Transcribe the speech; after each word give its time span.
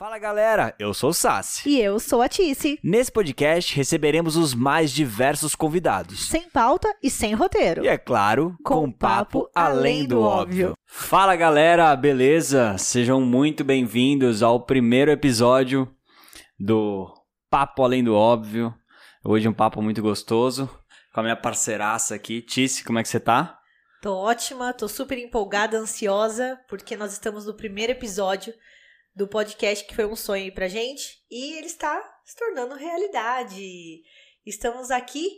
Fala 0.00 0.18
galera, 0.18 0.74
eu 0.78 0.94
sou 0.94 1.10
o 1.10 1.12
Sassi. 1.12 1.68
E 1.68 1.78
eu 1.78 2.00
sou 2.00 2.22
a 2.22 2.28
Tice. 2.30 2.80
Nesse 2.82 3.12
podcast 3.12 3.76
receberemos 3.76 4.34
os 4.34 4.54
mais 4.54 4.90
diversos 4.90 5.54
convidados. 5.54 6.26
Sem 6.26 6.48
pauta 6.48 6.88
e 7.02 7.10
sem 7.10 7.34
roteiro. 7.34 7.84
E 7.84 7.88
é 7.88 7.98
claro, 7.98 8.56
com, 8.64 8.86
Com 8.86 8.92
papo, 8.92 9.50
além 9.54 10.06
do 10.06 10.22
óbvio. 10.22 10.72
Fala 10.86 11.36
galera, 11.36 11.94
beleza? 11.94 12.78
Sejam 12.78 13.20
muito 13.20 13.62
bem-vindos 13.62 14.42
ao 14.42 14.64
primeiro 14.64 15.10
episódio 15.10 15.86
do 16.58 17.12
Papo 17.50 17.84
Além 17.84 18.02
do 18.02 18.14
Óbvio. 18.14 18.74
Hoje 19.22 19.48
um 19.48 19.52
papo 19.52 19.82
muito 19.82 20.00
gostoso 20.00 20.66
com 21.12 21.20
a 21.20 21.24
minha 21.24 21.36
parceiraça 21.36 22.14
aqui. 22.14 22.40
Tice, 22.40 22.84
como 22.84 22.98
é 22.98 23.02
que 23.02 23.08
você 23.10 23.20
tá? 23.20 23.58
Tô 24.00 24.16
ótima, 24.16 24.72
tô 24.72 24.88
super 24.88 25.18
empolgada, 25.18 25.76
ansiosa, 25.76 26.58
porque 26.70 26.96
nós 26.96 27.12
estamos 27.12 27.44
no 27.44 27.52
primeiro 27.52 27.92
episódio 27.92 28.54
do 29.14 29.26
podcast 29.28 29.84
que 29.84 29.94
foi 29.94 30.06
um 30.06 30.16
sonho 30.16 30.52
pra 30.54 30.68
gente 30.68 31.24
e 31.30 31.58
ele 31.58 31.66
está 31.66 32.02
se 32.24 32.36
tornando 32.36 32.74
realidade. 32.74 34.02
Estamos 34.46 34.90
aqui, 34.90 35.28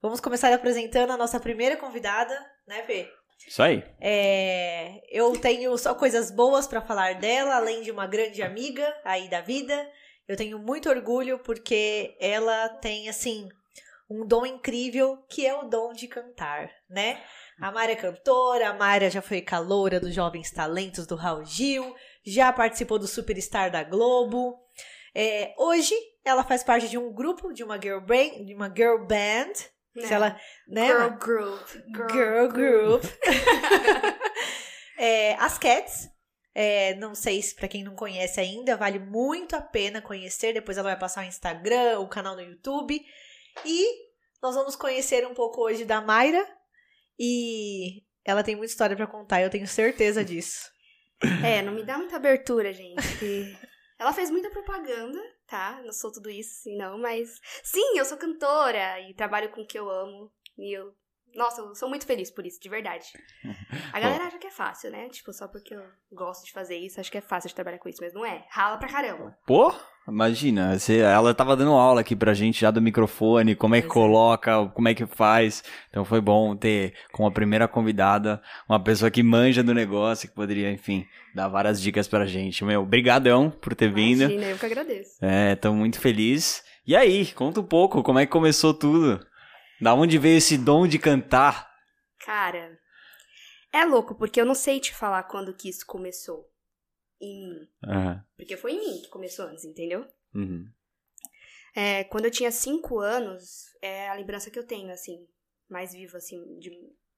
vamos 0.00 0.20
começar 0.20 0.52
apresentando 0.52 1.10
a 1.12 1.16
nossa 1.16 1.40
primeira 1.40 1.76
convidada, 1.76 2.34
né, 2.66 2.82
Fê? 2.82 3.08
Isso 3.46 3.62
aí. 3.62 3.84
É, 4.00 5.00
eu 5.10 5.32
tenho 5.38 5.76
só 5.76 5.94
coisas 5.94 6.30
boas 6.30 6.66
pra 6.66 6.80
falar 6.80 7.16
dela, 7.16 7.56
além 7.56 7.82
de 7.82 7.90
uma 7.90 8.06
grande 8.06 8.42
amiga 8.42 8.86
aí 9.04 9.28
da 9.28 9.40
vida. 9.40 9.90
Eu 10.26 10.36
tenho 10.36 10.58
muito 10.58 10.88
orgulho 10.88 11.38
porque 11.40 12.16
ela 12.18 12.68
tem, 12.68 13.08
assim, 13.08 13.48
um 14.08 14.26
dom 14.26 14.46
incrível 14.46 15.18
que 15.28 15.46
é 15.46 15.54
o 15.54 15.68
dom 15.68 15.92
de 15.92 16.08
cantar, 16.08 16.70
né? 16.88 17.22
A 17.60 17.70
Mayra 17.70 17.92
é 17.92 17.96
cantora, 17.96 18.70
a 18.70 18.74
Mayra 18.74 19.10
já 19.10 19.22
foi 19.22 19.40
caloura 19.40 20.00
dos 20.00 20.14
Jovens 20.14 20.50
Talentos 20.50 21.06
do 21.06 21.14
Raul 21.14 21.44
Gil, 21.44 21.94
já 22.24 22.52
participou 22.52 22.98
do 22.98 23.06
Superstar 23.06 23.70
da 23.70 23.82
Globo. 23.82 24.58
É, 25.14 25.54
hoje 25.58 25.94
ela 26.24 26.42
faz 26.42 26.62
parte 26.64 26.88
de 26.88 26.98
um 26.98 27.12
grupo, 27.12 27.52
de 27.52 27.62
uma 27.62 27.80
girl 27.80 28.00
band, 28.00 28.44
de 28.44 28.54
uma 28.54 28.72
girl 28.74 29.04
band. 29.06 29.52
Se 30.00 30.12
ela, 30.12 30.38
né? 30.66 30.88
Girl 30.88 31.18
group. 31.18 31.68
Girl, 32.10 32.48
group. 32.48 33.04
É, 34.96 35.34
as 35.34 35.58
Cats. 35.58 36.08
é, 36.54 36.94
não 36.94 37.16
sei 37.16 37.42
se 37.42 37.54
pra 37.54 37.66
quem 37.66 37.82
não 37.82 37.96
conhece 37.96 38.38
ainda, 38.38 38.76
vale 38.76 39.00
muito 39.00 39.56
a 39.56 39.60
pena 39.60 40.00
conhecer. 40.00 40.52
Depois 40.52 40.78
ela 40.78 40.90
vai 40.90 40.98
passar 40.98 41.24
o 41.24 41.28
Instagram, 41.28 41.98
o 41.98 42.08
canal 42.08 42.36
no 42.36 42.42
YouTube. 42.42 43.04
E 43.64 43.86
nós 44.40 44.54
vamos 44.54 44.76
conhecer 44.76 45.26
um 45.26 45.34
pouco 45.34 45.62
hoje 45.62 45.84
da 45.84 46.00
Mayra. 46.00 46.46
E 47.18 48.02
ela 48.24 48.44
tem 48.44 48.56
muita 48.56 48.72
história 48.72 48.96
pra 48.96 49.06
contar, 49.06 49.42
eu 49.42 49.50
tenho 49.50 49.66
certeza 49.66 50.24
disso. 50.24 50.70
É, 51.44 51.62
não 51.62 51.72
me 51.72 51.82
dá 51.82 51.98
muita 51.98 52.16
abertura, 52.16 52.72
gente. 52.72 52.96
Ela 53.98 54.12
fez 54.12 54.30
muita 54.30 54.50
propaganda, 54.50 55.18
tá? 55.46 55.80
Não 55.84 55.92
sou 55.92 56.12
tudo 56.12 56.28
isso, 56.30 56.50
assim, 56.58 56.76
não, 56.76 56.98
mas. 56.98 57.40
Sim, 57.62 57.96
eu 57.96 58.04
sou 58.04 58.18
cantora 58.18 59.00
e 59.00 59.14
trabalho 59.14 59.50
com 59.50 59.62
o 59.62 59.66
que 59.66 59.78
eu 59.78 59.88
amo. 59.88 60.32
E 60.58 60.76
eu. 60.76 60.94
Nossa, 61.34 61.60
eu 61.60 61.74
sou 61.74 61.88
muito 61.88 62.06
feliz 62.06 62.30
por 62.30 62.46
isso, 62.46 62.60
de 62.60 62.68
verdade. 62.68 63.06
A 63.92 63.98
galera 63.98 64.26
acha 64.26 64.38
que 64.38 64.46
é 64.46 64.52
fácil, 64.52 64.90
né? 64.90 65.08
Tipo, 65.08 65.32
só 65.32 65.48
porque 65.48 65.74
eu 65.74 65.82
gosto 66.12 66.44
de 66.44 66.52
fazer 66.52 66.76
isso, 66.76 67.00
acho 67.00 67.10
que 67.10 67.18
é 67.18 67.20
fácil 67.20 67.48
de 67.48 67.54
trabalhar 67.54 67.78
com 67.78 67.88
isso, 67.88 68.00
mas 68.00 68.14
não 68.14 68.24
é. 68.24 68.46
Rala 68.50 68.78
pra 68.78 68.88
caramba. 68.88 69.36
Pô, 69.44 69.72
imagina, 70.08 70.78
você- 70.78 70.98
ela 70.98 71.34
tava 71.34 71.56
dando 71.56 71.72
aula 71.72 72.00
aqui 72.00 72.14
pra 72.16 72.34
gente 72.34 72.60
já 72.60 72.70
do 72.70 72.80
microfone, 72.82 73.54
como 73.54 73.74
é 73.74 73.80
que 73.80 73.86
é. 73.86 73.90
coloca, 73.90 74.66
como 74.74 74.88
é 74.88 74.94
que 74.94 75.06
faz. 75.06 75.62
Então 75.90 76.04
foi 76.04 76.20
bom 76.20 76.54
ter 76.56 76.94
como 77.12 77.28
a 77.28 77.32
primeira 77.32 77.66
convidada 77.68 78.42
uma 78.68 78.78
pessoa 78.82 79.10
que 79.10 79.22
manja 79.22 79.62
do 79.62 79.72
negócio, 79.74 80.28
que 80.28 80.34
poderia, 80.34 80.70
enfim, 80.70 81.06
dar 81.34 81.48
várias 81.48 81.80
dicas 81.80 82.06
pra 82.08 82.26
gente. 82.26 82.64
Meu, 82.64 82.84
brigadão 82.84 83.50
por 83.50 83.74
ter 83.74 83.92
vindo. 83.92 84.22
Imagina, 84.24 84.44
eu 84.46 84.58
que 84.58 84.66
agradeço. 84.66 85.12
É, 85.22 85.54
tô 85.56 85.72
muito 85.72 85.98
feliz. 86.00 86.62
E 86.86 86.94
aí, 86.94 87.26
conta 87.32 87.60
um 87.60 87.64
pouco, 87.64 88.02
como 88.02 88.18
é 88.18 88.26
que 88.26 88.32
começou 88.32 88.74
tudo? 88.74 89.18
Da 89.80 89.94
onde 89.94 90.18
veio 90.18 90.38
esse 90.38 90.56
dom 90.58 90.86
de 90.86 90.98
cantar? 90.98 91.68
Cara, 92.24 92.78
é 93.72 93.84
louco, 93.84 94.14
porque 94.14 94.40
eu 94.40 94.44
não 94.46 94.54
sei 94.54 94.78
te 94.80 94.94
falar 94.94 95.22
quando 95.24 95.52
que 95.54 95.68
isso 95.68 95.84
começou 95.86 96.44
em 97.24 97.48
mim. 97.48 97.68
Aham, 97.84 98.24
Porque 98.36 98.56
foi 98.56 98.72
em 98.72 98.78
mim 98.80 99.02
que 99.02 99.08
começou 99.08 99.46
antes, 99.46 99.64
entendeu? 99.64 100.06
uhum. 100.34 100.68
É, 101.74 102.04
quando 102.04 102.26
eu 102.26 102.30
tinha 102.30 102.52
cinco 102.52 103.00
anos, 103.00 103.64
é 103.82 104.08
a 104.08 104.14
lembrança 104.14 104.50
que 104.50 104.58
eu 104.58 104.64
tenho, 104.66 104.92
assim, 104.92 105.26
mais 105.68 105.92
viva, 105.92 106.18
assim, 106.18 106.58
de. 106.58 106.70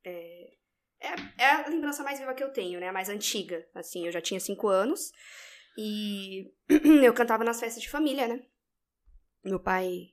É, 0.04 0.52
é, 1.00 1.08
é 1.38 1.50
a 1.50 1.68
lembrança 1.68 2.02
mais 2.02 2.18
viva 2.18 2.32
que 2.34 2.42
eu 2.42 2.50
tenho, 2.52 2.80
né? 2.80 2.88
A 2.88 2.92
mais 2.92 3.08
antiga. 3.10 3.66
Assim, 3.74 4.06
eu 4.06 4.12
já 4.12 4.20
tinha 4.20 4.40
cinco 4.40 4.68
anos 4.68 5.12
e 5.76 6.52
eu 7.04 7.12
cantava 7.12 7.44
nas 7.44 7.60
festas 7.60 7.82
de 7.82 7.90
família, 7.90 8.26
né? 8.26 8.42
Meu 9.44 9.60
pai 9.60 10.08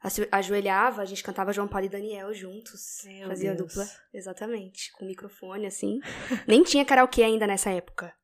ajo- 0.00 0.28
ajoelhava, 0.30 1.02
a 1.02 1.04
gente 1.04 1.22
cantava 1.24 1.52
João 1.52 1.66
Paulo 1.68 1.86
e 1.86 1.88
Daniel 1.88 2.32
juntos. 2.32 3.00
Meu 3.04 3.26
fazia 3.28 3.52
Deus. 3.54 3.66
dupla, 3.68 3.88
exatamente, 4.14 4.92
com 4.92 5.04
microfone, 5.04 5.66
assim. 5.66 5.98
Nem 6.46 6.62
tinha 6.62 6.84
karaokê 6.84 7.22
ainda 7.24 7.46
nessa 7.48 7.70
época. 7.70 8.14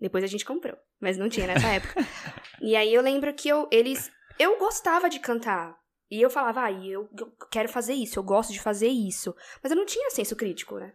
Depois 0.00 0.22
a 0.22 0.28
gente 0.28 0.44
comprou, 0.44 0.76
mas 1.00 1.16
não 1.16 1.28
tinha 1.28 1.46
nessa 1.46 1.68
época. 1.68 1.94
E 2.60 2.74
aí 2.74 2.92
eu 2.92 3.00
lembro 3.00 3.32
que 3.34 3.48
eu, 3.48 3.68
eles. 3.70 4.10
Eu 4.36 4.58
gostava 4.58 5.08
de 5.08 5.20
cantar. 5.20 5.78
E 6.10 6.20
eu 6.20 6.28
falava, 6.28 6.64
ah, 6.64 6.72
eu, 6.72 7.08
eu 7.16 7.32
quero 7.52 7.68
fazer 7.68 7.92
isso, 7.92 8.18
eu 8.18 8.22
gosto 8.24 8.52
de 8.52 8.58
fazer 8.60 8.88
isso. 8.88 9.32
Mas 9.62 9.70
eu 9.70 9.76
não 9.76 9.86
tinha 9.86 10.10
senso 10.10 10.34
crítico, 10.34 10.76
né? 10.76 10.92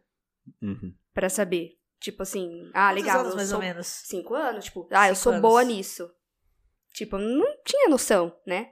Uhum. 0.62 0.94
Pra 1.13 1.30
saber. 1.30 1.78
Tipo 2.02 2.24
assim, 2.24 2.69
ah, 2.74 2.90
Quantos 2.90 3.03
legal. 3.03 3.19
anos, 3.19 3.31
eu 3.31 3.36
mais 3.38 3.53
ou 3.53 3.59
menos? 3.59 3.88
Cinco 3.88 4.34
anos, 4.34 4.66
tipo, 4.66 4.88
ah, 4.92 5.08
eu 5.08 5.16
Cinco 5.16 5.24
sou 5.24 5.31
anos. 5.31 5.42
boa 5.42 5.63
nisso. 5.63 6.12
Tipo, 6.94 7.16
eu 7.16 7.22
não 7.22 7.58
tinha 7.63 7.88
noção, 7.88 8.36
né? 8.46 8.69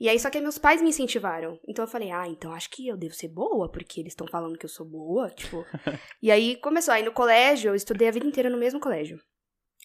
E 0.00 0.08
aí, 0.08 0.18
só 0.18 0.28
que 0.28 0.40
meus 0.40 0.58
pais 0.58 0.82
me 0.82 0.88
incentivaram. 0.88 1.60
Então 1.68 1.84
eu 1.84 1.88
falei, 1.88 2.10
ah, 2.10 2.26
então 2.26 2.52
acho 2.52 2.68
que 2.70 2.88
eu 2.88 2.96
devo 2.96 3.14
ser 3.14 3.28
boa, 3.28 3.70
porque 3.70 4.00
eles 4.00 4.12
estão 4.12 4.26
falando 4.26 4.58
que 4.58 4.66
eu 4.66 4.70
sou 4.70 4.84
boa, 4.84 5.30
tipo. 5.30 5.64
e 6.20 6.32
aí 6.32 6.56
começou. 6.56 6.92
Aí 6.92 7.04
no 7.04 7.12
colégio, 7.12 7.70
eu 7.70 7.74
estudei 7.76 8.08
a 8.08 8.10
vida 8.10 8.26
inteira 8.26 8.50
no 8.50 8.58
mesmo 8.58 8.80
colégio. 8.80 9.20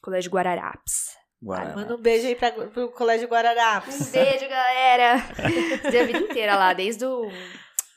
Colégio 0.02 0.32
Guararapes. 0.32 1.18
Guaraná. 1.42 1.76
Manda 1.76 1.96
um 1.96 2.02
beijo 2.02 2.28
aí 2.28 2.36
pra, 2.36 2.52
pro 2.52 2.92
Colégio 2.92 3.28
Guararapes. 3.28 4.10
Um 4.10 4.12
beijo, 4.12 4.48
galera! 4.50 5.16
Estudei 5.76 6.02
a 6.02 6.06
vida 6.06 6.20
inteira 6.20 6.56
lá, 6.56 6.74
desde 6.74 7.06
o 7.06 7.30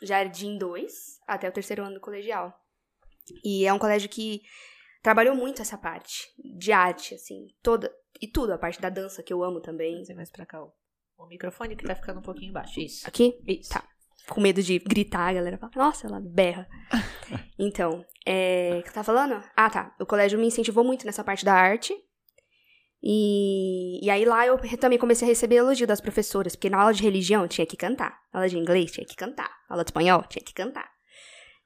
Jardim 0.02 0.56
2 0.56 0.92
até 1.26 1.48
o 1.48 1.52
terceiro 1.52 1.84
ano 1.84 1.94
do 1.94 2.00
colegial. 2.00 2.54
E 3.44 3.66
é 3.66 3.72
um 3.72 3.78
colégio 3.78 4.08
que 4.08 4.42
trabalhou 5.02 5.34
muito 5.34 5.60
essa 5.60 5.76
parte 5.76 6.28
de 6.56 6.72
arte, 6.72 7.14
assim, 7.14 7.48
toda. 7.62 7.92
E 8.20 8.28
tudo, 8.28 8.52
a 8.52 8.58
parte 8.58 8.80
da 8.80 8.88
dança 8.88 9.22
que 9.22 9.32
eu 9.32 9.42
amo 9.42 9.60
também. 9.60 9.96
Trazer 9.96 10.14
mais 10.14 10.30
pra 10.30 10.46
cá 10.46 10.62
o, 10.62 10.72
o 11.18 11.26
microfone 11.26 11.74
que 11.74 11.84
tá 11.84 11.94
ficando 11.94 12.20
um 12.20 12.22
pouquinho 12.22 12.52
baixo. 12.52 12.80
Isso. 12.80 13.06
Aqui? 13.08 13.40
Isso. 13.46 13.70
Tá. 13.70 13.84
Com 14.28 14.40
medo 14.40 14.62
de 14.62 14.78
gritar, 14.78 15.28
a 15.28 15.32
galera 15.32 15.58
fala, 15.58 15.72
nossa, 15.74 16.06
ela 16.06 16.20
berra. 16.20 16.68
então, 17.58 18.04
é. 18.26 18.76
O 18.78 18.82
que 18.82 18.88
eu 18.88 18.92
tava 18.92 19.04
falando? 19.04 19.42
Ah, 19.56 19.70
tá. 19.70 19.94
O 20.00 20.06
colégio 20.06 20.38
me 20.38 20.46
incentivou 20.46 20.84
muito 20.84 21.04
nessa 21.06 21.24
parte 21.24 21.44
da 21.44 21.54
arte. 21.54 21.94
E, 23.04 24.04
e 24.04 24.08
aí 24.10 24.24
lá 24.24 24.46
eu 24.46 24.58
também 24.78 24.98
comecei 24.98 25.26
a 25.26 25.28
receber 25.28 25.56
elogio 25.56 25.86
das 25.86 26.00
professoras, 26.00 26.54
porque 26.54 26.70
na 26.70 26.78
aula 26.78 26.94
de 26.94 27.02
religião 27.02 27.48
tinha 27.48 27.66
que 27.66 27.76
cantar. 27.76 28.16
Na 28.32 28.40
aula 28.40 28.48
de 28.48 28.56
inglês 28.56 28.92
tinha 28.92 29.04
que 29.04 29.16
cantar. 29.16 29.50
Na 29.68 29.74
aula 29.74 29.84
de 29.84 29.88
espanhol 29.88 30.22
tinha 30.28 30.44
que 30.44 30.54
cantar. 30.54 30.88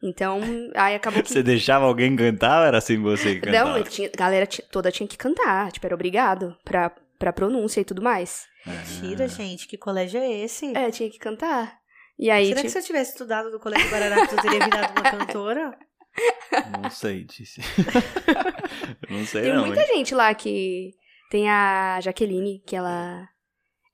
Então, 0.03 0.41
aí 0.75 0.95
acabou 0.95 1.21
que. 1.22 1.31
Você 1.31 1.43
deixava 1.43 1.84
alguém 1.84 2.16
cantar 2.16 2.61
ou 2.61 2.66
era 2.66 2.78
assim 2.78 3.00
você 3.00 3.34
que 3.34 3.43
cantava? 3.43 3.78
Não, 3.78 3.84
tinha, 3.84 4.11
a 4.12 4.16
galera 4.16 4.47
toda 4.71 4.91
tinha 4.91 5.06
que 5.06 5.16
cantar, 5.16 5.71
tipo, 5.72 5.87
era 5.87 5.95
obrigado 5.95 6.56
pra, 6.65 6.91
pra 7.19 7.33
pronúncia 7.33 7.81
e 7.81 7.84
tudo 7.84 8.00
mais. 8.00 8.47
Mentira, 8.66 9.28
gente. 9.28 9.69
Que 9.69 9.77
colégio 9.77 10.19
é 10.21 10.31
esse? 10.41 10.75
É, 10.77 10.91
tinha 10.91 11.11
que 11.11 11.19
cantar. 11.19 11.78
E 12.19 12.31
aí, 12.31 12.49
Será 12.49 12.62
que 12.62 12.71
se 12.71 12.78
eu 12.78 12.83
tivesse 12.83 13.12
estudado 13.12 13.50
no 13.50 13.61
Colégio 13.61 13.91
Guararapes 13.91 14.33
eu 14.33 14.41
teria 14.41 14.65
virado 14.65 14.93
uma 14.99 15.03
cantora? 15.27 15.78
Não 16.82 16.91
sei, 16.91 17.25
disse. 17.25 17.60
Não 19.10 19.25
sei 19.25 19.43
Tem 19.43 19.54
não. 19.54 19.66
muita 19.66 19.81
hein? 19.82 19.88
gente 19.94 20.15
lá 20.15 20.34
que. 20.34 20.94
Tem 21.31 21.49
a 21.49 22.00
Jaqueline, 22.00 22.62
que 22.66 22.77
ela. 22.77 23.28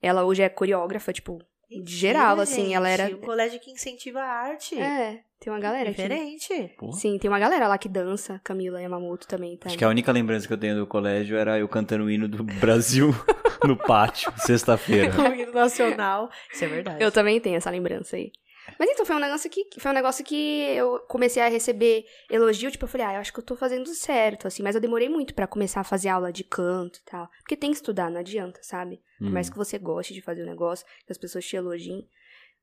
Ela 0.01 0.23
hoje 0.23 0.41
é 0.43 0.49
coreógrafa, 0.49 1.11
tipo, 1.13 1.39
de 1.69 1.95
geral, 1.95 2.39
assim. 2.39 2.63
gente. 2.65 2.73
Ela 2.73 2.89
era. 2.89 3.05
Um 3.07 3.19
colégio 3.19 3.59
que 3.59 3.71
incentiva 3.71 4.19
a 4.19 4.25
arte. 4.25 4.79
É, 4.79 5.21
tem 5.39 5.51
uma 5.51 5.59
galera 5.59 5.89
aqui. 5.89 6.01
Diferente. 6.01 6.73
Pô. 6.77 6.91
Sim, 6.91 7.17
tem 7.17 7.29
uma 7.29 7.39
galera 7.39 7.67
lá 7.67 7.77
que 7.77 7.89
dança. 7.89 8.39
Camila 8.43 8.81
Yamamoto 8.81 9.27
também 9.27 9.57
tá. 9.57 9.67
Acho 9.67 9.77
que 9.77 9.83
a 9.83 9.89
única 9.89 10.11
lembrança 10.11 10.47
que 10.47 10.53
eu 10.53 10.57
tenho 10.57 10.75
do 10.75 10.87
colégio 10.87 11.37
era 11.37 11.57
eu 11.57 11.67
cantando 11.67 12.05
o 12.05 12.09
hino 12.09 12.27
do 12.27 12.43
Brasil 12.43 13.09
no 13.65 13.75
pátio, 13.75 14.31
sexta-feira. 14.37 15.11
O 15.19 15.33
hino 15.33 15.51
nacional. 15.53 16.29
Isso 16.53 16.63
é 16.63 16.67
verdade. 16.67 17.03
Eu 17.03 17.11
também 17.11 17.39
tenho 17.39 17.55
essa 17.57 17.69
lembrança 17.69 18.15
aí. 18.15 18.31
Mas 18.79 18.89
então, 18.89 19.05
foi 19.05 19.15
um 19.15 19.19
negócio 19.19 19.49
que 19.49 19.67
foi 19.79 19.91
um 19.91 19.93
negócio 19.93 20.23
que 20.23 20.61
eu 20.75 20.99
comecei 21.07 21.41
a 21.41 21.47
receber 21.47 22.05
elogio, 22.29 22.71
tipo, 22.71 22.85
eu 22.85 22.89
falei, 22.89 23.07
ah, 23.07 23.13
eu 23.15 23.19
acho 23.19 23.33
que 23.33 23.39
eu 23.39 23.43
tô 23.43 23.55
fazendo 23.55 23.87
certo, 23.93 24.47
assim, 24.47 24.63
mas 24.63 24.75
eu 24.75 24.81
demorei 24.81 25.09
muito 25.09 25.33
pra 25.33 25.47
começar 25.47 25.81
a 25.81 25.83
fazer 25.83 26.09
aula 26.09 26.31
de 26.31 26.43
canto 26.43 26.99
e 26.99 27.03
tal. 27.03 27.29
Porque 27.39 27.57
tem 27.57 27.71
que 27.71 27.77
estudar, 27.77 28.09
não 28.09 28.19
adianta, 28.19 28.59
sabe? 28.63 29.01
Por 29.17 29.31
mais 29.31 29.49
que 29.49 29.57
você 29.57 29.77
goste 29.77 30.13
de 30.13 30.21
fazer 30.21 30.43
o 30.43 30.45
negócio, 30.45 30.85
que 31.05 31.11
as 31.11 31.17
pessoas 31.17 31.45
te 31.45 31.55
elogiem. 31.55 32.07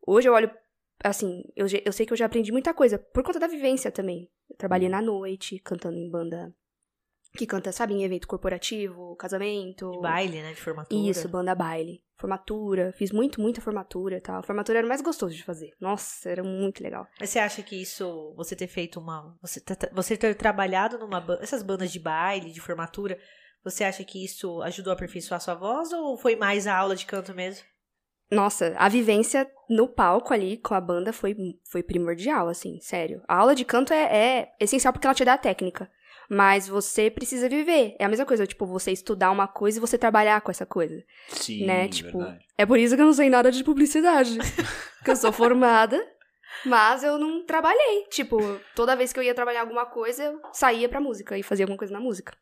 Hoje 0.07 0.29
eu 0.29 0.33
olho, 0.33 0.51
assim, 1.03 1.43
eu, 1.57 1.67
eu 1.85 1.93
sei 1.93 2.07
que 2.07 2.13
eu 2.13 2.17
já 2.17 2.27
aprendi 2.27 2.53
muita 2.53 2.75
coisa, 2.75 2.99
por 2.99 3.23
conta 3.23 3.39
da 3.39 3.47
vivência 3.47 3.91
também. 3.91 4.31
Eu 4.49 4.57
trabalhei 4.57 4.89
na 4.89 5.01
noite, 5.01 5.59
cantando 5.59 5.97
em 5.97 6.11
banda 6.11 6.55
que 7.37 7.47
canta, 7.47 7.73
sabe, 7.73 7.95
em 7.95 8.03
evento 8.03 8.27
corporativo, 8.27 9.15
casamento. 9.17 9.91
De 9.91 10.01
baile, 10.01 10.43
né? 10.43 10.53
De 10.53 10.61
formatura. 10.61 11.11
Isso, 11.11 11.29
banda 11.29 11.55
baile. 11.55 12.03
Formatura. 12.17 12.93
Fiz 12.93 13.13
muito, 13.13 13.41
muita 13.41 13.61
formatura 13.61 14.17
e 14.17 14.21
tal. 14.21 14.43
Formatura 14.43 14.79
era 14.79 14.87
o 14.87 14.89
mais 14.89 15.01
gostoso 15.01 15.35
de 15.35 15.45
fazer. 15.45 15.73
Nossa, 15.81 16.29
era 16.29 16.43
muito 16.43 16.83
legal. 16.83 17.07
Mas 17.19 17.31
você 17.31 17.39
acha 17.39 17.63
que 17.63 17.81
isso, 17.81 18.35
você 18.37 18.57
ter 18.57 18.67
feito 18.67 19.01
uma. 19.01 19.37
Você 19.41 19.61
ter, 19.61 19.91
você 19.93 20.17
ter 20.17 20.35
trabalhado 20.35 20.99
numa. 20.99 21.25
Essas 21.41 21.63
bandas 21.63 21.91
de 21.91 22.01
baile, 22.01 22.53
de 22.53 22.61
formatura, 22.61 23.19
você 23.65 23.85
acha 23.85 24.05
que 24.05 24.25
isso 24.25 24.61
ajudou 24.63 24.91
a 24.91 24.95
aperfeiçoar 24.95 25.41
sua 25.41 25.55
voz 25.55 25.93
ou 25.93 26.17
foi 26.17 26.37
mais 26.37 26.67
a 26.67 26.77
aula 26.77 26.97
de 26.97 27.07
canto 27.07 27.35
mesmo? 27.35 27.65
Nossa, 28.31 28.75
a 28.77 28.89
vivência 28.89 29.51
no 29.69 29.89
palco 29.89 30.33
ali 30.33 30.57
com 30.57 30.73
a 30.73 30.81
banda 30.81 31.13
foi, 31.13 31.35
foi 31.69 31.83
primordial, 31.83 32.49
assim, 32.49 32.79
sério. 32.81 33.23
A 33.27 33.37
aula 33.37 33.57
de 33.57 33.65
canto 33.65 33.93
é, 33.93 34.05
é 34.05 34.53
essencial 34.61 34.93
porque 34.93 35.07
ela 35.07 35.15
te 35.15 35.25
dá 35.25 35.35
a 35.35 35.39
técnica. 35.39 35.91
Mas 36.33 36.69
você 36.69 37.11
precisa 37.11 37.49
viver. 37.49 37.97
É 37.99 38.05
a 38.05 38.09
mesma 38.09 38.25
coisa, 38.25 38.47
tipo, 38.47 38.65
você 38.65 38.93
estudar 38.93 39.33
uma 39.33 39.49
coisa 39.49 39.79
e 39.79 39.81
você 39.81 39.99
trabalhar 39.99 40.41
com 40.41 40.53
essa 40.53 40.65
coisa. 40.65 41.03
Sim, 41.29 41.67
né? 41.67 41.89
Tipo, 41.89 42.19
verdade. 42.19 42.45
é 42.57 42.65
por 42.65 42.79
isso 42.79 42.95
que 42.95 43.03
eu 43.03 43.07
não 43.07 43.13
sei 43.13 43.29
nada 43.29 43.51
de 43.51 43.65
publicidade. 43.65 44.39
porque 44.99 45.11
eu 45.11 45.17
sou 45.17 45.33
formada, 45.33 46.01
mas 46.65 47.03
eu 47.03 47.19
não 47.19 47.45
trabalhei. 47.45 48.05
Tipo, 48.11 48.39
toda 48.77 48.95
vez 48.95 49.13
que 49.13 49.19
eu 49.19 49.25
ia 49.25 49.35
trabalhar 49.35 49.63
alguma 49.63 49.87
coisa, 49.87 50.23
eu 50.23 50.41
saía 50.53 50.89
pra 50.89 51.01
música 51.01 51.37
e 51.37 51.43
fazia 51.43 51.65
alguma 51.65 51.79
coisa 51.79 51.93
na 51.93 52.01
música. 52.01 52.33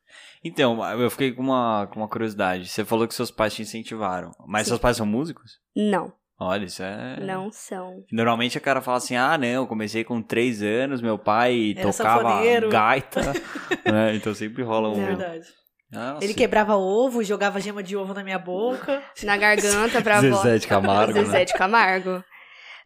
Então, 0.45 0.85
eu 1.01 1.11
fiquei 1.11 1.33
com 1.33 1.41
uma, 1.41 1.87
com 1.87 2.01
uma 2.01 2.09
curiosidade. 2.09 2.69
Você 2.69 2.85
falou 2.85 3.09
que 3.09 3.15
seus 3.15 3.31
pais 3.31 3.55
te 3.55 3.63
incentivaram. 3.63 4.33
Mas 4.47 4.65
Sim. 4.65 4.73
seus 4.73 4.81
pais 4.81 4.99
são 4.99 5.07
músicos? 5.07 5.59
Não, 5.75 6.13
Olha, 6.41 6.67
isso 6.67 6.83
é. 6.83 7.19
não 7.21 7.51
são. 7.51 8.05
Normalmente 8.13 8.57
a 8.57 8.61
cara 8.61 8.81
fala 8.81 8.99
assim: 8.99 9.17
ah, 9.17 9.37
não, 9.37 9.49
eu 9.49 9.67
comecei 9.67 10.05
com 10.05 10.23
três 10.23 10.63
anos, 10.63 11.03
meu 11.03 11.19
pai 11.19 11.75
Era 11.77 11.91
tocava 11.91 12.23
sanfoneiro." 12.29 12.69
gaita. 12.69 13.21
né? 13.85 14.15
Então 14.15 14.33
sempre 14.35 14.63
rola 14.63 14.89
um. 14.91 14.95
Verdade. 14.95 15.47
Nossa. 15.91 16.23
Ele 16.23 16.35
quebrava 16.35 16.77
ovo, 16.77 17.25
jogava 17.25 17.61
gema 17.61 17.83
de 17.83 17.97
ovo 17.97 18.13
na 18.15 18.23
minha 18.23 18.39
boca. 18.39 19.03
Na 19.25 19.37
garganta 19.37 20.03
pra 20.03 20.19
avó. 20.19 20.37
Zezé 20.43 20.59
de 20.59 20.67
Camargo. 20.69 21.13
Zezé 21.15 21.39
né? 21.39 21.45
de 21.45 21.55
Camargo. 21.55 22.23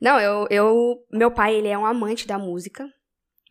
Não, 0.00 0.18
eu, 0.18 0.46
eu. 0.50 1.04
Meu 1.12 1.30
pai, 1.30 1.54
ele 1.54 1.68
é 1.68 1.76
um 1.76 1.84
amante 1.84 2.26
da 2.26 2.38
música. 2.38 2.88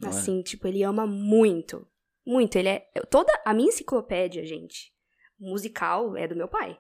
Não 0.02 0.10
é? 0.10 0.12
Assim, 0.12 0.42
tipo, 0.42 0.68
ele 0.68 0.84
ama 0.84 1.06
muito. 1.06 1.86
Muito. 2.26 2.56
Ele 2.56 2.70
é. 2.70 2.88
eu- 2.96 3.06
Toda 3.06 3.32
a 3.46 3.54
minha 3.54 3.70
enciclopédia, 3.70 4.46
gente, 4.46 4.92
musical 5.40 6.16
é 6.18 6.28
do 6.28 6.36
meu 6.36 6.48
pai. 6.48 6.80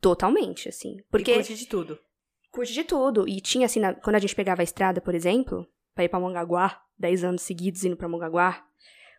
Totalmente, 0.00 0.68
assim. 0.68 0.96
Porque 1.10 1.32
E 1.32 1.34
curte 1.34 1.54
de 1.54 1.66
tudo. 1.66 1.98
Curte 2.56 2.72
de 2.72 2.82
tudo. 2.84 3.28
E 3.28 3.40
tinha, 3.40 3.66
assim, 3.66 3.78
na- 3.80 3.94
quando 3.94 4.16
a 4.16 4.18
gente 4.18 4.34
pegava 4.34 4.62
a 4.62 4.64
estrada, 4.64 5.00
por 5.00 5.14
exemplo, 5.14 5.66
pra 5.94 6.04
ir 6.04 6.08
pra 6.08 6.18
Mongaguá, 6.20 6.80
10 6.98 7.22
anos 7.24 7.42
seguidos 7.42 7.84
indo 7.84 7.96
pra 7.96 8.08
Mongaguá, 8.08 8.64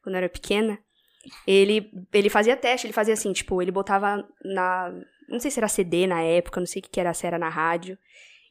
quando 0.04 0.16
eu 0.16 0.20
era 0.20 0.30
pequena, 0.30 0.78
ele, 1.46 1.92
ele 2.14 2.30
fazia 2.30 2.56
teste, 2.56 2.88
ele 2.88 2.94
fazia 2.94 3.14
assim, 3.14 3.34
tipo, 3.34 3.62
ele 3.62 3.72
botava 3.72 4.28
na. 4.44 4.94
Não 5.30 5.40
sei 5.40 5.52
se 5.52 5.60
era 5.60 5.68
CD 5.68 6.08
na 6.08 6.22
época, 6.22 6.60
não 6.60 6.68
sei 6.68 6.80
o 6.80 6.84
que 6.84 6.90
que 6.90 7.00
era, 7.00 7.14
se 7.14 7.28
era 7.28 7.38
na 7.38 7.50
rádio. 7.50 7.98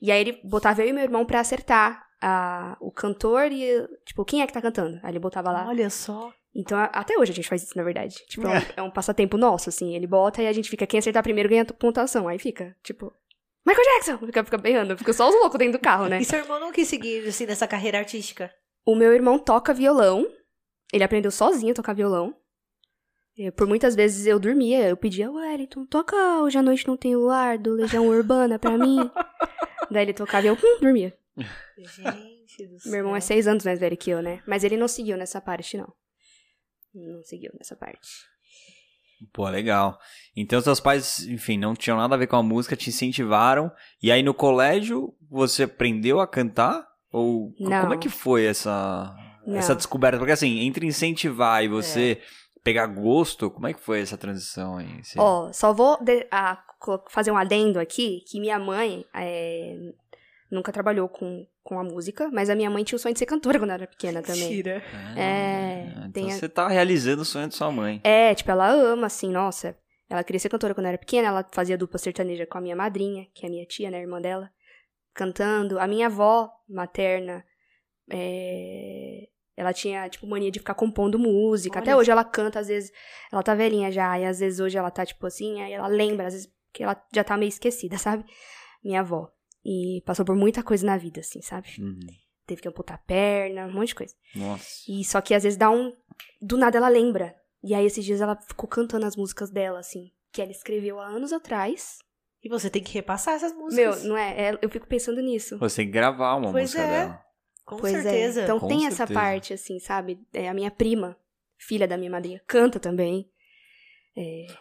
E 0.00 0.12
aí 0.12 0.20
ele 0.20 0.40
botava 0.44 0.82
eu 0.82 0.88
e 0.88 0.92
meu 0.92 1.02
irmão 1.02 1.24
pra 1.24 1.40
acertar 1.40 2.06
a, 2.20 2.76
o 2.80 2.90
cantor 2.90 3.50
e, 3.50 3.86
tipo, 4.04 4.24
quem 4.26 4.42
é 4.42 4.46
que 4.46 4.52
tá 4.52 4.60
cantando? 4.60 5.00
Aí 5.02 5.10
ele 5.10 5.18
botava 5.18 5.50
lá. 5.50 5.66
Olha 5.68 5.88
só. 5.88 6.30
Então, 6.54 6.78
a- 6.78 6.84
até 6.92 7.18
hoje 7.18 7.32
a 7.32 7.34
gente 7.34 7.48
faz 7.48 7.62
isso, 7.62 7.76
na 7.76 7.82
verdade. 7.82 8.16
Tipo, 8.28 8.46
é 8.46 8.50
um, 8.58 8.62
é 8.78 8.82
um 8.82 8.90
passatempo 8.90 9.38
nosso, 9.38 9.70
assim. 9.70 9.94
Ele 9.94 10.06
bota 10.06 10.42
e 10.42 10.46
a 10.46 10.52
gente 10.52 10.68
fica, 10.68 10.86
quem 10.86 10.98
acertar 10.98 11.22
primeiro 11.22 11.48
ganha 11.48 11.64
pontuação. 11.64 12.28
Aí 12.28 12.38
fica, 12.38 12.76
tipo, 12.82 13.10
Michael 13.66 13.84
Jackson! 13.94 14.18
Fica, 14.26 14.44
fica 14.44 14.58
berrando. 14.58 14.96
Fica 14.96 15.12
só 15.12 15.28
os 15.28 15.34
loucos 15.34 15.58
dentro 15.58 15.78
do 15.78 15.82
carro, 15.82 16.06
né? 16.06 16.20
E 16.20 16.24
seu 16.24 16.38
irmão 16.38 16.60
não 16.60 16.70
quis 16.70 16.86
seguir, 16.86 17.26
assim, 17.26 17.46
nessa 17.46 17.66
carreira 17.66 17.98
artística? 17.98 18.52
O 18.86 18.94
meu 18.94 19.12
irmão 19.12 19.40
toca 19.40 19.74
violão. 19.74 20.30
Ele 20.92 21.02
aprendeu 21.02 21.32
sozinho 21.32 21.72
a 21.72 21.74
tocar 21.74 21.92
violão. 21.92 22.32
E 23.36 23.50
por 23.50 23.66
muitas 23.66 23.96
vezes 23.96 24.24
eu 24.24 24.38
dormia, 24.38 24.88
eu 24.88 24.96
pedia, 24.96 25.30
Wellington, 25.30 25.84
toca 25.84 26.16
Hoje 26.40 26.56
à 26.56 26.62
Noite 26.62 26.86
Não 26.86 26.96
Tem 26.96 27.16
Luar, 27.16 27.58
do 27.58 27.72
Legião 27.72 28.06
Urbana 28.06 28.58
pra 28.58 28.78
mim. 28.78 28.98
Daí 29.90 30.04
ele 30.04 30.14
tocava 30.14 30.46
e 30.46 30.48
eu 30.48 30.54
hum, 30.54 30.80
dormia. 30.80 31.12
Gente 31.76 32.66
do 32.68 32.78
céu. 32.78 32.92
Meu 32.92 33.00
irmão 33.00 33.16
é 33.16 33.20
seis 33.20 33.46
anos 33.46 33.64
mais 33.64 33.78
velho 33.78 33.96
que 33.96 34.10
eu, 34.10 34.22
né? 34.22 34.42
Mas 34.46 34.64
ele 34.64 34.76
não 34.76 34.88
seguiu 34.88 35.18
nessa 35.18 35.40
parte, 35.40 35.76
não. 35.76 35.92
Não 36.94 37.22
seguiu 37.24 37.50
nessa 37.58 37.76
parte. 37.76 38.08
Pô, 39.32 39.48
legal. 39.48 39.98
Então 40.36 40.60
seus 40.60 40.80
pais, 40.80 41.26
enfim, 41.26 41.56
não 41.58 41.74
tinham 41.74 41.96
nada 41.98 42.14
a 42.14 42.18
ver 42.18 42.26
com 42.26 42.36
a 42.36 42.42
música, 42.42 42.76
te 42.76 42.90
incentivaram. 42.90 43.70
E 44.02 44.12
aí 44.12 44.22
no 44.22 44.34
colégio 44.34 45.14
você 45.30 45.62
aprendeu 45.64 46.20
a 46.20 46.26
cantar? 46.26 46.86
Ou 47.12 47.52
Não. 47.58 47.80
como 47.82 47.94
é 47.94 47.96
que 47.96 48.08
foi 48.10 48.44
essa, 48.44 49.14
Não. 49.46 49.56
essa 49.56 49.74
descoberta? 49.74 50.18
Porque 50.18 50.32
assim, 50.32 50.60
entre 50.60 50.86
incentivar 50.86 51.64
e 51.64 51.68
você 51.68 52.20
pegar 52.62 52.86
gosto, 52.88 53.50
como 53.50 53.66
é 53.68 53.72
que 53.72 53.80
foi 53.80 54.00
essa 54.00 54.18
transição 54.18 54.76
aí? 54.76 55.00
Ó, 55.16 55.50
só 55.52 55.72
vou 55.72 55.96
de- 56.02 56.26
a- 56.30 56.62
fazer 57.08 57.30
um 57.30 57.36
adendo 57.36 57.78
aqui, 57.80 58.22
que 58.28 58.38
minha 58.38 58.58
mãe 58.58 59.04
é, 59.14 59.76
nunca 60.50 60.70
trabalhou 60.72 61.08
com, 61.08 61.46
com 61.62 61.78
a 61.78 61.84
música, 61.84 62.30
mas 62.32 62.48
a 62.50 62.54
minha 62.54 62.70
mãe 62.70 62.84
tinha 62.84 62.96
o 62.96 62.98
sonho 62.98 63.12
de 63.12 63.18
ser 63.18 63.26
cantora 63.26 63.58
quando 63.60 63.70
eu 63.70 63.74
era 63.74 63.86
pequena 63.86 64.22
também. 64.22 64.48
Mentira. 64.48 64.82
Ah, 64.94 65.18
é, 65.20 65.84
Então 65.88 66.12
tem 66.12 66.32
a- 66.32 66.36
você 66.36 66.48
tá 66.48 66.68
realizando 66.68 67.22
o 67.22 67.24
sonho 67.24 67.48
de 67.48 67.54
sua 67.54 67.70
mãe. 67.70 68.00
É, 68.04 68.34
tipo, 68.34 68.50
ela 68.50 68.68
ama, 68.70 69.06
assim, 69.06 69.30
nossa. 69.30 69.76
Ela 70.08 70.22
queria 70.22 70.38
ser 70.38 70.48
cantora 70.48 70.72
quando 70.74 70.86
era 70.86 70.96
pequena, 70.98 71.28
ela 71.28 71.44
fazia 71.50 71.76
dupla 71.76 71.98
sertaneja 71.98 72.46
com 72.46 72.58
a 72.58 72.60
minha 72.60 72.76
madrinha, 72.76 73.26
que 73.34 73.44
é 73.44 73.48
a 73.48 73.50
minha 73.50 73.66
tia, 73.66 73.90
né, 73.90 74.00
irmã 74.00 74.20
dela, 74.20 74.48
cantando. 75.12 75.80
A 75.80 75.86
minha 75.88 76.06
avó 76.06 76.48
materna, 76.68 77.44
é, 78.08 79.28
ela 79.56 79.72
tinha, 79.72 80.08
tipo, 80.08 80.26
mania 80.26 80.50
de 80.50 80.58
ficar 80.58 80.74
compondo 80.74 81.18
música. 81.18 81.78
Até 81.78 81.90
Olha 81.92 81.98
hoje 82.00 82.10
ela 82.10 82.24
canta, 82.24 82.60
às 82.60 82.68
vezes, 82.68 82.92
ela 83.32 83.42
tá 83.42 83.54
velhinha 83.54 83.90
já, 83.90 84.18
e 84.18 84.24
às 84.24 84.38
vezes 84.38 84.60
hoje 84.60 84.76
ela 84.78 84.90
tá, 84.90 85.04
tipo 85.04 85.26
assim, 85.26 85.60
aí 85.62 85.72
ela 85.72 85.88
lembra, 85.88 86.26
às 86.28 86.34
vezes, 86.34 86.48
que 86.72 86.82
ela 86.82 86.96
já 87.12 87.24
tá 87.24 87.36
meio 87.36 87.48
esquecida, 87.48 87.96
sabe? 87.98 88.24
Minha 88.84 89.00
avó. 89.00 89.30
E 89.68 90.00
passou 90.06 90.24
por 90.24 90.36
muita 90.36 90.62
coisa 90.62 90.86
na 90.86 90.96
vida, 90.96 91.18
assim, 91.20 91.42
sabe? 91.42 91.68
Uhum. 91.80 91.98
Teve 92.46 92.62
que 92.62 92.68
amputar 92.68 92.94
a 92.94 92.98
perna, 92.98 93.66
um 93.66 93.72
monte 93.72 93.88
de 93.88 93.94
coisa. 93.96 94.14
Nossa. 94.32 94.64
E 94.88 95.04
só 95.04 95.20
que 95.20 95.34
às 95.34 95.42
vezes 95.42 95.58
dá 95.58 95.68
um. 95.68 95.92
Do 96.40 96.56
nada 96.56 96.78
ela 96.78 96.88
lembra. 96.88 97.34
E 97.64 97.74
aí 97.74 97.84
esses 97.84 98.04
dias 98.04 98.20
ela 98.20 98.36
ficou 98.36 98.68
cantando 98.68 99.04
as 99.04 99.16
músicas 99.16 99.50
dela, 99.50 99.80
assim. 99.80 100.12
Que 100.30 100.40
ela 100.40 100.52
escreveu 100.52 101.00
há 101.00 101.06
anos 101.06 101.32
atrás. 101.32 101.98
E 102.44 102.48
você 102.48 102.70
tem 102.70 102.80
que 102.80 102.94
repassar 102.94 103.34
essas 103.34 103.52
Meu, 103.52 103.64
músicas. 103.64 104.04
não 104.04 104.16
é? 104.16 104.50
é- 104.50 104.58
eu 104.62 104.70
fico 104.70 104.86
pensando 104.86 105.20
nisso. 105.20 105.58
Você 105.58 105.76
tem 105.82 105.86
que 105.86 105.92
gravar 105.92 106.36
uma 106.36 106.52
Pois 106.52 106.62
música 106.70 106.82
é. 106.82 106.86
dela. 106.90 107.22
Com 107.64 107.76
pois 107.78 107.92
certeza. 107.92 108.42
é. 108.42 108.44
Então 108.44 108.60
Com 108.60 108.68
tem 108.68 108.86
essa 108.86 108.98
certeza. 108.98 109.18
parte, 109.20 109.52
assim, 109.52 109.80
sabe? 109.80 110.20
É, 110.32 110.48
a 110.48 110.54
minha 110.54 110.70
prima, 110.70 111.16
filha 111.58 111.88
da 111.88 111.96
minha 111.96 112.10
madrinha, 112.12 112.40
canta 112.46 112.78
também. 112.78 113.28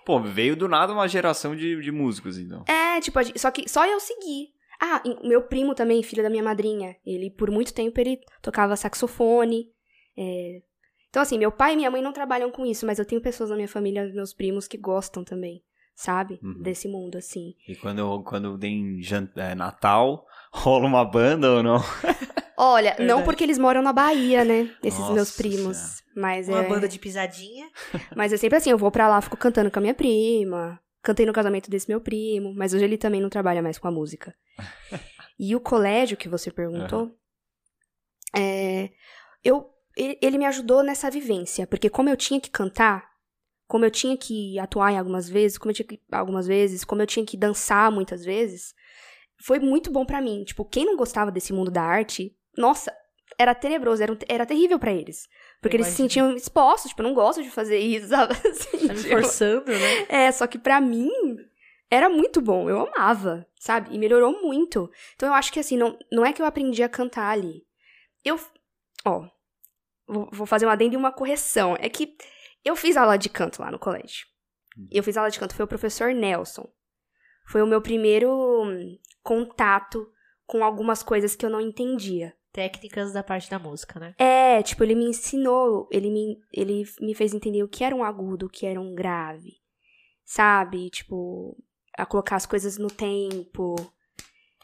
Pô, 0.06 0.20
veio 0.20 0.56
do 0.56 0.68
nada 0.68 0.92
uma 0.92 1.08
geração 1.08 1.56
de, 1.56 1.80
de 1.80 1.92
músicos, 1.92 2.38
então. 2.38 2.66
É, 2.68 3.00
tipo, 3.00 3.20
só 3.38 3.52
que 3.52 3.70
só 3.70 3.86
eu 3.86 4.00
segui. 4.00 4.55
Ah, 4.80 5.02
meu 5.24 5.42
primo 5.44 5.74
também, 5.74 6.04
filho 6.04 6.24
da 6.24 6.30
minha 6.30 6.44
madrinha. 6.44 6.96
Ele, 7.06 7.30
por 7.30 7.50
muito 7.50 7.74
tempo, 7.74 8.00
ele 8.00 8.20
tocava 8.42 8.76
saxofone. 8.76 9.70
é. 10.18 10.62
Então, 11.10 11.22
assim, 11.22 11.38
meu 11.38 11.50
pai 11.50 11.72
e 11.72 11.76
minha 11.78 11.90
mãe 11.90 12.02
não 12.02 12.12
trabalham 12.12 12.52
com 12.52 12.66
isso, 12.66 12.86
mas 12.86 13.00
eu 13.00 13.06
tenho 13.06 13.22
pessoas 13.22 13.50
na 13.50 13.56
minha 13.56 13.70
família, 13.70 14.04
meus 14.14 14.34
primos, 14.34 14.68
que 14.68 14.78
gostam 14.78 15.24
também, 15.24 15.64
sabe? 15.96 16.38
Uhum. 16.44 16.62
Desse 16.62 16.90
mundo, 16.90 17.18
assim. 17.18 17.56
E 17.70 17.74
quando, 17.74 18.22
quando 18.24 18.58
tem 18.58 19.00
é, 19.38 19.56
Natal, 19.56 20.26
rola 20.52 20.86
uma 20.86 21.06
banda 21.06 21.50
ou 21.54 21.64
não? 21.64 21.78
Olha, 22.58 22.92
não 23.00 23.06
Verdade. 23.06 23.24
porque 23.24 23.44
eles 23.46 23.58
moram 23.58 23.82
na 23.82 23.94
Bahia, 23.94 24.44
né? 24.44 24.70
Esses 24.84 25.00
Nossa 25.00 25.14
meus 25.14 25.32
primos. 25.38 25.78
Senhora. 25.78 26.06
Mas 26.18 26.50
Uma 26.50 26.64
é. 26.66 26.68
banda 26.68 26.86
de 26.86 27.00
pisadinha. 27.00 27.70
Mas 28.14 28.34
é 28.34 28.38
sempre 28.38 28.58
assim, 28.58 28.72
eu 28.72 28.78
vou 28.78 28.92
pra 28.92 29.08
lá, 29.08 29.22
fico 29.22 29.38
cantando 29.38 29.72
com 29.72 29.80
a 29.80 29.82
minha 29.82 29.94
prima. 29.94 30.78
Cantei 31.06 31.24
no 31.24 31.32
casamento 31.34 31.70
desse 31.70 31.88
meu 31.88 32.02
primo, 32.02 32.52
mas 32.56 32.74
hoje 32.74 32.84
ele 32.84 32.98
também 32.98 33.22
não 33.22 33.30
trabalha 33.30 33.62
mais 33.62 33.78
com 33.78 33.88
a 33.88 33.92
música. 33.92 34.36
E 35.38 35.54
o 35.54 35.60
colégio 35.60 36.16
que 36.16 36.30
você 36.30 36.50
perguntou, 36.50 37.14
é, 38.34 38.90
eu, 39.44 39.70
ele, 39.98 40.38
me 40.38 40.46
ajudou 40.46 40.82
nessa 40.82 41.12
vivência, 41.12 41.68
porque 41.68 41.90
como 41.90 42.08
eu 42.08 42.16
tinha 42.16 42.40
que 42.40 42.50
cantar, 42.50 43.12
como 43.68 43.84
eu 43.84 43.92
tinha 43.92 44.16
que 44.16 44.58
atuar 44.58 44.94
em 44.94 44.98
algumas 44.98 45.28
vezes, 45.28 45.58
como 45.58 45.72
eu 45.72 45.76
tinha 45.76 45.86
que, 45.86 46.02
algumas 46.10 46.48
vezes, 46.48 46.86
como 46.86 47.02
eu 47.02 47.06
tinha 47.06 47.26
que 47.26 47.36
dançar 47.36 47.92
muitas 47.92 48.24
vezes, 48.24 48.74
foi 49.44 49.60
muito 49.60 49.92
bom 49.92 50.06
pra 50.06 50.22
mim. 50.22 50.46
Tipo, 50.46 50.64
quem 50.64 50.86
não 50.86 50.96
gostava 50.96 51.30
desse 51.30 51.52
mundo 51.52 51.70
da 51.70 51.84
arte, 51.84 52.34
nossa, 52.58 52.96
era 53.38 53.54
tenebroso, 53.54 54.02
era, 54.02 54.18
era 54.30 54.46
terrível 54.46 54.80
pra 54.80 54.94
eles. 54.94 55.28
Porque 55.62 55.78
eles 55.78 55.88
se 55.88 55.96
sentiam 55.96 56.36
expostos, 56.36 56.90
tipo, 56.90 57.02
eu 57.02 57.08
não 57.08 57.14
gosto 57.16 57.42
de 57.42 57.50
fazer 57.50 57.80
isso, 57.80 58.08
sabe? 58.10 58.34
Assim, 58.34 58.88
Tá 58.88 58.94
me 58.94 59.00
tipo, 59.02 59.10
forçando, 59.10 59.72
né? 59.72 60.06
é, 60.10 60.32
só 60.32 60.46
que 60.46 60.60
pra 60.60 60.80
mim 60.80 61.10
era 61.90 62.10
muito 62.10 62.42
bom, 62.42 62.70
eu 62.70 62.88
amava, 62.88 63.48
sabe? 63.60 63.94
E 63.94 63.98
melhorou 63.98 64.42
muito. 64.42 64.92
Então 65.16 65.30
eu 65.30 65.34
acho 65.34 65.52
que 65.52 65.60
assim, 65.60 65.78
não, 65.78 65.98
não 66.12 66.26
é 66.26 66.34
que 66.34 66.42
eu 66.42 66.46
aprendi 66.46 66.84
a 66.84 66.90
cantar 66.90 67.30
ali. 67.30 67.64
Eu, 68.24 68.40
ó, 69.06 69.28
vou, 70.08 70.30
vou 70.32 70.46
fazer 70.48 70.66
um 70.66 70.70
adendo 70.70 70.96
e 70.96 70.98
uma 70.98 71.12
correção. 71.12 71.76
É 71.80 71.90
que 71.90 72.16
eu 72.64 72.76
fiz 72.76 72.98
aula 72.98 73.18
de 73.18 73.30
canto 73.30 73.62
lá 73.62 73.72
no 73.72 73.80
colégio. 73.80 74.26
Eu 74.92 75.04
fiz 75.04 75.16
aula 75.16 75.30
de 75.30 75.40
canto, 75.40 75.56
foi 75.56 75.66
o 75.66 75.70
professor 75.70 76.14
Nelson. 76.14 76.68
Foi 77.48 77.62
o 77.62 77.68
meu 77.68 77.82
primeiro 77.82 78.30
hum, 78.64 78.98
contato 79.24 80.12
com 80.46 80.64
algumas 80.64 81.02
coisas 81.02 81.36
que 81.36 81.46
eu 81.46 81.50
não 81.50 81.62
entendia. 81.62 82.34
Técnicas 82.56 83.12
da 83.12 83.22
parte 83.22 83.50
da 83.50 83.60
música, 83.60 84.00
né? 84.00 84.16
É, 84.18 84.64
tipo, 84.64 84.82
ele 84.82 84.96
me 84.96 85.04
ensinou, 85.04 85.90
ele 85.92 86.10
me, 86.10 86.40
ele 86.54 86.86
me 87.02 87.14
fez 87.14 87.34
entender 87.34 87.62
o 87.62 87.68
que 87.68 87.84
era 87.84 87.94
um 87.94 88.02
agudo, 88.02 88.46
o 88.46 88.50
que 88.50 88.66
era 88.66 88.80
um 88.80 88.96
grave. 88.96 89.58
Sabe? 90.24 90.90
Tipo, 90.90 91.58
a 91.98 92.06
colocar 92.06 92.38
as 92.38 92.46
coisas 92.46 92.78
no 92.78 92.88
tempo, 92.88 93.76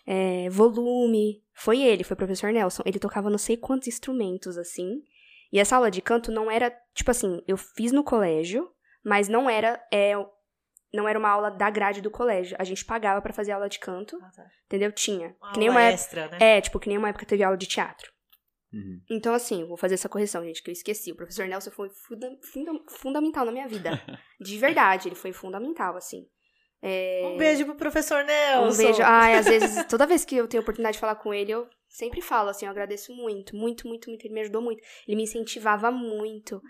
é, 0.08 0.50
volume. 0.50 1.44
Foi 1.54 1.82
ele, 1.82 2.06
foi 2.06 2.14
o 2.14 2.18
professor 2.18 2.54
Nelson. 2.54 2.82
Ele 2.86 2.98
tocava 2.98 3.30
não 3.30 3.38
sei 3.38 3.58
quantos 3.58 3.90
instrumentos, 3.90 4.58
assim. 4.58 5.04
E 5.52 5.60
essa 5.60 5.76
aula 5.76 5.92
de 5.92 6.02
canto 6.02 6.32
não 6.32 6.50
era, 6.50 6.74
tipo 6.96 7.12
assim, 7.12 7.44
eu 7.46 7.58
fiz 7.58 7.92
no 7.92 8.06
colégio, 8.06 8.72
mas 9.04 9.28
não 9.28 9.50
era, 9.50 9.86
é, 9.92 10.14
não 10.94 11.08
era 11.08 11.18
uma 11.18 11.30
aula 11.30 11.50
da 11.52 11.70
grade 11.70 12.02
do 12.02 12.12
colégio. 12.12 12.56
A 12.60 12.64
gente 12.64 12.84
pagava 12.86 13.22
pra 13.22 13.34
fazer 13.34 13.52
aula 13.52 13.70
de 13.70 13.80
canto, 13.80 14.18
Ah, 14.22 14.32
tá. 14.36 14.46
entendeu? 14.66 14.92
Tinha. 14.92 15.36
Uma 15.42 15.52
que 15.54 15.60
nem 15.60 15.68
aula 15.70 15.80
uma 15.80 15.86
época, 15.86 15.94
extra, 16.04 16.28
né? 16.30 16.38
é, 16.40 16.62
tipo, 16.62 16.80
que 16.80 16.90
nem 16.90 16.98
uma 16.98 17.10
época 17.10 17.26
teve 17.26 17.44
aula 17.44 17.58
de 17.58 17.66
teatro. 17.68 18.12
Uhum. 18.74 19.02
Então, 19.10 19.34
assim, 19.34 19.66
vou 19.68 19.76
fazer 19.78 19.96
essa 19.96 20.08
correção, 20.08 20.44
gente, 20.46 20.64
que 20.64 20.70
eu 20.70 20.74
esqueci. 20.74 21.12
O 21.12 21.16
professor 21.16 21.46
Nelson 21.46 21.72
foi 21.72 21.90
funda- 21.90 22.38
funda- 22.54 22.80
fundamental 22.90 23.46
na 23.46 23.52
minha 23.52 23.68
vida. 23.68 23.92
De 24.40 24.58
verdade, 24.58 25.10
ele 25.10 25.16
foi 25.16 25.34
fundamental, 25.34 25.98
assim. 25.98 26.26
É, 26.82 27.22
Um 27.34 27.38
beijo 27.38 27.66
pro 27.66 27.76
professor 27.76 28.24
Nelson. 28.24 28.74
Um 28.74 28.78
beijo. 28.86 29.04
Ai, 29.04 29.36
às 29.36 29.46
vezes, 29.46 29.86
toda 29.90 30.08
vez 30.08 30.24
que 30.26 30.36
eu 30.38 30.48
tenho 30.48 30.62
oportunidade 30.64 30.94
de 30.96 31.00
falar 31.02 31.16
com 31.16 31.34
ele, 31.34 31.52
eu 31.52 31.68
sempre 31.90 32.22
falo, 32.22 32.50
assim, 32.50 32.66
eu 32.66 32.72
agradeço 32.72 33.14
muito, 33.14 33.56
muito, 33.56 33.88
muito, 33.88 34.10
muito. 34.10 34.26
Ele 34.26 34.34
me 34.34 34.42
ajudou 34.42 34.62
muito. 34.62 34.82
Ele 35.08 35.18
me 35.18 35.24
incentivava 35.24 35.92
muito. 35.92 36.62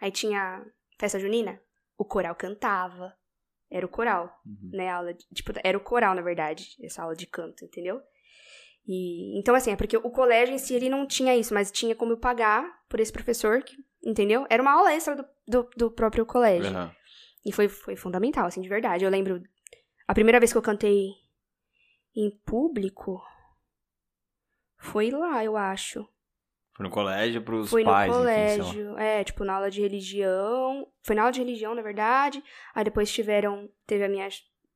Aí 0.00 0.10
tinha 0.12 0.64
festa 0.98 1.18
junina, 1.18 1.60
o 1.98 2.04
coral 2.04 2.34
cantava. 2.36 3.12
Era 3.70 3.84
o 3.84 3.88
coral, 3.88 4.40
Uhum. 4.46 4.70
né? 4.72 4.88
A 4.88 4.96
aula 4.96 5.14
de- 5.14 5.26
tipo, 5.34 5.52
era 5.62 5.76
o 5.76 5.80
coral, 5.80 6.14
na 6.14 6.22
verdade, 6.22 6.76
essa 6.82 7.02
aula 7.02 7.14
de 7.14 7.26
canto, 7.26 7.64
entendeu? 7.64 8.00
E, 8.86 9.38
então, 9.38 9.54
assim, 9.54 9.70
é 9.72 9.76
porque 9.76 9.96
o 9.96 10.10
colégio 10.10 10.54
em 10.54 10.58
si 10.58 10.74
ele 10.74 10.88
não 10.88 11.06
tinha 11.06 11.36
isso, 11.36 11.52
mas 11.52 11.70
tinha 11.70 11.94
como 11.94 12.12
eu 12.12 12.16
pagar 12.18 12.64
por 12.88 12.98
esse 13.00 13.12
professor, 13.12 13.62
que, 13.62 13.76
entendeu? 14.02 14.46
Era 14.48 14.62
uma 14.62 14.72
aula 14.72 14.94
extra 14.94 15.14
do, 15.14 15.24
do, 15.46 15.70
do 15.76 15.90
próprio 15.90 16.24
colégio. 16.24 16.74
Uhum. 16.74 16.90
E 17.44 17.52
foi, 17.52 17.68
foi 17.68 17.96
fundamental, 17.96 18.46
assim, 18.46 18.62
de 18.62 18.68
verdade. 18.68 19.04
Eu 19.04 19.10
lembro. 19.10 19.42
A 20.06 20.14
primeira 20.14 20.40
vez 20.40 20.50
que 20.52 20.56
eu 20.58 20.62
cantei 20.62 21.10
em 22.16 22.30
público 22.46 23.22
foi 24.78 25.10
lá, 25.10 25.44
eu 25.44 25.56
acho. 25.56 26.08
Foi 26.78 26.84
no 26.84 26.90
colégio 26.90 27.42
pros 27.42 27.70
foi 27.70 27.82
pais, 27.82 28.08
no 28.08 28.22
enfim, 28.22 28.28
sei 28.32 28.56
lá. 28.58 28.64
colégio. 28.64 28.98
é, 28.98 29.24
tipo, 29.24 29.44
na 29.44 29.54
aula 29.54 29.68
de 29.68 29.80
religião. 29.80 30.86
Foi 31.02 31.16
na 31.16 31.22
aula 31.22 31.32
de 31.32 31.40
religião, 31.40 31.74
na 31.74 31.82
verdade. 31.82 32.40
Aí 32.72 32.84
depois 32.84 33.10
tiveram. 33.10 33.68
Teve 33.84 34.04
a 34.04 34.08
minha, 34.08 34.28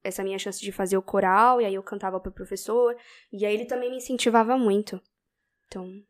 essa 0.02 0.24
minha 0.24 0.36
chance 0.36 0.60
de 0.60 0.72
fazer 0.72 0.96
o 0.96 1.02
coral, 1.02 1.60
e 1.60 1.64
aí 1.64 1.74
eu 1.76 1.82
cantava 1.82 2.18
pro 2.18 2.32
professor. 2.32 2.96
E 3.32 3.46
aí 3.46 3.54
ele 3.54 3.66
também 3.66 3.88
me 3.88 3.98
incentivava 3.98 4.58
muito. 4.58 5.00
Então, 5.68 6.02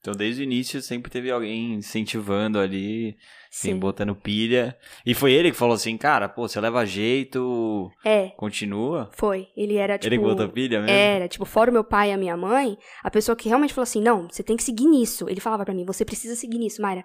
Então, 0.00 0.14
desde 0.14 0.40
o 0.40 0.44
início, 0.44 0.80
sempre 0.80 1.10
teve 1.10 1.30
alguém 1.30 1.74
incentivando 1.74 2.58
ali, 2.58 3.16
assim, 3.52 3.72
sim. 3.72 3.78
botando 3.78 4.14
pilha. 4.16 4.74
E 5.04 5.12
foi 5.12 5.30
ele 5.32 5.50
que 5.50 5.56
falou 5.58 5.74
assim, 5.74 5.94
cara, 5.98 6.26
pô, 6.26 6.48
você 6.48 6.58
leva 6.58 6.86
jeito, 6.86 7.90
É, 8.02 8.28
continua. 8.30 9.10
foi. 9.12 9.48
Ele 9.54 9.76
era, 9.76 9.98
tipo. 9.98 10.08
ele 10.08 10.18
que 10.18 10.24
botou 10.24 10.48
pilha 10.48 10.80
mesmo? 10.80 10.96
Era, 10.96 11.28
tipo, 11.28 11.44
fora 11.44 11.70
o 11.70 11.72
meu 11.74 11.84
pai 11.84 12.08
e 12.08 12.12
a 12.12 12.16
minha 12.16 12.34
mãe, 12.36 12.78
a 13.02 13.10
pessoa 13.10 13.36
que 13.36 13.48
realmente 13.48 13.74
falou 13.74 13.82
assim, 13.82 14.00
não, 14.00 14.26
você 14.30 14.42
tem 14.42 14.56
que 14.56 14.62
seguir 14.62 14.86
nisso. 14.86 15.28
Ele 15.28 15.38
falava 15.40 15.66
pra 15.66 15.74
mim, 15.74 15.84
você 15.84 16.02
precisa 16.04 16.34
seguir 16.34 16.58
nisso, 16.58 16.80
Mayra. 16.80 17.04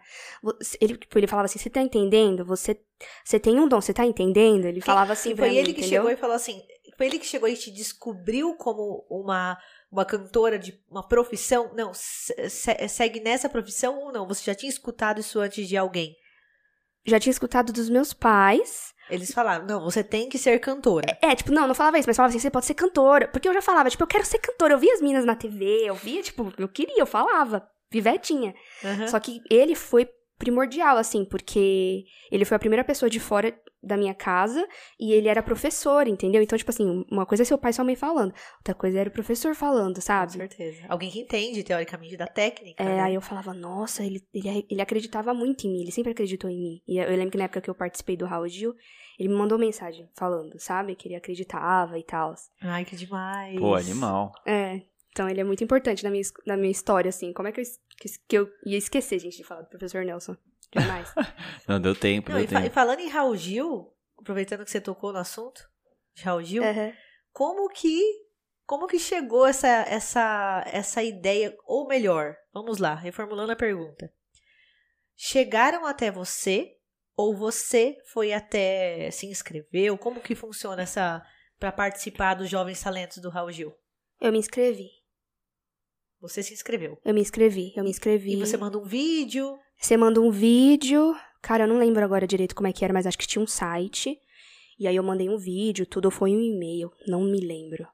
Ele, 0.79 0.95
tipo, 0.97 1.17
ele 1.19 1.27
falava 1.27 1.47
assim, 1.47 1.59
você 1.59 1.69
tá 1.69 1.81
entendendo? 1.81 2.45
Você, 2.45 2.79
você 3.25 3.37
tem 3.39 3.59
um 3.59 3.67
dom, 3.67 3.81
você 3.81 3.93
tá 3.93 4.05
entendendo? 4.05 4.65
Ele 4.65 4.79
falava 4.79 5.11
assim 5.11 5.31
E 5.31 5.35
pra 5.35 5.45
foi 5.45 5.49
mim, 5.53 5.57
ele 5.57 5.73
que 5.73 5.81
entendeu? 5.81 5.97
chegou 6.03 6.11
e 6.11 6.15
falou 6.15 6.35
assim: 6.37 6.61
foi 6.97 7.07
ele 7.07 7.19
que 7.19 7.25
chegou 7.25 7.49
e 7.49 7.57
te 7.57 7.71
descobriu 7.71 8.55
como 8.55 9.05
uma, 9.09 9.57
uma 9.91 10.05
cantora 10.05 10.57
de 10.59 10.79
uma 10.89 11.07
profissão? 11.07 11.71
Não, 11.73 11.93
se- 11.93 12.49
se- 12.49 12.87
segue 12.87 13.19
nessa 13.19 13.47
profissão 13.49 13.97
ou 13.99 14.11
não? 14.11 14.27
Você 14.27 14.43
já 14.43 14.55
tinha 14.55 14.69
escutado 14.69 15.19
isso 15.19 15.39
antes 15.39 15.67
de 15.67 15.77
alguém? 15.77 16.15
Já 17.05 17.19
tinha 17.19 17.31
escutado 17.31 17.71
dos 17.71 17.89
meus 17.89 18.13
pais. 18.13 18.93
Eles 19.09 19.31
falaram: 19.31 19.65
não, 19.65 19.83
você 19.83 20.03
tem 20.03 20.27
que 20.27 20.37
ser 20.39 20.57
cantora. 20.59 21.17
É, 21.21 21.35
tipo, 21.35 21.51
não, 21.51 21.67
não 21.67 21.75
falava 21.75 21.99
isso, 21.99 22.09
mas 22.09 22.17
falava 22.17 22.31
assim, 22.31 22.39
você 22.39 22.49
pode 22.49 22.65
ser 22.65 22.73
cantora. 22.73 23.27
Porque 23.27 23.47
eu 23.47 23.53
já 23.53 23.61
falava, 23.61 23.89
tipo, 23.89 24.01
eu 24.03 24.07
quero 24.07 24.25
ser 24.25 24.39
cantora. 24.39 24.73
Eu 24.73 24.79
via 24.79 24.93
as 24.93 25.01
minas 25.01 25.23
na 25.23 25.35
TV, 25.35 25.83
eu 25.87 25.93
via, 25.95 26.21
tipo, 26.23 26.51
eu 26.57 26.67
queria, 26.67 26.99
eu 26.99 27.05
falava. 27.05 27.67
Pivetinha. 27.89 28.53
Aham. 28.83 29.07
Só 29.07 29.19
que 29.19 29.39
ele 29.49 29.75
foi 29.75 30.09
primordial, 30.37 30.97
assim, 30.97 31.25
porque 31.25 32.03
ele 32.31 32.45
foi 32.45 32.55
a 32.55 32.59
primeira 32.59 32.83
pessoa 32.83 33.09
de 33.09 33.19
fora 33.19 33.57
da 33.81 33.95
minha 33.95 34.13
casa 34.15 34.67
e 34.99 35.13
ele 35.13 35.27
era 35.27 35.43
professor, 35.43 36.07
entendeu? 36.07 36.41
Então, 36.41 36.57
tipo 36.57 36.71
assim, 36.71 37.05
uma 37.11 37.25
coisa 37.25 37.43
é 37.43 37.45
seu 37.45 37.57
pai 37.57 37.69
e 37.69 37.73
sua 37.73 37.85
mãe 37.85 37.95
falando, 37.95 38.33
outra 38.57 38.73
coisa 38.73 38.99
era 38.99 39.09
o 39.09 39.13
professor 39.13 39.53
falando, 39.55 39.95
Com 39.95 40.01
sabe? 40.01 40.33
certeza. 40.33 40.85
Alguém 40.89 41.11
que 41.11 41.19
entende, 41.19 41.63
teoricamente, 41.63 42.17
da 42.17 42.25
técnica. 42.27 42.83
É, 42.83 42.87
né? 42.87 43.01
aí 43.01 43.15
eu 43.15 43.21
falava, 43.21 43.53
nossa, 43.53 44.03
ele, 44.03 44.21
ele, 44.33 44.65
ele 44.69 44.81
acreditava 44.81 45.33
muito 45.33 45.67
em 45.67 45.71
mim, 45.71 45.81
ele 45.81 45.91
sempre 45.91 46.11
acreditou 46.11 46.49
em 46.49 46.59
mim. 46.59 46.81
E 46.87 46.97
eu 46.97 47.15
eu 47.15 47.17
lembro 47.17 47.31
que 47.31 47.37
na 47.37 47.45
época 47.45 47.61
que 47.61 47.69
eu 47.69 47.75
participei 47.75 48.17
do 48.17 48.25
Raul 48.25 48.47
Gil, 48.47 48.73
ele 49.17 49.29
me 49.29 49.35
mandou 49.35 49.57
mensagem 49.57 50.09
falando, 50.15 50.59
sabe? 50.59 50.95
Que 50.95 51.07
ele 51.07 51.15
acreditava 51.15 51.97
e 51.97 52.03
tal. 52.03 52.33
Ai, 52.61 52.83
que 52.83 52.95
demais. 52.95 53.57
Pô, 53.57 53.75
animal. 53.75 54.33
É, 54.45 54.81
então 55.15 55.29
ele 55.29 55.39
é 55.39 55.45
muito 55.45 55.63
importante 55.63 56.03
na 56.03 56.09
minha, 56.11 56.23
na 56.45 56.57
minha 56.57 56.69
história, 56.71 57.07
assim. 57.07 57.31
Como 57.31 57.47
é 57.47 57.51
que 57.53 57.61
eu, 57.61 57.65
que, 57.97 58.09
que 58.27 58.37
eu 58.37 58.49
ia 58.65 58.77
esquecer, 58.77 59.17
gente, 59.17 59.37
de 59.37 59.45
falar 59.45 59.61
do 59.61 59.69
professor 59.69 60.03
Nelson? 60.03 60.35
Jamais. 60.73 61.09
Não, 61.65 61.79
deu 61.79 61.95
tempo, 61.95 62.29
Não, 62.29 62.35
deu 62.37 62.43
e, 62.43 62.47
fa- 62.49 62.59
e 62.59 62.63
tempo. 62.63 62.73
falando 62.75 62.99
em 62.99 63.07
Raul 63.07 63.37
Gil, 63.37 63.95
aproveitando 64.19 64.65
que 64.65 64.71
você 64.71 64.81
tocou 64.81 65.13
no 65.13 65.19
assunto 65.19 65.61
de 66.13 66.23
Raul 66.23 66.43
Gil, 66.43 66.63
Aham. 66.65 66.91
como 67.31 67.69
que 67.69 68.01
como 68.65 68.87
que 68.87 68.99
chegou 68.99 69.45
essa 69.47 69.67
essa 69.87 70.63
essa 70.67 71.01
ideia 71.01 71.55
ou 71.65 71.87
melhor 71.87 72.35
vamos 72.53 72.77
lá 72.79 72.93
reformulando 72.95 73.53
a 73.53 73.55
pergunta 73.55 74.11
chegaram 75.15 75.85
até 75.85 76.11
você 76.11 76.75
ou 77.15 77.35
você 77.35 77.95
foi 78.11 78.33
até 78.33 79.09
se 79.11 79.27
inscreveu 79.27 79.97
como 79.97 80.19
que 80.19 80.35
funciona 80.35 80.81
essa 80.81 81.25
para 81.59 81.71
participar 81.71 82.33
dos 82.33 82.49
jovens 82.49 82.81
talentos 82.81 83.19
do 83.19 83.29
Raul 83.29 83.51
Gil 83.51 83.73
Eu 84.19 84.31
me 84.31 84.39
inscrevi. 84.39 84.89
Você 86.27 86.43
se 86.43 86.53
inscreveu 86.53 86.97
Eu 87.03 87.13
me 87.13 87.21
inscrevi, 87.21 87.73
eu 87.75 87.83
me 87.83 87.89
inscrevi. 87.89 88.33
e 88.33 88.35
você 88.35 88.57
manda 88.57 88.77
um 88.77 88.83
vídeo 88.83 89.57
Você 89.79 89.97
manda 89.97 90.19
um 90.21 90.31
vídeo. 90.31 91.15
Cara, 91.41 91.65
eu 91.65 91.67
não 91.67 91.77
lembro 91.77 92.03
agora 92.03 92.25
direito 92.25 92.55
como 92.55 92.67
é 92.67 92.73
que 92.73 92.83
era, 92.83 92.93
mas 92.93 93.05
acho 93.05 93.17
que 93.17 93.27
tinha 93.27 93.43
um 93.43 93.47
site. 93.47 94.17
E 94.79 94.87
aí 94.87 94.95
eu 94.95 95.03
mandei 95.03 95.29
um 95.29 95.37
vídeo, 95.37 95.85
tudo 95.85 96.05
ou 96.05 96.11
foi 96.11 96.35
um 96.35 96.41
e-mail, 96.41 96.91
não 97.07 97.21
me 97.21 97.39
lembro. 97.39 97.85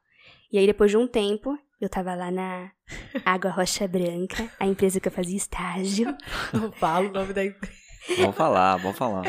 E 0.52 0.58
aí 0.58 0.66
depois 0.66 0.90
de 0.92 0.98
um 0.98 1.08
tempo, 1.08 1.58
eu 1.80 1.90
tava 1.90 2.16
lá 2.16 2.32
na 2.32 2.72
Água 3.26 3.52
Rocha 3.52 3.88
Branca, 3.88 4.50
a 4.60 4.66
empresa 4.66 5.00
que 5.00 5.08
eu 5.08 5.12
fazia 5.12 5.38
estágio. 5.38 6.16
não 6.54 6.72
falo 6.72 7.10
o 7.10 7.12
nome 7.12 7.34
da 7.34 7.44
empresa 7.46 7.74
Vamos 8.18 8.36
falar, 8.36 8.78
vamos 8.78 8.98
falar. 8.98 9.24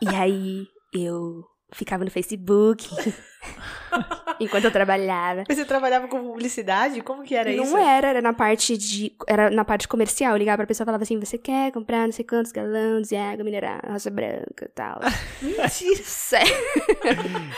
E 0.00 0.08
aí 0.08 0.66
eu 0.92 1.42
ficava 1.74 2.04
no 2.04 2.10
Facebook 2.10 2.88
enquanto 4.40 4.64
eu 4.64 4.70
trabalhava. 4.70 5.44
você 5.48 5.64
trabalhava 5.64 6.08
com 6.08 6.22
publicidade 6.22 7.00
como 7.02 7.22
que 7.22 7.34
era 7.34 7.52
não 7.52 7.64
isso 7.64 7.76
era, 7.76 8.08
era 8.08 8.22
na 8.22 8.32
parte 8.32 8.76
de. 8.76 9.14
Era 9.26 9.50
na 9.50 9.64
parte 9.64 9.86
comercial. 9.86 10.32
Eu 10.32 10.38
ligava 10.38 10.58
pra 10.58 10.66
pessoa 10.66 10.84
e 10.84 10.86
falava 10.86 11.02
assim: 11.02 11.18
você 11.18 11.36
quer 11.38 11.70
comprar 11.72 12.06
não 12.06 12.12
sei 12.12 12.24
quantos 12.24 12.52
galões 12.52 13.08
de 13.08 13.16
água 13.16 13.44
mineral, 13.44 13.80
roça 13.86 14.10
branca 14.10 14.64
e 14.64 14.68
tal. 14.68 15.00
mentira 15.42 16.02
Sério. 16.04 16.54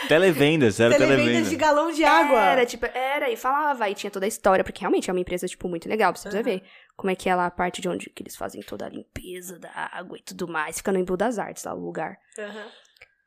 Televendas, 0.07 0.79
era 0.79 0.95
televendas 0.95 1.25
televenda. 1.25 1.49
de 1.49 1.55
galão 1.55 1.91
de 1.91 2.03
água 2.03 2.39
Era, 2.43 2.65
tipo, 2.65 2.85
era, 2.85 3.29
e 3.29 3.35
falava, 3.37 3.89
e 3.89 3.95
tinha 3.95 4.11
toda 4.11 4.25
a 4.25 4.27
história, 4.27 4.63
porque 4.63 4.81
realmente 4.81 5.09
é 5.09 5.13
uma 5.13 5.19
empresa, 5.19 5.47
tipo, 5.47 5.67
muito 5.67 5.87
legal, 5.87 6.11
pra 6.11 6.21
você 6.21 6.29
precisa 6.29 6.47
Aham. 6.49 6.57
ver 6.59 6.63
como 6.95 7.11
é 7.11 7.15
que 7.15 7.29
é 7.29 7.35
lá 7.35 7.45
a 7.45 7.51
parte 7.51 7.81
de 7.81 7.87
onde 7.89 8.09
que 8.09 8.23
eles 8.23 8.35
fazem 8.35 8.61
toda 8.61 8.85
a 8.85 8.89
limpeza 8.89 9.59
da 9.59 9.69
água 9.93 10.17
e 10.17 10.21
tudo 10.21 10.47
mais. 10.47 10.77
Fica 10.77 10.91
no 10.91 10.99
Embu 10.99 11.15
das 11.15 11.37
Artes, 11.39 11.63
lá 11.63 11.73
o 11.73 11.79
lugar. 11.79 12.17
Aham. 12.37 12.65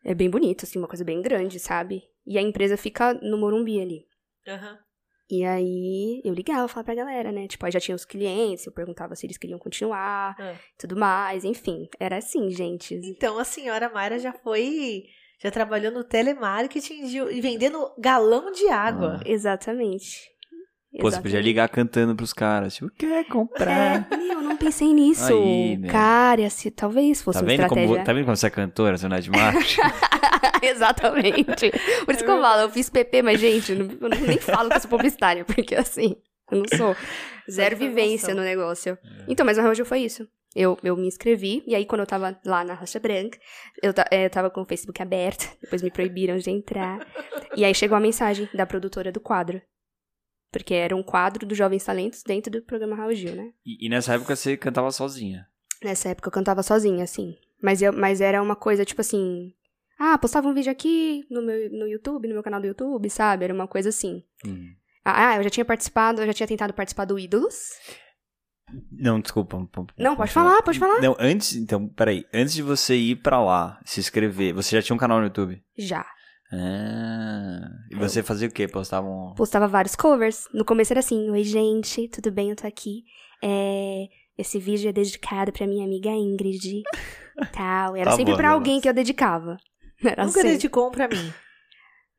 É 0.05 0.15
bem 0.15 0.31
bonito, 0.31 0.65
assim, 0.65 0.79
uma 0.79 0.89
coisa 0.89 1.05
bem 1.05 1.21
grande, 1.21 1.59
sabe? 1.59 2.03
E 2.27 2.39
a 2.39 2.43
empresa 2.43 2.77
fica 2.77 3.15
no 3.15 3.37
Morumbi 3.39 3.81
ali. 3.81 4.07
Aham. 4.49 4.79
E 5.33 5.45
aí 5.45 6.21
eu 6.25 6.35
ligava, 6.35 6.67
falava 6.67 6.87
pra 6.87 6.95
galera, 6.95 7.31
né? 7.31 7.47
Tipo, 7.47 7.65
aí 7.65 7.71
já 7.71 7.79
tinha 7.79 7.95
os 7.95 8.05
clientes, 8.05 8.67
eu 8.67 8.73
perguntava 8.73 9.15
se 9.15 9.27
eles 9.27 9.39
queriam 9.39 9.59
continuar, 9.61 10.35
Ah. 10.39 10.57
tudo 10.77 10.97
mais, 10.97 11.45
enfim. 11.45 11.89
Era 12.01 12.17
assim, 12.17 12.51
gente. 12.51 12.95
Então 13.05 13.39
a 13.39 13.45
senhora 13.45 13.89
Mayra 13.89 14.19
já 14.19 14.33
foi. 14.33 15.05
Já 15.39 15.51
trabalhou 15.51 15.93
no 15.93 16.03
telemarketing 16.05 17.05
de- 17.07 17.19
e 17.37 17.41
vendendo 17.41 17.95
galão 17.99 18.51
de 18.51 18.67
água. 18.69 19.21
Exatamente. 19.25 20.29
Pô, 20.99 21.11
você 21.11 21.21
podia 21.21 21.41
ligar 21.41 21.69
cantando 21.69 22.17
pros 22.17 22.33
caras. 22.33 22.75
Tipo, 22.75 22.91
quer 22.91 23.25
comprar? 23.27 24.07
É, 24.11 24.17
meu, 24.17 24.41
não 24.41 24.57
pensei 24.57 24.93
nisso. 24.93 25.25
Aí, 25.33 25.79
meu. 25.79 25.91
Cara, 25.91 26.51
se 26.51 26.71
talvez 26.71 27.23
fosse 27.23 27.39
Tá 27.39 27.45
uma 27.45 27.49
vendo, 27.49 27.69
como, 27.69 27.81
estratégia. 27.81 28.05
tá 28.05 28.13
vendo 28.13 28.25
como 28.25 28.37
você 28.37 28.47
é 28.47 28.51
cantora, 28.51 28.99
você 28.99 29.07
não 29.09 29.17
é 29.17 29.21
de 29.21 29.31
marketing? 29.31 29.81
Exatamente. 30.63 31.71
Por 32.05 32.15
isso 32.15 32.25
que 32.25 32.31
eu 32.31 32.41
falo, 32.41 32.63
eu 32.63 32.71
fiz 32.71 32.91
PP, 32.91 33.23
mas, 33.23 33.41
gente, 33.41 33.73
eu 33.73 33.79
não- 33.79 33.97
eu 34.01 34.09
nem 34.27 34.39
falo 34.39 34.69
que 34.71 34.77
eu 34.77 34.81
sou 34.81 34.91
publicitária, 34.91 35.45
porque 35.45 35.75
assim, 35.75 36.17
eu 36.51 36.59
não 36.59 36.65
sou. 36.77 36.97
Zero 37.51 37.77
vivência 37.77 38.35
no 38.35 38.43
negócio. 38.43 38.97
Então, 39.29 39.45
mas 39.45 39.59
o 39.59 39.75
Gil 39.75 39.85
foi 39.85 40.01
isso. 40.01 40.27
Eu, 40.55 40.77
eu 40.83 40.97
me 40.97 41.07
inscrevi, 41.07 41.63
e 41.67 41.75
aí 41.77 41.85
quando 41.87 42.01
eu 42.01 42.07
tava 42.07 42.37
lá 42.45 42.65
na 42.65 42.75
Rocha 42.75 42.99
Branca, 42.99 43.39
eu, 43.83 43.95
ta- 43.95 44.07
eh, 44.11 44.27
eu 44.27 44.31
tava 44.31 44.51
com 44.51 44.63
o 44.63 44.67
Facebook 44.67 45.01
aberto, 45.01 45.49
depois 45.63 45.81
me 45.81 45.91
proibiram 45.93 46.37
de 46.39 46.51
entrar. 46.51 46.99
E 47.57 47.65
aí 47.65 47.73
chegou 47.75 47.97
a 47.97 48.01
mensagem 48.01 48.49
da 48.53 48.67
produtora 48.67 49.13
do 49.13 49.21
quadro. 49.21 49.63
Porque 50.51 50.75
era 50.75 50.97
um 50.97 51.03
quadro 51.03 51.47
dos 51.47 51.57
Jovens 51.57 51.85
Talentos 51.85 52.23
dentro 52.23 52.51
do 52.51 52.63
programa 52.63 52.97
Raul 52.97 53.15
Gil, 53.15 53.35
né? 53.35 53.53
E, 53.65 53.87
e 53.87 53.89
nessa 53.89 54.15
época 54.15 54.35
você 54.35 54.57
cantava 54.57 54.91
sozinha. 54.91 55.47
Nessa 55.83 56.09
época 56.09 56.29
eu 56.29 56.33
cantava 56.33 56.63
sozinha, 56.63 57.05
assim. 57.05 57.37
Mas, 57.63 57.81
eu, 57.81 57.93
mas 57.93 58.21
era 58.21 58.43
uma 58.43 58.57
coisa, 58.57 58.85
tipo 58.85 59.01
assim. 59.01 59.53
Ah, 59.99 60.17
postava 60.19 60.49
um 60.49 60.55
vídeo 60.55 60.73
aqui 60.73 61.27
no 61.31 61.43
meu 61.43 61.71
no 61.71 61.87
YouTube, 61.87 62.27
no 62.27 62.35
meu 62.35 62.43
canal 62.43 62.61
do 62.61 62.67
YouTube, 62.67 63.09
sabe? 63.11 63.45
Era 63.45 63.55
uma 63.55 63.69
coisa 63.69 63.91
assim. 63.91 64.25
Hum. 64.45 64.75
Ah, 65.05 65.37
eu 65.37 65.43
já 65.45 65.51
tinha 65.51 65.65
participado, 65.65 66.21
eu 66.23 66.27
já 66.27 66.33
tinha 66.33 66.47
tentado 66.47 66.75
participar 66.75 67.05
do 67.05 67.19
Ídolos. 67.19 67.71
Não, 68.93 69.21
desculpa. 69.21 69.59
Não, 69.99 70.17
pode 70.17 70.33
falar, 70.33 70.63
pode 70.63 70.79
falar. 70.79 71.01
Não, 71.01 71.17
antes, 71.19 71.55
então, 71.55 71.89
peraí. 71.89 72.25
Antes 72.33 72.55
de 72.55 72.63
você 72.63 72.95
ir 72.97 73.17
pra 73.17 73.43
lá, 73.43 73.81
se 73.85 74.01
inscrever, 74.01 74.55
você 74.55 74.77
já 74.77 74.83
tinha 74.83 74.95
um 74.95 74.99
canal 74.99 75.19
no 75.19 75.25
YouTube? 75.25 75.63
Já. 75.77 76.07
Ah. 76.53 77.69
E 77.91 77.95
você 77.97 78.23
fazia 78.23 78.49
o 78.49 78.51
quê? 78.51 78.67
Postava 78.67 79.07
um. 79.07 79.35
Postava 79.37 79.69
vários 79.69 79.95
covers. 79.95 80.49
No 80.53 80.65
começo 80.65 80.93
era 80.93 81.01
assim: 81.01 81.31
Oi, 81.31 81.45
gente, 81.45 82.09
tudo 82.09 82.31
bem? 82.31 82.51
Eu 82.51 82.57
tô 82.57 82.67
aqui. 82.67 83.05
É, 83.43 84.07
Esse 84.37 84.59
vídeo 84.59 84.89
é 84.89 84.93
dedicado 84.93 85.53
pra 85.53 85.67
minha 85.67 85.85
amiga 85.85 86.11
Ingrid. 86.11 86.83
Tal. 87.53 87.97
Era 87.97 88.11
Tá 88.11 88.17
sempre 88.17 88.33
bom, 88.33 88.37
pra 88.37 88.51
alguém 88.51 88.75
negócio. 88.75 88.83
que 88.83 88.89
eu 88.89 88.95
dedicava. 88.95 89.57
Era 90.05 90.25
Nunca 90.25 90.35
sempre. 90.41 90.51
dedicou 90.53 90.89
um 90.89 90.91
pra 90.91 91.09
mim. 91.09 91.33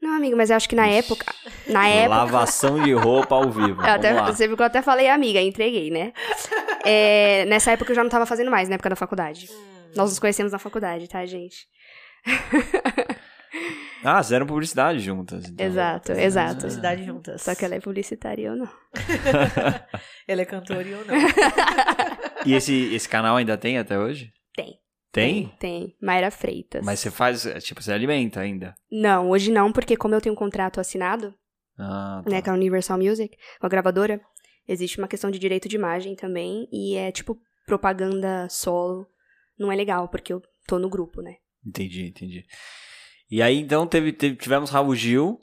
Não, 0.02 0.16
amigo, 0.16 0.36
mas 0.36 0.50
eu 0.50 0.56
acho 0.56 0.68
que 0.68 0.76
na 0.76 0.88
época. 0.88 1.26
Na 1.68 1.88
época. 1.88 2.16
Lavação 2.16 2.82
de 2.82 2.92
roupa 2.94 3.36
ao 3.36 3.52
vivo. 3.52 3.82
Eu 3.84 3.94
até, 3.94 4.14
você 4.24 4.48
viu 4.48 4.56
que 4.58 4.64
eu 4.64 4.68
até 4.68 4.82
falei 4.82 5.08
amiga, 5.10 5.40
entreguei, 5.42 5.92
né? 5.92 6.12
É, 6.84 7.46
nessa 7.46 7.72
época 7.72 7.92
eu 7.92 7.96
já 7.96 8.02
não 8.04 8.10
tava 8.10 8.26
fazendo 8.26 8.50
mais, 8.50 8.68
na 8.68 8.76
época 8.76 8.90
da 8.90 8.96
faculdade. 8.96 9.48
Nós 9.96 10.10
nos 10.10 10.18
conhecemos 10.18 10.52
na 10.54 10.58
faculdade, 10.58 11.08
tá, 11.08 11.24
gente? 11.26 11.68
Ah, 14.04 14.22
vocês 14.24 14.32
eram 14.32 14.46
publicidade 14.48 15.00
juntas. 15.00 15.48
então. 15.50 15.66
Exato, 15.66 16.12
exato. 16.14 16.56
Publicidade 16.62 17.04
juntas. 17.06 17.42
Só 17.42 17.54
que 17.54 17.66
ela 17.66 17.76
é 17.76 17.80
publicitária 17.80 18.48
eu 18.48 18.56
não. 18.56 18.70
Ela 20.28 20.42
é 20.42 20.46
cantora 20.46 20.84
e 20.88 20.92
eu 20.92 21.06
não. 21.06 21.16
E 22.46 22.54
esse, 22.54 22.94
esse 22.96 23.08
canal 23.08 23.36
ainda 23.38 23.56
tem 23.56 23.78
até 23.78 24.00
hoje? 24.00 24.32
Tem. 24.56 24.80
Tem? 25.12 25.48
Tem. 25.60 25.96
Mayra 26.02 26.32
Freitas. 26.32 26.84
Mas 26.84 27.00
você 27.00 27.12
faz, 27.12 27.44
tipo, 27.64 27.84
você 27.84 27.92
alimenta 27.94 28.40
ainda? 28.40 28.74
Não, 28.92 29.30
hoje 29.30 29.52
não, 29.52 29.72
porque 29.72 29.96
como 29.96 30.16
eu 30.16 30.22
tenho 30.22 30.34
um 30.34 30.38
contrato 30.38 30.80
assinado, 30.80 31.36
Ah, 31.78 32.22
tá. 32.24 32.32
né, 32.32 32.42
com 32.42 32.50
a 32.50 32.54
Universal 32.54 32.98
Music, 32.98 33.38
com 33.60 33.66
a 33.68 33.70
gravadora, 33.70 34.20
existe 34.68 34.98
uma 34.98 35.08
questão 35.08 35.30
de 35.30 35.38
direito 35.38 35.70
de 35.70 35.76
imagem 35.76 36.16
também, 36.16 36.68
e 36.72 36.96
é 36.96 37.12
tipo 37.12 37.38
propaganda 37.68 38.48
solo. 38.50 39.06
Não 39.60 39.72
é 39.72 39.76
legal, 39.76 40.08
porque 40.10 40.34
eu 40.34 40.42
tô 40.66 40.80
no 40.80 40.90
grupo, 40.90 41.22
né? 41.22 41.36
Entendi, 41.64 42.08
entendi. 42.08 42.44
E 43.32 43.42
aí, 43.42 43.58
então, 43.58 43.88
teve, 43.88 44.12
teve- 44.12 44.36
tivemos 44.36 44.70
Raul 44.70 44.94
Gil, 44.94 45.40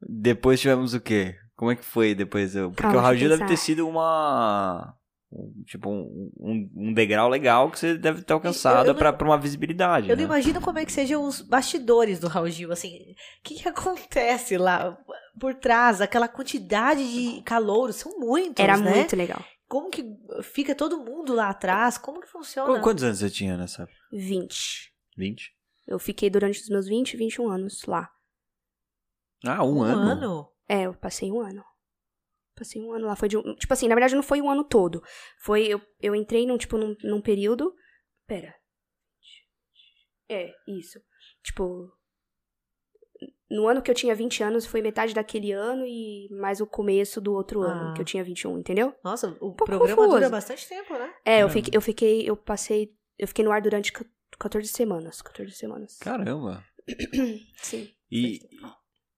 depois 0.00 0.60
tivemos 0.60 0.92
o 0.94 1.00
quê? 1.00 1.34
Como 1.56 1.70
é 1.70 1.76
que 1.76 1.84
foi 1.84 2.14
depois? 2.14 2.54
Eu- 2.54 2.70
Porque 2.70 2.82
Calma, 2.82 2.98
o 2.98 3.00
Raul 3.02 3.16
Gil 3.16 3.28
deve 3.30 3.42
ter 3.42 3.48
pensar. 3.48 3.62
sido 3.64 3.88
uma... 3.88 4.94
um- 5.32 5.62
Tipo, 5.64 5.88
um, 5.90 6.30
um, 6.38 6.70
um 6.76 6.92
degrau 6.94 7.28
legal 7.28 7.70
que 7.70 7.78
você 7.78 7.96
deve 7.96 8.22
ter 8.22 8.32
alcançado 8.32 8.94
pra 8.94 9.16
uma 9.24 9.38
visibilidade, 9.38 10.08
Eu 10.10 10.16
né? 10.16 10.22
não 10.22 10.28
imagino 10.28 10.60
como 10.60 10.78
é 10.78 10.84
que 10.84 10.92
sejam 10.92 11.24
os 11.24 11.40
bastidores 11.40 12.18
do 12.18 12.28
Raul 12.28 12.48
Gil, 12.50 12.72
assim. 12.72 12.90
O 12.96 13.42
que, 13.44 13.54
que 13.62 13.68
acontece 13.68 14.56
lá 14.58 14.98
por 15.38 15.54
trás? 15.54 16.00
Aquela 16.00 16.28
quantidade 16.28 17.02
de 17.10 17.42
calouros, 17.42 17.96
são 17.96 18.18
muitos, 18.18 18.62
Era 18.62 18.76
né? 18.76 18.94
muito 18.96 19.16
legal. 19.16 19.42
Como 19.68 19.88
que 19.88 20.04
fica 20.42 20.74
todo 20.74 20.98
mundo 20.98 21.32
lá 21.32 21.48
atrás? 21.50 21.96
Como 21.96 22.20
que 22.20 22.26
funciona? 22.26 22.74
Qu- 22.74 22.80
Quantos 22.82 23.04
anos 23.04 23.18
você 23.20 23.30
tinha 23.30 23.56
nessa 23.56 23.84
época? 23.84 23.96
20. 24.12 24.92
20? 25.16 25.52
Eu 25.90 25.98
fiquei 25.98 26.30
durante 26.30 26.60
os 26.60 26.68
meus 26.68 26.86
20, 26.86 27.16
21 27.16 27.50
anos 27.50 27.84
lá. 27.84 28.08
Ah, 29.44 29.64
um, 29.64 29.78
um 29.78 29.82
ano? 29.82 30.00
ano? 30.10 30.52
É, 30.68 30.82
eu 30.82 30.94
passei 30.94 31.30
um 31.32 31.40
ano. 31.40 31.64
Passei 32.56 32.80
um 32.80 32.92
ano 32.92 33.06
lá. 33.06 33.16
Foi 33.16 33.28
de 33.28 33.36
um, 33.36 33.54
Tipo 33.56 33.72
assim, 33.72 33.88
na 33.88 33.94
verdade 33.96 34.14
não 34.14 34.22
foi 34.22 34.40
um 34.40 34.48
ano 34.48 34.62
todo. 34.62 35.02
Foi. 35.42 35.66
Eu, 35.66 35.80
eu 36.00 36.14
entrei 36.14 36.46
num, 36.46 36.56
tipo, 36.56 36.78
num, 36.78 36.94
num 37.02 37.20
período. 37.20 37.74
Pera. 38.26 38.54
É, 40.28 40.52
isso. 40.68 41.00
Tipo. 41.42 41.90
No 43.50 43.66
ano 43.66 43.82
que 43.82 43.90
eu 43.90 43.94
tinha 43.94 44.14
20 44.14 44.44
anos, 44.44 44.64
foi 44.64 44.80
metade 44.80 45.12
daquele 45.12 45.50
ano 45.50 45.84
e 45.84 46.28
mais 46.30 46.60
o 46.60 46.66
começo 46.66 47.20
do 47.20 47.32
outro 47.34 47.62
Ah. 47.62 47.72
ano, 47.72 47.94
que 47.94 48.00
eu 48.00 48.04
tinha 48.04 48.22
21, 48.22 48.56
entendeu? 48.60 48.94
Nossa, 49.02 49.30
o 49.40 49.52
pouco 49.52 49.64
programa 49.66 49.96
confuso. 49.96 50.16
dura 50.16 50.30
bastante 50.30 50.68
tempo, 50.68 50.92
né? 50.94 51.12
É, 51.24 51.42
eu 51.42 51.48
Caramba. 51.48 51.52
fiquei, 51.52 51.76
eu 51.76 51.80
fiquei. 51.80 52.30
Eu 52.30 52.36
passei. 52.36 52.94
Eu 53.18 53.26
fiquei 53.26 53.44
no 53.44 53.50
ar 53.50 53.60
durante 53.60 53.92
14 54.38 54.68
semanas. 54.68 55.22
14 55.22 55.52
semanas. 55.52 55.98
Caramba. 55.98 56.64
Sim. 57.56 57.88
E, 58.10 58.40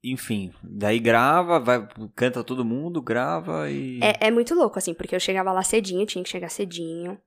enfim, 0.05 0.53
daí 0.63 0.99
grava, 0.99 1.61
vai, 1.61 1.89
canta 2.15 2.43
todo 2.43 2.65
mundo, 2.65 3.01
grava 3.01 3.71
e... 3.71 4.01
É, 4.03 4.29
é 4.29 4.31
muito 4.31 4.55
louco, 4.55 4.79
assim, 4.79 4.95
porque 4.95 5.15
eu 5.15 5.21
chegava 5.21 5.53
lá 5.53 5.63
cedinho, 5.63 6.07
tinha 6.07 6.25
que 6.25 6.31
chegar 6.31 6.49
cedinho. 6.49 7.21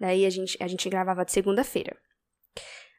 Daí 0.00 0.26
a 0.26 0.30
gente, 0.30 0.56
a 0.60 0.66
gente 0.66 0.88
gravava 0.88 1.24
de 1.24 1.32
segunda-feira. 1.32 1.96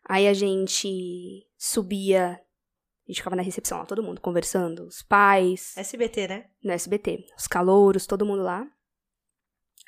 Aí 0.08 0.28
a 0.28 0.34
gente 0.34 1.46
subia, 1.58 2.32
a 2.32 3.08
gente 3.08 3.18
ficava 3.18 3.36
na 3.36 3.42
recepção 3.42 3.80
lá, 3.80 3.86
todo 3.86 4.04
mundo 4.04 4.22
conversando, 4.22 4.86
os 4.86 5.02
pais, 5.02 5.76
SBT, 5.78 6.28
né? 6.28 6.46
no 6.64 6.72
SBT, 6.72 7.26
os 7.38 7.48
calouros, 7.48 8.06
todo 8.06 8.26
mundo 8.26 8.44
lá. 8.44 8.66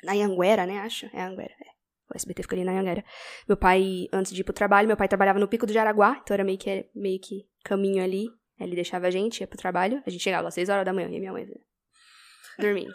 Na 0.02 0.12
Anguera, 0.12 0.66
né, 0.66 0.80
acho? 0.80 1.06
É 1.14 1.22
Anguera, 1.22 1.54
é. 1.54 1.75
O 2.12 2.16
SBT 2.16 2.42
fica 2.42 2.54
ali 2.54 2.64
na 2.64 2.72
Anguera. 2.72 3.04
Meu 3.48 3.56
pai, 3.56 4.08
antes 4.12 4.32
de 4.32 4.40
ir 4.40 4.44
pro 4.44 4.52
trabalho, 4.52 4.86
meu 4.86 4.96
pai 4.96 5.08
trabalhava 5.08 5.38
no 5.38 5.48
Pico 5.48 5.66
do 5.66 5.72
Jaraguá, 5.72 6.20
então 6.22 6.34
era 6.34 6.44
meio 6.44 6.58
que, 6.58 6.88
meio 6.94 7.20
que 7.20 7.46
caminho 7.64 8.02
ali. 8.02 8.28
Ele 8.58 8.74
deixava 8.74 9.06
a 9.06 9.10
gente, 9.10 9.40
ia 9.40 9.46
pro 9.46 9.58
trabalho, 9.58 10.02
a 10.06 10.10
gente 10.10 10.22
chegava 10.22 10.48
às 10.48 10.54
6 10.54 10.68
horas 10.68 10.84
da 10.84 10.92
manhã, 10.92 11.08
e 11.08 11.18
minha 11.18 11.32
mãe 11.32 11.46
dormindo. 12.58 12.94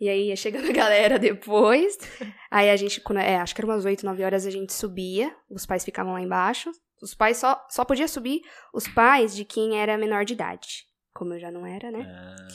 E 0.00 0.08
aí 0.08 0.28
ia 0.28 0.36
chegando 0.36 0.70
a 0.70 0.72
galera 0.72 1.18
depois. 1.18 1.98
Aí 2.50 2.70
a 2.70 2.76
gente, 2.76 3.02
quando, 3.02 3.18
é, 3.18 3.36
acho 3.36 3.54
que 3.54 3.60
era 3.60 3.66
umas 3.66 3.84
8, 3.84 4.04
9 4.04 4.24
horas, 4.24 4.46
a 4.46 4.50
gente 4.50 4.72
subia. 4.72 5.30
Os 5.50 5.66
pais 5.66 5.84
ficavam 5.84 6.14
lá 6.14 6.20
embaixo. 6.22 6.70
Os 7.02 7.14
pais 7.14 7.36
só, 7.36 7.62
só 7.68 7.84
podia 7.84 8.08
subir 8.08 8.40
os 8.72 8.88
pais 8.88 9.36
de 9.36 9.44
quem 9.44 9.78
era 9.78 9.98
menor 9.98 10.24
de 10.24 10.32
idade. 10.32 10.86
Como 11.12 11.34
eu 11.34 11.38
já 11.38 11.50
não 11.50 11.66
era, 11.66 11.90
né? 11.90 12.06
Ah, 12.08 12.48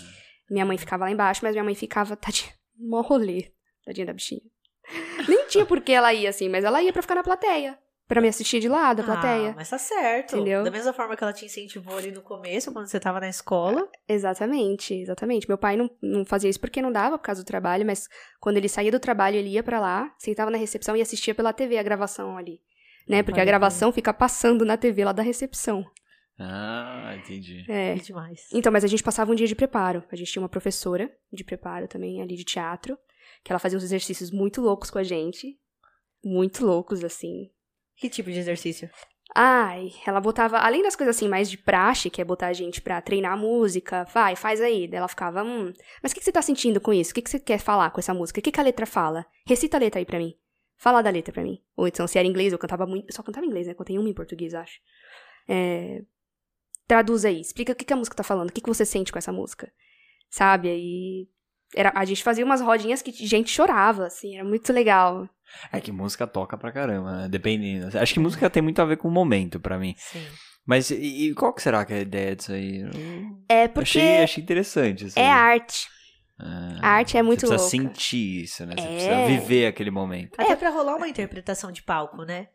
Minha 0.49 0.65
mãe 0.65 0.77
ficava 0.77 1.05
lá 1.05 1.11
embaixo, 1.11 1.41
mas 1.43 1.53
minha 1.53 1.63
mãe 1.63 1.75
ficava, 1.75 2.15
tadinha, 2.17 2.51
mó 2.77 3.01
rolê. 3.01 3.51
Tadinha 3.85 4.07
da 4.07 4.13
bichinha. 4.13 4.41
Tinha 5.55 5.65
por 5.65 5.81
que 5.81 5.91
ela 5.91 6.13
ia 6.13 6.29
assim, 6.29 6.49
mas 6.49 6.63
ela 6.63 6.81
ia 6.81 6.93
pra 6.93 7.01
ficar 7.01 7.15
na 7.15 7.23
plateia. 7.23 7.77
Pra 8.07 8.21
me 8.21 8.27
assistir 8.27 8.59
de 8.59 8.69
lá, 8.69 8.93
da 8.93 9.01
Ah, 9.01 9.05
plateia. 9.05 9.53
mas 9.55 9.67
tá 9.67 9.79
certo. 9.79 10.35
Entendeu? 10.35 10.63
Da 10.63 10.69
mesma 10.69 10.93
forma 10.93 11.15
que 11.17 11.23
ela 11.23 11.33
te 11.33 11.43
incentivou 11.45 11.97
ali 11.97 12.11
no 12.11 12.21
começo, 12.21 12.71
quando 12.71 12.85
você 12.85 12.99
tava 12.99 13.19
na 13.19 13.27
escola. 13.27 13.89
Exatamente, 14.07 14.93
exatamente. 14.93 15.47
Meu 15.47 15.57
pai 15.57 15.75
não, 15.75 15.89
não 16.01 16.23
fazia 16.23 16.47
isso 16.49 16.59
porque 16.59 16.83
não 16.83 16.91
dava 16.91 17.17
por 17.17 17.23
causa 17.23 17.41
do 17.43 17.47
trabalho, 17.47 17.83
mas 17.83 18.07
quando 18.39 18.57
ele 18.57 18.69
saía 18.69 18.91
do 18.91 18.99
trabalho, 18.99 19.37
ele 19.37 19.49
ia 19.49 19.63
pra 19.63 19.79
lá, 19.79 20.13
sentava 20.19 20.51
na 20.51 20.57
recepção 20.57 20.95
e 20.95 21.01
assistia 21.01 21.33
pela 21.33 21.51
TV 21.51 21.79
a 21.79 21.83
gravação 21.83 22.37
ali. 22.37 22.59
Né? 23.09 23.23
Porque 23.23 23.39
a 23.39 23.45
gravação 23.45 23.91
fica 23.91 24.13
passando 24.13 24.63
na 24.65 24.77
TV 24.77 25.03
lá 25.03 25.11
da 25.11 25.23
recepção. 25.23 25.83
Ah, 26.39 27.15
entendi. 27.17 27.65
É. 27.67 27.91
É 27.93 27.95
demais. 27.95 28.41
Então, 28.53 28.71
mas 28.71 28.83
a 28.83 28.87
gente 28.87 29.01
passava 29.03 29.31
um 29.31 29.35
dia 29.35 29.47
de 29.47 29.55
preparo. 29.55 30.03
A 30.11 30.15
gente 30.15 30.31
tinha 30.31 30.41
uma 30.43 30.49
professora 30.49 31.09
de 31.31 31.43
preparo 31.43 31.87
também 31.87 32.21
ali 32.21 32.35
de 32.35 32.43
teatro, 32.43 32.97
que 33.45 33.51
ela 33.51 33.59
fazia 33.59 33.77
uns 33.77 33.83
exercícios 33.83 34.31
muito 34.31 34.59
loucos 34.59 34.89
com 34.89 34.97
a 34.97 35.03
gente. 35.03 35.55
Muito 36.23 36.65
loucos, 36.65 37.03
assim. 37.03 37.51
Que 37.95 38.09
tipo 38.09 38.31
de 38.31 38.39
exercício? 38.39 38.89
Ai, 39.35 39.91
ela 40.05 40.19
botava, 40.19 40.57
além 40.57 40.81
das 40.81 40.95
coisas 40.95 41.15
assim 41.15 41.27
mais 41.27 41.49
de 41.49 41.57
praxe, 41.57 42.09
que 42.09 42.19
é 42.19 42.25
botar 42.25 42.47
a 42.47 42.53
gente 42.53 42.81
pra 42.81 43.01
treinar 43.01 43.33
a 43.33 43.37
música, 43.37 44.03
vai, 44.05 44.35
faz 44.35 44.59
aí. 44.59 44.87
Daí 44.87 44.97
ela 44.97 45.07
ficava, 45.07 45.43
hum, 45.43 45.71
mas 46.01 46.11
o 46.11 46.15
que, 46.15 46.21
que 46.21 46.25
você 46.25 46.31
tá 46.31 46.41
sentindo 46.41 46.81
com 46.81 46.91
isso? 46.91 47.11
O 47.11 47.13
que, 47.13 47.21
que 47.21 47.29
você 47.29 47.39
quer 47.39 47.59
falar 47.59 47.91
com 47.91 47.99
essa 47.99 48.15
música? 48.15 48.39
O 48.39 48.41
que, 48.41 48.51
que 48.51 48.59
a 48.59 48.63
letra 48.63 48.87
fala? 48.87 49.25
Recita 49.47 49.77
a 49.77 49.79
letra 49.79 49.99
aí 49.99 50.05
pra 50.05 50.17
mim. 50.17 50.35
Fala 50.77 51.03
da 51.03 51.11
letra 51.11 51.31
pra 51.31 51.43
mim. 51.43 51.61
Ou 51.77 51.87
então, 51.87 52.07
se 52.07 52.17
era 52.17 52.27
inglês, 52.27 52.51
eu 52.51 52.57
cantava 52.57 52.87
muito. 52.87 53.07
Eu 53.07 53.13
só 53.13 53.21
cantava 53.21 53.45
em 53.45 53.49
inglês, 53.49 53.67
né? 53.67 53.75
Contei 53.75 53.99
uma 53.99 54.09
em 54.09 54.13
português, 54.13 54.55
acho. 54.55 54.79
É, 55.47 56.01
traduz 56.87 57.25
aí, 57.25 57.39
explica 57.39 57.73
o 57.73 57.75
que, 57.75 57.85
que 57.85 57.93
a 57.93 57.95
música 57.95 58.15
tá 58.15 58.23
falando, 58.23 58.49
o 58.49 58.51
que, 58.51 58.61
que 58.61 58.67
você 58.67 58.85
sente 58.85 59.11
com 59.11 59.19
essa 59.19 59.31
música. 59.31 59.71
Sabe? 60.29 60.69
Aí. 60.69 61.29
Era, 61.73 61.91
a 61.95 62.05
gente 62.05 62.23
fazia 62.23 62.43
umas 62.45 62.61
rodinhas 62.61 63.01
que 63.01 63.11
gente 63.25 63.49
chorava, 63.49 64.05
assim, 64.07 64.35
era 64.35 64.43
muito 64.43 64.71
legal. 64.73 65.27
É 65.71 65.79
que 65.79 65.91
música 65.91 66.27
toca 66.27 66.57
pra 66.57 66.71
caramba, 66.71 67.11
né? 67.23 67.27
Dependendo. 67.29 67.97
Acho 67.97 68.13
que 68.13 68.19
música 68.19 68.49
tem 68.49 68.61
muito 68.61 68.81
a 68.81 68.85
ver 68.85 68.97
com 68.97 69.07
o 69.07 69.11
momento 69.11 69.59
pra 69.59 69.77
mim. 69.77 69.95
Sim. 69.97 70.25
Mas 70.65 70.89
e, 70.89 71.29
e 71.29 71.33
qual 71.35 71.53
que 71.53 71.61
será 71.61 71.85
que 71.85 71.93
é 71.93 71.97
a 71.97 72.01
ideia 72.01 72.35
disso 72.35 72.51
aí? 72.51 72.83
É 73.47 73.67
porque 73.67 73.99
achei, 73.99 74.23
achei 74.23 74.43
interessante. 74.43 75.05
Isso 75.05 75.19
é 75.19 75.29
arte. 75.29 75.87
Ah, 76.37 76.79
A 76.81 76.89
arte 76.95 77.17
é 77.17 77.21
muito 77.23 77.41
Você 77.47 77.53
precisa 77.55 77.77
louca. 77.83 77.93
sentir 77.95 78.43
isso, 78.43 78.65
né? 78.65 78.75
Você 78.77 78.83
É. 78.85 78.87
precisa 78.91 79.25
viver 79.27 79.67
aquele 79.67 79.91
momento. 79.91 80.33
Até 80.37 80.55
pra 80.55 80.69
rolar 80.69 80.95
uma 80.95 81.07
interpretação 81.07 81.71
de 81.71 81.81
palco, 81.83 82.23
né? 82.23 82.47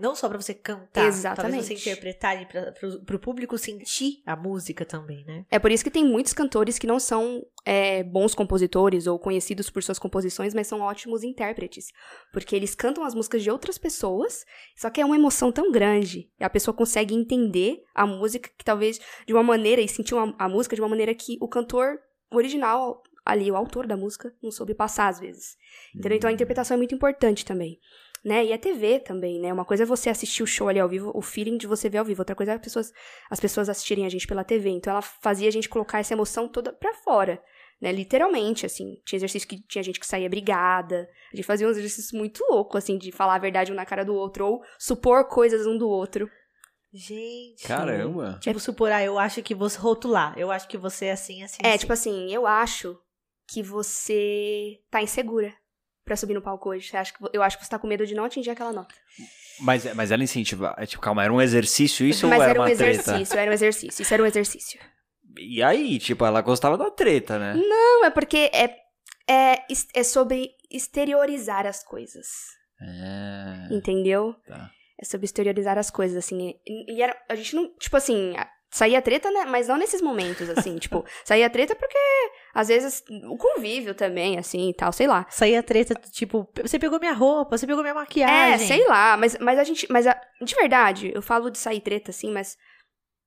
Não 0.00 0.14
só 0.14 0.28
pra 0.28 0.40
você 0.40 0.54
cantar. 0.54 1.06
Exatamente. 1.06 1.52
Talvez 1.52 1.66
você 1.66 1.74
interpretar 1.74 2.40
e 2.42 2.46
pro, 2.46 3.04
pro 3.04 3.18
público 3.18 3.58
sentir 3.58 4.22
a 4.24 4.34
música 4.34 4.84
também, 4.84 5.24
né? 5.26 5.44
É 5.50 5.58
por 5.58 5.70
isso 5.70 5.84
que 5.84 5.90
tem 5.90 6.04
muitos 6.04 6.32
cantores 6.32 6.78
que 6.78 6.86
não 6.86 6.98
são 6.98 7.44
é, 7.66 8.02
bons 8.02 8.34
compositores 8.34 9.06
ou 9.06 9.18
conhecidos 9.18 9.68
por 9.68 9.82
suas 9.82 9.98
composições, 9.98 10.54
mas 10.54 10.66
são 10.66 10.80
ótimos 10.80 11.22
intérpretes. 11.22 11.86
Porque 12.32 12.56
eles 12.56 12.74
cantam 12.74 13.04
as 13.04 13.14
músicas 13.14 13.42
de 13.42 13.50
outras 13.50 13.76
pessoas, 13.76 14.44
só 14.74 14.88
que 14.88 15.00
é 15.00 15.04
uma 15.04 15.16
emoção 15.16 15.52
tão 15.52 15.70
grande. 15.70 16.30
E 16.40 16.44
a 16.44 16.50
pessoa 16.50 16.74
consegue 16.74 17.14
entender 17.14 17.82
a 17.94 18.06
música 18.06 18.50
que 18.56 18.64
talvez 18.64 18.98
de 19.26 19.32
uma 19.34 19.42
maneira, 19.42 19.80
e 19.82 19.88
sentir 19.88 20.14
uma- 20.14 20.34
a 20.38 20.48
música 20.48 20.74
de 20.74 20.80
uma 20.80 20.88
maneira 20.88 21.14
que 21.14 21.36
o 21.40 21.46
cantor 21.48 21.98
original 22.30 23.02
ali 23.24 23.50
o 23.50 23.56
autor 23.56 23.86
da 23.86 23.96
música 23.98 24.32
não 24.42 24.50
soube 24.50 24.74
passar 24.74 25.08
às 25.08 25.20
vezes. 25.20 25.56
Entendeu? 25.94 26.16
Então 26.16 26.30
a 26.30 26.32
interpretação 26.32 26.74
é 26.74 26.78
muito 26.78 26.94
importante 26.94 27.44
também. 27.44 27.78
Né? 28.22 28.44
E 28.44 28.52
a 28.52 28.58
TV 28.58 29.00
também, 29.00 29.40
né? 29.40 29.50
Uma 29.50 29.64
coisa 29.64 29.84
é 29.84 29.86
você 29.86 30.10
assistir 30.10 30.42
o 30.42 30.46
show 30.46 30.68
ali 30.68 30.78
ao 30.78 30.88
vivo, 30.88 31.10
o 31.14 31.22
feeling 31.22 31.56
de 31.56 31.66
você 31.66 31.88
ver 31.88 31.98
ao 31.98 32.04
vivo. 32.04 32.20
Outra 32.20 32.36
coisa 32.36 32.52
é 32.52 32.54
as 32.54 32.60
pessoas, 32.60 32.92
as 33.30 33.40
pessoas 33.40 33.68
assistirem 33.68 34.04
a 34.04 34.10
gente 34.10 34.26
pela 34.26 34.44
TV. 34.44 34.68
Então 34.68 34.90
ela 34.90 35.00
fazia 35.00 35.48
a 35.48 35.50
gente 35.50 35.70
colocar 35.70 36.00
essa 36.00 36.12
emoção 36.12 36.46
toda 36.46 36.72
pra 36.72 36.92
fora. 36.94 37.42
Né, 37.80 37.90
literalmente, 37.92 38.66
assim. 38.66 39.00
Tinha 39.06 39.16
exercício 39.16 39.48
que 39.48 39.66
tinha 39.66 39.82
gente 39.82 39.98
que 39.98 40.06
saía 40.06 40.28
brigada. 40.28 41.08
A 41.32 41.36
gente 41.36 41.46
fazia 41.46 41.66
uns 41.66 41.78
exercícios 41.78 42.12
muito 42.12 42.44
loucos, 42.50 42.76
assim, 42.76 42.98
de 42.98 43.10
falar 43.10 43.36
a 43.36 43.38
verdade 43.38 43.72
um 43.72 43.74
na 43.74 43.86
cara 43.86 44.04
do 44.04 44.14
outro, 44.14 44.44
ou 44.46 44.62
supor 44.78 45.26
coisas 45.28 45.66
um 45.66 45.78
do 45.78 45.88
outro. 45.88 46.30
Gente. 46.92 47.66
Caramba. 47.66 48.38
Tipo, 48.42 48.60
supor, 48.60 48.92
ah, 48.92 49.02
eu 49.02 49.18
acho 49.18 49.42
que 49.42 49.54
você 49.54 49.78
rotular. 49.78 50.38
Eu 50.38 50.50
acho 50.50 50.68
que 50.68 50.76
você 50.76 51.06
é 51.06 51.12
assim, 51.12 51.42
assim. 51.42 51.56
É, 51.62 51.70
assim. 51.70 51.78
tipo 51.78 51.92
assim, 51.94 52.30
eu 52.30 52.46
acho 52.46 52.98
que 53.48 53.62
você 53.62 54.78
tá 54.90 55.00
insegura 55.00 55.54
pra 56.10 56.16
subir 56.16 56.34
no 56.34 56.42
palco 56.42 56.70
hoje. 56.70 56.90
Eu 56.92 56.98
acho 56.98 57.14
que, 57.14 57.24
eu 57.32 57.40
acho 57.40 57.56
que 57.56 57.64
você 57.64 57.70
tá 57.70 57.78
com 57.78 57.86
medo 57.86 58.04
de 58.04 58.16
não 58.16 58.24
atingir 58.24 58.50
aquela 58.50 58.72
nota. 58.72 58.92
Mas, 59.60 59.94
mas 59.94 60.10
ela 60.10 60.24
incentiva. 60.24 60.74
é, 60.76 60.84
Tipo, 60.84 61.00
calma, 61.00 61.22
era 61.22 61.32
um 61.32 61.40
exercício 61.40 62.04
isso 62.04 62.26
Mas 62.26 62.38
ou 62.38 62.42
era, 62.42 62.50
era 62.50 62.60
um 62.60 62.62
uma 62.64 62.74
treta? 62.74 62.90
exercício, 62.90 63.38
era 63.38 63.50
um 63.50 63.54
exercício. 63.54 64.02
Isso 64.02 64.14
era 64.14 64.22
um 64.22 64.26
exercício. 64.26 64.80
E 65.38 65.62
aí, 65.62 66.00
tipo, 66.00 66.24
ela 66.24 66.40
gostava 66.40 66.76
da 66.76 66.90
treta, 66.90 67.38
né? 67.38 67.54
Não, 67.54 68.04
é 68.04 68.10
porque 68.10 68.50
é, 68.52 68.76
é, 69.28 69.62
é 69.94 70.02
sobre 70.02 70.50
exteriorizar 70.68 71.64
as 71.64 71.84
coisas. 71.84 72.26
É. 72.82 73.68
Entendeu? 73.72 74.34
Tá. 74.48 74.68
É 75.00 75.04
sobre 75.04 75.26
exteriorizar 75.26 75.78
as 75.78 75.90
coisas, 75.92 76.16
assim. 76.16 76.54
E, 76.66 76.96
e 76.96 77.00
era, 77.02 77.16
a 77.28 77.36
gente 77.36 77.54
não. 77.54 77.72
Tipo 77.78 77.96
assim, 77.96 78.34
saía 78.70 79.02
treta, 79.02 79.30
né? 79.30 79.44
Mas 79.46 79.68
não 79.68 79.76
nesses 79.76 80.00
momentos, 80.00 80.48
assim. 80.50 80.78
tipo, 80.78 81.04
saía 81.24 81.50
treta 81.50 81.74
porque, 81.74 81.98
às 82.54 82.68
vezes, 82.68 83.02
o 83.28 83.36
convívio 83.36 83.94
também, 83.94 84.38
assim 84.38 84.70
e 84.70 84.74
tal, 84.74 84.92
sei 84.92 85.06
lá. 85.06 85.26
Saía 85.30 85.62
treta, 85.62 85.94
tipo, 86.10 86.48
você 86.62 86.78
pegou 86.78 86.98
minha 87.00 87.12
roupa, 87.12 87.56
você 87.58 87.66
pegou 87.66 87.82
minha 87.82 87.92
É, 87.92 87.94
maquiagem. 87.94 88.66
sei 88.66 88.86
lá, 88.86 89.16
mas, 89.16 89.36
mas 89.38 89.58
a 89.58 89.64
gente. 89.64 89.86
Mas 89.90 90.06
a- 90.06 90.20
de 90.42 90.54
verdade, 90.54 91.12
eu 91.14 91.20
falo 91.22 91.50
de 91.50 91.58
sair 91.58 91.80
treta, 91.80 92.10
assim, 92.10 92.30
mas. 92.30 92.56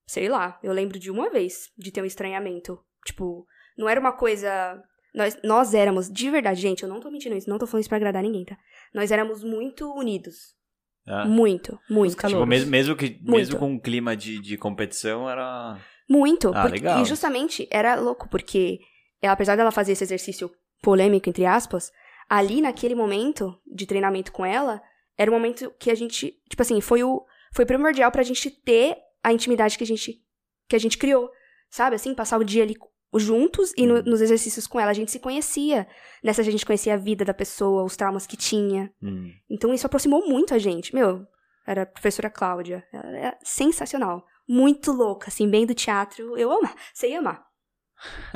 Sei 0.06 0.28
lá, 0.28 0.60
eu 0.62 0.74
lembro 0.74 1.00
de 1.00 1.10
uma 1.10 1.30
vez 1.30 1.70
de 1.78 1.92
ter 1.92 2.02
um 2.02 2.06
estranhamento. 2.06 2.78
Tipo, 3.06 3.46
não 3.78 3.88
era 3.88 4.00
uma 4.00 4.12
coisa. 4.12 4.82
Nós, 5.16 5.38
nós 5.44 5.74
éramos, 5.74 6.10
de 6.12 6.30
verdade, 6.30 6.60
gente, 6.60 6.84
eu 6.84 6.90
não 6.90 7.00
tô 7.00 7.10
mentindo 7.12 7.36
isso, 7.36 7.50
não 7.50 7.58
tô 7.60 7.68
falando 7.68 7.82
isso 7.82 7.90
pra 7.90 7.98
agradar 7.98 8.24
ninguém, 8.24 8.44
tá? 8.44 8.58
Nós 8.94 9.12
éramos 9.12 9.44
muito 9.44 9.90
unidos. 9.94 10.56
Ah. 11.06 11.26
Muito, 11.26 11.78
muito. 11.90 12.16
Tipo, 12.16 12.46
mesmo, 12.46 12.72
mesmo, 12.72 12.96
que, 12.96 13.10
Muito. 13.22 13.32
mesmo 13.32 13.60
com 13.60 13.72
um 13.72 13.80
clima 13.80 14.16
de, 14.16 14.40
de 14.40 14.58
competição, 14.58 15.30
era. 15.30 15.78
Muito. 16.10 16.50
Ah, 16.50 16.62
porque- 16.64 16.78
legal. 16.80 17.02
E 17.02 17.06
justamente 17.06 17.68
era 17.72 17.96
louco, 17.96 18.30
porque 18.30 18.80
ela, 19.22 19.34
apesar 19.34 19.56
dela 19.56 19.72
fazer 19.72 19.94
esse 19.94 20.04
exercício 20.04 20.50
polêmico, 20.82 21.30
entre 21.30 21.46
aspas, 21.46 21.92
ali 22.30 22.62
naquele 22.62 22.96
momento 22.96 23.58
de 23.66 23.86
treinamento 23.86 24.32
com 24.32 24.46
ela, 24.46 24.82
era 25.18 25.30
um 25.30 25.34
momento 25.34 25.74
que 25.80 25.92
a 25.92 25.96
gente, 25.96 26.34
tipo 26.50 26.62
assim, 26.62 26.80
foi 26.82 27.04
o 27.04 27.24
foi 27.54 27.66
primordial 27.66 28.12
pra 28.12 28.24
gente 28.24 28.50
ter 28.50 28.98
a 29.24 29.32
intimidade 29.32 29.78
que 29.78 29.84
a 29.84 29.88
gente 29.88 30.20
que 30.68 30.76
a 30.76 30.80
gente 30.80 30.98
criou, 30.98 31.30
sabe? 31.70 31.96
Assim, 31.96 32.16
passar 32.16 32.40
o 32.40 32.44
dia 32.44 32.64
ali 32.64 32.76
juntos 33.20 33.74
e 33.78 33.86
no- 33.86 33.96
Uhum. 33.96 34.04
nos 34.06 34.22
exercícios 34.22 34.66
com 34.68 34.80
ela 34.80 34.92
a 34.92 34.94
gente 34.94 35.12
se 35.12 35.20
conhecia. 35.20 35.88
Nessa 36.24 36.42
a 36.42 36.44
gente 36.46 36.66
conhecia 36.66 36.94
a 36.94 36.98
vida 36.98 37.24
da 37.26 37.34
pessoa, 37.34 37.84
os 37.84 37.96
traumas 37.96 38.26
que 38.28 38.38
tinha. 38.38 38.92
Hum. 39.02 39.30
Então 39.50 39.74
isso 39.74 39.86
aproximou 39.86 40.28
muito 40.28 40.54
a 40.54 40.58
gente. 40.58 40.94
Meu, 40.96 41.26
era 41.68 41.84
a 41.84 41.86
professora 41.86 42.30
Cláudia. 42.30 42.84
Ela 42.94 43.18
era 43.18 43.38
sensacional. 43.44 44.26
Muito 44.48 44.92
louca, 44.92 45.28
assim, 45.30 45.50
bem 45.50 45.66
do 45.66 45.74
teatro. 45.74 46.38
Eu 46.38 46.52
amar. 46.52 46.76
Você 46.94 47.10
ia 47.10 47.20
amar. 47.20 47.44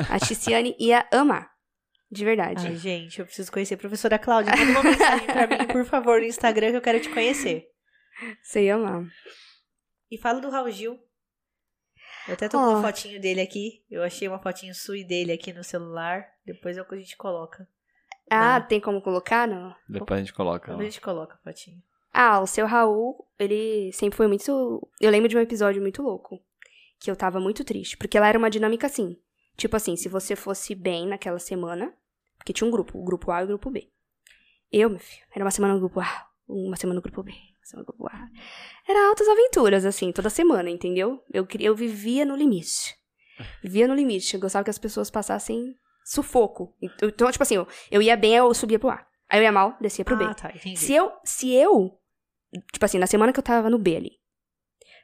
A 0.10 0.18
Ticiane 0.20 0.76
ia 0.80 1.06
amar. 1.12 1.50
De 2.10 2.24
verdade. 2.24 2.66
Ai, 2.66 2.76
gente, 2.78 3.20
eu 3.20 3.26
preciso 3.26 3.52
conhecer 3.52 3.74
a 3.74 3.78
professora 3.78 4.18
Cláudia. 4.18 4.56
Manda 4.56 4.72
uma 4.80 4.84
mensagem 4.84 5.28
pra 5.28 5.46
mim, 5.48 5.68
por 5.68 5.84
favor, 5.84 6.20
no 6.22 6.26
Instagram 6.26 6.72
que 6.72 6.78
eu 6.78 6.82
quero 6.82 7.02
te 7.02 7.10
conhecer. 7.10 7.66
Você 8.42 8.64
ia 8.64 8.76
amar. 8.76 9.04
E 10.10 10.18
fala 10.18 10.40
do 10.40 10.50
Raul 10.50 10.72
Gil. 10.72 10.98
Eu 12.28 12.34
até 12.34 12.50
tô 12.50 12.58
com 12.58 12.64
Ó. 12.64 12.70
uma 12.78 12.82
fotinho 12.82 13.20
dele 13.22 13.42
aqui. 13.42 13.84
Eu 13.90 14.04
achei 14.04 14.28
uma 14.28 14.40
fotinho 14.40 14.74
sua 14.76 14.98
e 14.98 15.04
dele 15.04 15.32
aqui 15.32 15.54
no 15.54 15.64
celular. 15.64 16.26
Depois 16.46 16.78
é 16.78 16.82
o 16.82 16.86
que 16.86 16.96
a 16.96 16.98
gente 16.98 17.16
coloca. 17.16 17.68
Ah, 18.30 18.60
Não. 18.60 18.68
tem 18.68 18.80
como 18.82 19.02
colocar? 19.02 19.48
Não. 19.48 19.74
Depois 19.88 20.18
a 20.20 20.24
gente 20.24 20.34
coloca. 20.34 20.68
Depois 20.72 20.88
a 20.88 20.90
gente 20.90 21.02
coloca 21.02 21.36
a 21.36 21.38
fotinho. 21.38 21.82
Ah, 22.14 22.40
o 22.42 22.48
seu 22.48 22.66
Raul, 22.66 23.26
ele 23.40 23.92
sempre 23.94 24.18
foi 24.18 24.28
muito. 24.28 24.88
Eu 25.00 25.10
lembro 25.12 25.30
de 25.30 25.38
um 25.38 25.42
episódio 25.42 25.82
muito 25.82 26.02
louco. 26.02 26.42
Que 27.00 27.10
eu 27.12 27.16
tava 27.16 27.40
muito 27.40 27.64
triste. 27.64 27.96
Porque 27.96 28.18
ela 28.18 28.28
era 28.28 28.38
uma 28.38 28.50
dinâmica 28.50 28.88
assim. 28.88 29.18
Tipo 29.56 29.76
assim, 29.76 29.96
se 29.96 30.10
você 30.10 30.36
fosse 30.36 30.76
bem 30.76 31.08
naquela 31.08 31.40
semana. 31.40 31.94
Porque 32.38 32.52
tinha 32.54 32.68
um 32.68 32.72
grupo, 32.72 32.98
o 33.00 33.04
grupo 33.04 33.32
A 33.32 33.42
e 33.42 33.44
o 33.46 33.48
grupo 33.48 33.70
B. 33.70 33.90
Eu, 34.72 34.90
meu 34.90 35.00
filho, 35.00 35.26
era 35.34 35.44
uma 35.44 35.52
semana 35.52 35.74
no 35.74 35.80
grupo 35.80 36.00
A, 36.00 36.28
uma 36.48 36.76
semana 36.76 36.96
no 36.96 37.02
grupo 37.02 37.24
B, 37.24 37.32
Era 38.88 39.10
altas 39.10 39.28
aventuras, 39.28 39.86
assim, 39.86 40.12
toda 40.12 40.30
semana, 40.30 40.70
entendeu? 40.70 41.24
Eu, 41.34 41.48
eu 41.60 41.76
vivia 41.76 42.26
no 42.26 42.36
limite. 42.36 42.96
Vivia 43.62 43.88
no 43.88 43.94
limite. 43.94 44.34
Eu 44.34 44.40
gostava 44.40 44.64
que 44.64 44.70
as 44.70 44.78
pessoas 44.78 45.10
passassem 45.10 45.76
sufoco. 46.04 46.74
Então, 46.82 47.32
tipo 47.32 47.44
assim, 47.44 47.56
eu, 47.56 47.68
eu 47.92 48.02
ia 48.02 48.16
bem, 48.16 48.36
eu 48.36 48.54
subia 48.54 48.80
pro 48.80 48.90
A. 48.90 49.06
Aí 49.30 49.40
eu 49.40 49.44
ia 49.44 49.52
mal, 49.52 49.76
descia 49.82 50.06
pro 50.06 50.16
B. 50.16 50.24
Ah, 50.24 50.34
tá, 50.34 50.52
entendi. 50.56 50.80
Se 50.80 50.94
eu, 50.94 51.12
se 51.24 51.54
eu, 51.54 52.00
tipo 52.72 52.86
assim, 52.86 52.98
na 52.98 53.08
semana 53.08 53.34
que 53.34 53.40
eu 53.40 53.44
tava 53.44 53.70
no 53.70 53.78
B 53.78 53.98
ali, 53.98 54.12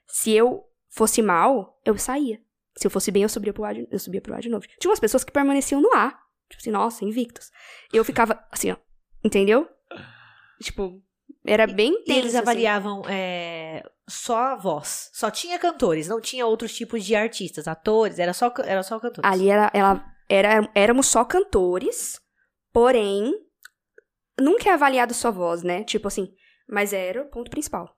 se 0.08 0.32
eu 0.32 0.64
fosse 0.90 1.22
mal, 1.22 1.80
eu 1.86 1.98
saía. 1.98 2.42
Se 2.78 2.88
eu 2.88 2.92
fosse 2.92 3.12
bem, 3.12 3.24
eu 3.24 3.30
subia 3.30 3.54
pro 3.54 3.66
A 3.66 3.74
de, 3.74 3.88
eu 3.92 4.00
subia 4.00 4.22
pro 4.22 4.34
A 4.34 4.40
de 4.40 4.50
novo. 4.50 4.66
Tinha 4.80 4.90
umas 4.90 5.00
pessoas 5.00 5.24
que 5.24 5.32
permaneciam 5.32 5.82
no 5.82 5.94
A. 5.94 6.12
Tipo 6.50 6.62
assim, 6.62 6.72
nossa, 6.72 7.04
invictos. 7.04 7.52
Eu 7.92 8.04
ficava 8.06 8.42
assim, 8.52 8.72
ó. 8.72 8.78
Entendeu? 9.24 9.68
Tipo, 10.62 11.02
era 11.46 11.68
bem 11.68 11.94
E 11.94 12.04
tenso, 12.06 12.20
eles 12.20 12.36
assim. 12.36 12.42
avaliavam 12.44 13.04
é, 13.08 13.84
só 14.08 14.38
a 14.38 14.56
voz. 14.56 15.10
Só 15.14 15.30
tinha 15.30 15.60
cantores, 15.60 16.08
não 16.08 16.22
tinha 16.22 16.46
outros 16.46 16.74
tipos 16.76 17.04
de 17.04 17.16
artistas, 17.16 17.68
atores, 17.68 18.20
era 18.20 18.34
só, 18.34 18.52
era 18.64 18.84
só 18.84 19.00
cantores. 19.00 19.30
Ali 19.30 19.50
era, 19.50 19.70
ela, 19.74 20.06
era, 20.30 20.70
éramos 20.74 21.08
só 21.08 21.24
cantores, 21.26 22.20
porém, 22.72 23.34
nunca 24.40 24.70
é 24.70 24.74
avaliado 24.74 25.14
só 25.14 25.32
voz, 25.32 25.64
né? 25.64 25.84
Tipo 25.84 26.08
assim, 26.08 26.34
mas 26.68 26.94
era 26.94 27.22
o 27.22 27.30
ponto 27.30 27.52
principal. 27.52 27.96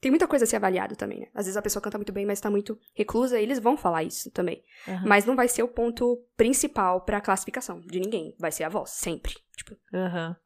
Tem 0.00 0.10
muita 0.10 0.26
coisa 0.26 0.44
a 0.44 0.48
ser 0.48 0.56
avaliado 0.56 0.96
também, 0.96 1.20
né? 1.20 1.26
Às 1.32 1.46
vezes 1.46 1.56
a 1.56 1.62
pessoa 1.62 1.80
canta 1.80 1.96
muito 1.96 2.12
bem, 2.12 2.26
mas 2.26 2.40
tá 2.40 2.50
muito 2.50 2.76
reclusa, 2.92 3.38
e 3.38 3.42
eles 3.44 3.60
vão 3.60 3.76
falar 3.76 4.02
isso 4.02 4.32
também. 4.32 4.60
Aham. 4.88 5.04
Mas 5.06 5.24
não 5.24 5.36
vai 5.36 5.46
ser 5.46 5.62
o 5.62 5.68
ponto 5.68 6.26
principal 6.36 7.02
pra 7.02 7.20
classificação 7.20 7.80
de 7.82 8.00
ninguém. 8.00 8.34
Vai 8.36 8.50
ser 8.50 8.64
a 8.64 8.68
voz, 8.68 8.90
sempre. 8.90 9.32
Tipo, 9.56 9.76
Aham. 9.94 10.36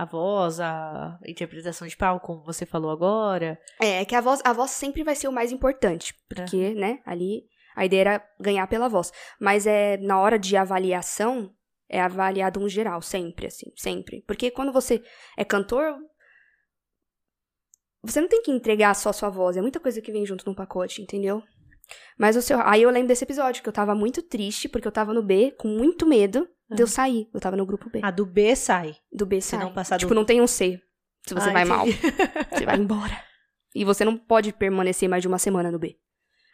A 0.00 0.06
voz, 0.06 0.58
a 0.60 1.18
interpretação 1.26 1.86
de 1.86 1.94
palco, 1.94 2.26
como 2.26 2.42
você 2.42 2.64
falou 2.64 2.90
agora. 2.90 3.60
é 4.00 4.02
que 4.06 4.14
a 4.14 4.20
voz, 4.22 4.40
a 4.42 4.50
voz 4.50 4.70
sempre 4.70 5.04
vai 5.04 5.14
ser 5.14 5.28
o 5.28 5.32
mais 5.32 5.52
importante. 5.52 6.14
Porque, 6.26 6.72
né, 6.72 7.00
ali 7.04 7.42
a 7.76 7.84
ideia 7.84 8.00
era 8.00 8.28
ganhar 8.40 8.66
pela 8.66 8.88
voz. 8.88 9.12
Mas 9.38 9.66
é 9.66 9.98
na 9.98 10.18
hora 10.18 10.38
de 10.38 10.56
avaliação, 10.56 11.54
é 11.86 12.00
avaliado 12.00 12.58
um 12.60 12.66
geral, 12.66 13.02
sempre, 13.02 13.48
assim, 13.48 13.66
sempre. 13.76 14.24
Porque 14.26 14.50
quando 14.50 14.72
você 14.72 15.04
é 15.36 15.44
cantor, 15.44 15.94
você 18.02 18.22
não 18.22 18.28
tem 18.28 18.40
que 18.40 18.50
entregar 18.50 18.94
só 18.94 19.12
sua 19.12 19.28
voz, 19.28 19.58
é 19.58 19.60
muita 19.60 19.78
coisa 19.78 20.00
que 20.00 20.10
vem 20.10 20.24
junto 20.24 20.46
num 20.46 20.54
pacote, 20.54 21.02
entendeu? 21.02 21.42
Mas 22.18 22.36
o 22.36 22.40
seu. 22.40 22.58
Aí 22.62 22.80
eu 22.80 22.90
lembro 22.90 23.08
desse 23.08 23.24
episódio, 23.24 23.62
que 23.62 23.68
eu 23.68 23.72
tava 23.74 23.94
muito 23.94 24.22
triste, 24.22 24.66
porque 24.66 24.88
eu 24.88 24.92
tava 24.92 25.12
no 25.12 25.22
B, 25.22 25.50
com 25.58 25.68
muito 25.68 26.06
medo 26.06 26.48
de 26.76 26.82
eu 26.82 26.86
sair. 26.86 27.28
Eu 27.32 27.40
tava 27.40 27.56
no 27.56 27.66
grupo 27.66 27.88
B. 27.90 28.00
A 28.02 28.10
do 28.10 28.24
B 28.26 28.54
sai. 28.56 28.96
Do 29.12 29.26
B 29.26 29.40
Se 29.40 29.50
sai. 29.50 29.60
não 29.60 29.72
passar 29.72 29.96
do- 29.96 30.00
Tipo, 30.00 30.14
não 30.14 30.24
tem 30.24 30.40
um 30.40 30.46
C. 30.46 30.80
Se 31.26 31.34
você 31.34 31.50
Ah, 31.50 31.52
vai 31.52 31.64
mal. 31.64 31.84
Você 32.52 32.64
vai 32.64 32.76
embora. 32.78 33.22
E 33.74 33.84
você 33.84 34.04
não 34.04 34.16
pode 34.16 34.52
permanecer 34.52 35.08
mais 35.08 35.20
de 35.22 35.28
uma 35.28 35.38
semana 35.38 35.70
no 35.70 35.78
B. 35.78 35.98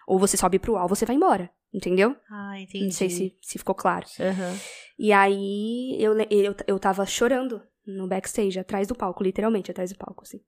Ou 0.07 0.19
você 0.19 0.37
sobe 0.37 0.59
pro 0.59 0.77
A 0.77 0.83
ou 0.83 0.89
você 0.89 1.07
vai 1.07 1.15
embora. 1.17 1.51
Entendeu? 1.73 2.17
Ah, 2.31 2.59
entendi. 2.61 2.85
Não 2.85 2.91
sei 2.93 3.09
se, 3.11 3.37
se 3.41 3.59
ficou 3.59 3.75
claro. 3.75 4.07
Aham. 4.21 4.57
E 4.99 5.13
aí 5.13 5.97
eu, 6.01 6.19
eu, 6.31 6.55
eu 6.67 6.79
tava 6.79 7.05
chorando 7.07 7.63
no 7.87 8.09
backstage, 8.09 8.59
atrás 8.59 8.89
do 8.89 8.95
palco, 8.95 9.23
literalmente 9.23 9.71
atrás 9.71 9.91
do 9.93 9.97
palco, 9.99 10.23
assim. 10.25 10.41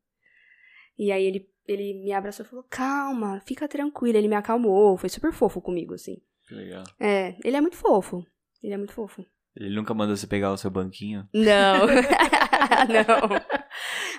E 0.98 1.12
aí 1.12 1.24
ele, 1.24 1.48
ele 1.66 1.94
me 2.02 2.12
abraçou 2.12 2.44
e 2.44 2.48
falou: 2.48 2.64
Calma, 2.68 3.40
fica 3.46 3.68
tranquila. 3.68 4.18
Ele 4.18 4.28
me 4.28 4.34
acalmou, 4.36 4.96
foi 4.96 5.08
super 5.08 5.32
fofo 5.32 5.60
comigo, 5.60 5.94
assim. 5.94 6.16
Que 6.46 6.54
legal. 6.54 6.84
É, 6.98 7.36
ele 7.44 7.56
é 7.56 7.60
muito 7.60 7.76
fofo. 7.76 8.24
Ele 8.62 8.74
é 8.74 8.76
muito 8.76 8.92
fofo. 8.92 9.24
Ele 9.56 9.74
nunca 9.74 9.92
mandou 9.94 10.16
você 10.16 10.26
pegar 10.26 10.52
o 10.52 10.56
seu 10.56 10.70
banquinho? 10.70 11.26
Não. 11.34 11.86
não. 12.88 13.40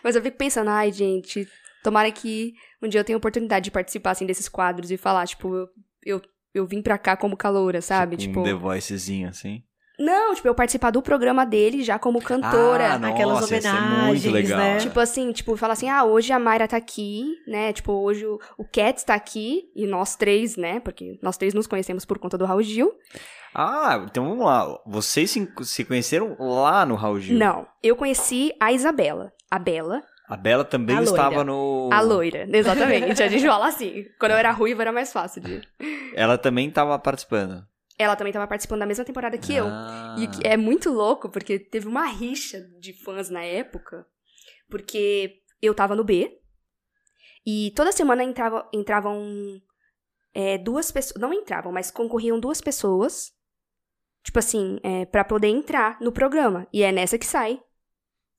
Mas 0.04 0.16
eu 0.16 0.22
fico 0.22 0.38
pensando, 0.38 0.70
ai, 0.70 0.92
gente, 0.92 1.48
tomara 1.84 2.12
que 2.12 2.54
um 2.82 2.88
dia 2.88 3.00
eu 3.00 3.06
tenha 3.06 3.16
a 3.16 3.20
oportunidade 3.20 3.66
de 3.66 3.72
participar, 3.72 4.12
assim, 4.12 4.26
desses 4.26 4.50
quadros 4.50 4.92
e 4.92 4.98
falar, 4.98 5.26
tipo, 5.28 5.56
eu, 5.56 5.70
eu, 6.04 6.22
eu 6.54 6.66
vim 6.66 6.82
pra 6.82 6.98
cá 6.98 7.16
como 7.16 7.38
caloura, 7.38 7.82
sabe? 7.82 8.18
Tipo, 8.18 8.42
Um 8.42 8.44
The 8.44 8.54
Voicezinho, 8.54 9.30
assim? 9.30 9.64
não, 10.00 10.34
tipo, 10.34 10.48
eu 10.48 10.56
participar 10.56 10.92
do 10.92 11.02
programa 11.02 11.46
dele 11.46 11.84
já 11.84 12.00
como 12.00 12.22
cantora. 12.22 12.94
Ah, 12.94 13.00
nossa, 13.00 13.14
aquelas 13.14 13.52
ia 13.52 13.62
ser 13.62 13.72
muito 13.72 13.86
homenagens, 13.86 14.34
legal. 14.34 14.58
né? 14.58 14.78
Tipo 14.78 14.98
assim, 14.98 15.32
tipo, 15.34 15.58
falar 15.58 15.74
assim, 15.74 15.90
ah, 15.90 16.06
hoje 16.06 16.32
a 16.32 16.40
Mayra 16.40 16.70
tá 16.70 16.78
aqui, 16.78 17.26
né? 17.46 17.74
Tipo, 17.74 17.92
hoje 17.92 18.26
o, 18.26 18.40
o 18.58 18.64
Cats 18.64 19.04
tá 19.04 19.14
aqui, 19.14 19.64
e 19.76 19.86
nós 19.86 20.16
três, 20.16 20.56
né? 20.56 20.80
Porque 20.80 21.20
nós 21.22 21.36
três 21.36 21.54
nos 21.54 21.68
conhecemos 21.68 22.06
por 22.06 22.18
conta 22.18 22.38
do 22.38 22.46
Raul 22.46 22.64
Gil. 22.64 22.94
Ah, 23.54 24.06
então 24.10 24.28
vamos 24.28 24.46
lá. 24.46 24.80
Vocês 24.86 25.32
se, 25.32 25.52
se 25.64 25.86
conheceram 25.86 26.36
lá 26.40 26.86
no 26.86 26.96
Raul 26.96 27.20
Gil? 27.20 27.38
Não, 27.38 27.68
eu 27.82 27.96
conheci 27.96 28.54
a 28.60 28.72
Isabela. 28.72 29.34
A 29.50 29.58
Bela, 29.58 30.04
A 30.28 30.38
Bela 30.38 30.64
também 30.64 30.98
A 30.98 31.02
estava 31.02 31.44
no. 31.44 31.90
a 31.92 32.02
loira, 32.02 32.48
exatamente. 32.56 33.22
A 33.24 33.28
gente 33.28 33.46
fala 33.48 33.68
assim. 33.68 34.06
Quando 34.20 34.34
eu 34.34 34.38
era 34.38 34.52
ruiva 34.52 34.84
era 34.84 34.92
mais 34.92 35.12
fácil 35.12 35.42
de. 35.42 35.62
Ela 36.16 36.38
também 36.38 36.70
estava 36.70 36.98
participando. 37.00 37.66
Ela 37.98 38.16
também 38.16 38.32
tava 38.32 38.48
participando 38.48 38.80
da 38.80 38.86
mesma 38.86 39.04
temporada 39.04 39.38
que 39.38 39.54
eu. 39.54 39.66
Ah. 39.68 40.16
E 40.20 40.28
que 40.28 40.48
é 40.48 40.56
muito 40.56 40.92
louco, 40.92 41.30
porque 41.30 41.60
teve 41.60 41.88
uma 41.88 42.06
rixa 42.06 42.62
de 42.80 42.94
fãs 42.94 43.30
na 43.30 43.44
época, 43.44 44.06
porque 44.70 45.42
eu 45.62 45.74
tava 45.74 45.96
no 45.96 46.04
B, 46.04 46.40
e 47.46 47.72
toda 47.76 47.92
semana 47.92 48.24
entrava, 48.24 48.70
entravam 48.74 49.60
é, 50.34 50.58
duas 50.58 50.92
pessoas, 50.92 51.20
não 51.20 51.34
entravam, 51.34 51.72
mas 51.72 51.92
concorriam 51.92 52.40
duas 52.40 52.62
pessoas, 52.62 53.32
tipo 54.30 54.38
assim, 54.40 54.80
é, 54.84 55.06
para 55.06 55.24
poder 55.24 55.48
entrar 55.48 55.98
no 56.00 56.12
programa. 56.12 56.68
E 56.72 56.84
é 56.84 56.92
nessa 56.92 57.18
que 57.18 57.26
sai. 57.26 57.60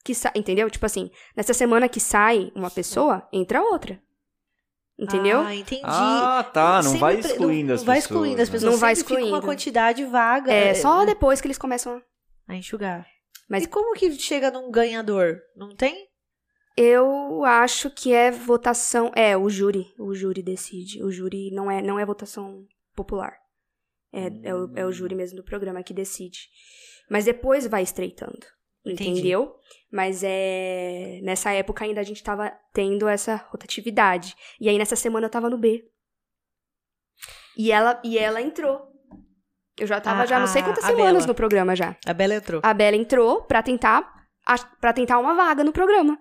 Que 0.05 0.15
sa 0.15 0.33
entendeu? 0.37 0.71
Tipo 0.71 0.87
assim, 0.87 1.11
nessa 1.37 1.53
semana 1.53 1.89
que 1.89 1.99
sai 2.01 2.53
uma 2.55 2.71
pessoa, 2.71 3.29
entra 3.33 3.61
outra. 3.61 4.01
Entendeu? 4.99 5.41
Ah, 5.41 5.55
entendi. 5.55 5.83
Ah, 5.85 6.49
tá. 6.53 6.77
Não 6.77 6.83
Sempre 6.83 6.99
vai 7.01 7.15
excluindo 7.19 7.69
não, 7.69 7.75
as 7.75 7.81
não 7.81 7.87
vai 7.87 7.97
pessoas. 7.97 8.11
excluindo 8.15 8.43
as 8.43 8.49
né? 8.49 8.53
pessoas. 8.53 8.73
Não 8.73 8.79
vai 8.81 8.95
sempre 8.95 9.09
fica 9.09 9.21
uma 9.21 9.27
excluindo. 9.27 9.47
quantidade 9.47 10.05
vaga. 10.05 10.53
é, 10.53 10.69
é, 10.69 10.75
só 10.75 11.05
depois 11.05 11.41
que 11.41 11.47
eles 11.47 11.59
começam 11.59 11.97
a 12.49 12.53
a 12.53 12.57
enxugar. 12.57 13.07
Mas- 13.49 13.65
E 13.65 13.67
como 13.67 13.95
que 13.95 14.11
chega 14.13 14.51
num 14.51 14.71
ganhador? 14.71 15.39
Não 15.57 15.75
tem? 15.75 16.07
Eu 16.77 17.45
acho 17.45 17.91
que 17.91 18.13
é 18.13 18.31
votação. 18.31 19.11
É, 19.17 19.37
o 19.37 19.49
júri. 19.51 19.87
O 19.99 20.15
júri 20.15 20.43
decide. 20.43 21.03
O 21.03 21.11
júri 21.11 21.51
não 21.51 21.71
é, 21.71 21.83
não 21.83 21.99
é 21.99 22.05
votação 22.07 22.65
popular. 22.95 23.40
É, 24.13 24.49
é, 24.49 24.55
o, 24.55 24.73
é 24.77 24.85
o 24.87 24.93
júri 24.93 25.15
mesmo 25.15 25.37
do 25.37 25.45
programa 25.45 25.83
que 25.83 25.95
decide. 25.95 26.49
Mas 27.09 27.25
depois 27.25 27.67
vai 27.67 27.83
estreitando. 27.83 28.47
Entendi. 28.85 29.11
Entendeu? 29.11 29.55
Mas 29.93 30.23
é. 30.25 31.21
Nessa 31.23 31.53
época 31.53 31.85
ainda 31.85 32.01
a 32.01 32.05
gente 32.05 32.23
tava 32.23 32.53
tendo 32.73 33.07
essa 33.09 33.37
rotatividade. 33.51 34.35
E 34.61 34.69
aí 34.69 34.79
nessa 34.79 34.97
semana 34.97 35.27
eu 35.27 35.31
tava 35.31 35.51
no 35.51 35.59
B. 35.59 35.85
E 37.57 37.71
ela, 37.71 38.01
e 38.05 38.19
ela 38.19 38.41
entrou. 38.41 38.89
Eu 39.79 39.87
já 39.87 40.01
tava 40.01 40.23
A- 40.23 40.27
já 40.27 40.39
não 40.39 40.47
sei 40.47 40.63
quantas 40.63 40.85
semanas 40.85 41.23
Bela. 41.23 41.27
no 41.27 41.35
programa 41.35 41.77
já. 41.77 41.97
A 42.07 42.13
Bela 42.15 42.35
entrou. 42.35 42.61
A 42.65 42.75
Bela 42.75 42.97
entrou 42.97 43.43
pra 43.43 43.63
tentar 43.63 44.19
para 44.81 44.93
tentar 44.93 45.19
uma 45.19 45.35
vaga 45.35 45.63
no 45.63 45.73
programa. 45.73 46.19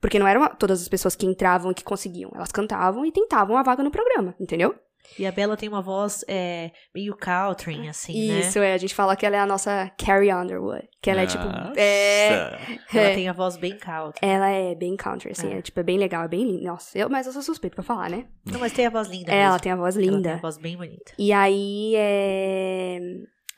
Porque 0.00 0.18
não 0.18 0.26
eram 0.26 0.46
todas 0.56 0.80
as 0.82 0.88
pessoas 0.88 1.16
que 1.16 1.26
entravam 1.26 1.70
e 1.70 1.74
que 1.74 1.82
conseguiam. 1.84 2.30
Elas 2.34 2.52
cantavam 2.52 3.04
e 3.04 3.12
tentavam 3.12 3.56
a 3.56 3.62
vaga 3.62 3.82
no 3.82 3.90
programa, 3.90 4.34
entendeu? 4.38 4.74
E 5.18 5.26
a 5.26 5.32
Bela 5.32 5.56
tem 5.56 5.68
uma 5.68 5.80
voz 5.80 6.24
é, 6.28 6.70
meio 6.94 7.16
country, 7.16 7.88
assim, 7.88 8.28
né? 8.28 8.40
Isso, 8.40 8.58
é. 8.58 8.74
A 8.74 8.78
gente 8.78 8.94
fala 8.94 9.16
que 9.16 9.24
ela 9.24 9.36
é 9.36 9.40
a 9.40 9.46
nossa 9.46 9.90
Carrie 9.98 10.32
Underwood. 10.32 10.86
Que 11.00 11.10
ela 11.10 11.22
é 11.22 11.26
tipo. 11.26 11.44
É, 11.76 12.30
Nossa. 12.40 12.98
Ela 12.98 13.08
é. 13.08 13.14
tem 13.14 13.28
a 13.28 13.32
voz 13.32 13.56
bem 13.56 13.78
country. 13.78 14.18
Ela 14.20 14.50
é 14.50 14.74
bem 14.74 14.96
country, 14.96 15.32
assim. 15.32 15.52
É. 15.52 15.58
É. 15.58 15.62
tipo, 15.62 15.78
é 15.78 15.82
bem 15.82 15.98
legal, 15.98 16.24
é 16.24 16.28
bem 16.28 16.44
linda. 16.44 16.70
Nossa, 16.70 16.98
eu, 16.98 17.08
mas 17.08 17.26
eu 17.26 17.32
sou 17.32 17.42
suspeita 17.42 17.76
pra 17.76 17.84
falar, 17.84 18.10
né? 18.10 18.26
Não, 18.44 18.58
mas 18.58 18.72
tem 18.72 18.86
a 18.86 18.90
voz 18.90 19.08
linda 19.08 19.32
ela 19.32 19.52
mesmo. 19.52 19.60
tem 19.60 19.72
a 19.72 19.76
voz 19.76 19.96
Ela 19.96 20.04
tem 20.04 20.14
linda. 20.14 20.34
a 20.34 20.38
voz 20.38 20.58
bem 20.58 20.76
bonita. 20.76 21.12
E 21.18 21.32
aí, 21.32 21.94
é... 21.96 22.98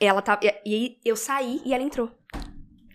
Ela 0.01 0.23
tá... 0.23 0.39
E 0.43 0.75
aí 0.75 0.97
eu 1.05 1.17
saí 1.17 1.61
e 1.65 1.73
ela 1.75 1.83
entrou. 1.83 2.11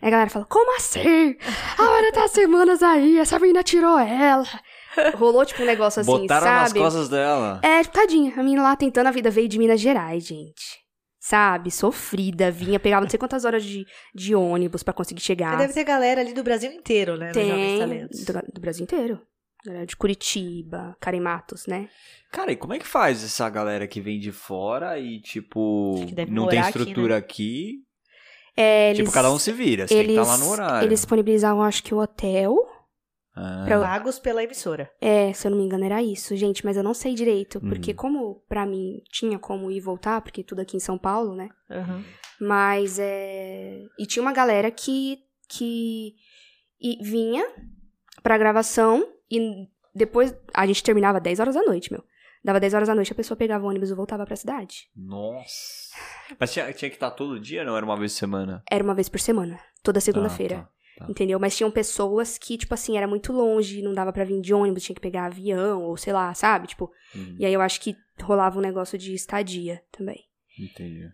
Aí 0.02 0.08
a 0.08 0.12
galera 0.12 0.30
fala, 0.30 0.46
como 0.46 0.76
assim? 0.76 1.38
A 1.78 1.84
Maria 1.84 2.12
tá 2.12 2.28
semanas 2.28 2.84
aí, 2.84 3.18
essa 3.18 3.40
menina 3.40 3.64
tirou 3.64 3.98
ela. 3.98 4.46
Rolou, 5.16 5.46
tipo, 5.46 5.62
um 5.64 5.66
negócio 5.66 6.02
assim, 6.02 6.12
Botaram 6.12 6.46
sabe? 6.46 6.60
nas 6.60 6.74
costas 6.74 7.10
dela. 7.10 7.60
É, 7.64 7.82
tipo, 7.82 7.94
tadinha. 7.96 8.34
A 8.36 8.44
menina 8.44 8.64
lá 8.64 8.76
tentando 8.76 9.08
a 9.08 9.12
vida 9.12 9.30
veio 9.30 9.48
de 9.48 9.58
Minas 9.58 9.80
Gerais, 9.82 10.26
gente. 10.26 10.82
Sabe? 11.20 11.72
Sofrida, 11.72 12.52
vinha, 12.52 12.80
pegava 12.80 13.04
não 13.06 13.10
sei 13.10 13.18
quantas 13.18 13.46
horas 13.46 13.64
de, 13.64 13.86
de 14.14 14.36
ônibus 14.36 14.84
pra 14.84 14.94
conseguir 14.94 15.22
chegar. 15.22 15.52
Mas 15.52 15.60
deve 15.62 15.74
ter 15.74 15.84
galera 15.86 16.20
ali 16.22 16.34
do 16.34 16.44
Brasil 16.44 16.72
inteiro, 16.72 17.16
né? 17.18 17.32
Tem, 17.32 18.08
do, 18.08 18.54
do 18.54 18.62
Brasil 18.62 18.84
inteiro. 18.84 19.20
Galera 19.66 19.86
de 19.86 19.96
Curitiba, 19.96 20.94
Carimatos, 21.00 21.66
né? 21.68 21.88
Cara, 22.30 22.52
e 22.52 22.58
como 22.58 22.74
é 22.74 22.80
que 22.80 22.86
faz 22.86 23.24
essa 23.24 23.50
galera 23.50 23.88
que 23.88 24.02
vem 24.02 24.20
de 24.20 24.34
fora 24.34 25.00
e, 25.00 25.22
tipo, 25.22 25.96
não 26.28 26.48
tem 26.48 26.60
morar 26.60 26.68
aqui, 26.68 26.78
estrutura 26.80 27.16
aqui? 27.18 27.72
É, 28.58 28.92
Tipo, 28.92 29.04
eles- 29.04 29.14
cada 29.14 29.32
um 29.32 29.40
se 29.40 29.52
vira, 29.54 29.88
você 29.88 29.96
tem 29.96 30.04
que 30.06 30.12
eles, 30.12 30.22
estar 30.22 30.32
lá 30.38 30.38
no 30.38 30.52
horário. 30.52 30.86
Eles 30.88 31.00
disponibilizavam, 31.00 31.64
acho 31.64 31.82
que 31.82 31.96
o 31.96 32.00
hotel. 32.00 32.54
Ah, 33.36 33.64
pra- 33.68 33.80
Pagos 33.82 34.20
pela 34.20 34.44
emissora. 34.44 34.92
É, 35.02 35.34
se 35.34 35.48
eu 35.48 35.52
não 35.52 35.58
me 35.58 35.64
engano, 35.66 35.84
era 35.86 36.02
isso, 36.04 36.36
gente, 36.36 36.64
mas 36.64 36.78
eu 36.78 36.84
não 36.84 36.94
sei 36.94 37.14
direito. 37.16 37.60
Porque 37.60 37.92
Uhum. 37.92 37.98
como 37.98 38.36
pra 38.48 38.66
mim 38.66 39.02
tinha 39.12 39.40
como 39.40 39.72
ir 39.72 39.78
e 39.78 39.82
voltar, 39.82 40.22
porque 40.22 40.44
tudo 40.44 40.60
aqui 40.62 40.78
em 40.78 40.80
São 40.80 40.98
Paulo, 40.98 41.34
né? 41.36 41.50
Aham. 41.70 42.04
Mas 42.40 43.00
é. 43.00 43.82
E 43.98 44.06
tinha 44.06 44.22
uma 44.22 44.34
galera 44.34 44.70
que. 44.70 45.20
que 45.50 46.16
e 46.80 46.98
vinha 47.02 47.46
pra 48.22 48.38
gravação 48.38 49.08
e 49.32 49.68
depois 49.96 50.36
a 50.54 50.66
gente 50.68 50.84
terminava 50.84 51.20
10 51.20 51.40
horas 51.40 51.56
da 51.56 51.62
noite, 51.64 51.92
meu. 51.92 52.04
Dava 52.44 52.60
10 52.60 52.74
horas 52.74 52.88
da 52.90 52.96
noite, 52.96 53.12
a 53.12 53.16
pessoa 53.16 53.38
pegava 53.38 53.64
o 53.66 53.70
ônibus 53.70 53.90
e 53.90 53.94
voltava 53.94 54.26
pra 54.26 54.36
cidade. 54.36 54.90
Nossa. 54.94 55.96
Mas 56.38 56.52
tinha, 56.52 56.74
tinha 56.74 56.90
que 56.90 56.98
estar 56.98 57.12
todo 57.12 57.40
dia, 57.40 57.64
não? 57.64 57.78
Era 57.78 57.86
uma 57.86 57.96
vez 57.98 58.12
por 58.14 58.20
semana? 58.20 58.64
Era 58.70 58.84
uma 58.84 58.94
vez 58.94 59.08
por 59.08 59.20
semana, 59.22 59.58
toda 59.82 60.02
segunda-feira. 60.02 60.56
Ah, 60.58 60.62
tá. 60.64 60.70
Entendeu? 61.10 61.40
Mas 61.40 61.58
tinham 61.58 61.72
pessoas 61.72 62.38
que, 62.38 62.58
tipo 62.58 62.74
assim, 62.74 62.98
era 62.98 63.08
muito 63.08 63.34
longe, 63.34 63.82
não 63.82 63.94
dava 63.94 64.14
pra 64.14 64.24
vir 64.24 64.40
de 64.42 64.54
ônibus, 64.54 64.84
tinha 64.84 64.96
que 64.96 65.02
pegar 65.02 65.26
avião, 65.26 65.84
ou 65.84 65.98
sei 65.98 66.14
lá, 66.14 66.34
sabe? 66.34 66.68
Tipo, 66.68 66.92
Hum, 67.16 67.36
e 67.40 67.46
aí 67.46 67.54
eu 67.54 67.62
acho 67.62 67.80
que 67.82 67.96
rolava 68.22 68.58
um 68.58 68.62
negócio 68.62 68.98
de 68.98 69.14
estadia 69.14 69.82
também. 69.92 70.26
entendi. 70.58 71.10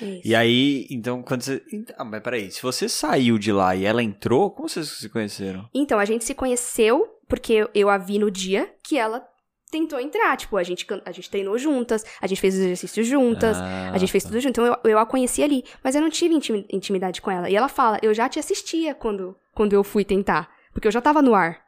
É 0.00 0.04
isso. 0.04 0.28
E 0.28 0.34
aí, 0.34 0.86
então, 0.90 1.22
quando 1.22 1.42
você... 1.42 1.62
Ah, 1.96 2.04
mas 2.04 2.22
peraí, 2.22 2.50
se 2.50 2.62
você 2.62 2.88
saiu 2.88 3.38
de 3.38 3.52
lá 3.52 3.74
e 3.74 3.84
ela 3.84 4.02
entrou, 4.02 4.50
como 4.50 4.68
vocês 4.68 4.88
se 4.88 5.08
conheceram? 5.08 5.68
Então, 5.74 5.98
a 5.98 6.04
gente 6.04 6.24
se 6.24 6.34
conheceu 6.34 7.06
porque 7.28 7.66
eu 7.74 7.88
a 7.88 7.98
vi 7.98 8.18
no 8.18 8.30
dia 8.30 8.72
que 8.82 8.98
ela 8.98 9.26
tentou 9.72 9.98
entrar. 9.98 10.36
Tipo, 10.36 10.56
a 10.58 10.62
gente, 10.62 10.86
a 11.04 11.10
gente 11.10 11.28
treinou 11.28 11.58
juntas, 11.58 12.04
a 12.20 12.26
gente 12.28 12.40
fez 12.40 12.54
os 12.54 12.60
exercícios 12.60 13.06
juntas, 13.06 13.56
Ah, 13.60 13.90
a 13.92 13.98
gente 13.98 14.12
fez 14.12 14.22
tá. 14.22 14.28
tudo 14.30 14.38
junto. 14.40 14.50
Então, 14.60 14.66
eu, 14.84 14.90
eu 14.92 14.98
a 14.98 15.06
conheci 15.06 15.42
ali. 15.42 15.64
Mas 15.82 15.96
eu 15.96 16.00
não 16.02 16.10
tive 16.10 16.34
intimi- 16.34 16.66
intimidade 16.70 17.20
com 17.20 17.30
ela. 17.30 17.50
E 17.50 17.56
ela 17.56 17.68
fala, 17.68 17.98
eu 18.02 18.12
já 18.14 18.28
te 18.28 18.38
assistia 18.38 18.94
quando, 18.94 19.34
quando 19.52 19.72
eu 19.72 19.82
fui 19.82 20.04
tentar. 20.04 20.48
Porque 20.72 20.86
eu 20.86 20.92
já 20.92 21.00
tava 21.00 21.20
no 21.22 21.34
ar. 21.34 21.60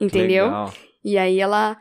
Entendeu? 0.00 0.44
Legal. 0.44 0.72
E 1.02 1.16
aí 1.16 1.40
ela, 1.40 1.76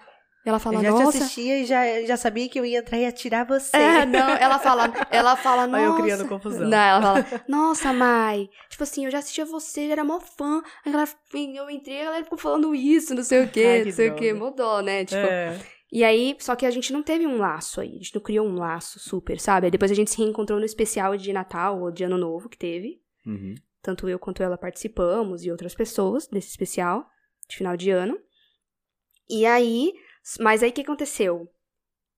ela 0.46 0.60
fala, 0.60 0.78
eu 0.78 0.84
já 0.84 0.94
te 0.94 1.04
nossa... 1.04 1.18
assistia 1.18 1.60
e 1.60 1.66
já, 1.66 2.04
já 2.04 2.16
sabia 2.16 2.48
que 2.48 2.60
eu 2.60 2.66
ia 2.66 2.80
entrar 2.80 2.98
e 3.00 3.06
atirar 3.06 3.46
você. 3.46 3.76
É, 3.76 4.06
não, 4.06 4.30
ela 4.30 4.60
fala, 4.60 4.94
ela 5.10 5.36
fala, 5.36 5.66
nossa. 5.66 5.84
Olha 5.84 5.98
eu 5.98 6.04
criando 6.04 6.28
confusão. 6.28 6.68
Não, 6.68 6.78
ela 6.78 7.02
fala, 7.02 7.44
nossa, 7.48 7.92
Mai, 7.92 8.48
tipo 8.70 8.84
assim, 8.84 9.06
eu 9.06 9.12
já 9.12 9.18
assistia 9.20 9.44
você, 9.46 9.88
eu 9.88 9.92
era 9.92 10.04
mó 10.04 10.20
fã. 10.20 10.62
Aí 10.86 10.94
ela, 10.94 11.08
eu 11.34 11.70
entrei, 11.70 12.02
a 12.02 12.06
galera 12.06 12.24
ficou 12.24 12.38
falando 12.38 12.76
isso, 12.76 13.16
não 13.16 13.24
sei 13.24 13.44
o 13.44 13.50
quê, 13.50 13.66
Ai, 13.66 13.80
que 13.80 13.86
não 13.86 13.92
sei 13.92 14.10
o 14.10 14.16
quê, 14.16 14.34
droga. 14.34 14.46
mudou, 14.46 14.82
né? 14.82 15.04
Tipo, 15.04 15.20
É. 15.22 15.60
e 15.92 16.04
aí, 16.04 16.38
só 16.40 16.56
que 16.56 16.66
a 16.66 16.72
gente 16.72 16.94
não 16.94 17.02
teve 17.02 17.26
um 17.26 17.38
laço 17.38 17.82
aí, 17.82 17.90
a 17.90 17.98
gente 17.98 18.14
não 18.14 18.22
criou 18.22 18.48
um 18.48 18.56
laço 18.56 19.00
super, 19.00 19.40
sabe? 19.40 19.66
Aí 19.68 19.72
depois 19.72 19.90
a 19.92 19.96
gente 19.96 20.12
se 20.12 20.18
reencontrou 20.18 20.60
no 20.60 20.66
especial 20.66 21.18
de 21.18 21.34
Natal 21.34 21.82
ou 21.82 21.92
de 21.92 22.04
Ano 22.04 22.18
Novo 22.18 22.48
que 22.50 22.58
teve. 22.58 23.02
Uhum. 23.26 23.56
Tanto 23.82 24.08
eu 24.08 24.20
quanto 24.20 24.44
ela 24.44 24.58
participamos 24.58 25.44
e 25.44 25.52
outras 25.52 25.74
pessoas 25.74 26.28
desse 26.28 26.50
especial 26.50 27.06
de 27.48 27.58
final 27.58 27.76
de 27.78 27.92
ano. 27.92 28.18
E 29.30 29.46
aí, 29.46 29.94
mas 30.40 30.64
aí 30.64 30.70
o 30.70 30.74
que 30.74 30.82
aconteceu? 30.82 31.50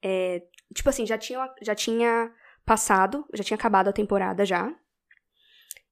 É, 0.01 0.43
tipo 0.73 0.89
assim, 0.89 1.05
já 1.05 1.17
tinha, 1.17 1.53
já 1.61 1.75
tinha 1.75 2.31
passado, 2.65 3.25
já 3.33 3.43
tinha 3.43 3.55
acabado 3.55 3.87
a 3.87 3.93
temporada 3.93 4.45
já. 4.45 4.73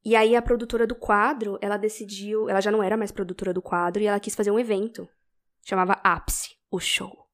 E 0.03 0.15
aí 0.15 0.35
a 0.35 0.41
produtora 0.41 0.85
do 0.85 0.95
quadro, 0.95 1.57
ela 1.61 1.77
decidiu, 1.77 2.47
ela 2.47 2.61
já 2.61 2.71
não 2.71 2.83
era 2.83 2.95
mais 2.95 3.11
produtora 3.11 3.53
do 3.53 3.61
quadro 3.61 4.03
e 4.03 4.05
ela 4.05 4.19
quis 4.19 4.35
fazer 4.35 4.51
um 4.51 4.59
evento. 4.59 5.09
Chamava 5.63 5.99
Ápice, 6.03 6.55
o 6.69 6.79
show. 6.79 7.25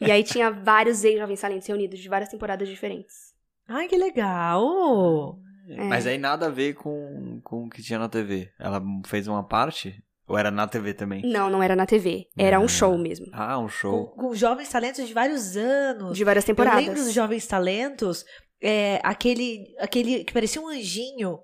E 0.00 0.10
aí 0.10 0.22
tinha 0.22 0.50
vários 0.52 1.02
ex-jovens 1.02 1.40
talentos 1.40 1.66
reunidos 1.66 1.98
de 1.98 2.08
várias 2.08 2.28
temporadas 2.28 2.68
diferentes. 2.68 3.34
Ai, 3.66 3.88
que 3.88 3.96
legal! 3.96 5.40
É. 5.68 5.84
Mas 5.84 6.06
aí 6.06 6.16
nada 6.16 6.46
a 6.46 6.50
ver 6.50 6.74
com, 6.74 7.40
com 7.42 7.64
o 7.64 7.70
que 7.70 7.82
tinha 7.82 7.98
na 7.98 8.08
TV. 8.08 8.52
Ela 8.58 8.80
fez 9.06 9.26
uma 9.26 9.42
parte? 9.42 10.02
Ou 10.30 10.38
era 10.38 10.50
na 10.50 10.66
TV 10.68 10.94
também? 10.94 11.22
Não, 11.24 11.50
não 11.50 11.62
era 11.62 11.74
na 11.74 11.84
TV, 11.86 12.26
era 12.38 12.56
Ah. 12.56 12.60
um 12.60 12.68
show 12.68 12.96
mesmo. 12.96 13.26
Ah, 13.32 13.58
um 13.58 13.62
Com, 13.62 13.68
show. 13.68 14.06
com 14.10 14.34
jovens 14.34 14.68
talentos 14.68 15.06
de 15.06 15.12
vários 15.12 15.56
anos. 15.56 16.16
De 16.16 16.22
várias 16.24 16.44
Eu 16.44 16.46
temporadas. 16.46 16.84
lembro 16.86 17.02
dos 17.02 17.12
Jovens 17.12 17.46
Talentos, 17.46 18.24
é, 18.62 19.00
aquele, 19.02 19.64
aquele 19.78 20.22
que 20.24 20.32
parecia 20.32 20.60
um 20.62 20.68
anjinho. 20.68 21.38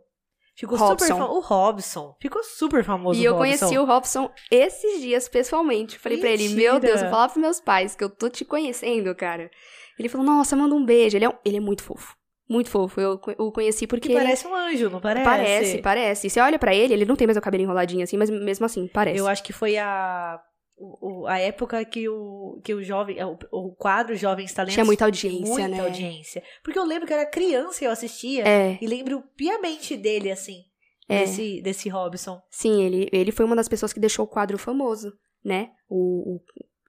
Ficou 0.59 0.79
Robson. 0.79 1.05
super 1.05 1.09
famoso. 1.19 1.33
O 1.39 1.41
Robson. 1.43 2.17
Ficou 2.23 2.43
super 2.43 2.83
famoso 2.83 3.21
E 3.21 3.25
eu 3.25 3.35
Robson. 3.35 3.59
conheci 3.59 3.79
o 3.79 3.85
Robson 3.85 4.31
esses 4.51 5.03
dias 5.03 5.29
pessoalmente. 5.29 5.99
Falei 5.99 6.17
pra 6.19 6.31
ele, 6.31 6.45
Mentira. 6.49 6.71
meu 6.73 6.81
Deus, 6.81 7.03
eu 7.03 7.11
falava 7.11 7.31
pros 7.33 7.43
meus 7.43 7.61
pais 7.61 7.95
que 7.95 8.03
eu 8.03 8.09
tô 8.09 8.31
te 8.31 8.43
conhecendo, 8.43 9.15
cara. 9.15 9.51
Ele 9.99 10.09
falou, 10.09 10.27
nossa, 10.27 10.57
manda 10.57 10.75
um 10.75 10.83
beijo. 10.85 11.15
Ele 11.15 11.27
é, 11.27 11.29
um- 11.29 11.39
ele 11.45 11.59
é 11.59 11.61
muito 11.61 11.83
fofo. 11.83 12.16
Muito 12.49 12.71
fofo. 12.71 13.01
Eu 13.01 13.21
o 13.39 13.51
conheci 13.51 13.87
porque. 13.87 14.09
Que 14.09 14.15
parece 14.15 14.47
um 14.47 14.55
anjo, 14.55 14.89
não 14.89 15.01
parece? 15.01 15.25
parece, 15.25 15.79
parece. 15.79 16.31
Você 16.31 16.41
olha 16.41 16.59
pra 16.59 16.75
ele, 16.75 16.95
ele 16.95 17.05
não 17.05 17.17
tem 17.17 17.27
mais 17.27 17.37
o 17.37 17.41
cabelo 17.41 17.63
enroladinho 17.65 18.05
assim, 18.05 18.17
mas 18.17 18.31
mesmo 18.31 18.65
assim, 18.67 18.87
parece. 18.89 19.19
Eu 19.19 19.27
acho 19.27 19.43
que 19.43 19.53
foi 19.53 19.77
a, 19.77 20.39
o- 20.79 21.27
a 21.27 21.39
época 21.41 21.85
que 21.85 22.09
o, 22.09 22.61
que 22.63 22.73
o 22.73 22.83
jovem, 22.85 23.17
o, 23.25 23.37
o 23.51 23.75
quadro 23.75 24.15
Jovens 24.15 24.53
Talentos 24.53 24.75
Tinha 24.75 24.85
muita 24.85 25.05
audiência, 25.07 25.45
muita 25.45 25.69
né? 25.69 25.81
audiência. 25.81 26.43
Porque 26.63 26.79
eu 26.79 26.85
lembro 26.85 27.07
que 27.07 27.13
eu 27.13 27.19
era 27.19 27.29
criança 27.29 27.83
e 27.83 27.87
eu 27.87 27.91
assistia. 27.91 28.47
É, 28.47 28.79
E 28.81 28.87
lembro 28.87 29.25
piamente 29.37 29.97
dele, 29.97 30.31
assim, 30.31 30.61
É. 31.09 31.21
desse, 31.21 31.61
desse 31.63 31.89
Robson. 31.89 32.41
sim, 32.51 32.81
ele, 32.85 33.09
ele 33.13 33.33
foi 33.33 33.45
uma 33.45 33.57
das 33.57 33.69
pessoas 33.69 33.93
que 33.93 33.99
deixou 34.01 34.25
o 34.25 34.29
quadro 34.29 34.57
famoso, 34.57 35.13
né? 35.45 35.71
O, 35.89 36.37
o- 36.37 36.41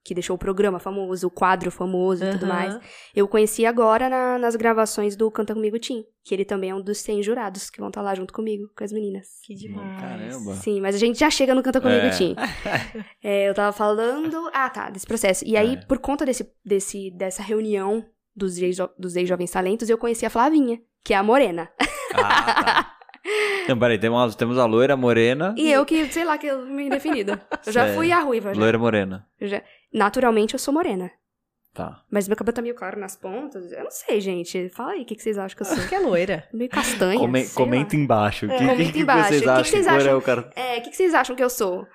que 0.07 0.13
deixou 0.13 0.37
o 0.37 0.39
programa 0.39 0.79
famoso, 0.79 1.27
o 1.27 1.29
quadro 1.29 1.69
famoso 1.69 2.23
e 2.23 2.31
tudo 2.31 2.47
mais. 2.47 2.79
Eu 3.13 3.27
conheci 3.27 3.65
agora 3.65 4.07
na- 4.07 4.37
nas 4.37 4.55
gravações 4.55 5.17
do 5.17 5.29
Canta 5.29 5.53
Comigo 5.53 5.77
Tim, 5.77 6.05
que 6.23 6.33
ele 6.33 6.45
também 6.45 6.69
é 6.69 6.75
um 6.75 6.81
dos 6.81 6.99
100 6.99 7.21
jurados 7.21 7.69
que 7.69 7.79
vão 7.79 7.89
estar 7.89 8.01
lá 8.01 8.15
junto 8.15 8.33
comigo, 8.33 8.69
com 8.77 8.83
as 8.85 8.93
meninas. 8.93 9.27
Que 9.45 9.53
demais. 9.53 9.99
Caramba. 9.99 10.53
Sim, 10.55 10.79
mas 10.79 10.95
a 10.95 10.97
gente 10.97 11.19
já 11.19 11.29
chega 11.29 11.53
no 11.53 11.61
Canta 11.61 11.81
Comigo 11.81 12.05
É. 12.05 12.09
Tim. 12.11 12.35
É, 13.21 13.49
eu 13.49 13.53
tava 13.53 13.73
falando. 13.73 14.49
Ah, 14.53 14.69
tá, 14.69 14.89
desse 14.89 15.05
processo. 15.05 15.43
E 15.45 15.57
aí, 15.57 15.73
É. 15.73 15.85
por 15.85 15.97
conta 15.99 16.25
desse, 16.25 16.49
desse, 16.63 17.11
dessa 17.11 17.43
reunião 17.43 18.05
dos 18.33 18.57
ex- 18.59 18.77
dos 18.97 19.15
ex-jovens 19.17 19.51
talentos, 19.51 19.89
eu 19.89 19.97
conheci 19.97 20.25
a 20.25 20.29
Flavinha, 20.29 20.79
que 21.03 21.13
é 21.13 21.17
a 21.17 21.23
morena. 21.23 21.69
Ah, 22.13 22.63
tá. 22.63 22.93
Então, 23.65 23.77
peraí, 23.77 23.99
temos, 23.99 24.35
temos 24.37 24.57
a 24.57 24.65
loira 24.65 24.95
morena. 24.95 25.53
E 25.57 25.69
eu 25.69 25.85
que, 25.85 26.05
sei 26.13 26.23
lá, 26.23 26.37
que 26.37 26.47
eu 26.47 26.65
me 26.65 26.89
definida. 26.89 27.41
Eu 27.65 27.73
já 27.73 27.81
Sério? 27.81 27.95
fui 27.95 28.09
a 28.09 28.21
ruiva. 28.21 28.53
já. 28.53 28.59
Loira 28.61 28.77
morena. 28.79 29.27
Eu 29.37 29.49
já- 29.49 29.61
Naturalmente 29.93 30.53
eu 30.53 30.59
sou 30.59 30.73
morena. 30.73 31.11
Tá. 31.73 32.01
Mas 32.09 32.27
meu 32.27 32.35
cabelo 32.35 32.55
tá 32.55 32.61
meio 32.61 32.73
claro 32.73 32.99
nas 32.99 33.15
pontas. 33.15 33.71
Eu 33.71 33.83
não 33.83 33.91
sei, 33.91 34.19
gente. 34.19 34.67
Fala 34.69 34.93
aí 34.93 35.03
o 35.03 35.05
que, 35.05 35.15
que 35.15 35.21
vocês 35.21 35.37
acham 35.37 35.55
que 35.55 35.61
eu 35.61 35.65
sou. 35.65 35.87
Que 35.87 35.93
é 35.93 35.99
loira. 35.99 36.47
Meio 36.51 36.69
castanha. 36.71 37.19
Come- 37.19 37.47
comenta 37.49 37.95
lá. 37.95 38.01
embaixo. 38.01 38.45
O 38.47 38.49
que, 38.49 38.57
Comenta 38.57 38.91
que, 38.91 38.99
embaixo. 38.99 39.29
vocês 39.29 39.41
O 39.41 39.43
que 39.43 39.45
que 39.45 39.49
acham? 39.51 39.63
vocês 39.65 39.85
é 39.87 39.89
acham? 39.91 40.17
o 40.17 40.21
cara... 40.21 40.49
É, 40.55 40.77
o 40.79 40.81
que, 40.81 40.89
que 40.89 40.95
vocês 40.95 41.13
acham 41.13 41.35
que 41.35 41.43
eu 41.43 41.49
sou? 41.51 41.85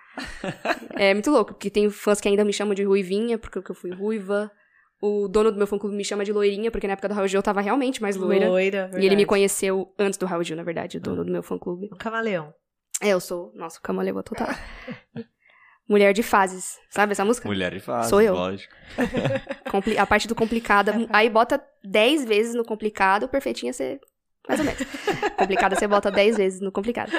é 0.95 1.13
muito 1.13 1.31
louco, 1.33 1.55
porque 1.55 1.69
tem 1.69 1.91
fãs 1.91 2.21
que 2.21 2.29
ainda 2.29 2.45
me 2.45 2.53
chamam 2.53 2.75
de 2.75 2.85
ruivinha, 2.85 3.39
porque 3.39 3.59
eu 3.59 3.75
fui 3.75 3.91
ruiva. 3.91 4.53
O 5.01 5.27
dono 5.27 5.51
do 5.51 5.59
meu 5.59 5.67
fã 5.67 5.77
clube 5.77 5.97
me 5.97 6.05
chama 6.05 6.25
de 6.25 6.33
loirinha, 6.33 6.71
porque 6.71 6.87
na 6.87 6.93
época 6.93 7.09
do 7.09 7.15
Raul 7.15 7.27
Gil 7.27 7.39
eu 7.39 7.43
tava 7.43 7.61
realmente 7.61 8.01
mais 8.01 8.15
loira. 8.15 8.49
Loira, 8.49 8.89
E 8.97 9.05
ele 9.05 9.17
me 9.17 9.27
conheceu 9.27 9.93
antes 9.99 10.17
do 10.17 10.27
Raul 10.27 10.45
Gil, 10.45 10.57
na 10.57 10.63
verdade, 10.63 10.99
o 10.99 11.01
dono 11.01 11.25
do 11.25 11.33
meu 11.33 11.43
fã 11.43 11.59
clube. 11.59 11.89
Um 11.93 11.97
camaleão. 11.97 12.55
É, 13.01 13.09
eu 13.09 13.19
sou, 13.19 13.53
nossa, 13.57 13.81
camaleoa 13.81 14.23
total. 14.23 14.47
Mulher 15.89 16.13
de 16.13 16.23
fases, 16.23 16.79
sabe 16.91 17.13
essa 17.13 17.25
música? 17.25 17.47
Mulher 17.49 17.73
de 17.73 17.81
fase, 17.81 18.09
Sou 18.09 18.21
eu. 18.23 18.35
lógico. 18.35 18.73
Compli- 19.71 19.99
a 19.99 20.07
parte 20.07 20.27
do 20.29 20.35
complicada, 20.35 20.95
aí 21.11 21.29
bota 21.29 21.63
10 21.85 22.25
vezes 22.25 22.55
no 22.55 22.65
complicado, 22.65 23.25
o 23.25 23.29
perfeitinho 23.29 23.73
você. 23.75 24.01
Mais 24.49 24.59
ou 24.61 24.67
menos. 24.67 24.81
complicada 25.37 25.77
você 25.77 25.87
bota 25.87 26.11
10 26.11 26.37
vezes 26.37 26.61
no 26.61 26.73
complicado. 26.73 27.13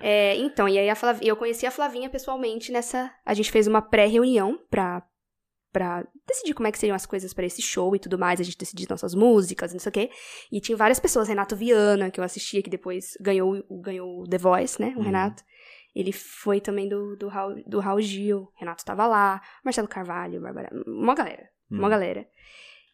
É, 0.00 0.34
então, 0.36 0.68
e 0.68 0.78
aí 0.78 0.88
a 0.90 0.94
Flav- 0.94 1.20
eu 1.22 1.36
conheci 1.36 1.66
a 1.66 1.70
Flavinha 1.70 2.08
pessoalmente 2.10 2.72
nessa. 2.72 3.10
A 3.24 3.34
gente 3.34 3.50
fez 3.52 3.66
uma 3.66 3.82
pré-reunião 3.82 4.58
pra, 4.70 5.02
pra 5.72 6.04
decidir 6.26 6.54
como 6.54 6.66
é 6.66 6.72
que 6.72 6.78
seriam 6.78 6.96
as 6.96 7.06
coisas 7.06 7.32
pra 7.34 7.44
esse 7.46 7.60
show 7.62 7.94
e 7.94 7.98
tudo 7.98 8.18
mais. 8.18 8.40
A 8.40 8.44
gente 8.44 8.56
decidiu 8.58 8.86
nossas 8.90 9.14
músicas, 9.14 9.72
não 9.72 9.80
sei 9.80 9.90
o 9.90 9.92
quê. 9.92 10.10
E 10.50 10.60
tinha 10.60 10.76
várias 10.76 10.98
pessoas, 10.98 11.28
Renato 11.28 11.54
Viana, 11.54 12.10
que 12.10 12.18
eu 12.18 12.24
assistia, 12.24 12.62
que 12.62 12.70
depois 12.70 13.16
ganhou, 13.20 13.62
o- 13.68 13.80
ganhou 13.80 14.22
o 14.22 14.28
The 14.28 14.38
Voice, 14.38 14.80
né? 14.80 14.92
O 14.96 14.98
Uhum. 14.98 15.04
Renato. 15.04 15.42
Ele 15.94 16.12
foi 16.12 16.60
também 16.60 16.88
do, 16.88 17.16
do, 17.16 17.28
Raul, 17.28 17.62
do 17.66 17.80
Raul 17.80 18.00
Gil. 18.00 18.48
Renato 18.56 18.84
tava 18.84 19.06
lá. 19.06 19.40
Marcelo 19.64 19.88
Carvalho, 19.88 20.40
Bárbara. 20.40 20.70
Uma 20.86 21.14
galera. 21.14 21.48
Uma 21.70 21.86
Hum. 21.86 21.90
galera. 21.90 22.26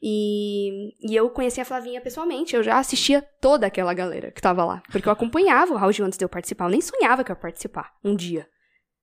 E, 0.02 0.92
e 1.10 1.14
eu 1.16 1.28
conheci 1.30 1.60
a 1.60 1.64
Flavinha 1.64 2.00
pessoalmente. 2.00 2.54
Eu 2.54 2.62
já 2.62 2.78
assistia 2.78 3.22
toda 3.40 3.66
aquela 3.66 3.92
galera 3.94 4.30
que 4.30 4.40
tava 4.40 4.64
lá. 4.64 4.82
Porque 4.90 5.08
eu 5.08 5.12
acompanhava 5.12 5.72
o 5.72 5.76
Raul 5.76 5.92
Gil 5.92 6.04
antes 6.06 6.18
de 6.18 6.24
eu 6.24 6.28
participar. 6.28 6.66
Eu 6.66 6.70
nem 6.70 6.80
sonhava 6.80 7.24
que 7.24 7.30
eu 7.30 7.34
ia 7.34 7.40
participar 7.40 7.94
um 8.04 8.14
dia. 8.14 8.48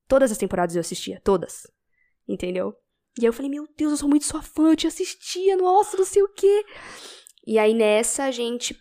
Todas 0.08 0.32
as 0.32 0.38
temporadas 0.38 0.75
eu 0.75 0.79
assistia. 0.82 1.19
Todas. 1.23 1.63
Entendeu? 2.27 2.73
E 3.17 3.21
aí 3.21 3.25
eu 3.27 3.34
falei, 3.34 3.49
meu 3.49 3.67
Deus, 3.77 3.91
eu 3.91 3.97
sou 3.97 4.10
muito 4.10 4.25
sua 4.25 4.41
fã. 4.41 4.69
Eu 4.69 4.75
te 4.75 4.88
assistia. 4.88 5.56
Nossa, 5.58 5.97
não 5.97 6.06
sei 6.06 6.21
o 6.23 6.29
quê. 6.34 6.65
E 7.45 7.60
aí 7.60 7.73
nessa 7.73 8.23
a 8.25 8.32
gente 8.32 8.75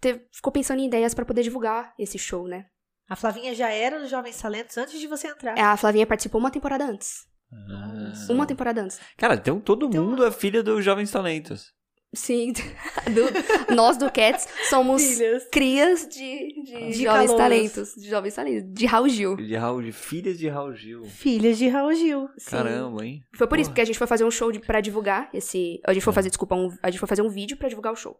teve- 0.00 0.26
ficou 0.32 0.52
pensando 0.52 0.80
em 0.80 0.86
ideias 0.86 1.14
pra 1.14 1.24
poder 1.24 1.42
divulgar 1.42 1.94
esse 1.98 2.18
show, 2.18 2.46
né? 2.46 2.66
A 3.12 3.16
Flavinha 3.16 3.54
já 3.54 3.68
era 3.68 3.98
dos 4.00 4.08
Jovens 4.08 4.40
Talentos 4.40 4.78
antes 4.78 4.98
de 4.98 5.06
você 5.06 5.28
entrar. 5.28 5.58
A 5.58 5.76
Flavinha 5.76 6.06
participou 6.06 6.40
uma 6.40 6.50
temporada 6.50 6.86
antes. 6.86 7.26
Ah. 7.52 8.32
Uma 8.32 8.46
temporada 8.46 8.80
antes. 8.80 8.98
Cara, 9.18 9.34
então 9.34 9.60
todo 9.60 9.84
Então- 9.84 10.02
mundo 10.06 10.24
é 10.24 10.32
filha 10.32 10.62
dos 10.62 10.82
Jovens 10.82 11.10
Talentos. 11.10 11.66
Sim. 12.14 12.52
Do- 13.12 13.74
nós 13.74 13.98
do 13.98 14.10
Cats 14.10 14.48
somos 14.70 15.02
Filhas. 15.02 15.46
crias 15.52 16.06
de, 16.08 16.62
de, 16.62 16.86
De 16.88 17.02
jovens 17.04 17.04
calouros. 17.04 17.36
talentos. 17.36 17.94
De 17.94 18.08
jovens 18.08 18.34
talentos. 18.34 18.72
De 18.72 18.86
Raul 18.86 19.08
Gil. 19.10 19.36
De 19.36 19.56
Raul, 19.56 19.82
de 19.82 19.92
filhas 19.92 20.38
de 20.38 20.48
Raul 20.48 20.74
Gil. 20.74 21.02
Filhas 21.04 21.58
de 21.58 21.68
Raul 21.68 21.92
Gil. 21.94 22.28
Sim. 22.38 22.50
Caramba, 22.50 23.04
hein? 23.04 23.20
Foi 23.34 23.46
por 23.46 23.58
isso, 23.58 23.68
porque 23.68 23.80
a 23.82 23.84
gente 23.84 23.98
foi 23.98 24.06
fazer 24.06 24.24
um 24.24 24.30
show 24.30 24.50
de, 24.50 24.58
pra 24.58 24.80
divulgar 24.80 25.28
esse. 25.34 25.80
A 25.86 25.92
gente 25.92 26.02
foi 26.02 26.12
É. 26.12 26.14
fazer, 26.14 26.28
desculpa, 26.30 26.54
um- 26.54 26.74
a 26.82 26.90
gente 26.90 26.98
foi 26.98 27.08
fazer 27.08 27.20
um 27.22 27.28
vídeo 27.28 27.58
pra 27.58 27.68
divulgar 27.68 27.92
o 27.92 27.96
show. 27.96 28.16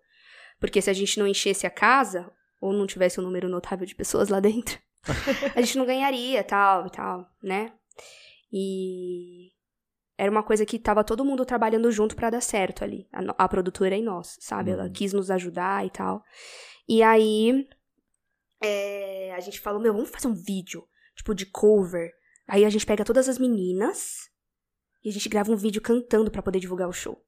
Porque 0.60 0.80
se 0.82 0.88
a 0.90 0.94
gente 0.94 1.18
não 1.18 1.26
enchesse 1.26 1.66
a 1.66 1.70
casa, 1.70 2.30
ou 2.62 2.72
não 2.72 2.86
tivesse 2.86 3.20
um 3.20 3.24
número 3.24 3.48
notável 3.48 3.84
de 3.84 3.94
pessoas 3.94 4.28
lá 4.30 4.40
dentro, 4.40 4.78
a 5.54 5.60
gente 5.60 5.76
não 5.76 5.84
ganharia, 5.84 6.42
tal 6.44 6.86
e 6.86 6.90
tal, 6.90 7.28
né? 7.42 7.72
E. 8.52 9.50
Era 10.16 10.30
uma 10.30 10.42
coisa 10.42 10.64
que 10.64 10.78
tava 10.78 11.02
todo 11.02 11.24
mundo 11.24 11.44
trabalhando 11.44 11.90
junto 11.90 12.14
pra 12.14 12.30
dar 12.30 12.40
certo 12.40 12.84
ali. 12.84 13.08
A, 13.12 13.44
a 13.44 13.48
produtora 13.48 13.96
e 13.96 14.02
nós, 14.02 14.36
sabe? 14.40 14.70
Ela 14.70 14.84
Uhum. 14.84 14.92
quis 14.92 15.12
nos 15.12 15.30
ajudar 15.30 15.84
e 15.84 15.90
tal. 15.90 16.22
E 16.88 17.02
aí. 17.02 17.66
é, 18.62 19.32
a 19.34 19.40
gente 19.40 19.58
falou, 19.60 19.80
meu, 19.80 19.92
vamos 19.92 20.10
fazer 20.10 20.28
um 20.28 20.34
vídeo, 20.34 20.86
tipo, 21.16 21.34
de 21.34 21.46
cover. 21.46 22.10
Aí 22.46 22.64
a 22.64 22.70
gente 22.70 22.86
pega 22.86 23.04
todas 23.04 23.28
as 23.28 23.38
meninas 23.38 24.30
e 25.02 25.08
a 25.08 25.12
gente 25.12 25.28
grava 25.28 25.50
um 25.50 25.56
vídeo 25.56 25.80
cantando 25.82 26.30
pra 26.30 26.42
poder 26.42 26.60
divulgar 26.60 26.88
o 26.88 26.92
show. 26.92 27.20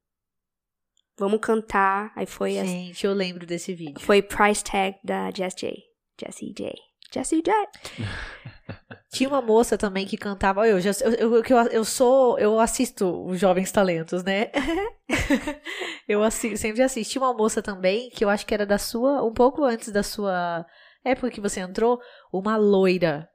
Vamos 1.16 1.40
cantar. 1.40 2.12
Aí 2.16 2.27
foi, 2.27 2.53
Gente, 2.55 3.07
eu 3.07 3.12
lembro 3.12 3.46
desse 3.46 3.74
vídeo. 3.74 4.00
foi 4.00 4.20
price 4.20 4.62
tag 4.64 4.96
da 5.05 5.31
Jess 5.31 5.55
J. 5.55 5.83
Jessie 6.20 6.53
J. 6.57 6.74
Jessie 7.12 7.42
J. 7.42 7.53
Tinha 9.12 9.29
uma 9.29 9.40
moça 9.42 9.79
também 9.79 10.07
que 10.07 10.16
cantava. 10.16 10.66
Eu, 10.66 10.81
já, 10.81 10.90
eu, 11.03 11.12
eu, 11.12 11.42
eu, 11.44 11.57
eu 11.70 11.85
sou. 11.85 12.37
Eu 12.38 12.59
assisto 12.59 13.24
os 13.27 13.38
Jovens 13.38 13.70
Talentos, 13.70 14.24
né? 14.24 14.50
eu 16.09 16.22
assi- 16.22 16.57
sempre 16.57 16.83
assisti. 16.83 17.12
Tinha 17.12 17.22
uma 17.22 17.33
moça 17.35 17.62
também, 17.62 18.11
que 18.11 18.24
eu 18.24 18.29
acho 18.29 18.44
que 18.44 18.55
era 18.55 18.66
da 18.66 18.79
sua. 18.79 19.22
Um 19.22 19.33
pouco 19.33 19.62
antes 19.64 19.92
da 19.92 20.03
sua 20.03 20.66
época 21.05 21.31
que 21.31 21.40
você 21.40 21.61
entrou. 21.61 22.00
Uma 22.33 22.57
loira. 22.57 23.29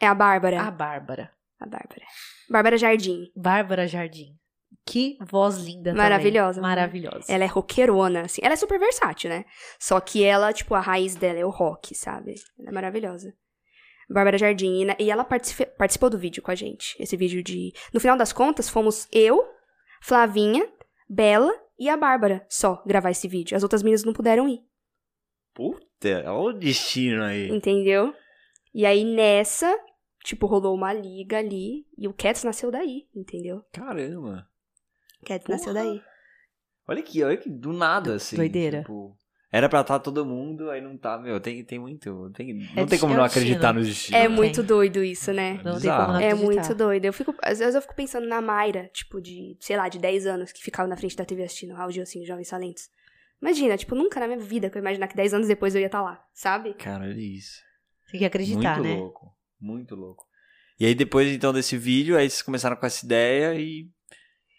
É 0.00 0.06
a 0.06 0.14
Bárbara. 0.14 0.60
A 0.60 0.70
Bárbara. 0.70 1.30
A 1.60 1.66
Bárbara. 1.66 2.04
Bárbara 2.50 2.76
Jardim. 2.76 3.30
Bárbara 3.34 3.86
Jardim. 3.88 4.36
Que 4.86 5.16
voz 5.20 5.56
linda 5.56 5.90
também. 5.90 6.02
Maravilhosa. 6.02 6.60
Maravilhosa. 6.60 7.24
Ela 7.26 7.44
é 7.44 7.46
roqueirona, 7.46 8.22
assim. 8.22 8.40
Ela 8.44 8.52
é 8.52 8.56
super 8.56 8.78
versátil, 8.78 9.30
né? 9.30 9.44
Só 9.78 9.98
que 9.98 10.22
ela, 10.22 10.52
tipo, 10.52 10.74
a 10.74 10.80
raiz 10.80 11.16
dela 11.16 11.38
é 11.38 11.44
o 11.44 11.50
rock, 11.50 11.94
sabe? 11.94 12.34
Ela 12.58 12.68
é 12.68 12.72
maravilhosa. 12.72 13.34
Bárbara 14.10 14.36
Jardim. 14.36 14.86
E 14.98 15.10
ela 15.10 15.24
participou 15.24 16.10
do 16.10 16.18
vídeo 16.18 16.42
com 16.42 16.50
a 16.50 16.54
gente. 16.54 16.94
Esse 17.00 17.16
vídeo 17.16 17.42
de. 17.42 17.72
No 17.94 18.00
final 18.00 18.16
das 18.16 18.32
contas, 18.32 18.68
fomos 18.68 19.08
eu, 19.10 19.42
Flavinha, 20.02 20.68
Bela 21.08 21.52
e 21.78 21.88
a 21.88 21.96
Bárbara 21.96 22.44
só 22.48 22.82
gravar 22.86 23.10
esse 23.10 23.26
vídeo. 23.26 23.56
As 23.56 23.62
outras 23.62 23.82
meninas 23.82 24.04
não 24.04 24.12
puderam 24.12 24.46
ir. 24.46 24.60
Puta, 25.54 26.30
olha 26.30 26.56
o 26.56 26.58
destino 26.58 27.22
aí. 27.24 27.48
Entendeu? 27.48 28.14
E 28.74 28.84
aí 28.84 29.02
nessa, 29.02 29.74
tipo, 30.22 30.46
rolou 30.46 30.74
uma 30.74 30.92
liga 30.92 31.38
ali. 31.38 31.86
E 31.96 32.06
o 32.06 32.12
Cats 32.12 32.44
nasceu 32.44 32.70
daí, 32.70 33.08
entendeu? 33.14 33.62
Caramba. 33.72 34.46
Cats 35.24 35.44
Porra. 35.46 35.58
nasceu 35.58 35.74
daí. 35.74 36.00
Olha 36.86 37.00
aqui, 37.00 37.22
olha 37.22 37.36
que 37.36 37.48
do 37.50 37.72
nada, 37.72 38.14
assim. 38.16 38.36
Doideira. 38.36 38.80
tipo, 38.80 39.16
era 39.50 39.68
pra 39.68 39.80
estar 39.82 39.98
todo 40.00 40.26
mundo, 40.26 40.68
aí 40.70 40.80
não 40.80 40.96
tá, 40.98 41.16
meu. 41.16 41.40
Tem, 41.40 41.64
tem 41.64 41.78
muito. 41.78 42.30
Tem, 42.34 42.52
não 42.74 42.82
É 42.82 42.86
tem 42.86 42.98
como 42.98 43.14
não 43.14 43.22
é 43.22 43.26
acreditar 43.26 43.72
no 43.72 43.82
destino. 43.82 44.16
É 44.18 44.28
muito 44.28 44.56
tem. 44.56 44.64
doido 44.66 45.02
isso, 45.02 45.32
né? 45.32 45.60
Não 45.64 45.80
tem 45.80 45.90
como 45.90 46.08
não 46.12 46.20
É 46.20 46.26
acreditar. 46.30 46.44
muito 46.44 46.74
doido. 46.74 47.04
Eu 47.04 47.12
fico, 47.12 47.34
às 47.42 47.58
vezes 47.60 47.74
eu 47.74 47.80
fico 47.80 47.94
pensando 47.94 48.26
na 48.26 48.40
Mayra, 48.40 48.90
tipo, 48.92 49.20
de, 49.20 49.56
sei 49.60 49.76
lá, 49.76 49.88
de 49.88 49.98
10 49.98 50.26
anos, 50.26 50.52
que 50.52 50.60
ficava 50.62 50.88
na 50.88 50.96
frente 50.96 51.16
da 51.16 51.24
TV 51.24 51.44
assistindo 51.44 51.72
Raul 51.74 51.90
Gil, 51.92 52.02
assim, 52.02 52.24
Jovens 52.26 52.48
Talentos. 52.50 52.88
Imagina, 53.40 53.76
tipo, 53.76 53.94
nunca 53.94 54.18
na 54.20 54.26
minha 54.26 54.38
vida 54.40 54.68
que 54.68 54.76
eu 54.76 54.80
ia 54.80 54.84
imaginar 54.84 55.06
que 55.06 55.16
10 55.16 55.34
anos 55.34 55.48
depois 55.48 55.74
eu 55.74 55.80
ia 55.80 55.86
estar 55.86 56.02
lá, 56.02 56.22
sabe? 56.34 56.74
Cara, 56.74 57.04
olha 57.04 57.14
isso. 57.20 57.60
Tem 58.10 58.18
que 58.20 58.26
acreditar, 58.26 58.78
muito 58.78 58.88
né? 58.88 58.96
louco. 58.96 59.32
Muito 59.60 59.94
louco. 59.94 60.24
E 60.80 60.84
aí 60.86 60.94
depois, 60.94 61.28
então, 61.32 61.52
desse 61.52 61.76
vídeo, 61.78 62.16
aí 62.18 62.28
vocês 62.28 62.42
começaram 62.42 62.74
com 62.76 62.84
essa 62.86 63.04
ideia 63.06 63.54
e. 63.54 63.88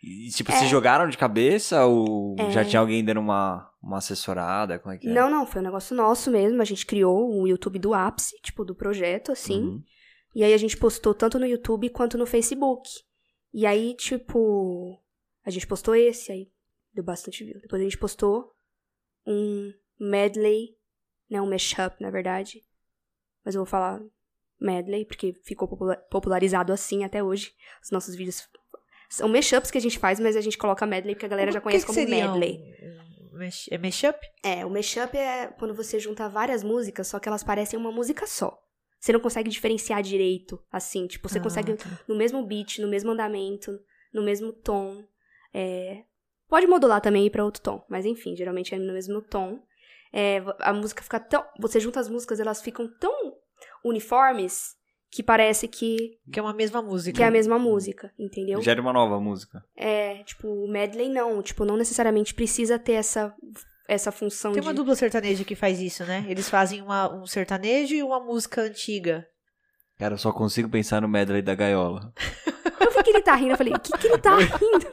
E, 0.04 0.30
tipo, 0.30 0.52
É. 0.52 0.58
vocês 0.58 0.70
jogaram 0.70 1.10
de 1.10 1.18
cabeça 1.18 1.86
ou 1.86 2.36
É. 2.38 2.52
já 2.52 2.64
tinha 2.64 2.80
alguém 2.80 3.04
dando 3.04 3.20
uma, 3.20 3.72
uma 3.82 3.98
assessorada? 3.98 4.78
Como 4.80 4.94
é 4.94 4.98
que 4.98 5.08
é? 5.08 5.12
Não, 5.12 5.30
não, 5.30 5.46
foi 5.48 5.62
um 5.62 5.66
negócio 5.66 5.96
nosso 5.96 6.30
mesmo. 6.30 6.62
A 6.62 6.66
gente 6.66 6.86
criou 6.86 7.30
o 7.42 7.48
YouTube 7.48 7.80
do 7.80 7.94
ápice, 7.94 8.40
tipo, 8.42 8.64
do 8.64 8.76
projeto, 8.76 9.32
assim. 9.32 9.62
Uhum. 9.64 9.84
E 10.36 10.44
aí 10.44 10.54
a 10.54 10.58
gente 10.58 10.78
postou 10.78 11.14
tanto 11.14 11.40
no 11.40 11.46
YouTube 11.46 11.90
quanto 11.90 12.18
no 12.18 12.26
Facebook. 12.26 12.88
E 13.54 13.66
aí, 13.66 13.96
tipo, 13.96 15.00
a 15.46 15.50
gente 15.50 15.66
postou 15.66 15.96
esse, 15.96 16.32
aí 16.32 16.52
deu 16.94 17.04
bastante 17.04 17.44
view. 17.44 17.60
Depois 17.62 17.82
a 17.82 17.86
gente 17.86 17.98
postou 17.98 18.52
um 19.26 19.72
medley, 20.00 20.76
né, 21.30 21.42
um 21.42 21.50
mashup, 21.50 21.96
na 22.02 22.10
verdade. 22.12 22.62
Mas 23.44 23.56
eu 23.56 23.60
vou 23.62 23.66
falar 23.66 24.02
medley, 24.60 25.06
porque 25.06 25.34
ficou 25.44 25.68
popula- 25.68 25.98
popularizado 26.12 26.72
assim 26.74 27.04
até 27.04 27.24
hoje. 27.24 27.54
Os 27.84 27.92
nossos 27.92 28.16
vídeos 28.16 28.48
são 29.10 29.28
mashups 29.30 29.72
que 29.72 29.78
a 29.78 29.82
gente 29.82 30.00
faz, 30.00 30.20
mas 30.20 30.36
a 30.36 30.42
gente 30.42 30.58
coloca 30.58 30.86
medley 30.86 31.16
porque 31.16 31.26
a 31.26 31.30
galera 31.30 31.52
já 31.52 31.60
O 31.60 31.62
que 31.62 31.64
conhece 31.64 31.86
que 31.86 31.94
como 31.94 32.00
seria 32.00 32.28
medley. 32.28 32.60
Um, 33.34 33.38
um 33.38 33.50
é 33.72 33.78
mashup? 33.78 34.20
É, 34.44 34.66
o 34.66 34.70
mashup 34.70 35.18
é 35.18 35.48
quando 35.60 35.74
você 35.74 36.00
junta 36.00 36.30
várias 36.30 36.64
músicas, 36.64 37.08
só 37.08 37.20
que 37.20 37.28
elas 37.28 37.44
parecem 37.44 37.78
uma 37.78 37.92
música 37.92 38.26
só. 38.26 38.58
Você 39.00 39.12
não 39.14 39.20
consegue 39.20 39.50
diferenciar 39.50 40.02
direito, 40.02 40.60
assim, 40.72 41.06
tipo, 41.06 41.30
você 41.30 41.38
Ah, 41.40 41.42
consegue 41.44 41.74
tá. 41.76 41.86
no 42.08 42.16
mesmo 42.16 42.44
beat, 42.46 42.80
no 42.80 42.88
mesmo 42.88 43.12
andamento, 43.12 43.78
no 44.14 44.24
mesmo 44.24 44.52
tom. 44.52 45.04
É, 45.54 46.04
Pode 46.48 46.68
modular 46.68 47.02
também 47.02 47.24
e 47.24 47.28
ir 47.28 47.30
pra 47.32 47.44
outro 47.44 47.62
tom, 47.62 47.84
mas 47.90 48.06
enfim, 48.06 48.36
geralmente 48.36 48.74
é 48.74 48.78
no 48.78 48.94
mesmo 48.94 49.22
tom. 49.22 49.60
É, 50.14 50.42
a 50.60 50.72
música 50.72 51.02
fica 51.04 51.20
tão. 51.20 51.44
Você 51.60 51.80
junta 51.80 52.00
as 52.00 52.08
músicas, 52.08 52.40
elas 52.40 52.62
ficam 52.62 52.88
tão 53.00 53.34
uniformes 53.84 54.76
que 55.16 55.24
parece 55.24 55.66
que, 55.66 56.18
Que 56.30 56.40
é 56.40 56.42
uma 56.44 56.52
mesma 56.54 56.82
música. 56.82 57.16
que 57.16 57.24
é 57.24 57.28
a 57.28 57.32
mesma 57.32 57.58
música, 57.58 58.12
entendeu? 58.20 58.62
Gera 58.62 58.82
uma 58.82 58.92
nova 58.92 59.18
música. 59.18 59.64
É, 59.74 60.22
tipo, 60.24 60.46
o 60.50 60.68
medley 60.68 61.08
não. 61.08 61.42
Tipo, 61.42 61.64
não 61.64 61.78
necessariamente 61.78 62.34
precisa 62.34 62.78
ter 62.78 62.94
essa, 62.94 63.34
essa 63.88 64.12
função 64.12 64.52
Tem 64.52 64.62
de. 64.62 64.68
uma 64.68 64.74
dupla 64.74 64.94
sertaneja 64.94 65.46
que 65.46 65.56
faz 65.56 65.80
isso, 65.80 66.04
né? 66.04 66.26
Eles 66.28 66.50
fazem 66.50 66.82
uma, 66.82 67.10
um 67.16 67.26
sertanejo 67.26 67.96
e 67.96 68.04
uma 68.04 68.20
música 68.20 68.62
antiga. 68.64 69.26
Cara, 69.98 70.16
eu 70.16 70.18
só 70.18 70.34
consigo 70.34 70.68
pensar 70.68 71.02
no 71.02 71.08
medley 71.08 71.42
da 71.42 71.56
gaiola. 71.56 72.12
Eu 72.78 72.92
vi 72.92 73.04
que 73.04 73.10
ele 73.12 73.22
tá 73.22 73.36
rindo, 73.36 73.52
eu 73.52 73.58
falei, 73.58 73.74
o 73.74 73.80
que, 73.80 73.98
que 73.98 74.08
ele 74.08 74.18
tá 74.18 74.36
rindo? 74.38 74.86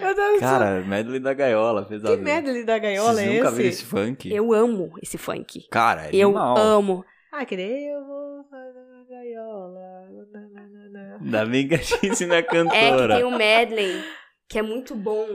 eu 0.00 0.14
não 0.16 0.40
Cara, 0.40 0.80
medley 0.82 1.20
da 1.20 1.34
gaiola, 1.34 1.82
Que 1.84 1.90
pesadelo. 1.90 2.22
medley 2.22 2.64
da 2.64 2.78
gaiola 2.78 3.14
Vocês 3.14 3.28
é 3.28 3.34
nunca 3.34 3.48
esse? 3.48 3.56
viram 3.56 3.68
esse 3.68 3.84
funk? 3.84 4.32
Eu 4.34 4.52
amo 4.52 4.92
esse 5.02 5.18
funk. 5.18 5.68
Cara, 5.70 6.06
é 6.06 6.10
Eu 6.14 6.28
animal. 6.30 6.56
amo. 6.58 7.04
Ah, 7.38 7.44
que 7.44 7.56
nem 7.56 7.86
eu 7.88 8.04
vou 8.06 8.44
fazer 8.44 8.80
na 8.84 9.04
gaiola. 9.04 10.08
na, 10.32 10.40
na, 10.40 10.68
na, 10.68 10.88
na. 10.88 11.16
Ainda 11.16 11.46
bem 11.46 11.68
que 11.68 11.74
a 11.74 11.78
gente 11.78 12.26
não 12.26 12.34
é 12.34 12.38
É 12.40 12.42
que 12.42 12.48
cantora. 12.48 13.16
tem 13.16 13.24
um 13.24 13.36
medley 13.36 14.04
que 14.48 14.58
é 14.58 14.62
muito 14.62 14.94
bom. 14.94 15.26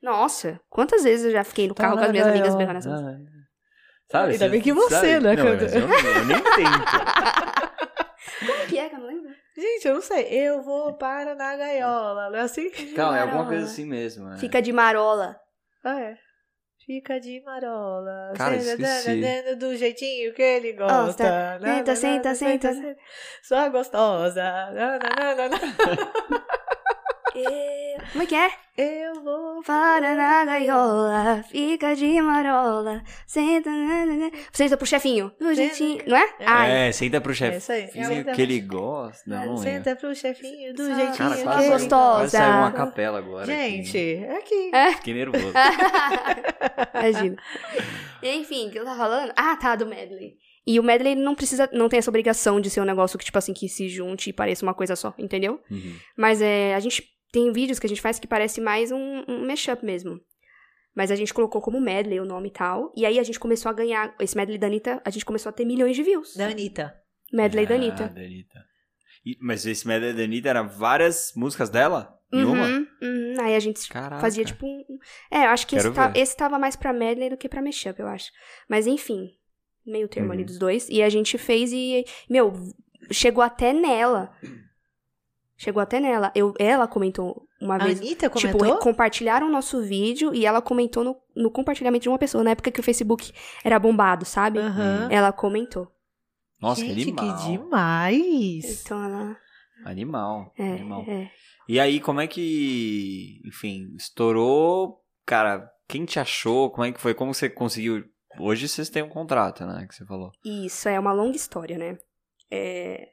Nossa, 0.00 0.60
quantas 0.70 1.02
vezes 1.02 1.26
eu 1.26 1.32
já 1.32 1.42
fiquei 1.42 1.66
no 1.66 1.74
Tá 1.74 1.82
carro 1.84 1.98
com 1.98 2.04
as 2.04 2.10
minhas 2.10 2.26
na 2.26 2.32
amigas 2.32 2.54
gaiola. 2.54 2.58
berrando 2.66 2.78
essa 2.78 2.90
música. 2.90 3.32
Ah, 3.34 3.38
Sabe? 4.10 4.32
Ainda 4.32 4.48
bem 4.48 4.60
que 4.62 4.72
você 4.72 4.94
sabe? 4.94 5.08
é 5.08 5.20
não, 5.20 5.34
mas 5.34 5.36
cantora. 5.42 5.78
eu, 5.78 6.14
eu 6.14 6.24
nem 6.26 6.36
tento. 6.42 7.68
Como 8.46 8.66
que 8.68 8.78
é 8.78 8.88
que 8.88 8.94
eu 8.94 8.98
não 9.00 9.06
lembro? 9.06 9.30
Gente, 9.56 9.88
eu 9.88 9.94
não 9.94 10.00
sei. 10.00 10.22
Eu 10.30 10.62
vou 10.62 10.94
para 10.94 11.34
na 11.34 11.56
gaiola. 11.56 12.30
Não 12.30 12.38
é 12.38 12.42
assim? 12.42 12.70
Calma, 12.94 13.18
é 13.18 13.22
alguma 13.22 13.46
coisa 13.46 13.64
assim 13.64 13.84
mesmo. 13.84 14.32
é. 14.32 14.36
Fica 14.38 14.62
de 14.62 14.72
marola. 14.72 15.36
Ah, 15.84 16.00
é. 16.00 16.16
Fica 16.88 17.20
de 17.20 17.42
marola. 17.42 18.32
Cara, 18.34 18.58
senta, 18.58 18.82
esqueci. 18.82 19.20
senta 19.20 19.56
Do 19.56 19.76
jeitinho 19.76 20.32
que 20.32 20.40
ele 20.40 20.72
gosta. 20.72 21.60
Senta, 21.60 21.94
senta, 21.94 22.34
senta. 22.34 22.96
Só 23.42 23.68
gostosa. 23.68 24.42
Na, 24.72 24.98
na, 24.98 24.98
na, 24.98 25.34
na, 25.34 25.48
na. 25.50 25.58
Eu... 27.36 27.87
Como 28.12 28.22
é 28.22 28.26
que 28.26 28.34
é? 28.34 28.50
Eu 28.76 29.22
vou 29.24 29.60
Para 29.64 30.14
na 30.14 30.44
gaiola, 30.44 31.42
fica 31.50 31.96
de 31.96 32.20
marola, 32.22 33.02
senta, 33.26 33.68
né, 33.70 34.06
né, 34.06 34.14
né. 34.16 34.30
Senta 34.52 34.76
pro 34.76 34.86
chefinho, 34.86 35.32
do 35.40 35.52
jeitinho, 35.52 36.00
não 36.06 36.16
é? 36.16 36.34
Ai, 36.46 36.70
É, 36.88 36.92
senta 36.92 37.20
pro 37.20 37.32
É 37.32 37.34
isso 37.56 37.72
aí. 37.72 37.82
chefinho 37.86 38.06
Senta- 38.06 38.32
que 38.32 38.42
ele 38.42 38.60
gosta. 38.60 39.22
Não, 39.28 39.40
lembro. 39.40 39.58
Senta 39.58 39.96
pro 39.96 40.14
chefinho 40.14 40.72
do 40.74 40.84
jeitinho 40.94 41.16
Cara, 41.16 41.36
que 41.36 41.42
quase, 41.42 41.68
gostosa. 41.70 42.28
saiu 42.28 42.52
uma 42.58 42.70
capela 42.72 43.18
agora. 43.18 43.46
Gente, 43.46 43.98
é 43.98 44.36
aqui. 44.38 44.70
É. 44.72 44.92
Fiquei 44.92 45.14
nervoso. 45.14 45.52
Imagina. 46.94 47.36
Enfim, 48.22 48.68
o 48.68 48.70
que 48.70 48.78
eu 48.78 48.84
tava 48.84 48.96
falando? 48.96 49.32
Ah, 49.36 49.56
tá, 49.56 49.74
do 49.76 49.86
medley. 49.86 50.36
E 50.66 50.78
o 50.78 50.82
medley 50.82 51.14
não 51.14 51.34
precisa, 51.34 51.68
não 51.72 51.88
tem 51.88 51.98
essa 51.98 52.10
obrigação 52.10 52.60
de 52.60 52.68
ser 52.70 52.80
um 52.80 52.84
negócio 52.84 53.18
que, 53.18 53.24
tipo 53.24 53.38
assim, 53.38 53.54
que 53.54 53.68
se 53.68 53.88
junte 53.88 54.30
e 54.30 54.32
pareça 54.32 54.64
uma 54.64 54.74
coisa 54.74 54.94
só, 54.94 55.14
entendeu? 55.18 55.60
Uhum. 55.70 55.96
Mas 56.16 56.42
é, 56.42 56.74
a 56.74 56.80
gente 56.80 57.02
tem 57.32 57.52
vídeos 57.52 57.78
que 57.78 57.86
a 57.86 57.88
gente 57.88 58.00
faz 58.00 58.18
que 58.18 58.26
parece 58.26 58.60
mais 58.60 58.90
um, 58.92 59.24
um 59.28 59.46
mashup 59.46 59.84
mesmo. 59.84 60.20
Mas 60.94 61.10
a 61.10 61.16
gente 61.16 61.32
colocou 61.32 61.60
como 61.60 61.80
medley 61.80 62.18
o 62.18 62.24
nome 62.24 62.48
e 62.48 62.52
tal. 62.52 62.92
E 62.96 63.06
aí 63.06 63.18
a 63.18 63.22
gente 63.22 63.38
começou 63.38 63.70
a 63.70 63.72
ganhar. 63.72 64.14
Esse 64.18 64.36
medley 64.36 64.58
da 64.58 64.66
Anitta, 64.66 65.00
a 65.04 65.10
gente 65.10 65.24
começou 65.24 65.50
a 65.50 65.52
ter 65.52 65.64
milhões 65.64 65.94
de 65.94 66.02
views. 66.02 66.34
Da 66.34 66.46
Anitta. 66.46 66.94
Medley 67.32 67.66
da 67.66 67.74
Ah, 67.74 67.76
Anitta. 67.78 68.08
da 68.08 68.20
Anitta. 68.20 68.64
E- 69.24 69.36
mas 69.40 69.64
esse 69.66 69.86
medley 69.86 70.12
da 70.12 70.22
Anitta 70.24 70.48
era 70.48 70.62
várias 70.62 71.32
músicas 71.36 71.68
dela? 71.70 72.14
Em 72.32 72.44
uma? 72.44 72.66
Uhum, 72.66 72.86
uhum. 73.02 73.34
Aí 73.40 73.54
a 73.54 73.60
gente 73.60 73.88
Caraca. 73.88 74.20
fazia 74.20 74.44
tipo 74.44 74.66
um. 74.66 74.84
É, 75.30 75.44
eu 75.44 75.50
acho 75.50 75.66
que 75.66 75.76
Quero 75.76 75.88
esse, 75.88 75.94
tá- 75.96 76.12
esse 76.16 76.36
tava 76.36 76.58
mais 76.58 76.74
pra 76.76 76.92
medley 76.92 77.30
do 77.30 77.36
que 77.36 77.48
pra 77.48 77.62
mashup, 77.62 77.98
eu 78.00 78.06
acho. 78.08 78.30
Mas 78.68 78.86
enfim, 78.86 79.28
meio 79.86 80.08
termo 80.08 80.32
ali 80.32 80.40
Uhum. 80.42 80.46
dos 80.46 80.58
dois. 80.58 80.88
E 80.88 81.02
a 81.02 81.08
gente 81.08 81.38
fez 81.38 81.72
e, 81.72 82.04
meu, 82.28 82.52
chegou 83.12 83.42
até 83.42 83.72
nela. 83.72 84.30
Chegou 85.60 85.82
até 85.82 85.98
nela. 85.98 86.30
Eu, 86.34 86.54
ela 86.58 86.86
comentou 86.86 87.46
uma 87.60 87.74
A 87.74 87.78
vez. 87.78 87.98
Anitta 88.00 88.30
Tipo, 88.30 88.56
comentou? 88.58 88.78
compartilharam 88.78 89.48
o 89.48 89.50
nosso 89.50 89.82
vídeo 89.82 90.32
e 90.32 90.46
ela 90.46 90.62
comentou 90.62 91.02
no, 91.02 91.16
no 91.34 91.50
compartilhamento 91.50 92.04
de 92.04 92.08
uma 92.08 92.16
pessoa, 92.18 92.44
na 92.44 92.50
época 92.52 92.70
que 92.70 92.78
o 92.78 92.82
Facebook 92.82 93.32
era 93.64 93.76
bombado, 93.78 94.24
sabe? 94.24 94.60
Aham. 94.60 95.08
Ela 95.10 95.32
comentou. 95.32 95.90
Nossa, 96.60 96.80
que 96.80 96.94
Gente, 96.94 97.10
animal. 97.20 97.36
que 97.36 97.50
demais. 97.50 98.82
Então 98.84 99.02
ela. 99.04 99.36
Animal. 99.84 100.52
É, 100.56 100.72
animal. 100.72 101.04
é. 101.08 101.30
E 101.68 101.78
aí, 101.78 102.00
como 102.00 102.20
é 102.20 102.26
que, 102.26 103.40
enfim, 103.44 103.92
estourou? 103.96 105.02
Cara, 105.26 105.70
quem 105.86 106.04
te 106.04 106.18
achou? 106.18 106.70
Como 106.70 106.84
é 106.84 106.92
que 106.92 107.00
foi? 107.00 107.14
Como 107.14 107.34
você 107.34 107.50
conseguiu? 107.50 108.04
Hoje 108.40 108.68
vocês 108.68 108.88
têm 108.88 109.02
um 109.02 109.08
contrato, 109.08 109.66
né? 109.66 109.86
Que 109.88 109.94
você 109.94 110.04
falou. 110.06 110.30
Isso 110.44 110.88
é 110.88 110.98
uma 110.98 111.12
longa 111.12 111.36
história, 111.36 111.76
né? 111.76 111.98
É, 112.50 113.08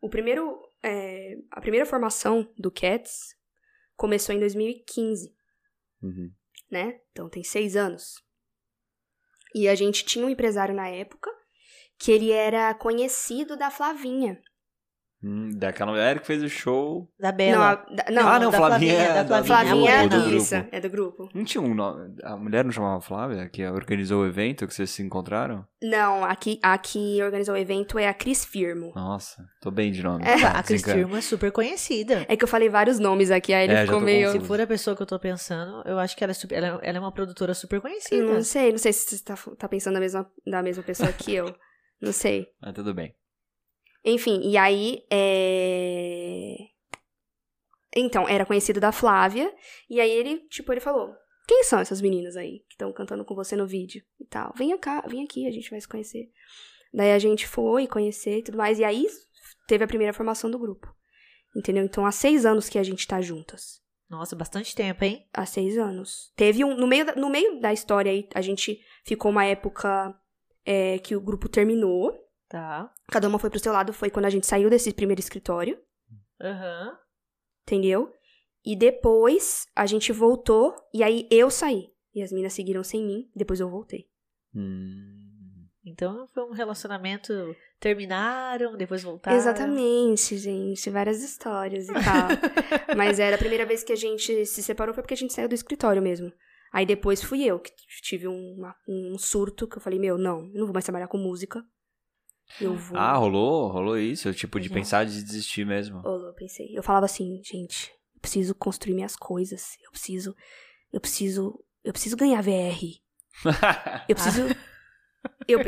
o 0.00 0.08
primeiro, 0.08 0.58
é, 0.82 1.36
a 1.50 1.60
primeira 1.60 1.86
formação 1.86 2.52
do 2.58 2.70
Cats 2.70 3.36
começou 3.96 4.34
em 4.34 4.40
2015, 4.40 5.34
Uhum. 6.02 6.32
né? 6.70 7.00
Então 7.12 7.28
tem 7.28 7.44
seis 7.44 7.76
anos. 7.76 8.22
E 9.54 9.68
a 9.68 9.74
gente 9.74 10.04
tinha 10.04 10.24
um 10.26 10.30
empresário 10.30 10.74
na 10.74 10.88
época 10.88 11.30
que 11.98 12.10
ele 12.10 12.32
era 12.32 12.74
conhecido 12.74 13.56
da 13.56 13.70
Flavinha. 13.70 14.42
Hum, 15.24 15.50
daquela 15.54 15.92
mulher 15.92 16.18
que 16.18 16.26
fez 16.26 16.42
o 16.42 16.48
show. 16.48 17.08
Da 17.20 17.30
Não, 17.30 17.36
Bela. 17.36 17.70
a- 17.70 17.74
da- 17.94 18.10
não, 18.10 18.28
Ah, 18.28 18.40
não, 18.40 18.50
da 18.50 18.56
Flavinha 18.58 18.94
Flavinha, 18.94 18.94
é 19.20 19.22
da 19.22 19.44
Flavinha. 19.44 19.44
Flavinha 19.46 19.90
é 19.92 20.08
do 20.08 20.16
é 20.16 20.28
isso, 20.36 20.54
é 20.72 20.80
do 20.80 20.90
grupo. 20.90 21.28
Não 21.32 21.44
tinha 21.44 21.62
um 21.62 21.72
nome. 21.74 22.16
A 22.24 22.36
mulher 22.36 22.64
não 22.64 22.72
chamava 22.72 23.00
Flávia, 23.00 23.48
que 23.48 23.64
organizou 23.68 24.22
o 24.22 24.26
evento 24.26 24.66
que 24.66 24.74
vocês 24.74 24.90
se 24.90 25.00
encontraram? 25.02 25.64
Não, 25.80 26.24
aqui, 26.24 26.58
a 26.62 26.76
que 26.76 27.22
organizou 27.22 27.54
o 27.54 27.58
evento 27.58 27.98
é 27.98 28.08
a 28.08 28.14
Cris 28.14 28.44
Firmo. 28.44 28.92
Nossa, 28.96 29.44
tô 29.60 29.70
bem 29.70 29.92
de 29.92 30.02
nome. 30.02 30.24
É. 30.24 30.40
tá? 30.40 30.50
A 30.58 30.62
Cris. 30.62 30.82
Firmo 30.82 31.16
é 31.16 31.20
super 31.20 31.52
conhecida. 31.52 32.26
É 32.28 32.36
que 32.36 32.42
eu 32.42 32.48
falei 32.48 32.68
vários 32.68 32.98
nomes 32.98 33.30
aqui, 33.30 33.52
aí 33.54 33.64
ele 33.64 33.74
É, 33.74 33.84
ficou 33.84 34.00
meio. 34.00 34.32
Se 34.32 34.40
for 34.40 34.60
a 34.60 34.66
pessoa 34.66 34.96
que 34.96 35.02
eu 35.02 35.06
tô 35.06 35.18
pensando, 35.20 35.82
eu 35.86 35.98
acho 36.00 36.16
que 36.16 36.24
ela 36.24 36.32
é, 36.32 36.34
super, 36.34 36.56
ela, 36.56 36.80
é- 36.82 36.88
ela 36.88 36.98
é 36.98 37.00
uma 37.00 37.12
produtora 37.12 37.54
super 37.54 37.80
conhecida. 37.80 38.24
Não 38.24 38.42
sei, 38.42 38.72
não 38.72 38.78
sei 38.78 38.92
se 38.92 39.16
você 39.16 39.22
tá, 39.24 39.36
tá 39.56 39.68
pensando 39.68 39.94
da 39.94 40.00
mesma, 40.00 40.26
da 40.44 40.62
mesma 40.62 40.82
pessoa 40.82 41.12
que 41.12 41.32
eu. 41.32 41.44
Não 42.02 42.12
sei. 42.12 42.48
Mas 42.60 42.72
tudo 42.74 42.92
bem. 42.92 43.14
Enfim, 44.04 44.40
e 44.42 44.56
aí. 44.56 45.04
É... 45.10 46.56
Então, 47.94 48.28
era 48.28 48.46
conhecido 48.46 48.80
da 48.80 48.90
Flávia. 48.90 49.52
E 49.88 50.00
aí 50.00 50.10
ele, 50.10 50.38
tipo, 50.48 50.72
ele 50.72 50.80
falou: 50.80 51.14
Quem 51.46 51.64
são 51.64 51.78
essas 51.78 52.00
meninas 52.00 52.36
aí 52.36 52.60
que 52.60 52.74
estão 52.74 52.92
cantando 52.92 53.24
com 53.24 53.34
você 53.34 53.54
no 53.54 53.66
vídeo? 53.66 54.02
E 54.20 54.24
tal. 54.24 54.52
Vem 54.56 54.76
cá, 54.78 55.02
vem 55.06 55.24
aqui, 55.24 55.46
a 55.46 55.50
gente 55.50 55.70
vai 55.70 55.80
se 55.80 55.88
conhecer. 55.88 56.30
Daí 56.92 57.12
a 57.12 57.18
gente 57.18 57.46
foi 57.46 57.86
conhecer 57.86 58.38
e 58.38 58.42
tudo 58.42 58.58
mais. 58.58 58.78
E 58.78 58.84
aí 58.84 59.06
teve 59.66 59.84
a 59.84 59.88
primeira 59.88 60.12
formação 60.12 60.50
do 60.50 60.58
grupo. 60.58 60.92
Entendeu? 61.54 61.84
Então, 61.84 62.06
há 62.06 62.12
seis 62.12 62.46
anos 62.46 62.68
que 62.68 62.78
a 62.78 62.82
gente 62.82 63.06
tá 63.06 63.20
juntas. 63.20 63.82
Nossa, 64.08 64.36
bastante 64.36 64.74
tempo, 64.74 65.04
hein? 65.04 65.26
Há 65.32 65.46
seis 65.46 65.78
anos. 65.78 66.32
Teve 66.36 66.64
um. 66.64 66.76
No 66.76 66.86
meio 66.86 67.06
da, 67.06 67.14
no 67.14 67.30
meio 67.30 67.60
da 67.60 67.72
história 67.72 68.12
aí, 68.12 68.28
a 68.34 68.42
gente 68.42 68.78
ficou 69.04 69.30
uma 69.30 69.44
época 69.44 70.14
é, 70.66 70.98
que 70.98 71.16
o 71.16 71.20
grupo 71.20 71.48
terminou. 71.48 72.12
Tá. 72.52 72.92
Cada 73.10 73.26
uma 73.28 73.38
foi 73.38 73.48
pro 73.48 73.58
seu 73.58 73.72
lado. 73.72 73.94
Foi 73.94 74.10
quando 74.10 74.26
a 74.26 74.30
gente 74.30 74.46
saiu 74.46 74.68
desse 74.68 74.92
primeiro 74.92 75.20
escritório. 75.20 75.80
Aham. 76.38 76.98
Entendeu? 77.66 78.12
E 78.62 78.76
depois 78.76 79.66
a 79.74 79.86
gente 79.86 80.12
voltou. 80.12 80.74
E 80.92 81.02
aí 81.02 81.26
eu 81.30 81.50
saí. 81.50 81.88
E 82.14 82.22
as 82.22 82.30
minas 82.30 82.52
seguiram 82.52 82.84
sem 82.84 83.02
mim. 83.06 83.30
Depois 83.34 83.58
eu 83.58 83.70
voltei. 83.70 84.06
Hum. 84.54 85.66
Então 85.82 86.26
foi 86.34 86.42
um 86.44 86.52
relacionamento. 86.52 87.32
Terminaram, 87.80 88.76
depois 88.76 89.02
voltaram. 89.02 89.34
Exatamente, 89.36 90.36
gente. 90.36 90.90
Várias 90.90 91.22
histórias 91.22 91.88
e 91.88 91.92
tal. 91.94 92.28
Mas 92.96 93.18
era 93.18 93.36
a 93.36 93.38
primeira 93.38 93.64
vez 93.64 93.82
que 93.82 93.92
a 93.94 93.96
gente 93.96 94.44
se 94.44 94.62
separou 94.62 94.94
foi 94.94 95.02
porque 95.02 95.14
a 95.14 95.16
gente 95.16 95.32
saiu 95.32 95.48
do 95.48 95.54
escritório 95.54 96.02
mesmo. 96.02 96.30
Aí 96.70 96.84
depois 96.84 97.22
fui 97.22 97.42
eu 97.44 97.58
que 97.58 97.72
tive 98.02 98.26
uma- 98.28 98.76
um 98.86 99.16
surto 99.18 99.66
que 99.66 99.78
eu 99.78 99.80
falei, 99.80 99.98
meu, 99.98 100.18
não, 100.18 100.44
eu 100.52 100.58
não 100.60 100.66
vou 100.66 100.72
mais 100.74 100.84
trabalhar 100.84 101.08
com 101.08 101.16
música. 101.18 101.64
Eu 102.60 102.74
vou. 102.76 102.98
Ah, 102.98 103.14
rolou? 103.14 103.68
Rolou 103.68 103.98
isso? 103.98 104.32
Tipo, 104.34 104.60
de 104.60 104.68
Uhum. 104.68 104.74
pensar 104.74 105.04
de 105.06 105.22
desistir 105.22 105.64
mesmo. 105.64 106.02
Eu 106.04 106.32
pensei. 106.34 106.68
Eu 106.76 106.82
falava 106.82 107.06
assim, 107.06 107.40
gente, 107.44 107.90
eu 108.14 108.20
preciso 108.20 108.54
construir 108.54 108.94
minhas 108.94 109.16
coisas. 109.16 109.76
Eu 109.84 109.90
preciso. 109.90 110.34
Eu 110.92 111.00
preciso. 111.00 111.58
Eu 111.84 111.92
preciso 111.92 112.16
ganhar 112.16 112.42
VR. 112.42 112.78
Eu 114.08 114.14
preciso. 114.14 114.46
Eu, 115.48 115.58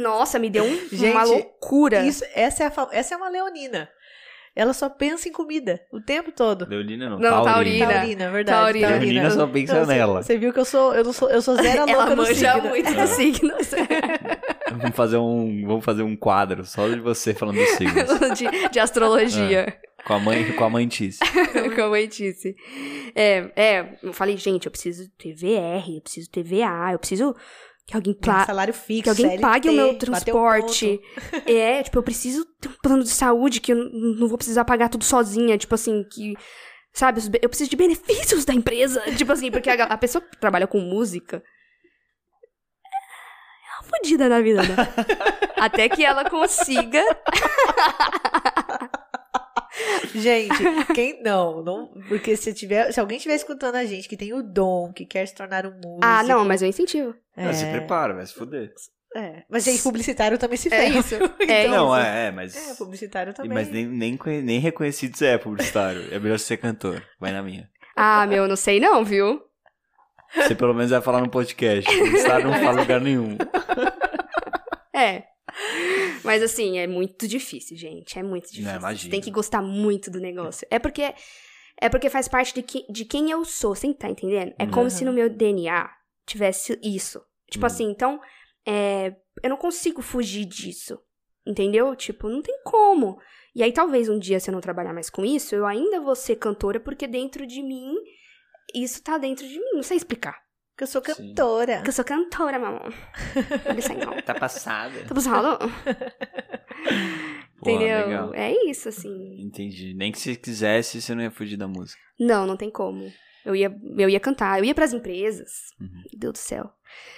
nossa, 0.00 0.38
me 0.38 0.50
deu 0.50 0.64
um- 0.64 0.88
Gente, 0.88 1.12
uma 1.12 1.22
loucura. 1.24 2.04
Isso, 2.04 2.24
essa, 2.34 2.64
é 2.64 2.66
a, 2.66 2.88
essa 2.92 3.14
é 3.14 3.16
uma 3.16 3.28
leonina. 3.28 3.88
Ela 4.56 4.72
só 4.72 4.88
pensa 4.88 5.28
em 5.28 5.32
comida 5.32 5.80
o 5.92 6.00
tempo 6.00 6.30
todo. 6.30 6.66
Leonina 6.68 7.08
não, 7.10 7.18
Não, 7.18 7.44
Taurina. 7.44 7.86
Taurina. 7.86 7.86
Taurina, 8.00 8.30
verdade. 8.30 8.56
Taurina. 8.80 8.88
Leonina 8.88 9.30
só 9.30 9.46
pensa 9.48 9.84
você- 9.84 9.92
nela. 9.94 10.22
Você 10.22 10.36
viu 10.38 10.52
que 10.52 10.58
eu 10.60 10.64
sou, 10.64 10.94
eu 10.94 11.02
não 11.04 11.12
sou, 11.12 11.28
eu 11.30 11.40
sou 11.42 11.56
zero 11.56 11.78
louca 11.86 11.92
Ela 11.92 12.10
no 12.10 12.16
manja 12.22 12.52
signo. 12.54 12.68
muito 12.68 12.94
dos 12.94 13.10
signos. 13.10 13.70
Vamos 14.78 14.96
fazer 14.96 15.16
um, 15.16 15.66
vamos 15.66 15.84
fazer 15.84 16.02
um 16.02 16.16
quadro 16.16 16.64
só 16.64 16.88
de 16.88 17.00
você 17.00 17.34
falando 17.34 17.56
dos 17.56 17.68
signos. 17.70 18.08
de, 18.38 18.68
de 18.68 18.78
astrologia. 18.78 19.76
com 20.06 20.14
a 20.14 20.18
mãe, 20.18 20.52
com 20.52 20.64
a 20.64 20.70
mãe 20.70 20.86
Tice. 20.88 21.18
Como 21.74 21.96
eu 21.96 22.06
disse. 22.06 22.54
É, 23.14 23.50
é, 23.56 23.98
eu 24.02 24.12
falei, 24.12 24.36
gente, 24.36 24.66
eu 24.66 24.70
preciso 24.72 25.08
ter 25.18 25.34
VR, 25.34 25.88
eu 25.94 26.00
preciso 26.00 26.30
ter 26.30 26.42
VA, 26.42 26.92
eu 26.92 26.98
preciso 26.98 27.34
que 27.86 27.94
alguém 27.94 28.14
pla- 28.14 28.46
salário 28.46 28.72
fixo, 28.72 29.02
que 29.02 29.08
alguém 29.10 29.26
CLT, 29.26 29.40
pague 29.42 29.68
o 29.68 29.72
meu 29.72 29.94
transporte. 29.98 31.00
É, 31.46 31.82
tipo, 31.82 31.98
eu 31.98 32.02
preciso 32.02 32.44
ter 32.60 32.68
um 32.68 32.74
plano 32.82 33.02
de 33.02 33.10
saúde 33.10 33.60
que 33.60 33.72
eu 33.72 33.76
não 33.76 34.26
vou 34.28 34.38
precisar 34.38 34.64
pagar 34.64 34.88
tudo 34.88 35.04
sozinha. 35.04 35.58
Tipo 35.58 35.74
assim, 35.74 36.02
que. 36.10 36.34
Sabe, 36.92 37.20
eu 37.42 37.48
preciso 37.48 37.68
de 37.70 37.76
benefícios 37.76 38.44
da 38.44 38.54
empresa. 38.54 39.00
Tipo 39.18 39.32
assim, 39.32 39.50
porque 39.50 39.68
a, 39.68 39.84
a 39.84 39.98
pessoa 39.98 40.22
que 40.22 40.38
trabalha 40.38 40.66
com 40.66 40.78
música. 40.78 41.42
É 43.94 43.98
fodida 43.98 44.28
na 44.28 44.40
vida, 44.40 44.62
né? 44.62 44.74
Até 45.56 45.88
que 45.88 46.04
ela 46.04 46.28
consiga. 46.28 47.02
Gente, 50.14 50.54
quem 50.94 51.20
não, 51.22 51.60
não, 51.62 51.90
porque 52.08 52.36
se 52.36 52.54
tiver, 52.54 52.92
se 52.92 53.00
alguém 53.00 53.16
estiver 53.16 53.34
escutando 53.34 53.74
a 53.74 53.84
gente 53.84 54.08
que 54.08 54.16
tem 54.16 54.32
o 54.32 54.42
dom, 54.42 54.92
que 54.92 55.04
quer 55.04 55.26
se 55.26 55.34
tornar 55.34 55.66
um 55.66 55.72
músico. 55.72 55.98
Ah, 56.02 56.22
não, 56.22 56.44
mas 56.44 56.62
eu 56.62 56.68
incentivo. 56.68 57.14
é, 57.36 57.52
Se 57.52 57.64
prepara, 57.66 58.14
vai 58.14 58.24
se 58.24 58.32
fuder. 58.34 58.72
é. 59.16 59.42
Mas 59.50 59.64
gente, 59.64 59.82
publicitário 59.82 60.38
também 60.38 60.56
se 60.56 60.68
É 60.68 60.70
ferra. 60.70 60.98
isso. 61.00 61.16
É 61.48 61.66
não, 61.66 61.88
isso. 61.88 62.06
é, 62.06 62.26
é, 62.26 62.30
mas. 62.30 62.70
É, 62.70 62.74
publicitário 62.76 63.34
também. 63.34 63.52
Mas 63.52 63.68
nem, 63.68 63.86
nem, 63.86 64.16
nem 64.42 64.60
reconhecido 64.60 65.16
você 65.16 65.26
é 65.26 65.38
publicitário. 65.38 66.06
É 66.14 66.18
melhor 66.20 66.38
você 66.38 66.46
ser 66.46 66.56
cantor. 66.58 67.02
Vai 67.18 67.32
na 67.32 67.42
minha. 67.42 67.68
Ah, 67.96 68.24
meu, 68.26 68.46
não 68.46 68.56
sei 68.56 68.78
não, 68.78 69.04
viu? 69.04 69.40
Você 70.36 70.54
pelo 70.54 70.74
menos 70.74 70.90
vai 70.90 71.00
falar 71.00 71.20
no 71.20 71.30
podcast. 71.30 71.90
Publicitário 71.98 72.46
não 72.46 72.54
fala 72.54 72.78
em 72.78 72.80
lugar 72.82 73.00
nenhum. 73.00 73.36
É. 74.96 75.24
Mas 76.22 76.42
assim, 76.42 76.78
é 76.78 76.86
muito 76.86 77.26
difícil, 77.28 77.76
gente. 77.76 78.18
É 78.18 78.22
muito 78.22 78.44
difícil. 78.44 78.64
Não, 78.70 78.78
imagino. 78.78 79.02
Você 79.02 79.10
tem 79.10 79.20
que 79.20 79.30
gostar 79.30 79.60
muito 79.60 80.10
do 80.10 80.20
negócio. 80.20 80.66
É 80.70 80.78
porque 80.78 81.12
é 81.80 81.88
porque 81.88 82.08
faz 82.08 82.28
parte 82.28 82.54
de, 82.54 82.62
que, 82.62 82.86
de 82.90 83.04
quem 83.04 83.30
eu 83.30 83.44
sou, 83.44 83.74
você 83.74 83.92
tá 83.92 84.08
entendendo? 84.08 84.54
É 84.58 84.66
como 84.66 84.84
Uhum. 84.84 84.90
se 84.90 85.04
no 85.04 85.12
meu 85.12 85.28
DNA 85.28 85.90
tivesse 86.24 86.78
isso. 86.82 87.20
Tipo 87.50 87.64
Uhum. 87.64 87.66
assim, 87.66 87.90
então, 87.90 88.20
é, 88.64 89.14
eu 89.42 89.50
não 89.50 89.56
consigo 89.56 90.00
fugir 90.00 90.44
disso. 90.44 90.98
Entendeu? 91.44 91.94
Tipo, 91.96 92.28
não 92.28 92.40
tem 92.40 92.56
como. 92.64 93.18
E 93.54 93.62
aí, 93.62 93.72
talvez 93.72 94.08
um 94.08 94.18
dia, 94.18 94.38
se 94.40 94.48
eu 94.48 94.52
não 94.52 94.60
trabalhar 94.60 94.94
mais 94.94 95.10
com 95.10 95.24
isso, 95.24 95.54
eu 95.54 95.66
ainda 95.66 96.00
vou 96.00 96.14
ser 96.14 96.36
cantora, 96.36 96.78
porque 96.80 97.06
dentro 97.06 97.44
de 97.46 97.62
mim, 97.62 97.94
isso 98.74 99.02
tá 99.02 99.18
dentro 99.18 99.46
de 99.46 99.58
mim. 99.58 99.72
Não 99.74 99.82
sei 99.82 99.96
explicar. 99.96 100.44
Porque 100.74 100.84
eu 100.84 100.88
sou 100.88 101.02
Sim. 101.04 101.28
cantora. 101.28 101.76
Porque 101.76 101.90
eu 101.90 101.92
sou 101.92 102.04
cantora, 102.04 102.58
mamão. 102.58 102.88
Tá 104.24 104.34
passada. 104.34 105.04
Tá 105.06 105.14
passando? 105.14 105.58
Pô, 107.60 107.70
Entendeu? 107.70 108.06
legal. 108.06 108.34
É 108.34 108.52
isso, 108.68 108.88
assim. 108.88 109.40
Entendi. 109.40 109.94
Nem 109.94 110.10
que 110.10 110.18
você 110.18 110.34
quisesse, 110.34 111.00
você 111.00 111.14
não 111.14 111.22
ia 111.22 111.30
fugir 111.30 111.56
da 111.56 111.68
música. 111.68 112.00
Não, 112.18 112.46
não 112.46 112.56
tem 112.56 112.70
como. 112.70 113.10
Eu 113.44 113.54
ia, 113.54 113.74
eu 113.98 114.08
ia 114.08 114.18
cantar, 114.18 114.58
eu 114.58 114.64
ia 114.64 114.74
pras 114.74 114.92
empresas. 114.92 115.50
Uhum. 115.80 115.88
Meu 115.92 116.18
Deus 116.18 116.32
do 116.32 116.38
céu. 116.38 116.70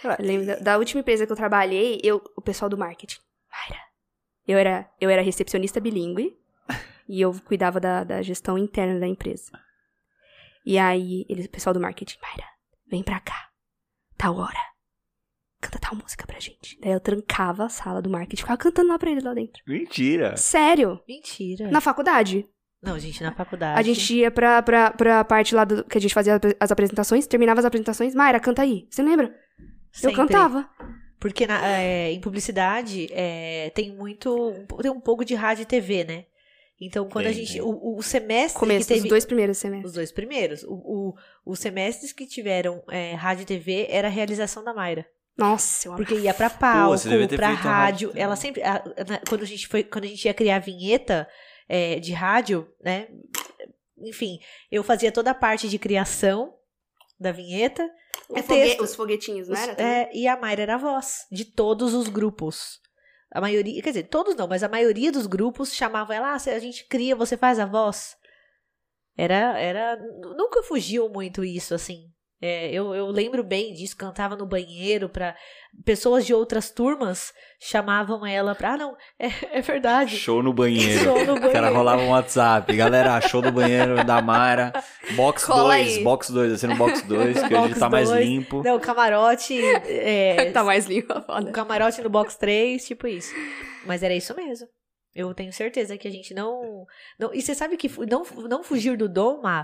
Eu 0.04 0.24
lembro 0.24 0.46
da, 0.46 0.56
da 0.56 0.78
última 0.78 1.00
empresa 1.00 1.24
que 1.24 1.32
eu 1.32 1.36
trabalhei, 1.36 2.00
eu, 2.02 2.22
o 2.36 2.42
pessoal 2.42 2.68
do 2.68 2.76
marketing. 2.76 3.20
Mayra. 3.50 3.82
Eu 4.46 4.58
era, 4.58 4.90
eu 5.00 5.08
era 5.08 5.22
recepcionista 5.22 5.80
bilíngue 5.80 6.36
e 7.08 7.20
eu 7.20 7.34
cuidava 7.44 7.80
da, 7.80 8.04
da 8.04 8.22
gestão 8.22 8.58
interna 8.58 9.00
da 9.00 9.06
empresa. 9.06 9.50
E 10.66 10.78
aí, 10.78 11.24
eles, 11.28 11.46
o 11.46 11.50
pessoal 11.50 11.72
do 11.72 11.80
marketing, 11.80 12.18
Mayra, 12.20 12.48
vem 12.90 13.02
pra 13.02 13.20
cá. 13.20 13.48
Tal 14.18 14.36
hora. 14.36 14.58
Canta 15.60 15.78
tal 15.78 15.94
música 15.94 16.26
pra 16.26 16.40
gente. 16.40 16.76
Daí 16.80 16.90
eu 16.92 17.00
trancava 17.00 17.64
a 17.64 17.68
sala 17.68 18.02
do 18.02 18.10
marketing 18.10 18.42
ficava 18.42 18.58
cantando 18.58 18.88
lá 18.88 18.98
pra 18.98 19.10
eles 19.10 19.22
lá 19.24 19.32
dentro. 19.32 19.62
Mentira. 19.66 20.36
Sério. 20.36 21.00
Mentira. 21.08 21.70
Na 21.70 21.80
faculdade. 21.80 22.46
Não, 22.82 22.98
gente, 22.98 23.22
na 23.22 23.32
faculdade. 23.32 23.78
A 23.78 23.82
gente 23.82 24.14
ia 24.14 24.30
pra, 24.30 24.60
pra, 24.62 24.90
pra 24.90 25.24
parte 25.24 25.54
lá 25.54 25.64
do, 25.64 25.82
que 25.84 25.96
a 25.96 26.00
gente 26.00 26.12
fazia 26.12 26.38
as 26.60 26.70
apresentações, 26.70 27.26
terminava 27.26 27.60
as 27.60 27.64
apresentações. 27.66 28.14
Mayra, 28.14 28.38
canta 28.40 28.62
aí. 28.62 28.86
Você 28.90 29.02
lembra? 29.02 29.26
Eu 29.28 30.10
Sempre. 30.10 30.16
cantava. 30.16 30.68
Porque 31.18 31.46
na- 31.46 31.66
é, 31.66 32.12
em 32.12 32.20
publicidade 32.20 33.08
é, 33.10 33.70
tem 33.70 33.96
muito. 33.96 34.52
Tem 34.82 34.90
um 34.90 35.00
pouco 35.00 35.24
de 35.24 35.34
rádio 35.34 35.62
e 35.62 35.66
TV, 35.66 36.04
né? 36.04 36.26
Então, 36.80 37.08
quando 37.08 37.26
a 37.26 37.32
Tem, 37.32 37.44
gente. 37.44 37.60
O, 37.62 37.96
o 37.96 38.02
semestre 38.02 38.58
Começo 38.60 38.80
que 38.86 38.88
teve. 38.88 39.00
dos 39.00 39.08
dois 39.08 39.24
primeiros 39.24 39.56
semestres. 39.58 39.88
Os 39.90 39.94
dois 39.94 40.12
primeiros. 40.12 40.62
O, 40.64 40.74
o- 40.74 41.14
os 41.44 41.58
semestres 41.58 42.12
que 42.12 42.26
tiveram 42.26 42.82
é, 42.90 43.14
rádio 43.14 43.42
e 43.42 43.46
TV 43.46 43.86
era 43.88 44.08
a 44.08 44.10
realização 44.10 44.62
da 44.62 44.74
Mayra. 44.74 45.06
Nossa, 45.38 45.88
eu 45.88 45.92
amava. 45.92 46.04
Porque 46.06 46.20
ia 46.22 46.34
pra 46.34 46.50
palco, 46.50 46.98
ter 47.28 47.36
pra 47.36 47.48
a 47.48 47.50
rádio. 47.52 48.08
rádio 48.10 48.12
Ela 48.14 48.36
sempre. 48.36 48.62
a- 48.62 48.82
na- 49.08 49.20
quando, 49.28 49.42
a 49.42 49.46
gente 49.46 49.66
foi, 49.68 49.82
quando 49.84 50.04
a 50.04 50.08
gente 50.08 50.24
ia 50.26 50.34
criar 50.34 50.56
a 50.56 50.60
vinheta 50.60 51.26
é, 51.68 51.98
de 51.98 52.12
rádio, 52.12 52.68
né? 52.82 53.08
Enfim, 53.98 54.38
eu 54.70 54.82
fazia 54.84 55.10
toda 55.10 55.30
a 55.30 55.34
parte 55.34 55.68
de 55.68 55.78
criação 55.78 56.54
da 57.18 57.32
vinheta. 57.32 57.88
O 58.28 58.36
É 58.38 58.42
fogue- 58.42 58.76
Os 58.82 58.94
foguetinhos, 58.94 59.48
não 59.48 59.54
os- 59.54 59.60
era? 59.62 59.74
também? 59.74 59.92
é, 59.92 60.10
e 60.12 60.28
a 60.28 60.36
Mayra 60.38 60.62
era 60.62 60.74
a 60.74 60.78
voz 60.78 61.26
de 61.32 61.44
todos 61.46 61.94
os 61.94 62.08
grupos. 62.08 62.80
A 63.36 63.40
maioria, 63.40 63.82
quer 63.82 63.90
dizer, 63.90 64.04
todos 64.04 64.34
não, 64.34 64.48
mas 64.48 64.62
a 64.62 64.68
maioria 64.68 65.12
dos 65.12 65.26
grupos 65.26 65.74
chamavam 65.74 66.16
ela, 66.16 66.32
ah, 66.32 66.36
a 66.36 66.58
gente 66.58 66.86
cria, 66.86 67.14
você 67.14 67.36
faz 67.36 67.58
a 67.58 67.66
voz. 67.66 68.16
Era, 69.14 69.58
era, 69.58 69.96
nunca 70.36 70.62
fugiu 70.62 71.06
muito 71.10 71.44
isso, 71.44 71.74
assim. 71.74 72.10
É, 72.40 72.70
eu, 72.70 72.94
eu 72.94 73.06
lembro 73.06 73.42
bem 73.42 73.72
disso, 73.72 73.96
cantava 73.96 74.36
no 74.36 74.44
banheiro 74.44 75.08
pra 75.08 75.34
pessoas 75.86 76.26
de 76.26 76.34
outras 76.34 76.70
turmas 76.70 77.32
chamavam 77.58 78.26
ela 78.26 78.54
pra, 78.54 78.74
ah, 78.74 78.76
não, 78.76 78.96
é, 79.18 79.58
é 79.58 79.62
verdade. 79.62 80.16
Show 80.18 80.42
no 80.42 80.52
banheiro. 80.52 81.02
Show 81.02 81.24
no 81.24 81.34
O 81.36 81.40
cara 81.40 81.52
banheiro. 81.52 81.74
rolava 81.74 82.02
um 82.02 82.10
WhatsApp. 82.10 82.76
Galera, 82.76 83.18
show 83.22 83.40
do 83.40 83.50
banheiro 83.50 84.04
da 84.04 84.20
Mara. 84.20 84.70
Box 85.14 85.46
Cola 85.46 85.76
2, 85.76 85.96
aí. 85.98 86.04
box 86.04 86.30
2, 86.30 86.52
assim 86.52 86.66
no 86.66 86.76
box 86.76 87.02
2, 87.08 87.38
que 87.38 87.54
hoje 87.54 87.68
Box 87.68 87.78
tá 87.80 87.88
mais 87.88 88.10
limpo. 88.10 88.62
Não, 88.62 88.78
camarote, 88.78 89.58
é, 89.86 90.50
tá 90.52 90.62
mais 90.62 90.84
limpo 90.84 91.14
a 91.14 91.18
um 91.18 91.22
foda. 91.22 91.50
camarote 91.52 92.02
no 92.02 92.10
box 92.10 92.36
3, 92.36 92.84
tipo 92.86 93.06
isso. 93.06 93.32
Mas 93.86 94.02
era 94.02 94.14
isso 94.14 94.36
mesmo. 94.36 94.66
Eu 95.14 95.32
tenho 95.32 95.50
certeza 95.54 95.96
que 95.96 96.06
a 96.06 96.10
gente 96.10 96.34
não. 96.34 96.84
não 97.18 97.32
e 97.32 97.40
você 97.40 97.54
sabe 97.54 97.78
que 97.78 97.90
não, 98.06 98.22
não 98.46 98.62
fugir 98.62 98.98
do 98.98 99.08
dom, 99.08 99.40
Má, 99.40 99.62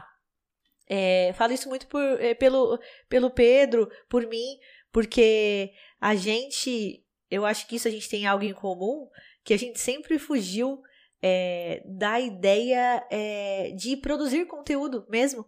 é, 0.94 1.32
falo 1.32 1.54
isso 1.54 1.70
muito 1.70 1.86
por, 1.86 2.02
é, 2.20 2.34
pelo, 2.34 2.78
pelo 3.08 3.30
Pedro, 3.30 3.90
por 4.10 4.26
mim, 4.26 4.58
porque 4.92 5.72
a 5.98 6.14
gente. 6.14 7.02
Eu 7.30 7.46
acho 7.46 7.66
que 7.66 7.76
isso 7.76 7.88
a 7.88 7.90
gente 7.90 8.10
tem 8.10 8.26
algo 8.26 8.44
em 8.44 8.52
comum, 8.52 9.08
que 9.42 9.54
a 9.54 9.56
gente 9.56 9.80
sempre 9.80 10.18
fugiu 10.18 10.82
é, 11.22 11.82
da 11.86 12.20
ideia 12.20 13.02
é, 13.10 13.70
de 13.70 13.96
produzir 13.96 14.44
conteúdo 14.44 15.06
mesmo. 15.08 15.46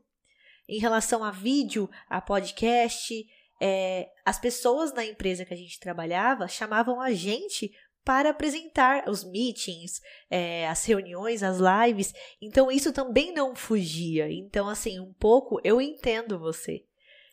Em 0.67 0.79
relação 0.79 1.23
a 1.23 1.31
vídeo, 1.31 1.91
a 2.09 2.23
podcast, 2.23 3.15
é, 3.61 4.09
as 4.25 4.39
pessoas 4.39 4.95
na 4.95 5.05
empresa 5.05 5.45
que 5.45 5.53
a 5.53 5.57
gente 5.59 5.79
trabalhava 5.79 6.49
chamavam 6.49 7.03
a 7.03 7.13
gente 7.13 7.71
para 8.05 8.31
apresentar 8.31 9.09
os 9.09 9.25
meetings, 9.25 10.01
é, 10.31 10.69
as 10.69 10.85
reuniões, 10.85 11.43
as 11.43 11.59
lives. 11.59 12.13
Então 12.41 12.71
isso 12.71 12.93
também 12.93 13.33
não 13.33 13.55
fugia. 13.57 14.31
Então, 14.31 14.69
assim, 14.69 15.01
um 15.01 15.13
pouco 15.15 15.61
eu 15.65 15.81
entendo 15.81 16.39
você. 16.39 16.85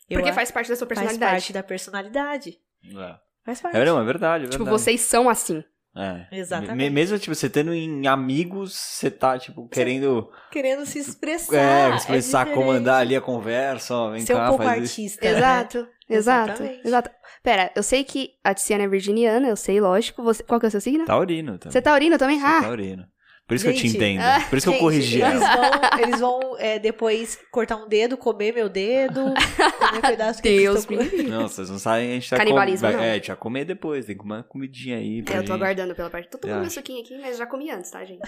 Eu 0.09 0.19
Porque 0.19 0.33
faz 0.33 0.51
parte 0.51 0.69
da 0.69 0.75
sua 0.75 0.87
faz 0.87 0.99
personalidade. 0.99 1.31
parte 1.33 1.53
da 1.53 1.63
personalidade. 1.63 2.59
É. 2.85 3.19
Faz 3.43 3.61
parte. 3.61 3.77
É, 3.77 3.85
não, 3.85 3.99
é 3.99 4.03
verdade, 4.05 4.45
é 4.45 4.47
Tipo, 4.47 4.63
verdade. 4.65 4.81
vocês 4.81 5.01
são 5.01 5.29
assim. 5.29 5.63
É. 5.95 6.25
Exatamente. 6.31 6.77
Me- 6.77 6.89
Mesmo, 6.89 7.19
tipo, 7.19 7.35
você 7.35 7.49
tendo 7.49 7.73
em 7.73 8.07
amigos, 8.07 8.73
você 8.73 9.11
tá, 9.11 9.37
tipo, 9.37 9.67
querendo 9.67 10.29
Querendo 10.49 10.85
se 10.85 10.99
expressar. 10.99 11.53
é, 11.55 12.05
começar 12.05 12.41
a 12.41 12.43
diferente. 12.45 12.65
comandar 12.65 13.01
ali 13.01 13.15
a 13.15 13.19
conversa, 13.21 13.93
ó, 13.95 14.11
vem 14.11 14.21
Ser 14.25 14.33
cá, 14.35 14.45
um 14.45 14.49
pouco 14.49 14.63
faz 14.63 14.83
isso. 14.83 15.01
artista. 15.01 15.25
né? 15.25 15.37
Exato, 15.37 15.87
exato, 16.09 16.63
exato. 16.85 17.09
Pera, 17.43 17.71
eu 17.75 17.83
sei 17.83 18.03
que 18.05 18.29
a 18.43 18.53
Tiziana 18.53 18.85
é 18.85 18.87
virginiana, 18.87 19.49
eu 19.49 19.55
sei, 19.57 19.81
lógico. 19.81 20.23
Você, 20.23 20.43
qual 20.43 20.59
que 20.59 20.65
é 20.65 20.69
o 20.69 20.71
seu 20.71 20.79
signo? 20.81 21.03
Taurino 21.05 21.57
também. 21.57 21.71
Você 21.73 21.77
é 21.79 21.81
taurino 21.81 22.17
também? 22.17 22.39
Sou 22.39 22.47
Ah, 22.49 22.61
taurino. 22.61 23.05
Por 23.47 23.55
isso 23.55 23.65
que 23.65 23.71
eu 23.71 23.75
te 23.75 23.81
Gente, 23.81 23.97
entendo. 23.97 24.21
ah, 24.21 24.45
Por 24.49 24.57
isso 24.57 24.65
que 24.65 24.69
eu 24.69 24.73
Gente, 24.73 24.81
corrigi 24.81 25.21
eles 25.21 25.39
vão, 25.41 25.99
eles 26.03 26.19
vão 26.21 26.57
é, 26.57 26.79
depois 26.79 27.37
cortar 27.51 27.75
um 27.75 27.87
dedo, 27.89 28.15
comer 28.15 28.53
meu 28.53 28.69
dedo, 28.69 29.21
comer 29.25 29.97
um 29.97 30.01
pedaço 30.01 30.41
que 30.41 30.47
Deus 30.57 30.85
me 30.87 30.95
Não, 31.23 31.49
vocês 31.49 31.69
não 31.69 31.77
sabem, 31.77 32.11
a 32.11 32.13
gente 32.13 32.29
tá 32.29 32.37
Canibalismo, 32.37 32.87
com... 32.87 32.93
não. 32.95 33.03
É, 33.03 33.11
a 33.11 33.13
gente 33.15 33.27
vai 33.27 33.35
comer 33.35 33.65
depois, 33.65 34.05
tem 34.05 34.15
que 34.15 34.21
comer 34.21 34.35
uma 34.35 34.43
comidinha 34.43 34.97
aí 34.97 35.17
É, 35.17 35.19
eu 35.19 35.25
tô 35.25 35.33
gente. 35.33 35.51
aguardando 35.51 35.93
pela 35.93 36.09
parte. 36.09 36.29
Tô 36.29 36.37
tomando 36.37 36.55
Eu 36.57 36.61
meu 36.61 36.69
suquinho 36.71 37.01
aqui, 37.01 37.17
mas 37.17 37.37
já 37.37 37.45
comi 37.45 37.69
antes, 37.69 37.91
tá, 37.91 38.05
gente? 38.05 38.21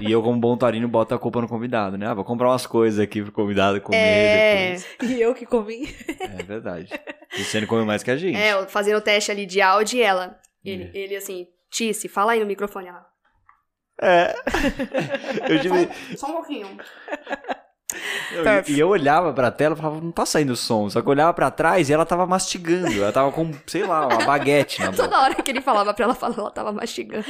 E 0.00 0.10
eu, 0.10 0.22
como 0.22 0.40
bom 0.40 0.56
taurino, 0.56 0.88
boto 0.88 1.14
a 1.14 1.18
culpa 1.18 1.42
no 1.42 1.48
convidado, 1.48 1.98
né? 1.98 2.06
Ah, 2.06 2.14
vou 2.14 2.24
comprar 2.24 2.48
umas 2.48 2.66
coisas 2.66 2.98
aqui 3.00 3.22
pro 3.22 3.32
convidado 3.32 3.80
comer 3.82 3.98
É. 3.98 4.74
depois. 4.76 5.10
E 5.10 5.20
eu 5.20 5.34
que 5.34 5.44
comi. 5.44 5.94
É 6.20 6.42
verdade. 6.42 6.88
Luciane 7.36 7.66
come 7.66 7.84
mais 7.84 8.02
que 8.02 8.10
a 8.10 8.16
gente. 8.16 8.36
É, 8.36 8.54
eu 8.54 8.66
fazendo 8.66 8.96
o 8.96 9.00
teste 9.02 9.30
ali 9.30 9.44
de 9.44 9.60
áudio 9.60 9.98
e 9.98 10.02
ela. 10.02 10.38
Ele, 10.64 10.90
ele 10.94 11.16
assim, 11.16 11.46
Tice, 11.70 12.08
fala 12.08 12.32
aí 12.32 12.40
no 12.40 12.46
microfone. 12.46 12.88
Ela, 12.88 13.04
É. 14.02 14.34
eu 15.52 15.60
tive, 15.60 16.16
só 16.16 16.28
um 16.28 16.32
pouquinho. 16.32 16.78
Eu- 18.32 18.44
e 18.74 18.78
eu 18.78 18.88
olhava 18.88 19.32
pra 19.32 19.50
tela 19.50 19.74
e 19.74 19.78
falava, 19.78 20.00
não 20.00 20.12
tá 20.12 20.24
saindo 20.24 20.54
som. 20.54 20.88
Só 20.88 21.00
que 21.02 21.06
eu 21.08 21.10
olhava 21.10 21.34
pra 21.34 21.50
trás 21.50 21.90
e 21.90 21.92
ela 21.92 22.06
tava 22.06 22.24
mastigando. 22.24 22.92
Ela 23.02 23.10
tava 23.12 23.32
com, 23.32 23.52
sei 23.66 23.84
lá, 23.84 24.06
uma 24.06 24.24
baguete 24.24 24.80
na 24.80 24.90
boca. 24.92 25.02
Toda 25.02 25.20
hora 25.20 25.34
que 25.34 25.50
ele 25.50 25.60
falava 25.60 25.92
pra 25.92 26.04
ela 26.04 26.14
falar, 26.14 26.38
ela 26.38 26.50
tava 26.52 26.70
mastigando. 26.72 27.24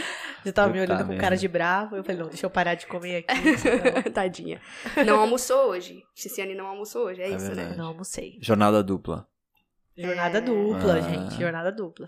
Você 0.45 0.53
tava 0.53 0.71
me 0.71 0.79
olhando 0.81 0.99
com 1.03 1.09
merda. 1.09 1.23
cara 1.23 1.37
de 1.37 1.49
bravo. 1.49 1.97
Eu 1.97 2.05
falei, 2.05 2.21
não, 2.21 2.29
deixa 2.29 2.45
eu 2.45 2.51
parar 2.51 2.75
de 2.75 2.87
comer 2.87 3.25
aqui. 3.27 4.11
Tadinha. 4.13 4.61
Não 5.07 5.19
almoçou 5.21 5.71
hoje. 5.71 6.03
Ticiane 6.15 6.55
não 6.55 6.67
almoçou 6.67 7.07
hoje, 7.07 7.23
é, 7.23 7.25
É 7.25 7.29
isso, 7.31 7.49
né? 7.49 7.55
verdade. 7.55 7.79
não 7.79 7.87
almocei. 7.87 8.39
Jornada 8.43 8.83
dupla. 8.83 9.27
Jornada 9.97 10.39
É. 10.39 10.41
dupla, 10.43 10.93
Ah. 10.95 11.01
gente. 11.01 11.41
Jornada 11.41 11.73
dupla. 11.73 12.07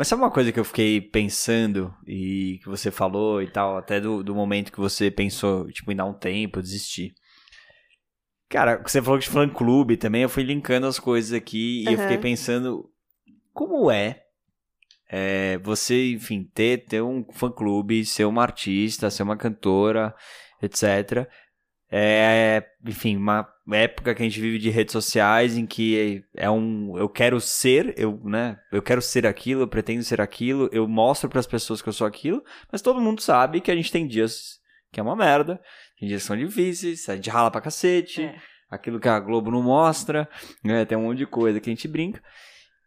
Mas 0.00 0.08
sabe 0.08 0.22
uma 0.22 0.30
coisa 0.30 0.50
que 0.50 0.58
eu 0.58 0.64
fiquei 0.64 0.98
pensando 0.98 1.94
e 2.06 2.58
que 2.62 2.70
você 2.70 2.90
falou 2.90 3.42
e 3.42 3.46
tal, 3.46 3.76
até 3.76 4.00
do, 4.00 4.22
do 4.22 4.34
momento 4.34 4.72
que 4.72 4.80
você 4.80 5.10
pensou, 5.10 5.70
tipo, 5.70 5.92
em 5.92 5.94
dar 5.94 6.06
um 6.06 6.14
tempo, 6.14 6.62
desistir. 6.62 7.12
Cara, 8.48 8.82
você 8.82 9.02
falou 9.02 9.18
de 9.18 9.28
fã 9.28 9.46
clube 9.46 9.98
também, 9.98 10.22
eu 10.22 10.28
fui 10.30 10.42
linkando 10.42 10.86
as 10.86 10.98
coisas 10.98 11.34
aqui 11.34 11.84
e 11.84 11.92
eu 11.92 11.98
fiquei 11.98 12.16
pensando 12.16 12.90
como 13.52 13.90
é, 13.90 14.22
é, 15.06 15.58
você, 15.58 16.12
enfim, 16.12 16.44
ter, 16.54 16.86
ter 16.86 17.02
um 17.02 17.22
fã 17.34 17.52
clube, 17.52 18.02
ser 18.06 18.24
uma 18.24 18.40
artista, 18.40 19.10
ser 19.10 19.22
uma 19.22 19.36
cantora, 19.36 20.14
etc. 20.62 21.28
É, 21.92 22.64
enfim, 22.86 23.16
uma 23.16 23.48
época 23.72 24.14
que 24.14 24.22
a 24.22 24.24
gente 24.24 24.40
vive 24.40 24.58
de 24.58 24.70
redes 24.70 24.92
sociais 24.92 25.56
em 25.56 25.66
que 25.66 26.22
é 26.36 26.48
um 26.48 26.96
eu 26.96 27.08
quero 27.08 27.40
ser, 27.40 27.94
eu, 27.98 28.20
né, 28.24 28.58
eu 28.70 28.80
quero 28.80 29.02
ser 29.02 29.26
aquilo, 29.26 29.62
eu 29.62 29.68
pretendo 29.68 30.02
ser 30.04 30.20
aquilo, 30.20 30.68
eu 30.72 30.86
mostro 30.86 31.28
para 31.28 31.40
as 31.40 31.46
pessoas 31.48 31.82
que 31.82 31.88
eu 31.88 31.92
sou 31.92 32.06
aquilo, 32.06 32.42
mas 32.70 32.80
todo 32.80 33.00
mundo 33.00 33.20
sabe 33.20 33.60
que 33.60 33.70
a 33.70 33.74
gente 33.74 33.90
tem 33.90 34.06
dias 34.06 34.60
que 34.92 35.00
é 35.00 35.02
uma 35.02 35.16
merda, 35.16 35.60
tem 35.98 36.08
dias 36.08 36.22
que 36.22 36.28
são 36.28 36.36
difíceis, 36.36 37.08
a 37.08 37.16
gente 37.16 37.28
rala 37.30 37.50
pra 37.50 37.60
cacete, 37.60 38.22
É. 38.22 38.36
aquilo 38.70 39.00
que 39.00 39.08
a 39.08 39.18
Globo 39.18 39.50
não 39.50 39.62
mostra, 39.62 40.28
né, 40.64 40.84
tem 40.84 40.96
um 40.96 41.02
monte 41.02 41.18
de 41.18 41.26
coisa 41.26 41.60
que 41.60 41.70
a 41.70 41.72
gente 41.72 41.88
brinca. 41.88 42.22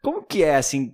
Como 0.02 0.24
que 0.26 0.44
é 0.44 0.56
assim 0.56 0.92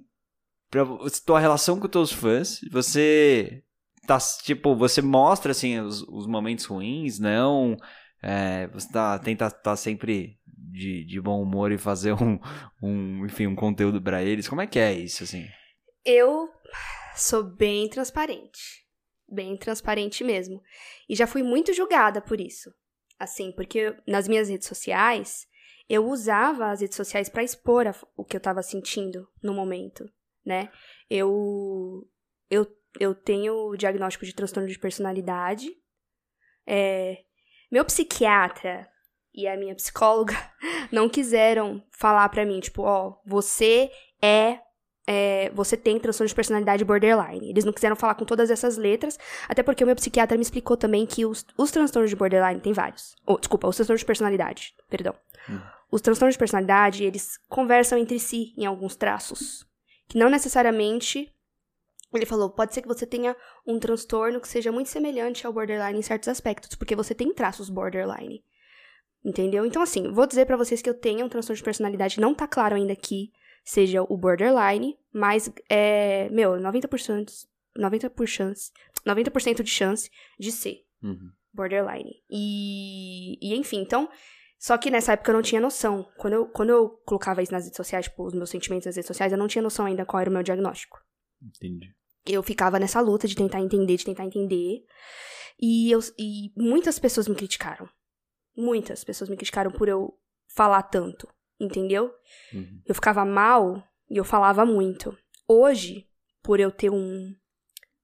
pra 0.71 0.83
tua 1.25 1.39
relação 1.39 1.79
com 1.79 1.85
os 1.85 1.91
teus 1.91 2.11
fãs? 2.11 2.59
Você 2.71 3.61
tá 4.07 4.17
tipo, 4.43 4.75
você 4.75 5.01
mostra 5.01 5.51
assim 5.51 5.79
os, 5.79 6.01
os 6.03 6.25
momentos 6.27 6.65
ruins, 6.65 7.19
não? 7.19 7.75
É, 8.21 8.67
você 8.67 8.91
tá, 8.91 9.17
tenta 9.19 9.47
estar 9.47 9.75
sempre 9.75 10.37
de, 10.47 11.03
de 11.05 11.21
bom 11.21 11.41
humor 11.41 11.71
e 11.71 11.77
fazer 11.77 12.13
um, 12.13 12.39
um, 12.81 13.25
enfim, 13.25 13.47
um 13.47 13.55
conteúdo 13.55 14.01
pra 14.01 14.21
eles. 14.23 14.47
Como 14.47 14.61
é 14.61 14.67
que 14.67 14.79
é 14.79 14.93
isso, 14.93 15.23
assim? 15.23 15.47
Eu 16.05 16.49
sou 17.15 17.43
bem 17.43 17.87
transparente. 17.89 18.85
Bem 19.27 19.55
transparente 19.57 20.23
mesmo. 20.23 20.61
E 21.07 21.15
já 21.15 21.27
fui 21.27 21.43
muito 21.43 21.73
julgada 21.73 22.21
por 22.21 22.39
isso. 22.41 22.73
Assim, 23.19 23.51
porque 23.51 23.95
nas 24.07 24.27
minhas 24.27 24.49
redes 24.49 24.67
sociais, 24.67 25.45
eu 25.87 26.05
usava 26.07 26.71
as 26.71 26.81
redes 26.81 26.95
sociais 26.95 27.29
pra 27.29 27.43
expor 27.43 27.85
a- 27.87 27.95
o 28.15 28.23
que 28.23 28.35
eu 28.35 28.41
tava 28.41 28.63
sentindo 28.63 29.27
no 29.43 29.53
momento, 29.53 30.09
né? 30.45 30.71
Eu, 31.09 32.07
eu, 32.49 32.65
eu 32.99 33.13
tenho 33.13 33.53
o 33.69 33.75
diagnóstico 33.75 34.25
de 34.25 34.33
transtorno 34.33 34.69
de 34.69 34.79
personalidade. 34.79 35.69
É, 36.65 37.23
meu 37.71 37.85
psiquiatra 37.85 38.87
e 39.33 39.47
a 39.47 39.57
minha 39.57 39.75
psicóloga 39.75 40.35
não 40.91 41.09
quiseram 41.09 41.83
falar 41.91 42.27
pra 42.29 42.45
mim, 42.45 42.59
tipo, 42.59 42.83
ó, 42.83 43.17
você 43.25 43.91
é 44.21 44.59
é, 45.11 45.49
você 45.55 45.75
tem 45.75 45.99
transtorno 45.99 46.27
de 46.27 46.35
personalidade 46.35 46.85
borderline. 46.85 47.49
Eles 47.49 47.65
não 47.65 47.73
quiseram 47.73 47.95
falar 47.95 48.13
com 48.13 48.25
todas 48.25 48.51
essas 48.51 48.77
letras, 48.77 49.17
até 49.47 49.63
porque 49.63 49.83
o 49.83 49.87
meu 49.87 49.95
psiquiatra 49.95 50.37
me 50.37 50.43
explicou 50.43 50.77
também 50.77 51.03
que 51.07 51.25
os, 51.25 51.43
os 51.57 51.71
transtornos 51.71 52.11
de 52.11 52.15
borderline 52.15 52.59
tem 52.59 52.73
vários. 52.73 53.15
Ou, 53.25 53.39
desculpa, 53.39 53.67
os 53.67 53.75
transtornos 53.75 54.01
de 54.01 54.05
personalidade, 54.05 54.75
perdão. 54.87 55.15
Hum. 55.49 55.59
Os 55.91 56.01
transtornos 56.01 56.35
de 56.35 56.39
personalidade, 56.39 57.03
eles 57.03 57.39
conversam 57.47 57.97
entre 57.97 58.19
si 58.19 58.53
em 58.55 58.67
alguns 58.67 58.95
traços. 58.95 59.65
Que 60.07 60.15
não 60.15 60.29
necessariamente. 60.29 61.33
Ele 62.13 62.25
falou, 62.25 62.49
pode 62.49 62.73
ser 62.73 62.81
que 62.81 62.87
você 62.87 63.05
tenha 63.05 63.35
um 63.67 63.77
transtorno 63.79 64.41
que 64.41 64.47
seja 64.47 64.71
muito 64.71 64.89
semelhante 64.89 65.45
ao 65.45 65.53
borderline 65.53 65.99
em 65.99 66.01
certos 66.01 66.27
aspectos, 66.27 66.75
porque 66.75 66.95
você 66.95 67.13
tem 67.13 67.33
traços 67.33 67.69
borderline. 67.69 68.43
Entendeu? 69.23 69.65
Então, 69.65 69.81
assim, 69.81 70.11
vou 70.11 70.25
dizer 70.25 70.45
pra 70.45 70.57
vocês 70.57 70.81
que 70.81 70.89
eu 70.89 70.93
tenho 70.93 71.25
um 71.25 71.29
transtorno 71.29 71.57
de 71.57 71.63
personalidade, 71.63 72.19
não 72.19 72.33
tá 72.33 72.47
claro 72.47 72.75
ainda 72.75 72.93
aqui 72.93 73.31
seja 73.63 74.01
o 74.01 74.17
borderline, 74.17 74.97
mas 75.13 75.51
é, 75.69 76.27
meu, 76.29 76.53
90%, 76.53 77.29
90%, 77.77 78.25
chance, 78.27 78.71
90% 79.05 79.61
de 79.61 79.69
chance 79.69 80.09
de 80.39 80.51
ser 80.51 80.85
Uhum. 81.03 81.31
borderline. 81.53 82.11
E, 82.29 83.37
e 83.41 83.55
enfim, 83.55 83.81
então, 83.81 84.09
só 84.57 84.77
que 84.77 84.89
nessa 84.89 85.13
época 85.13 85.31
eu 85.31 85.35
não 85.35 85.41
tinha 85.41 85.61
noção. 85.61 86.09
Quando 86.17 86.33
eu, 86.33 86.45
quando 86.47 86.69
eu 86.71 86.89
colocava 87.05 87.41
isso 87.43 87.51
nas 87.51 87.63
redes 87.65 87.77
sociais, 87.77 88.05
tipo, 88.05 88.25
os 88.25 88.33
meus 88.33 88.49
sentimentos 88.49 88.85
nas 88.87 88.95
redes 88.95 89.07
sociais, 89.07 89.31
eu 89.31 89.37
não 89.37 89.47
tinha 89.47 89.61
noção 89.61 89.85
ainda 89.85 90.05
qual 90.05 90.19
era 90.19 90.29
o 90.29 90.33
meu 90.33 90.43
diagnóstico. 90.43 90.99
Entendi. 91.41 91.93
Eu 92.25 92.43
ficava 92.43 92.79
nessa 92.79 92.99
luta 92.99 93.27
de 93.27 93.35
tentar 93.35 93.59
entender, 93.59 93.97
de 93.97 94.05
tentar 94.05 94.25
entender. 94.25 94.83
E, 95.59 95.91
eu, 95.91 95.99
e 96.17 96.51
muitas 96.55 96.99
pessoas 96.99 97.27
me 97.27 97.35
criticaram. 97.35 97.87
Muitas 98.55 99.03
pessoas 99.03 99.29
me 99.29 99.35
criticaram 99.35 99.71
por 99.71 99.87
eu 99.87 100.13
falar 100.53 100.83
tanto, 100.83 101.27
entendeu? 101.59 102.13
Uhum. 102.53 102.81
Eu 102.85 102.95
ficava 102.95 103.25
mal 103.25 103.83
e 104.09 104.17
eu 104.17 104.23
falava 104.23 104.65
muito. 104.65 105.17
Hoje, 105.47 106.07
por 106.41 106.59
eu 106.59 106.71
ter 106.71 106.89
um, 106.89 107.33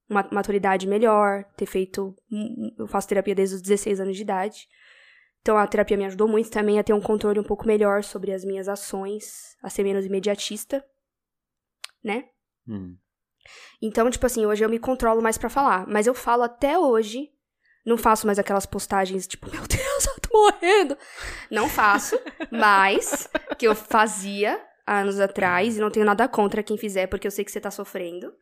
uma 0.09 0.27
maturidade 0.31 0.87
melhor, 0.87 1.43
ter 1.55 1.65
feito. 1.65 2.15
Eu 2.77 2.87
faço 2.87 3.07
terapia 3.07 3.35
desde 3.35 3.55
os 3.55 3.61
16 3.61 3.99
anos 3.99 4.15
de 4.15 4.21
idade. 4.21 4.67
Então 5.41 5.57
a 5.57 5.67
terapia 5.67 5.95
me 5.95 6.05
ajudou 6.05 6.27
muito 6.27 6.49
também 6.49 6.79
a 6.79 6.83
ter 6.83 6.93
um 6.93 7.01
controle 7.01 7.39
um 7.39 7.43
pouco 7.43 7.67
melhor 7.67 8.03
sobre 8.03 8.31
as 8.31 8.43
minhas 8.43 8.67
ações, 8.67 9.55
a 9.61 9.69
ser 9.69 9.83
menos 9.83 10.05
imediatista, 10.05 10.83
né? 12.03 12.27
Uhum. 12.67 12.97
Então, 13.81 14.09
tipo 14.09 14.25
assim, 14.25 14.45
hoje 14.45 14.63
eu 14.63 14.69
me 14.69 14.79
controlo 14.79 15.21
mais 15.21 15.37
pra 15.37 15.49
falar. 15.49 15.85
Mas 15.87 16.07
eu 16.07 16.13
falo 16.13 16.43
até 16.43 16.77
hoje. 16.77 17.29
Não 17.85 17.97
faço 17.97 18.25
mais 18.25 18.39
aquelas 18.39 18.65
postagens 18.65 19.27
tipo, 19.27 19.49
meu 19.51 19.61
Deus, 19.61 20.05
eu 20.07 20.19
tô 20.21 20.29
morrendo. 20.37 20.97
Não 21.51 21.69
faço, 21.69 22.19
mas 22.51 23.29
que 23.59 23.67
eu 23.67 23.75
fazia 23.75 24.59
anos 24.87 25.19
atrás 25.19 25.77
e 25.77 25.79
não 25.79 25.91
tenho 25.91 26.05
nada 26.05 26.27
contra 26.27 26.63
quem 26.63 26.77
fizer, 26.77 27.05
porque 27.07 27.27
eu 27.27 27.31
sei 27.31 27.45
que 27.45 27.51
você 27.51 27.59
tá 27.61 27.69
sofrendo. 27.69 28.33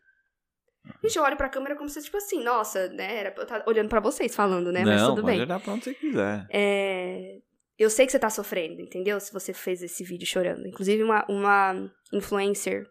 Gente, 1.01 1.17
eu 1.17 1.23
olho 1.23 1.35
pra 1.37 1.49
câmera 1.49 1.75
como 1.75 1.89
se, 1.89 2.01
tipo 2.01 2.15
assim, 2.17 2.43
nossa, 2.43 2.87
né? 2.89 3.17
Era 3.19 3.31
pra 3.31 3.41
eu 3.41 3.43
estar 3.43 3.63
olhando 3.67 3.89
pra 3.89 3.99
vocês 3.99 4.33
falando, 4.35 4.71
né? 4.71 4.83
mas 4.85 5.01
Não, 5.01 5.09
tudo 5.09 5.21
pode 5.23 5.33
bem. 5.33 5.41
olhar 5.41 5.59
pra 5.59 5.73
onde 5.73 5.83
você 5.85 5.93
quiser. 5.93 6.45
É, 6.49 7.37
eu 7.77 7.89
sei 7.89 8.05
que 8.05 8.11
você 8.13 8.19
tá 8.19 8.29
sofrendo, 8.29 8.81
entendeu? 8.81 9.19
Se 9.19 9.31
você 9.31 9.53
fez 9.53 9.81
esse 9.81 10.03
vídeo 10.03 10.27
chorando. 10.27 10.67
Inclusive, 10.67 11.01
uma, 11.03 11.25
uma 11.29 11.89
influencer 12.13 12.85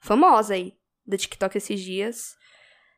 famosa 0.00 0.54
aí 0.54 0.72
do 1.06 1.16
TikTok 1.16 1.56
esses 1.56 1.80
dias, 1.80 2.34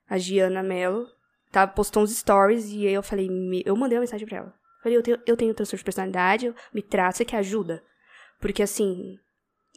a 0.08 0.16
Giana 0.18 0.62
Mello, 0.62 1.06
tá, 1.52 1.66
postou 1.66 2.02
uns 2.02 2.16
stories 2.16 2.66
e 2.70 2.86
aí 2.86 2.94
eu 2.94 3.02
falei, 3.02 3.28
me- 3.28 3.62
eu 3.66 3.76
mandei 3.76 3.96
uma 3.98 4.02
mensagem 4.02 4.26
pra 4.26 4.38
ela. 4.38 4.54
Falei, 4.82 4.96
eu 4.96 5.02
tenho, 5.02 5.18
eu 5.26 5.36
tenho 5.36 5.54
transtorno 5.54 5.78
de 5.78 5.84
personalidade, 5.84 6.54
me 6.72 6.82
trata, 6.82 7.16
você 7.18 7.24
quer 7.24 7.38
ajuda? 7.38 7.82
Porque 8.40 8.62
assim, 8.62 9.18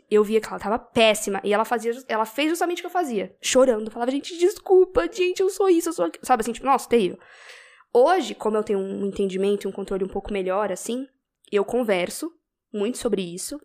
eu 0.09 0.23
via 0.23 0.39
que 0.39 0.47
ela 0.47 0.59
tava 0.59 0.77
péssima 0.77 1.41
e 1.43 1.53
ela 1.53 1.65
fazia, 1.65 1.91
ela 2.07 2.25
fez 2.25 2.49
justamente 2.49 2.79
o 2.79 2.81
que 2.83 2.87
eu 2.87 2.91
fazia, 2.91 3.35
chorando. 3.41 3.89
Falava, 3.89 4.11
gente, 4.11 4.37
desculpa, 4.37 5.09
gente, 5.11 5.39
eu 5.41 5.49
sou 5.49 5.69
isso, 5.69 5.89
eu 5.89 5.93
sou 5.93 6.05
aquilo. 6.05 6.25
Sabe 6.25 6.41
assim, 6.41 6.53
tipo, 6.53 6.65
nossa, 6.65 6.87
terrível. 6.87 7.17
Hoje, 7.93 8.35
como 8.35 8.55
eu 8.55 8.63
tenho 8.63 8.79
um 8.79 9.05
entendimento 9.05 9.65
e 9.65 9.67
um 9.67 9.71
controle 9.71 10.03
um 10.03 10.07
pouco 10.09 10.31
melhor, 10.31 10.71
assim, 10.71 11.07
eu 11.51 11.65
converso 11.65 12.31
muito 12.71 12.97
sobre 12.97 13.21
isso. 13.21 13.59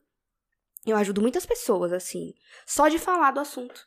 Eu 0.86 0.96
ajudo 0.96 1.20
muitas 1.20 1.44
pessoas, 1.44 1.92
assim, 1.92 2.32
só 2.64 2.88
de 2.88 2.98
falar 2.98 3.32
do 3.32 3.40
assunto. 3.40 3.86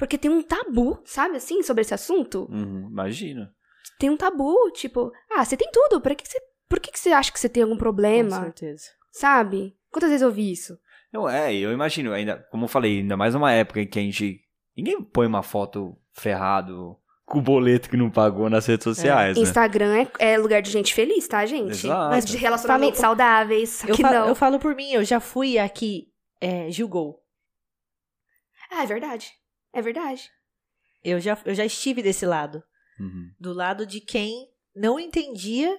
Porque 0.00 0.18
tem 0.18 0.30
um 0.30 0.42
tabu, 0.42 1.00
sabe, 1.04 1.36
assim, 1.36 1.62
sobre 1.62 1.82
esse 1.82 1.94
assunto? 1.94 2.48
Uhum, 2.50 2.88
Imagina. 2.90 3.54
Tem 3.98 4.08
um 4.10 4.16
tabu, 4.16 4.70
tipo, 4.72 5.12
ah, 5.30 5.44
você 5.44 5.56
tem 5.56 5.70
tudo, 5.70 6.00
pra 6.00 6.14
que 6.14 6.24
que 6.24 6.28
você, 6.30 6.40
por 6.68 6.80
que, 6.80 6.90
que 6.90 6.98
você 6.98 7.10
acha 7.10 7.30
que 7.30 7.38
você 7.38 7.48
tem 7.50 7.62
algum 7.62 7.74
Com 7.74 7.80
problema? 7.80 8.40
certeza. 8.44 8.86
Sabe? 9.12 9.76
Quantas 9.90 10.08
vezes 10.08 10.22
eu 10.22 10.28
ouvi 10.28 10.50
isso? 10.50 10.78
Não, 11.12 11.28
é, 11.28 11.54
eu 11.54 11.70
imagino, 11.70 12.12
ainda, 12.12 12.38
como 12.50 12.64
eu 12.64 12.68
falei, 12.68 13.00
ainda 13.00 13.16
mais 13.16 13.34
numa 13.34 13.52
época 13.52 13.80
em 13.82 13.86
que 13.86 13.98
a 13.98 14.02
gente. 14.02 14.40
Ninguém 14.76 15.02
põe 15.02 15.26
uma 15.26 15.42
foto 15.42 15.96
ferrado 16.14 16.96
com 17.26 17.38
o 17.38 17.42
boleto 17.42 17.90
que 17.90 17.96
não 17.96 18.10
pagou 18.10 18.48
nas 18.48 18.64
redes 18.66 18.84
sociais, 18.84 19.36
né? 19.36 19.42
Instagram 19.42 20.06
é, 20.18 20.32
é 20.32 20.38
lugar 20.38 20.62
de 20.62 20.70
gente 20.70 20.94
feliz, 20.94 21.28
tá, 21.28 21.44
gente? 21.44 21.72
Exato. 21.72 22.10
Mas 22.10 22.24
de 22.24 22.36
relacionamentos 22.38 22.98
Falo- 23.00 23.10
saudáveis, 23.10 23.84
Eu, 23.86 23.94
que 23.94 24.02
fa- 24.02 24.10
não. 24.12 24.28
eu 24.28 24.34
falo 24.34 24.58
por 24.58 24.74
mim, 24.74 24.92
eu 24.92 25.04
já 25.04 25.20
fui 25.20 25.58
aqui, 25.58 26.10
é, 26.40 26.70
julgou. 26.70 27.20
Ah, 28.70 28.84
é 28.84 28.86
verdade. 28.86 29.32
É 29.72 29.80
verdade. 29.82 30.30
Eu 31.02 31.20
já, 31.20 31.38
eu 31.44 31.54
já 31.54 31.64
estive 31.64 32.02
desse 32.02 32.26
lado. 32.26 32.62
Uhum. 32.98 33.32
Do 33.38 33.52
lado 33.52 33.86
de 33.86 34.00
quem 34.00 34.48
não 34.74 34.98
entendia. 35.00 35.78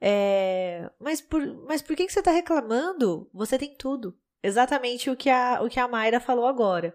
é, 0.00 0.90
mas, 1.00 1.20
por, 1.20 1.44
mas 1.66 1.82
por 1.82 1.94
que, 1.96 2.06
que 2.06 2.12
você 2.12 2.22
tá 2.22 2.30
reclamando? 2.30 3.28
Você 3.32 3.58
tem 3.58 3.74
tudo. 3.76 4.18
Exatamente 4.42 5.08
o 5.10 5.16
que 5.16 5.30
a, 5.30 5.60
o 5.62 5.68
que 5.68 5.80
a 5.80 5.88
Mayra 5.88 6.20
falou 6.20 6.46
agora. 6.46 6.94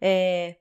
É, 0.00 0.56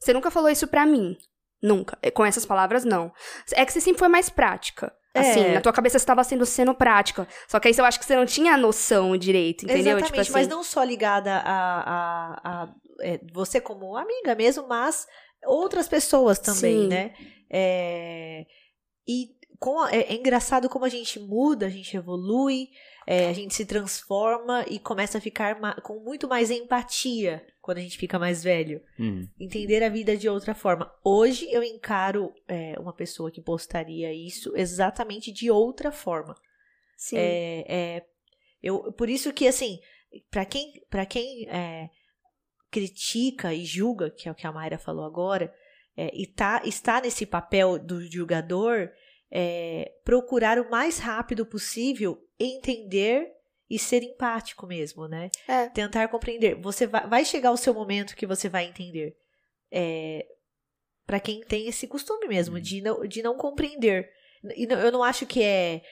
Você 0.00 0.12
nunca 0.12 0.30
falou 0.30 0.48
isso 0.50 0.66
pra 0.68 0.86
mim. 0.86 1.16
Nunca. 1.62 1.98
É, 2.02 2.10
Com 2.10 2.24
essas 2.24 2.44
palavras, 2.46 2.84
não. 2.84 3.12
É 3.52 3.64
que 3.64 3.72
você 3.72 3.80
sempre 3.80 3.98
foi 3.98 4.08
mais 4.08 4.28
prática. 4.28 4.94
Assim, 5.20 5.40
É. 5.44 5.54
na 5.54 5.60
tua 5.60 5.72
cabeça 5.72 5.96
estava 5.96 6.22
sendo 6.24 6.44
sendo 6.46 6.74
prática. 6.74 7.26
Só 7.48 7.58
que 7.60 7.68
aí 7.68 7.74
eu 7.76 7.84
acho 7.84 7.98
que 7.98 8.04
você 8.04 8.16
não 8.16 8.26
tinha 8.26 8.54
a 8.54 8.56
noção 8.58 9.16
direito, 9.16 9.64
entendeu? 9.64 9.96
Exatamente, 9.98 10.06
tipo 10.08 10.20
assim, 10.20 10.32
mas 10.32 10.48
não 10.48 10.62
só 10.62 10.82
ligada 10.82 11.32
a, 11.36 11.80
a, 11.80 12.62
a- 12.62 12.74
é, 13.00 13.20
você 13.32 13.60
como 13.60 13.96
amiga 13.96 14.34
mesmo, 14.34 14.66
mas 14.68 15.06
outras 15.44 15.86
pessoas 15.88 16.38
também, 16.38 16.82
Sim. 16.82 16.88
né? 16.88 17.12
É, 17.50 18.44
e 19.06 19.28
com 19.58 19.86
é, 19.86 20.00
é 20.00 20.14
engraçado 20.14 20.68
como 20.68 20.84
a 20.84 20.88
gente 20.88 21.18
muda, 21.20 21.66
a 21.66 21.70
gente 21.70 21.96
evolui, 21.96 22.68
é, 23.06 23.28
a 23.28 23.32
gente 23.32 23.54
se 23.54 23.64
transforma 23.64 24.64
e 24.68 24.78
começa 24.78 25.18
a 25.18 25.20
ficar 25.20 25.54
com 25.82 26.00
muito 26.00 26.26
mais 26.28 26.50
empatia 26.50 27.42
quando 27.66 27.78
a 27.78 27.80
gente 27.80 27.98
fica 27.98 28.16
mais 28.16 28.44
velho. 28.44 28.80
Hum. 28.98 29.28
Entender 29.40 29.82
a 29.82 29.88
vida 29.88 30.16
de 30.16 30.28
outra 30.28 30.54
forma. 30.54 30.88
Hoje 31.02 31.50
eu 31.50 31.64
encaro 31.64 32.32
é, 32.46 32.78
uma 32.78 32.92
pessoa 32.92 33.28
que 33.28 33.40
postaria 33.40 34.14
isso 34.14 34.56
exatamente 34.56 35.32
de 35.32 35.50
outra 35.50 35.90
forma. 35.90 36.36
Sim. 36.96 37.16
É, 37.18 37.64
é, 37.68 38.06
eu, 38.62 38.92
por 38.92 39.10
isso 39.10 39.32
que, 39.32 39.48
assim, 39.48 39.80
para 40.30 40.44
quem, 40.44 40.80
pra 40.88 41.04
quem 41.04 41.48
é, 41.48 41.90
critica 42.70 43.52
e 43.52 43.64
julga, 43.64 44.12
que 44.12 44.28
é 44.28 44.32
o 44.32 44.34
que 44.34 44.46
a 44.46 44.52
Mayra 44.52 44.78
falou 44.78 45.04
agora, 45.04 45.52
é, 45.96 46.08
e 46.14 46.24
tá, 46.24 46.62
está 46.64 47.00
nesse 47.00 47.26
papel 47.26 47.80
do 47.80 48.00
julgador, 48.00 48.90
é, 49.28 49.92
procurar 50.04 50.56
o 50.60 50.70
mais 50.70 51.00
rápido 51.00 51.44
possível 51.44 52.16
entender 52.38 53.28
e 53.68 53.78
ser 53.78 54.02
empático 54.02 54.66
mesmo, 54.66 55.08
né? 55.08 55.30
É. 55.48 55.68
Tentar 55.68 56.08
compreender. 56.08 56.54
Você 56.60 56.86
vai, 56.86 57.06
vai 57.08 57.24
chegar 57.24 57.50
o 57.50 57.56
seu 57.56 57.74
momento 57.74 58.14
que 58.16 58.26
você 58.26 58.48
vai 58.48 58.66
entender. 58.66 59.16
É, 59.70 60.24
para 61.06 61.18
quem 61.20 61.40
tem 61.44 61.66
esse 61.68 61.86
costume 61.86 62.28
mesmo 62.28 62.60
de 62.60 62.80
não, 62.80 63.06
de 63.06 63.22
não 63.22 63.36
compreender. 63.36 64.08
E 64.56 64.66
não- 64.66 64.78
eu 64.78 64.92
não 64.92 65.02
acho 65.02 65.26
que 65.26 65.42
é 65.42 65.82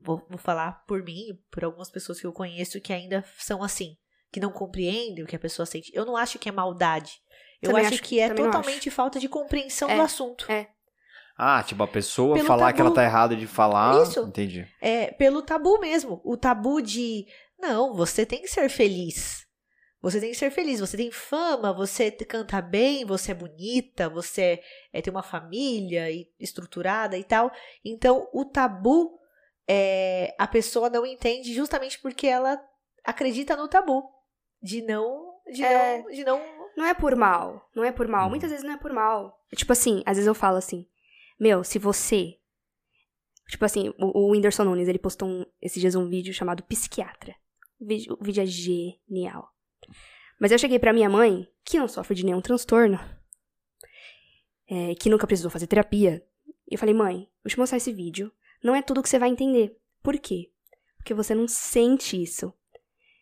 vou, 0.00 0.24
vou 0.28 0.38
falar 0.38 0.84
por 0.86 1.02
mim, 1.02 1.38
por 1.50 1.64
algumas 1.64 1.90
pessoas 1.90 2.20
que 2.20 2.26
eu 2.26 2.32
conheço 2.32 2.80
que 2.80 2.92
ainda 2.92 3.24
são 3.38 3.62
assim, 3.62 3.96
que 4.30 4.38
não 4.40 4.52
compreendem 4.52 5.24
o 5.24 5.26
que 5.26 5.34
a 5.36 5.38
pessoa 5.40 5.66
sente. 5.66 5.90
Eu 5.94 6.04
não 6.04 6.16
acho 6.16 6.38
que 6.38 6.48
é 6.48 6.52
maldade. 6.52 7.20
Eu 7.60 7.76
acho, 7.76 7.94
acho- 7.94 8.02
que 8.02 8.20
é 8.20 8.32
totalmente 8.32 8.88
falta 8.90 9.18
de 9.18 9.28
compreensão 9.28 9.88
É, 9.90 9.96
do 9.96 10.02
assunto. 10.02 10.50
é. 10.50 10.68
Ah, 11.38 11.62
tipo, 11.62 11.80
a 11.84 11.86
pessoa 11.88 12.34
Pelo 12.34 12.46
falar 12.48 12.72
que 12.72 12.80
ela 12.80 12.90
tabu. 12.90 12.96
tá 12.96 13.04
errada 13.04 13.36
de 13.36 13.46
falar. 13.46 14.02
Isso. 14.02 14.20
Entendi. 14.22 14.66
É 14.80 15.12
pelo 15.12 15.40
tabu 15.40 15.78
mesmo. 15.78 16.20
O 16.24 16.36
tabu 16.36 16.82
de 16.82 17.26
não, 17.58 17.94
você 17.94 18.26
tem 18.26 18.42
que 18.42 18.48
ser 18.48 18.68
feliz. 18.68 19.46
Você 20.02 20.20
tem 20.20 20.30
que 20.30 20.36
ser 20.36 20.50
feliz. 20.50 20.80
Você 20.80 20.96
tem 20.96 21.10
fama, 21.12 21.72
você 21.72 22.10
te- 22.10 22.24
canta 22.24 22.60
bem, 22.60 23.04
você 23.04 23.30
é 23.32 23.34
bonita, 23.34 24.08
você 24.08 24.60
é, 24.92 25.00
tem 25.00 25.12
uma 25.12 25.22
família 25.22 26.10
e- 26.10 26.26
estruturada 26.40 27.16
e 27.16 27.22
tal. 27.24 27.50
Então, 27.84 28.28
o 28.32 28.44
tabu 28.44 29.16
é, 29.68 30.34
a 30.38 30.46
pessoa 30.46 30.88
não 30.90 31.04
entende 31.06 31.52
justamente 31.54 32.00
porque 32.00 32.26
ela 32.26 32.60
acredita 33.04 33.56
no 33.56 33.68
tabu. 33.68 34.02
De 34.62 34.82
não. 34.82 35.34
De 35.52 35.62
É. 35.64 35.98
não. 36.02 36.10
De 36.10 36.24
não. 36.24 36.40
Não 36.76 36.84
é 36.84 36.94
por 36.94 37.14
mal. 37.16 37.68
Não 37.74 37.84
é 37.84 37.90
por 37.92 38.06
mal. 38.08 38.24
Uhum. 38.24 38.30
Muitas 38.30 38.50
vezes 38.50 38.64
não 38.64 38.74
é 38.74 38.78
por 38.78 38.92
mal. 38.92 39.36
Tipo 39.54 39.72
assim, 39.72 40.02
às 40.06 40.16
vezes 40.16 40.26
eu 40.26 40.34
falo 40.34 40.56
assim, 40.56 40.86
meu, 41.38 41.62
se 41.64 41.78
você. 41.78 42.38
Tipo 43.48 43.64
assim, 43.64 43.88
o, 43.98 44.18
o 44.26 44.30
Whindersson 44.32 44.64
Nunes, 44.64 44.88
ele 44.88 44.98
postou 44.98 45.28
um- 45.28 45.46
esses 45.60 45.80
dias 45.80 45.94
um 45.94 46.08
vídeo 46.08 46.34
chamado 46.34 46.62
Psiquiatra. 46.64 47.34
O 47.80 47.86
vídeo, 47.86 48.16
o 48.20 48.24
vídeo 48.24 48.42
é 48.42 48.46
genial. 48.46 49.48
Mas 50.40 50.52
eu 50.52 50.58
cheguei 50.58 50.78
pra 50.78 50.92
minha 50.92 51.08
mãe, 51.08 51.48
que 51.64 51.78
não 51.78 51.88
sofre 51.88 52.14
de 52.14 52.24
nenhum 52.24 52.40
transtorno, 52.40 52.98
é, 54.68 54.94
que 54.94 55.08
nunca 55.08 55.26
precisou 55.26 55.50
fazer 55.50 55.66
terapia, 55.66 56.24
e 56.70 56.74
eu 56.74 56.78
falei, 56.78 56.94
mãe, 56.94 57.28
vou 57.42 57.48
te 57.50 57.58
mostrar 57.58 57.78
esse 57.78 57.92
vídeo. 57.92 58.30
Não 58.62 58.74
é 58.74 58.82
tudo 58.82 59.02
que 59.02 59.08
você 59.08 59.18
vai 59.18 59.30
entender. 59.30 59.76
Por 60.02 60.18
quê? 60.18 60.52
Porque 60.98 61.14
você 61.14 61.34
não 61.34 61.48
sente 61.48 62.20
isso. 62.22 62.52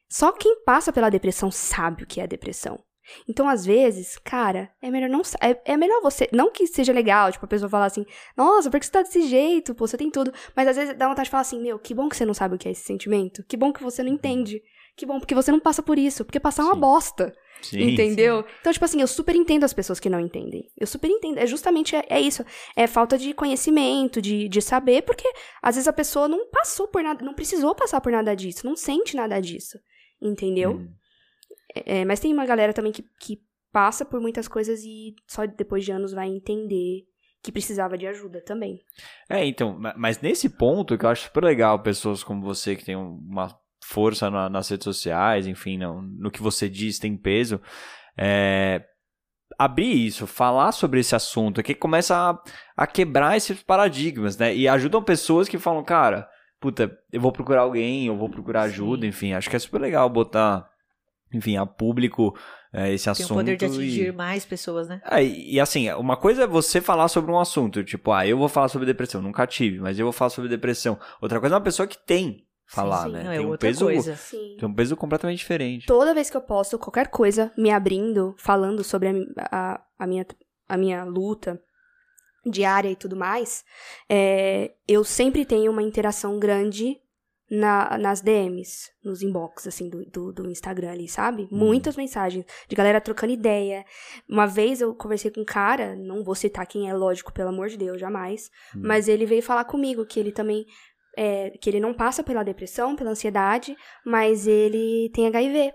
Só 0.09 0.33
quem 0.33 0.63
passa 0.65 0.93
pela 0.93 1.11
depressão 1.11 1.51
sabe 1.51 2.03
o 2.03 2.07
que 2.07 2.21
é 2.21 2.27
depressão. 2.27 2.83
Então, 3.29 3.49
às 3.49 3.65
vezes, 3.65 4.19
cara, 4.19 4.71
é 4.81 4.91
melhor 4.91 5.09
não. 5.09 5.23
É, 5.41 5.73
é 5.73 5.77
melhor 5.77 6.01
você. 6.03 6.29
Não 6.33 6.51
que 6.51 6.67
seja 6.67 6.93
legal, 6.93 7.31
tipo, 7.33 7.45
a 7.45 7.49
pessoa 7.49 7.69
falar 7.69 7.87
assim, 7.87 8.05
nossa, 8.37 8.71
por 8.71 8.79
que 8.81 8.87
você 8.87 8.93
tá 8.93 9.03
desse 9.03 9.23
jeito? 9.23 9.75
Pô, 9.75 9.87
você 9.87 9.97
tem 9.97 10.11
tudo. 10.11 10.33
Mas 10.55 10.69
às 10.69 10.77
vezes 10.77 10.97
dá 10.97 11.09
vontade 11.09 11.27
de 11.27 11.31
falar 11.31 11.43
assim, 11.43 11.61
meu, 11.61 11.79
que 11.79 11.95
bom 11.95 12.09
que 12.09 12.17
você 12.17 12.25
não 12.25 12.35
sabe 12.35 12.55
o 12.55 12.59
que 12.59 12.69
é 12.69 12.73
esse 12.73 12.85
sentimento. 12.85 13.45
Que 13.45 13.57
bom 13.57 13.73
que 13.73 13.83
você 13.83 14.03
não 14.03 14.11
entende. 14.11 14.63
Que 14.97 15.05
bom, 15.05 15.19
porque 15.19 15.35
você 15.35 15.53
não 15.53 15.61
passa 15.61 15.83
por 15.83 15.99
isso. 15.99 16.25
Porque 16.25 16.41
passar 16.41 16.63
é 16.63 16.67
uma 16.67 16.75
Sim. 16.75 16.81
bosta. 16.81 17.33
Sim. 17.63 17.91
entendeu? 17.91 18.45
Então, 18.61 18.73
tipo 18.73 18.85
assim, 18.85 19.01
eu 19.01 19.07
super 19.07 19.35
entendo 19.35 19.65
as 19.65 19.73
pessoas 19.73 19.99
que 19.99 20.11
não 20.11 20.21
entendem. 20.21 20.71
Eu 20.79 20.87
super 20.87 21.11
entendo. 21.11 21.39
É 21.39 21.47
justamente 21.47 21.97
é, 21.97 22.05
é 22.09 22.21
isso. 22.21 22.45
É 22.75 22.87
falta 22.87 23.19
de 23.19 23.33
conhecimento, 23.33 24.21
de, 24.21 24.49
de 24.49 24.61
saber, 24.61 25.03
porque 25.03 25.29
às 25.63 25.75
vezes 25.75 25.89
a 25.89 25.93
pessoa 25.93 26.29
não 26.29 26.47
passou 26.49 26.87
por 26.89 27.03
nada, 27.03 27.25
não 27.25 27.35
precisou 27.35 27.75
passar 27.75 28.01
por 28.01 28.13
nada 28.13 28.35
disso, 28.35 28.67
não 28.67 28.77
sente 28.77 29.17
nada 29.17 29.41
disso. 29.41 29.79
Entendeu? 30.21 30.73
Hum. 30.73 30.89
É, 31.85 32.05
mas 32.05 32.21
tem 32.21 32.33
uma 32.33 32.47
galera 32.47 32.73
também 32.73 32.93
que, 32.93 33.03
que 33.21 33.41
passa 33.73 34.05
por 34.05 34.21
muitas 34.21 34.49
coisas 34.49 34.81
e 34.85 35.15
só 35.29 35.45
depois 35.47 35.85
de 35.85 35.93
anos 35.93 36.13
vai 36.13 36.29
entender 36.29 37.03
que 37.43 37.53
precisava 37.53 37.97
de 37.99 38.07
ajuda 38.07 38.41
também. 38.45 38.81
É, 39.29 39.45
então, 39.45 39.79
ma- 39.79 39.95
mas 39.97 40.21
nesse 40.21 40.49
ponto 40.49 40.97
que 40.97 41.05
eu 41.05 41.11
acho 41.11 41.25
super 41.25 41.45
legal 41.45 41.81
pessoas 41.83 42.25
como 42.25 42.43
você 42.43 42.75
que 42.75 42.85
tem 42.85 42.97
um- 42.97 43.21
uma 43.29 43.55
força 43.85 44.31
na- 44.31 44.49
nas 44.49 44.69
redes 44.69 44.85
sociais, 44.85 45.47
enfim, 45.47 45.79
no, 45.79 46.03
no 46.03 46.31
que 46.31 46.43
você 46.43 46.69
diz 46.69 46.99
tem 46.99 47.17
peso, 47.17 47.61
é, 48.19 48.83
abrir 49.59 50.07
isso, 50.07 50.27
falar 50.27 50.73
sobre 50.73 51.01
esse 51.01 51.15
assunto, 51.15 51.61
é 51.61 51.63
que 51.63 51.75
começa 51.75 52.17
a, 52.17 52.43
a 52.77 52.87
quebrar 52.87 53.37
esses 53.37 53.63
paradigmas, 53.63 54.37
né? 54.37 54.55
E 54.55 54.67
ajudam 54.67 55.03
pessoas 55.03 55.49
que 55.49 55.59
falam, 55.59 55.85
cara, 55.85 56.29
puta, 56.61 56.91
eu 57.13 57.21
vou 57.21 57.31
procurar 57.31 57.61
alguém, 57.61 58.07
eu 58.07 58.17
vou 58.17 58.29
procurar 58.29 58.63
Sim. 58.65 58.69
ajuda, 58.71 59.07
enfim, 59.07 59.33
acho 59.35 59.49
que 59.49 59.55
é 59.57 59.59
super 59.59 59.81
legal 59.81 60.09
botar, 60.11 60.69
enfim, 61.37 61.57
a 61.57 61.65
público 61.67 62.37
é, 62.73 62.93
esse 62.93 63.05
Tem 63.05 63.13
assunto. 63.13 63.33
o 63.33 63.35
poder 63.37 63.57
de 63.57 63.65
e- 63.65 63.69
atingir 63.69 64.13
mais 64.13 64.45
pessoas, 64.45 64.89
né? 64.89 65.01
é, 65.11 65.23
e 65.25 65.55
e 65.55 65.61
assim, 65.61 65.91
uma 65.93 66.17
coisa 66.17 66.43
é 66.45 66.47
você 66.47 66.81
falar 66.81 67.09
sobre 67.09 67.31
um 67.33 67.39
assunto, 67.39 67.83
tipo, 67.85 68.11
ah, 68.13 68.27
eu 68.27 68.37
vou 68.37 68.49
falar 68.49 68.69
sobre 68.69 68.87
depressão, 68.87 69.23
nunca 69.23 69.47
tive, 69.47 69.79
mas 69.79 69.99
eu 69.99 70.05
vou 70.07 70.13
falar 70.13 70.31
sobre 70.31 70.51
depressão. 70.51 70.99
Outra 71.21 71.41
coisa 71.41 71.55
é 71.55 71.59
uma 71.59 71.65
pessoa 71.65 71.87
que 71.87 71.97
tem 71.97 72.45
falar, 72.67 73.05
sim, 73.07 73.13
né? 73.13 73.23
Não, 73.23 73.31
tem 73.31 73.39
é 73.39 73.41
um 73.41 73.49
outra 73.51 73.69
peso, 73.69 73.85
coisa. 73.85 74.17
Sim. 74.17 74.57
tem 74.59 74.69
um 74.69 74.75
peso 74.75 74.97
completamente 74.97 75.39
diferente. 75.39 75.87
Toda 75.87 76.13
vez 76.13 76.29
que 76.29 76.37
eu 76.37 76.41
posto 76.41 76.79
qualquer 76.79 77.09
coisa 77.09 77.53
me 77.57 77.71
abrindo, 77.71 78.35
falando 78.39 78.83
sobre 78.83 79.09
a, 79.39 79.75
a, 79.75 79.81
a 80.01 80.07
minha, 80.07 80.27
a 80.69 80.77
minha 80.77 81.05
luta 81.05 81.61
diária 82.45 82.89
e 82.91 82.97
tudo 82.97 83.17
mais, 83.17 83.65
é, 84.09 84.73
eu 84.87 85.03
sempre 85.05 85.45
tenho 85.45 85.71
uma 85.73 85.83
interação 85.83 86.39
grande 86.39 86.99
na, 87.51 87.97
nas 87.99 88.21
DMs, 88.21 88.91
nos 89.05 89.23
inbox, 89.23 89.67
assim, 89.67 89.89
do, 89.89 90.05
do, 90.07 90.33
do 90.33 90.51
Instagram 90.51 90.91
ali, 90.93 91.07
sabe? 91.09 91.47
Muitas 91.51 91.97
mensagens 91.97 92.45
de 92.69 92.75
galera 92.77 93.01
trocando 93.01 93.33
ideia. 93.33 93.85
Uma 94.29 94.47
vez 94.47 94.81
eu 94.81 94.95
conversei 94.95 95.31
com 95.31 95.41
um 95.43 95.45
cara, 95.45 95.95
não 95.95 96.25
vou 96.25 96.35
citar 96.35 96.67
quem 96.67 96.89
é, 96.91 96.95
lógico, 96.95 97.33
pelo 97.33 97.51
amor 97.51 97.69
de 97.69 97.77
Deus, 97.77 98.01
jamais. 98.01 98.51
Hum. 98.75 98.81
Mas 98.85 99.07
ele 99.09 99.25
veio 99.27 99.43
falar 99.43 99.65
comigo 99.65 100.05
que 100.05 100.19
ele 100.19 100.33
também. 100.33 100.65
é, 101.17 101.51
que 101.61 101.71
ele 101.71 101.81
não 101.81 101.95
passa 101.95 102.23
pela 102.23 102.43
depressão, 102.43 102.95
pela 102.97 103.11
ansiedade, 103.11 103.75
mas 104.05 104.47
ele 104.47 105.11
tem 105.15 105.27
HIV. 105.27 105.73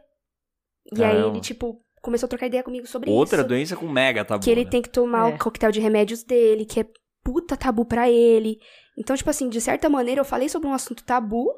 E 0.93 1.03
aí 1.03 1.11
Caramba. 1.15 1.27
ele, 1.29 1.39
tipo, 1.41 1.81
começou 2.01 2.25
a 2.27 2.29
trocar 2.29 2.47
ideia 2.47 2.63
comigo 2.63 2.85
sobre 2.85 3.09
Outra 3.09 3.39
isso. 3.39 3.47
doença 3.47 3.75
com 3.75 3.87
mega 3.87 4.25
tabu. 4.25 4.43
Que 4.43 4.51
ele 4.51 4.65
né? 4.65 4.69
tem 4.69 4.81
que 4.81 4.89
tomar 4.89 5.31
É. 5.31 5.35
o 5.35 5.37
coquetel 5.39 5.71
de 5.71 5.79
remédios 5.79 6.23
dele, 6.23 6.65
que 6.65 6.79
é 6.81 6.85
puta 7.23 7.55
tabu 7.55 7.85
pra 7.85 8.09
ele. 8.09 8.59
Então, 8.97 9.15
tipo 9.15 9.29
assim, 9.29 9.47
de 9.49 9.61
certa 9.61 9.87
maneira 9.89 10.21
eu 10.21 10.25
falei 10.25 10.49
sobre 10.49 10.67
um 10.67 10.73
assunto 10.73 11.03
tabu, 11.03 11.51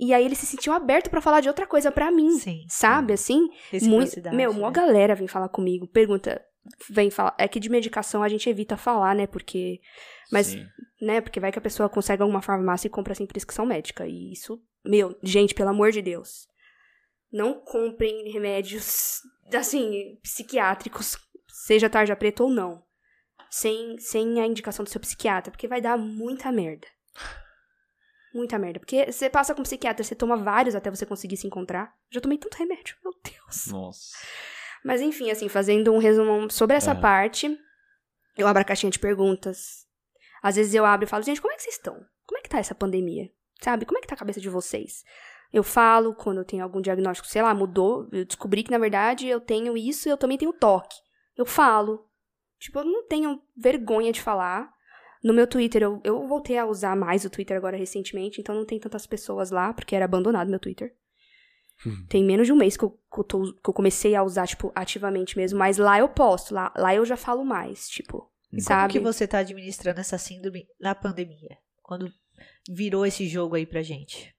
e 0.00 0.14
aí 0.14 0.24
ele 0.24 0.34
se 0.34 0.46
sentiu 0.46 0.72
aberto 0.72 1.10
pra 1.10 1.20
falar 1.20 1.42
de 1.42 1.48
outra 1.48 1.66
coisa 1.66 1.92
pra 1.92 2.10
mim. 2.10 2.38
Sim. 2.38 2.64
Sabe, 2.68 3.12
assim? 3.12 3.50
Muito, 3.82 4.22
meu, 4.32 4.50
né? 4.50 4.58
uma 4.58 4.70
galera 4.70 5.14
vem 5.14 5.28
falar 5.28 5.50
comigo, 5.50 5.86
pergunta, 5.86 6.42
vem 6.88 7.10
falar. 7.10 7.34
É 7.38 7.46
que 7.46 7.60
de 7.60 7.68
medicação 7.68 8.22
a 8.22 8.28
gente 8.28 8.48
evita 8.48 8.78
falar, 8.78 9.14
né? 9.14 9.26
Porque. 9.26 9.78
Mas, 10.32 10.48
Sim. 10.48 10.64
né? 11.02 11.20
Porque 11.20 11.38
vai 11.38 11.52
que 11.52 11.58
a 11.58 11.62
pessoa 11.62 11.88
consegue 11.88 12.22
alguma 12.22 12.40
farmácia 12.40 12.86
e 12.86 12.90
compra 12.90 13.14
sem 13.14 13.26
prescrição 13.26 13.66
médica. 13.66 14.06
E 14.06 14.32
isso, 14.32 14.58
meu, 14.82 15.14
gente, 15.22 15.54
pelo 15.54 15.68
amor 15.68 15.92
de 15.92 16.00
Deus. 16.00 16.48
Não 17.30 17.60
comprem 17.60 18.32
remédios, 18.32 19.20
assim, 19.54 20.18
psiquiátricos, 20.20 21.16
seja 21.46 21.88
tarja 21.90 22.16
preta 22.16 22.42
ou 22.42 22.50
não. 22.50 22.82
Sem, 23.50 23.98
sem 23.98 24.40
a 24.40 24.46
indicação 24.46 24.84
do 24.84 24.90
seu 24.90 25.00
psiquiatra, 25.00 25.50
porque 25.50 25.68
vai 25.68 25.80
dar 25.80 25.98
muita 25.98 26.50
merda. 26.50 26.88
Muita 28.34 28.58
merda. 28.58 28.78
Porque 28.78 29.10
você 29.10 29.28
passa 29.28 29.54
com 29.54 29.60
um 29.60 29.64
psiquiatra, 29.64 30.04
você 30.04 30.14
toma 30.14 30.36
vários 30.36 30.74
até 30.74 30.88
você 30.90 31.04
conseguir 31.04 31.36
se 31.36 31.46
encontrar. 31.46 31.92
Já 32.10 32.20
tomei 32.20 32.38
tanto 32.38 32.56
remédio, 32.56 32.96
meu 33.02 33.12
Deus. 33.24 33.66
Nossa. 33.66 34.16
Mas 34.84 35.00
enfim, 35.00 35.30
assim, 35.30 35.48
fazendo 35.48 35.92
um 35.92 35.98
resumo 35.98 36.50
sobre 36.50 36.76
essa 36.76 36.92
É. 36.92 36.94
parte, 36.94 37.58
eu 38.36 38.46
abro 38.46 38.62
a 38.62 38.64
caixinha 38.64 38.90
de 38.90 38.98
perguntas. 38.98 39.86
Às 40.42 40.56
vezes 40.56 40.72
eu 40.74 40.86
abro 40.86 41.04
e 41.04 41.08
falo, 41.08 41.22
gente, 41.22 41.40
como 41.40 41.52
é 41.52 41.56
que 41.56 41.62
vocês 41.62 41.74
estão? 41.74 41.94
Como 42.24 42.38
é 42.38 42.42
que 42.42 42.48
tá 42.48 42.58
essa 42.58 42.74
pandemia? 42.74 43.30
Sabe? 43.60 43.84
Como 43.84 43.98
é 43.98 44.00
que 44.00 44.06
tá 44.08 44.14
a 44.14 44.18
cabeça 44.18 44.40
de 44.40 44.48
vocês? 44.48 45.04
Eu 45.52 45.62
falo 45.64 46.14
quando 46.14 46.38
eu 46.38 46.44
tenho 46.44 46.62
algum 46.62 46.80
diagnóstico, 46.80 47.28
sei 47.28 47.42
lá, 47.42 47.52
mudou. 47.52 48.08
Eu 48.12 48.24
descobri 48.24 48.62
que, 48.62 48.70
na 48.70 48.78
verdade, 48.78 49.26
eu 49.26 49.40
tenho 49.40 49.76
isso 49.76 50.08
e 50.08 50.10
eu 50.10 50.16
também 50.16 50.38
tenho 50.38 50.52
toque. 50.52 50.96
Eu 51.36 51.44
falo. 51.44 52.08
Tipo, 52.58 52.78
eu 52.78 52.84
não 52.84 53.06
tenho 53.06 53.42
vergonha 53.56 54.12
de 54.12 54.22
falar. 54.22 54.72
No 55.22 55.34
meu 55.34 55.46
Twitter, 55.46 55.82
eu, 55.82 56.00
eu 56.02 56.26
voltei 56.26 56.56
a 56.56 56.64
usar 56.66 56.96
mais 56.96 57.24
o 57.24 57.30
Twitter 57.30 57.56
agora 57.56 57.76
recentemente, 57.76 58.40
então 58.40 58.54
não 58.54 58.64
tem 58.64 58.78
tantas 58.80 59.06
pessoas 59.06 59.50
lá, 59.50 59.72
porque 59.74 59.94
era 59.94 60.04
abandonado 60.06 60.48
meu 60.50 60.58
Twitter. 60.58 60.94
Hum. 61.86 62.06
Tem 62.08 62.24
menos 62.24 62.46
de 62.46 62.52
um 62.52 62.56
mês 62.56 62.76
que 62.76 62.84
eu, 62.84 62.90
que 62.90 63.20
eu, 63.20 63.24
tô- 63.24 63.52
que 63.54 63.68
eu 63.70 63.74
comecei 63.74 64.14
a 64.14 64.22
usar, 64.22 64.46
tipo, 64.46 64.70
ativamente 64.74 65.36
mesmo. 65.36 65.58
Mas 65.58 65.76
lá 65.78 65.98
eu 65.98 66.08
posto, 66.08 66.54
lá, 66.54 66.72
lá 66.76 66.94
eu 66.94 67.04
já 67.04 67.16
falo 67.16 67.44
mais, 67.44 67.88
tipo, 67.88 68.30
Como 68.50 68.60
sabe? 68.62 68.92
que 68.94 69.00
você 69.00 69.26
tá 69.26 69.38
administrando 69.38 70.00
essa 70.00 70.16
síndrome 70.18 70.66
na 70.80 70.94
pandemia? 70.94 71.58
Quando 71.82 72.10
virou 72.68 73.04
esse 73.06 73.26
jogo 73.28 73.56
aí 73.56 73.66
pra 73.66 73.82
gente? 73.82 74.34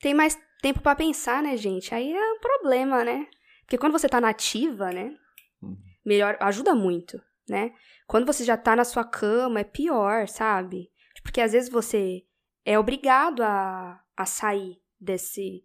Tem 0.00 0.14
mais 0.14 0.38
tempo 0.60 0.80
pra 0.80 0.94
pensar, 0.96 1.42
né, 1.42 1.56
gente? 1.56 1.94
Aí 1.94 2.12
é 2.12 2.32
um 2.32 2.40
problema, 2.40 3.04
né? 3.04 3.26
Porque 3.62 3.78
quando 3.78 3.92
você 3.92 4.08
tá 4.08 4.20
nativa, 4.20 4.90
né? 4.90 5.14
Uhum. 5.62 5.76
Melhor, 6.04 6.36
ajuda 6.40 6.74
muito, 6.74 7.22
né? 7.48 7.72
Quando 8.12 8.26
você 8.26 8.44
já 8.44 8.58
tá 8.58 8.76
na 8.76 8.84
sua 8.84 9.04
cama, 9.04 9.60
é 9.60 9.64
pior, 9.64 10.28
sabe? 10.28 10.92
Porque 11.22 11.40
às 11.40 11.52
vezes 11.52 11.70
você 11.70 12.22
é 12.62 12.78
obrigado 12.78 13.42
a, 13.42 13.98
a 14.14 14.26
sair 14.26 14.82
desse, 15.00 15.64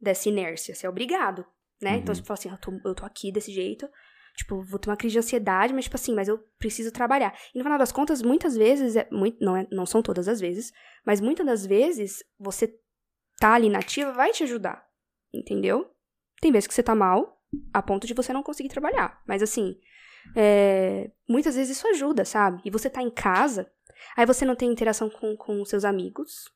dessa 0.00 0.28
inércia. 0.28 0.74
Você 0.74 0.86
é 0.86 0.90
obrigado, 0.90 1.46
né? 1.80 1.92
Uhum. 1.92 1.98
Então 1.98 2.12
você 2.12 2.20
fala 2.24 2.36
assim, 2.36 2.50
eu 2.50 2.58
tô, 2.58 2.72
eu 2.84 2.96
tô 2.96 3.06
aqui 3.06 3.30
desse 3.30 3.52
jeito. 3.52 3.88
Tipo, 4.36 4.60
vou 4.64 4.80
ter 4.80 4.90
uma 4.90 4.96
crise 4.96 5.12
de 5.12 5.18
ansiedade, 5.20 5.72
mas, 5.72 5.84
tipo 5.84 5.94
assim, 5.94 6.16
mas 6.16 6.26
eu 6.26 6.38
preciso 6.58 6.90
trabalhar. 6.90 7.32
E 7.54 7.58
no 7.58 7.62
final 7.62 7.78
das 7.78 7.92
contas, 7.92 8.20
muitas 8.22 8.56
vezes, 8.56 8.96
é, 8.96 9.06
muito, 9.12 9.38
não, 9.40 9.56
é, 9.56 9.64
não 9.70 9.86
são 9.86 10.02
todas 10.02 10.26
as 10.26 10.40
vezes, 10.40 10.72
mas 11.06 11.20
muitas 11.20 11.46
das 11.46 11.64
vezes, 11.64 12.24
você 12.36 12.76
tá 13.38 13.54
ali 13.54 13.68
nativa 13.68 14.10
vai 14.10 14.32
te 14.32 14.42
ajudar. 14.42 14.84
Entendeu? 15.32 15.88
Tem 16.40 16.50
vezes 16.50 16.66
que 16.66 16.74
você 16.74 16.82
tá 16.82 16.96
mal, 16.96 17.40
a 17.72 17.80
ponto 17.80 18.04
de 18.04 18.14
você 18.14 18.32
não 18.32 18.42
conseguir 18.42 18.68
trabalhar. 18.68 19.22
Mas 19.28 19.44
assim, 19.44 19.78
é, 20.36 21.10
muitas 21.28 21.56
vezes 21.56 21.76
isso 21.76 21.88
ajuda, 21.88 22.24
sabe? 22.24 22.62
E 22.64 22.70
você 22.70 22.88
tá 22.88 23.02
em 23.02 23.10
casa, 23.10 23.70
aí 24.16 24.24
você 24.24 24.44
não 24.44 24.56
tem 24.56 24.70
interação 24.70 25.10
com, 25.10 25.36
com 25.36 25.64
seus 25.64 25.84
amigos. 25.84 26.52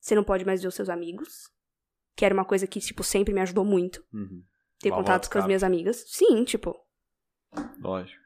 Você 0.00 0.14
não 0.14 0.24
pode 0.24 0.44
mais 0.44 0.60
ver 0.60 0.68
os 0.68 0.74
seus 0.74 0.88
amigos. 0.88 1.50
Que 2.16 2.24
era 2.24 2.34
uma 2.34 2.44
coisa 2.44 2.66
que, 2.66 2.78
tipo, 2.78 3.02
sempre 3.02 3.34
me 3.34 3.40
ajudou 3.40 3.64
muito. 3.64 4.04
Uhum. 4.12 4.44
Ter 4.78 4.90
de 4.90 5.30
com 5.30 5.38
as 5.38 5.46
minhas 5.46 5.64
amigas. 5.64 6.04
Sim, 6.06 6.44
tipo, 6.44 6.76
Lógico. 7.80 8.22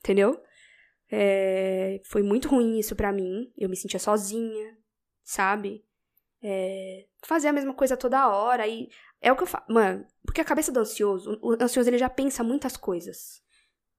entendeu? 0.00 0.40
É, 1.10 2.00
foi 2.04 2.22
muito 2.22 2.48
ruim 2.48 2.78
isso 2.78 2.94
pra 2.94 3.12
mim. 3.12 3.52
Eu 3.56 3.68
me 3.68 3.76
sentia 3.76 3.98
sozinha, 3.98 4.76
sabe? 5.22 5.84
É, 6.42 7.06
fazer 7.22 7.48
a 7.48 7.52
mesma 7.52 7.72
coisa 7.72 7.96
toda 7.96 8.28
hora. 8.28 8.66
E 8.66 8.88
é 9.20 9.32
o 9.32 9.36
que 9.36 9.42
eu 9.42 9.46
falo. 9.46 9.64
Mano, 9.68 10.06
porque 10.24 10.40
a 10.40 10.44
cabeça 10.44 10.70
do 10.70 10.80
ansioso, 10.80 11.38
o 11.42 11.52
ansioso 11.52 11.88
ele 11.88 11.98
já 11.98 12.10
pensa 12.10 12.44
muitas 12.44 12.76
coisas. 12.76 13.42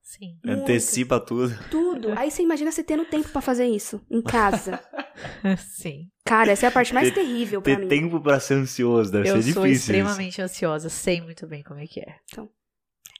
Sim. 0.07 0.37
Muito. 0.45 0.61
Antecipa 0.61 1.19
tudo. 1.19 1.51
Tudo. 1.71 2.13
Aí 2.17 2.29
você 2.29 2.43
imagina 2.43 2.71
você 2.71 2.83
tendo 2.83 3.05
tempo 3.05 3.27
pra 3.29 3.41
fazer 3.41 3.65
isso 3.65 3.99
em 4.09 4.21
casa. 4.21 4.79
Sim. 5.67 6.09
Cara, 6.23 6.51
essa 6.51 6.67
é 6.67 6.69
a 6.69 6.71
parte 6.71 6.93
mais 6.93 7.09
Ter- 7.09 7.15
terrível 7.15 7.59
pra 7.61 7.75
Ter 7.75 7.81
mim. 7.81 7.87
tempo 7.87 8.21
pra 8.21 8.39
ser 8.39 8.53
ansioso 8.53 9.11
deve 9.11 9.27
Eu 9.29 9.41
ser 9.41 9.53
sou 9.53 9.63
difícil. 9.63 9.71
isso. 9.71 9.81
extremamente 9.91 10.41
ansiosa, 10.41 10.89
sei 10.89 11.21
muito 11.21 11.47
bem 11.47 11.63
como 11.63 11.79
é 11.79 11.87
que 11.87 11.99
é. 12.01 12.19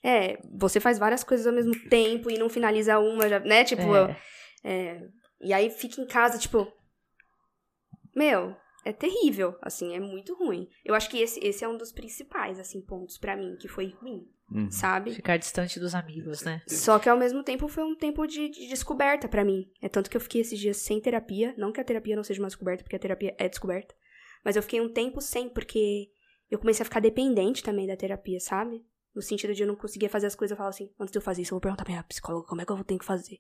É, 0.04 0.40
você 0.54 0.80
faz 0.80 1.00
várias 1.00 1.24
coisas 1.24 1.48
ao 1.48 1.54
mesmo 1.54 1.74
tempo 1.90 2.30
e 2.30 2.38
não 2.38 2.50
finaliza 2.50 3.00
uma, 3.00 3.28
já, 3.28 3.40
né? 3.40 3.64
Tipo, 3.64 3.96
É. 3.96 4.18
É, 4.64 5.02
e 5.42 5.52
aí 5.54 5.70
fica 5.72 6.00
em 6.00 6.06
casa, 6.06 6.38
tipo. 6.38 6.72
Meu, 8.16 8.56
é 8.86 8.94
terrível, 8.94 9.58
assim, 9.62 9.96
é 9.96 10.00
muito 10.00 10.36
ruim. 10.36 10.68
Eu 10.84 10.94
acho 10.96 11.10
que 11.10 11.18
esse, 11.18 11.40
esse 11.44 11.64
é 11.64 11.68
um 11.68 11.78
dos 11.78 11.92
principais, 11.92 12.60
assim, 12.60 12.80
pontos 12.82 13.18
pra 13.18 13.36
mim, 13.36 13.56
que 13.60 13.68
foi 13.68 13.88
ruim, 14.02 14.24
Uhum. 14.52 14.70
sabe? 14.70 15.12
Ficar 15.12 15.38
distante 15.38 15.80
dos 15.80 15.96
amigos, 15.96 16.44
né? 16.44 16.62
Só 16.68 17.00
que 17.00 17.10
ao 17.10 17.18
mesmo 17.18 17.44
tempo 17.44 17.68
foi 17.68 17.84
um 17.84 17.96
tempo 17.96 18.28
de, 18.28 18.50
de 18.50 18.68
descoberta 18.68 19.28
pra 19.28 19.44
mim. 19.44 19.70
É 19.82 19.90
tanto 19.90 20.10
que 20.10 20.16
eu 20.16 20.22
fiquei 20.22 20.42
esses 20.42 20.60
dias 20.60 20.78
sem 20.78 21.02
terapia. 21.02 21.54
Não 21.58 21.72
que 21.72 21.82
a 21.82 21.84
terapia 21.84 22.16
não 22.16 22.24
seja 22.24 22.42
uma 22.42 22.48
descoberta, 22.48 22.84
porque 22.84 22.96
a 22.96 23.00
terapia 23.00 23.36
é 23.38 23.50
descoberta. 23.50 23.96
Mas 24.44 24.56
eu 24.56 24.62
fiquei 24.62 24.80
um 24.80 24.88
tempo 24.92 25.20
sem, 25.20 25.50
porque 25.50 26.10
eu 26.50 26.60
comecei 26.60 26.84
a 26.84 26.86
ficar 26.86 27.00
dependente 27.00 27.64
também 27.64 27.88
da 27.88 27.98
terapia, 27.98 28.40
sabe? 28.40 28.86
No 29.16 29.22
sentido 29.22 29.54
de 29.54 29.64
eu 29.64 29.68
não 29.68 29.76
conseguir 29.76 30.10
fazer 30.10 30.28
as 30.28 30.36
coisas, 30.36 30.52
eu 30.52 30.58
falo 30.58 30.70
assim, 30.70 30.92
antes 31.00 31.12
de 31.12 31.18
eu 31.18 31.22
fazer 31.22 31.42
isso, 31.42 31.54
eu 31.54 31.56
vou 31.56 31.62
perguntar 31.62 31.84
pra 31.84 31.94
minha 31.94 32.04
psicóloga 32.04 32.48
como 32.48 32.62
é 32.62 32.66
que 32.66 32.72
eu 32.72 32.76
vou 32.76 32.86
ter 32.86 32.98
que 33.00 33.06
fazer. 33.06 33.40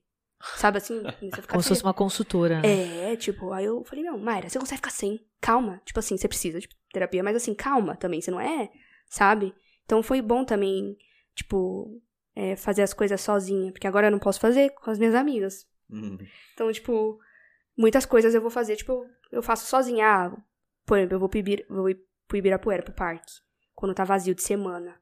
Sabe 0.56 0.78
assim? 0.78 1.00
Comecei 1.20 1.30
a 1.32 1.42
ficar 1.42 1.48
Como 1.50 1.62
se 1.64 1.70
fosse 1.70 1.84
uma 1.84 1.94
consultora. 1.94 2.62
né? 2.62 3.12
é, 3.12 3.16
tipo, 3.16 3.52
aí 3.52 3.66
eu 3.66 3.84
falei, 3.86 4.04
não, 4.04 4.18
Mayra, 4.18 4.50
você 4.50 4.58
consegue 4.58 4.78
ficar 4.78 4.90
sem. 4.90 5.20
Calma. 5.40 5.82
Tipo 5.86 6.00
assim, 6.00 6.18
você 6.18 6.28
precisa 6.28 6.60
de 6.60 6.68
terapia, 6.92 7.24
mas 7.24 7.36
assim, 7.36 7.54
calma 7.54 7.96
também, 7.96 8.22
você 8.22 8.32
não 8.32 8.40
é, 8.40 8.72
sabe? 9.08 9.54
Então 9.86 10.02
foi 10.04 10.22
bom 10.22 10.44
também, 10.44 10.98
tipo, 11.36 12.02
é, 12.36 12.56
fazer 12.56 12.82
as 12.82 12.94
coisas 12.94 13.22
sozinha, 13.22 13.72
porque 13.72 13.88
agora 13.88 14.08
eu 14.08 14.12
não 14.12 14.20
posso 14.20 14.40
fazer 14.40 14.72
com 14.72 14.90
as 14.92 14.98
minhas 15.00 15.16
amigas. 15.16 15.68
Uhum. 15.90 16.18
Então, 16.54 16.72
tipo, 16.72 17.20
muitas 17.78 18.06
coisas 18.06 18.34
eu 18.34 18.42
vou 18.42 18.50
fazer, 18.50 18.76
tipo, 18.76 19.06
eu 19.32 19.44
faço 19.44 19.68
sozinha. 19.68 20.06
Ah, 20.08 20.38
por 20.86 20.98
exemplo, 20.98 21.16
eu 21.16 21.20
vou 21.20 21.30
pro, 21.30 21.40
Ibira, 21.40 21.64
vou 21.70 21.90
ir 21.90 22.00
pro 22.28 22.38
Ibirapuera, 22.38 22.82
pro 22.84 22.94
parque, 22.94 23.32
quando 23.76 23.94
tá 23.94 24.04
vazio 24.04 24.34
de 24.36 24.42
semana. 24.42 25.00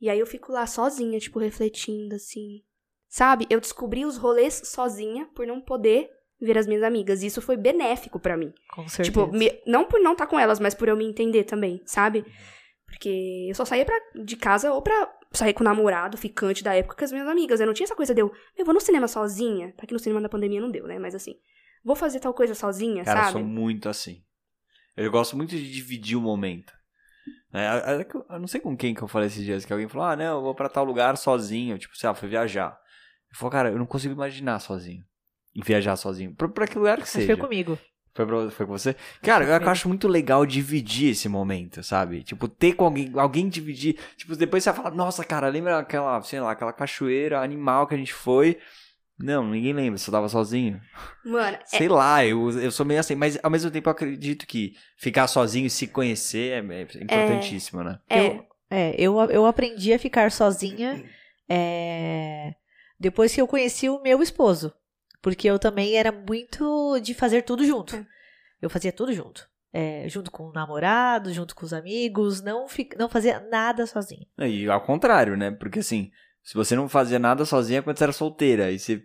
E 0.00 0.08
aí 0.10 0.18
eu 0.18 0.26
fico 0.26 0.52
lá 0.52 0.66
sozinha, 0.66 1.18
tipo, 1.18 1.38
refletindo, 1.38 2.14
assim. 2.14 2.62
Sabe? 3.08 3.46
Eu 3.48 3.60
descobri 3.60 4.04
os 4.04 4.16
rolês 4.16 4.60
sozinha 4.66 5.26
por 5.34 5.46
não 5.46 5.60
poder 5.60 6.10
ver 6.40 6.58
as 6.58 6.66
minhas 6.66 6.82
amigas. 6.82 7.22
E 7.22 7.26
isso 7.26 7.40
foi 7.40 7.56
benéfico 7.56 8.20
pra 8.20 8.36
mim. 8.36 8.52
Com 8.70 8.86
certeza. 8.88 9.04
Tipo, 9.26 9.32
me- 9.36 9.58
não 9.66 9.86
por 9.86 9.98
não 10.00 10.12
estar 10.12 10.26
com 10.26 10.38
elas, 10.38 10.60
mas 10.60 10.74
por 10.74 10.86
eu 10.86 10.96
me 10.96 11.06
entender 11.06 11.44
também, 11.44 11.80
sabe? 11.86 12.24
Porque 12.86 13.46
eu 13.48 13.54
só 13.54 13.64
saía 13.64 13.84
pra, 13.84 13.94
de 14.14 14.36
casa 14.36 14.72
ou 14.72 14.80
pra 14.80 15.12
sair 15.32 15.52
com 15.52 15.60
o 15.62 15.64
namorado, 15.64 16.16
ficante 16.16 16.62
da 16.64 16.74
época 16.74 16.96
com 16.96 17.04
as 17.04 17.12
minhas 17.12 17.28
amigas. 17.28 17.60
Eu 17.60 17.66
não 17.66 17.74
tinha 17.74 17.84
essa 17.84 17.96
coisa 17.96 18.14
de 18.14 18.20
eu, 18.22 18.32
eu 18.56 18.64
vou 18.64 18.72
no 18.74 18.80
cinema 18.80 19.08
sozinha. 19.08 19.72
Tá 19.76 19.86
que 19.86 19.92
no 19.92 19.98
cinema 19.98 20.20
da 20.20 20.28
pandemia 20.28 20.60
não 20.60 20.70
deu, 20.70 20.86
né? 20.86 20.98
Mas 20.98 21.14
assim, 21.14 21.34
vou 21.84 21.96
fazer 21.96 22.20
tal 22.20 22.32
coisa 22.32 22.54
sozinha, 22.54 23.04
Cara, 23.04 23.20
eu 23.20 23.22
sabe? 23.24 23.32
sou 23.32 23.42
muito 23.44 23.88
assim. 23.88 24.22
Eu 24.96 25.10
gosto 25.10 25.36
muito 25.36 25.50
de 25.50 25.70
dividir 25.72 26.16
o 26.16 26.20
momento. 26.22 26.72
É, 27.52 28.04
que 28.04 28.16
eu 28.16 28.24
eu 28.28 28.38
não 28.38 28.46
sei 28.46 28.60
com 28.60 28.76
quem 28.76 28.94
que 28.94 29.02
eu 29.02 29.08
falei 29.08 29.28
esses 29.28 29.44
dias, 29.44 29.64
que 29.64 29.72
alguém 29.72 29.88
falou, 29.88 30.06
ah, 30.06 30.16
não, 30.16 30.36
eu 30.36 30.42
vou 30.42 30.54
pra 30.54 30.68
tal 30.68 30.84
lugar 30.84 31.16
sozinho, 31.16 31.78
tipo, 31.78 31.96
sei 31.96 32.08
lá, 32.08 32.14
fui 32.14 32.28
viajar. 32.28 32.78
Eu 33.30 33.36
falei, 33.36 33.52
cara, 33.52 33.70
eu 33.70 33.78
não 33.78 33.86
consigo 33.86 34.14
imaginar 34.14 34.58
sozinho. 34.58 35.04
E 35.54 35.62
viajar 35.62 35.96
sozinho. 35.96 36.34
Pra, 36.34 36.48
pra 36.48 36.66
que 36.66 36.78
lugar 36.78 36.96
que 36.96 37.02
Mas 37.02 37.08
seja. 37.10 37.26
foi 37.26 37.36
comigo. 37.36 37.78
Foi, 38.16 38.26
pra, 38.26 38.50
foi 38.50 38.66
com 38.66 38.72
você? 38.72 38.96
Cara, 39.22 39.44
eu, 39.44 39.52
comigo. 39.52 39.70
acho 39.70 39.88
muito 39.88 40.08
legal 40.08 40.46
dividir 40.46 41.10
esse 41.10 41.28
momento, 41.28 41.82
sabe? 41.82 42.22
Tipo, 42.22 42.48
ter 42.48 42.72
com 42.72 42.86
alguém, 42.86 43.12
alguém 43.14 43.46
dividir. 43.46 43.98
Tipo, 44.16 44.34
depois 44.34 44.64
você 44.64 44.72
vai 44.72 44.82
falar, 44.82 44.94
nossa, 44.94 45.22
cara, 45.22 45.48
lembra 45.48 45.78
aquela, 45.78 46.20
sei 46.22 46.40
lá, 46.40 46.52
aquela 46.52 46.72
cachoeira 46.72 47.40
animal 47.42 47.86
que 47.86 47.94
a 47.94 47.98
gente 47.98 48.14
foi? 48.14 48.58
Não, 49.18 49.46
ninguém 49.46 49.72
lembra, 49.72 49.98
você 49.98 50.10
tava 50.10 50.28
sozinho. 50.28 50.80
Mano, 51.24 51.56
é, 51.56 51.64
Sei 51.64 51.88
lá, 51.88 52.24
eu, 52.24 52.50
eu 52.58 52.70
sou 52.70 52.84
meio 52.84 53.00
assim, 53.00 53.14
mas 53.14 53.38
ao 53.42 53.50
mesmo 53.50 53.70
tempo 53.70 53.88
eu 53.88 53.92
acredito 53.92 54.46
que 54.46 54.74
ficar 54.96 55.26
sozinho 55.26 55.66
e 55.66 55.70
se 55.70 55.86
conhecer 55.86 56.64
é, 56.64 56.82
é 56.82 57.02
importantíssimo, 57.02 57.82
né? 57.82 57.98
é, 58.08 58.26
Eu, 58.26 58.46
é, 58.70 58.94
eu, 58.98 59.18
eu 59.30 59.46
aprendi 59.46 59.92
a 59.92 59.98
ficar 59.98 60.30
sozinha 60.30 61.02
é, 61.48 62.54
depois 62.98 63.34
que 63.34 63.40
eu 63.40 63.46
conheci 63.46 63.88
o 63.88 64.02
meu 64.02 64.22
esposo. 64.22 64.72
Porque 65.26 65.50
eu 65.50 65.58
também 65.58 65.96
era 65.96 66.12
muito 66.12 67.00
de 67.00 67.12
fazer 67.12 67.42
tudo 67.42 67.66
junto. 67.66 67.96
É. 67.96 68.06
Eu 68.62 68.70
fazia 68.70 68.92
tudo 68.92 69.12
junto. 69.12 69.44
É, 69.72 70.08
junto 70.08 70.30
com 70.30 70.44
o 70.44 70.52
namorado, 70.52 71.32
junto 71.32 71.52
com 71.52 71.66
os 71.66 71.72
amigos, 71.72 72.40
não, 72.40 72.68
fi, 72.68 72.88
não 72.96 73.08
fazia 73.08 73.40
nada 73.50 73.84
sozinha. 73.88 74.24
E 74.38 74.70
ao 74.70 74.80
contrário, 74.80 75.36
né? 75.36 75.50
Porque 75.50 75.80
assim, 75.80 76.12
se 76.44 76.54
você 76.54 76.76
não 76.76 76.88
fazia 76.88 77.18
nada 77.18 77.44
sozinha 77.44 77.82
quando 77.82 77.98
você 77.98 78.04
era 78.04 78.12
solteira, 78.12 78.70
e 78.70 78.78
você, 78.78 79.02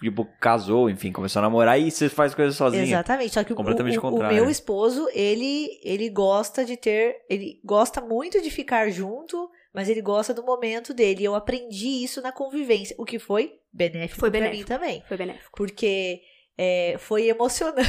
tipo, 0.00 0.24
casou, 0.40 0.90
enfim, 0.90 1.12
começou 1.12 1.38
a 1.38 1.42
namorar 1.44 1.78
e 1.78 1.88
você 1.88 2.08
faz 2.08 2.34
coisas 2.34 2.56
sozinha. 2.56 2.82
Exatamente. 2.82 3.34
Só 3.34 3.44
que 3.44 3.52
o, 3.52 3.56
Completamente 3.56 3.96
o, 3.96 4.00
o 4.00 4.10
contrário. 4.10 4.34
meu 4.38 4.50
esposo, 4.50 5.06
ele, 5.14 5.78
ele 5.84 6.10
gosta 6.10 6.64
de 6.64 6.76
ter. 6.76 7.14
Ele 7.30 7.60
gosta 7.64 8.00
muito 8.00 8.42
de 8.42 8.50
ficar 8.50 8.90
junto, 8.90 9.48
mas 9.72 9.88
ele 9.88 10.00
gosta 10.02 10.32
do 10.34 10.42
momento 10.44 10.92
dele. 10.94 11.24
Eu 11.24 11.34
aprendi 11.34 12.02
isso 12.04 12.20
na 12.20 12.32
convivência, 12.32 12.94
o 12.98 13.04
que 13.04 13.18
foi 13.18 13.58
benéfico 13.72 14.20
Foi 14.20 14.30
pra 14.30 14.40
benéfico. 14.40 14.58
mim 14.62 14.64
também. 14.66 15.04
foi 15.06 15.16
benéfico. 15.16 15.50
Porque 15.56 16.20
é, 16.58 16.96
foi 16.98 17.28
emocionante. 17.28 17.88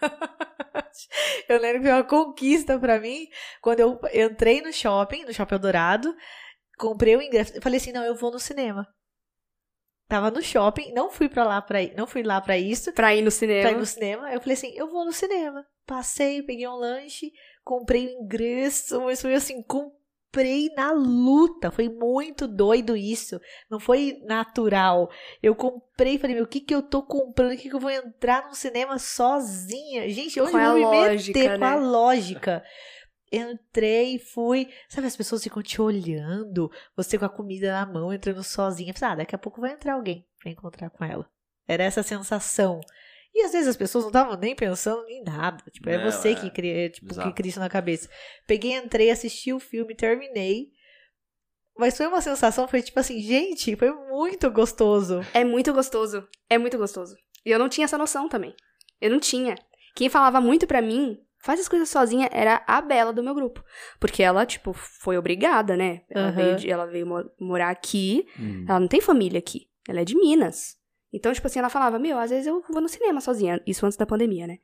eu 1.48 1.58
lembro 1.60 1.80
que 1.82 1.86
foi 1.88 1.92
uma 1.96 2.04
conquista 2.04 2.78
pra 2.78 2.98
mim 2.98 3.26
quando 3.60 3.80
eu 3.80 4.00
entrei 4.14 4.60
no 4.62 4.72
shopping, 4.72 5.24
no 5.24 5.32
Shopping 5.32 5.58
Dourado, 5.58 6.14
comprei 6.78 7.16
o 7.16 7.22
ingresso. 7.22 7.54
Eu 7.56 7.62
falei 7.62 7.78
assim: 7.78 7.92
não, 7.92 8.02
eu 8.04 8.14
vou 8.14 8.30
no 8.30 8.38
cinema. 8.38 8.86
Tava 10.08 10.28
no 10.30 10.42
shopping, 10.42 10.92
não 10.92 11.08
fui 11.08 11.28
para 11.28 11.44
lá 11.44 11.62
para 11.62 11.78
não 11.96 12.04
fui 12.04 12.22
lá 12.24 12.40
pra 12.40 12.58
isso, 12.58 12.92
Pra 12.92 13.14
ir 13.14 13.20
no 13.20 13.26
pra 13.26 13.30
cinema. 13.30 13.70
ir 13.70 13.76
no 13.76 13.86
cinema. 13.86 14.32
Eu 14.32 14.40
falei 14.40 14.54
assim: 14.54 14.72
eu 14.74 14.88
vou 14.90 15.04
no 15.04 15.12
cinema. 15.12 15.64
Passei, 15.86 16.42
peguei 16.42 16.66
um 16.66 16.74
lanche, 16.74 17.30
comprei 17.62 18.06
o 18.06 18.10
ingresso, 18.22 19.00
mas 19.02 19.20
foi 19.22 19.34
assim, 19.34 19.62
comprei 20.30 20.72
na 20.76 20.92
luta. 20.92 21.70
Foi 21.70 21.88
muito 21.88 22.46
doido 22.46 22.96
isso. 22.96 23.40
Não 23.68 23.80
foi 23.80 24.20
natural. 24.24 25.10
Eu 25.42 25.54
comprei, 25.54 26.18
falei, 26.18 26.36
meu, 26.36 26.44
o 26.44 26.48
que 26.48 26.60
que 26.60 26.74
eu 26.74 26.82
tô 26.82 27.02
comprando? 27.02 27.52
O 27.52 27.56
que 27.56 27.68
que 27.68 27.74
eu 27.74 27.80
vou 27.80 27.90
entrar 27.90 28.48
no 28.48 28.54
cinema 28.54 28.98
sozinha? 28.98 30.08
Gente, 30.08 30.40
onde 30.40 30.56
é 30.56 30.66
eu 30.66 30.70
vou 30.70 30.74
me 30.74 30.84
lógica, 30.84 31.38
meter? 31.38 31.58
Qual 31.58 31.70
a 31.70 31.80
né? 31.80 31.86
lógica? 31.86 32.64
Entrei, 33.32 34.18
fui. 34.18 34.68
Sabe, 34.88 35.06
as 35.06 35.16
pessoas 35.16 35.42
ficam 35.42 35.62
te 35.62 35.80
olhando, 35.80 36.70
você 36.96 37.18
com 37.18 37.24
a 37.24 37.28
comida 37.28 37.72
na 37.72 37.86
mão, 37.86 38.12
entrando 38.12 38.42
sozinha. 38.42 38.94
Falei, 38.94 39.12
ah, 39.12 39.16
daqui 39.18 39.34
a 39.34 39.38
pouco 39.38 39.60
vai 39.60 39.72
entrar 39.72 39.94
alguém 39.94 40.26
pra 40.40 40.50
encontrar 40.50 40.90
com 40.90 41.04
ela. 41.04 41.28
Era 41.66 41.84
essa 41.84 42.00
a 42.00 42.04
sensação. 42.04 42.80
E 43.34 43.42
às 43.42 43.52
vezes 43.52 43.68
as 43.68 43.76
pessoas 43.76 44.04
não 44.04 44.08
estavam 44.10 44.36
nem 44.36 44.54
pensando 44.56 45.06
em 45.08 45.22
nada. 45.22 45.62
Tipo, 45.70 45.88
é 45.88 45.98
Não, 46.02 46.10
você 46.10 46.30
é. 46.30 46.34
que 46.34 46.50
cria, 46.50 46.90
tipo, 46.90 47.12
Exato. 47.12 47.28
que 47.28 47.34
cria 47.34 47.50
isso 47.50 47.60
na 47.60 47.68
cabeça. 47.68 48.08
Peguei, 48.46 48.72
entrei, 48.74 49.10
assisti 49.10 49.52
o 49.52 49.60
filme, 49.60 49.94
terminei. 49.94 50.68
Mas 51.78 51.96
foi 51.96 52.06
uma 52.06 52.20
sensação, 52.20 52.68
foi 52.68 52.82
tipo 52.82 52.98
assim, 53.00 53.20
gente, 53.20 53.74
foi 53.76 53.90
muito 53.92 54.50
gostoso. 54.50 55.20
É 55.32 55.44
muito 55.44 55.72
gostoso. 55.72 56.26
É 56.48 56.58
muito 56.58 56.76
gostoso. 56.76 57.16
E 57.46 57.50
eu 57.50 57.58
não 57.58 57.68
tinha 57.68 57.84
essa 57.86 57.96
noção 57.96 58.28
também. 58.28 58.54
Eu 59.00 59.10
não 59.10 59.18
tinha. 59.20 59.54
Quem 59.94 60.08
falava 60.10 60.40
muito 60.40 60.66
pra 60.66 60.82
mim, 60.82 61.16
faz 61.42 61.58
as 61.60 61.68
coisas 61.68 61.88
sozinha, 61.88 62.28
era 62.32 62.62
a 62.66 62.82
Bela 62.82 63.12
do 63.12 63.22
meu 63.22 63.34
grupo. 63.34 63.64
Porque 63.98 64.22
ela, 64.22 64.44
tipo, 64.44 64.72
foi 64.74 65.16
obrigada, 65.16 65.74
né? 65.76 66.02
Ela 66.10 66.26
Aham. 66.28 66.32
veio, 66.36 66.56
de- 66.56 66.70
ela 66.70 66.86
veio 66.86 67.06
mo- 67.06 67.30
morar 67.40 67.70
aqui. 67.70 68.26
Hum. 68.38 68.66
Ela 68.68 68.80
não 68.80 68.88
tem 68.88 69.00
família 69.00 69.38
aqui. 69.38 69.68
Ela 69.88 70.00
é 70.00 70.04
de 70.04 70.14
Minas. 70.16 70.76
Então, 71.12 71.32
tipo 71.32 71.46
assim, 71.46 71.58
ela 71.58 71.68
falava, 71.70 71.98
meu, 71.98 72.18
às 72.18 72.30
vezes 72.30 72.46
eu 72.46 72.62
vou 72.70 72.80
no 72.80 72.88
cinema 72.88 73.20
sozinha. 73.20 73.60
Isso 73.66 73.84
antes 73.84 73.98
da 73.98 74.06
pandemia, 74.06 74.46
né? 74.46 74.58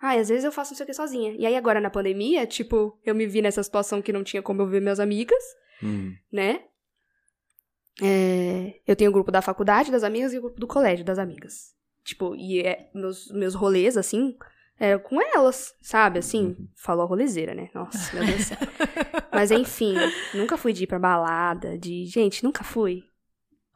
Ah, 0.00 0.12
às 0.12 0.28
vezes 0.28 0.44
eu 0.44 0.52
faço 0.52 0.72
não 0.72 0.76
sei 0.76 0.84
o 0.84 0.86
que 0.86 0.94
sozinha. 0.94 1.32
E 1.36 1.44
aí 1.44 1.56
agora 1.56 1.80
na 1.80 1.90
pandemia, 1.90 2.46
tipo, 2.46 2.96
eu 3.04 3.14
me 3.14 3.26
vi 3.26 3.42
nessa 3.42 3.62
situação 3.62 4.00
que 4.00 4.12
não 4.12 4.22
tinha 4.22 4.40
como 4.42 4.62
eu 4.62 4.66
ver 4.66 4.80
minhas 4.80 5.00
amigas, 5.00 5.42
Hum. 5.82 6.14
né? 6.32 6.60
É, 8.00 8.80
eu 8.86 8.94
tenho 8.94 9.10
o 9.10 9.12
grupo 9.12 9.32
da 9.32 9.42
faculdade 9.42 9.90
das 9.90 10.04
amigas 10.04 10.32
e 10.32 10.38
o 10.38 10.42
grupo 10.42 10.60
do 10.60 10.66
colégio 10.68 11.04
das 11.04 11.18
amigas. 11.18 11.74
Tipo, 12.04 12.34
e 12.36 12.60
é, 12.60 12.88
meus, 12.94 13.28
meus 13.32 13.54
rolês, 13.54 13.96
assim, 13.96 14.36
é 14.78 14.96
com 14.96 15.20
elas, 15.20 15.74
sabe? 15.82 16.20
Assim, 16.20 16.54
Uhum. 16.58 16.68
falou 16.76 17.04
a 17.04 17.08
rolezeira, 17.08 17.54
né? 17.54 17.68
Nossa, 17.74 18.14
meu 18.14 18.24
Deus 18.24 18.38
do 18.38 18.44
céu. 18.44 18.56
Mas 19.32 19.50
enfim, 19.50 19.96
nunca 20.32 20.56
fui 20.56 20.72
de 20.72 20.84
ir 20.84 20.86
pra 20.86 20.98
balada, 20.98 21.76
de. 21.76 22.06
Gente, 22.06 22.44
nunca 22.44 22.62
fui. 22.62 23.02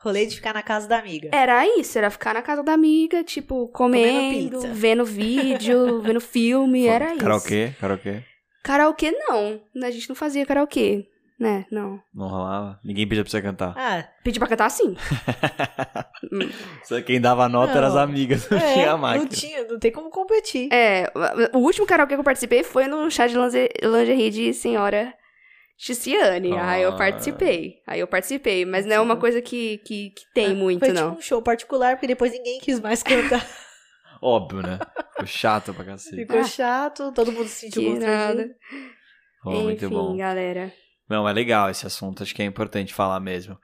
Rolê 0.03 0.27
de 0.27 0.35
ficar 0.37 0.53
na 0.53 0.63
casa 0.63 0.89
da 0.89 0.99
amiga. 0.99 1.29
Era 1.33 1.65
isso, 1.79 1.97
era 1.97 2.11
ficar 2.11 2.35
na 2.35 2.43
casa 2.43 2.63
da 2.63 2.73
amiga, 2.73 3.23
tipo, 3.23 3.69
comendo, 3.69 4.59
pizza. 4.61 4.69
vendo 4.75 5.05
vídeo, 5.05 6.01
vendo 6.03 6.21
filme, 6.21 6.87
era 6.87 7.11
isso. 7.13 7.21
Karaokê? 7.21 7.73
Karaokê? 7.81 8.23
Karaokê 8.65 9.11
não. 9.13 9.61
A 9.83 9.91
gente 9.91 10.09
não 10.09 10.17
fazia 10.17 10.45
karaokê, 10.47 11.07
né? 11.39 11.67
Não. 11.71 12.01
Não 12.15 12.27
rolava? 12.29 12.81
Ninguém 12.85 13.07
pedia 13.09 13.23
pra 13.25 13.31
você 13.31 13.41
cantar. 13.43 13.75
Ah, 13.77 14.05
Pedi 14.25 14.39
pra 14.39 14.49
cantar 14.49 14.71
sim. 14.71 14.97
Só 16.85 17.01
quem 17.03 17.21
dava 17.21 17.49
nota 17.49 17.77
eram 17.79 17.89
as 17.89 17.97
amigas, 17.97 18.49
não 18.49 18.59
é, 18.59 18.73
tinha 18.75 18.97
máquina. 18.97 19.25
não 19.25 19.29
tinha, 19.31 19.65
não 19.65 19.79
tem 19.79 19.93
como 19.93 20.11
competir. 20.11 20.69
É, 20.73 21.11
o 21.53 21.59
último 21.59 21.87
karaokê 21.87 22.15
que 22.15 22.21
eu 22.21 22.25
participei 22.25 22.63
foi 22.63 22.87
no 22.87 23.11
chá 23.11 23.27
de 23.27 23.37
linge- 23.37 23.69
lingerie 23.83 24.31
de 24.31 24.55
senhora 24.55 25.13
Ticiane. 25.85 26.53
Aí 26.57 26.83
eu 26.83 26.91
Ah. 26.93 26.97
participei. 26.97 27.83
Aí 27.87 27.99
eu 27.99 28.07
participei, 28.07 28.65
mas 28.65 28.87
não 28.87 28.95
é 28.95 29.01
uma 29.01 29.17
coisa 29.17 29.43
que, 29.43 29.79
que, 29.79 30.11
que 30.11 30.23
tem 30.33 30.53
Ah, 30.53 30.55
muito, 30.55 30.79
Foi 30.81 30.93
não. 30.93 31.09
tipo 31.11 31.19
um 31.19 31.23
show 31.23 31.43
particular, 31.43 31.97
porque 31.97 32.07
depois 32.07 32.31
ninguém 32.33 32.61
quis 32.61 32.79
mais 32.79 33.03
cantar. 33.03 33.45
Óbvio, 34.23 34.63
né? 34.63 34.79
Ficou 35.11 35.27
chato 35.27 35.75
pra 35.75 35.85
cacete. 35.85 36.15
Ficou 36.17 36.39
Ah. 36.39 36.45
chato, 36.45 37.11
todo 37.13 37.33
mundo 37.33 37.49
se 37.49 37.63
sentiu 37.67 37.83
Que 37.83 37.89
constrangido. 37.91 38.39
nada. 38.39 38.55
Oh, 39.45 39.51
muito 39.63 39.85
Enfim, 39.85 39.95
bom. 39.95 40.17
galera. 40.17 40.73
Não, 41.09 41.29
é 41.29 41.33
legal 41.33 41.69
esse 41.69 41.85
assunto, 41.85 42.23
acho 42.23 42.33
que 42.33 42.43
é 42.43 42.47
importante 42.47 42.95
falar 42.95 43.19
mesmo. 43.19 43.59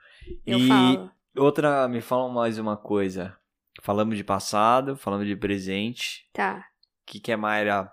Eu 0.45 0.59
e 0.59 0.67
falo. 0.67 1.09
outra, 1.37 1.87
me 1.87 2.01
fala 2.01 2.27
mais 2.31 2.59
uma 2.59 2.75
coisa. 2.75 3.33
Falamos 3.81 4.17
de 4.17 4.25
passado, 4.25 4.97
falamos 4.97 5.25
de 5.25 5.37
presente. 5.37 6.25
Tá. 6.33 6.65
O 7.07 7.11
que, 7.11 7.19
que 7.21 7.31
é 7.31 7.37
Mayra 7.37 7.89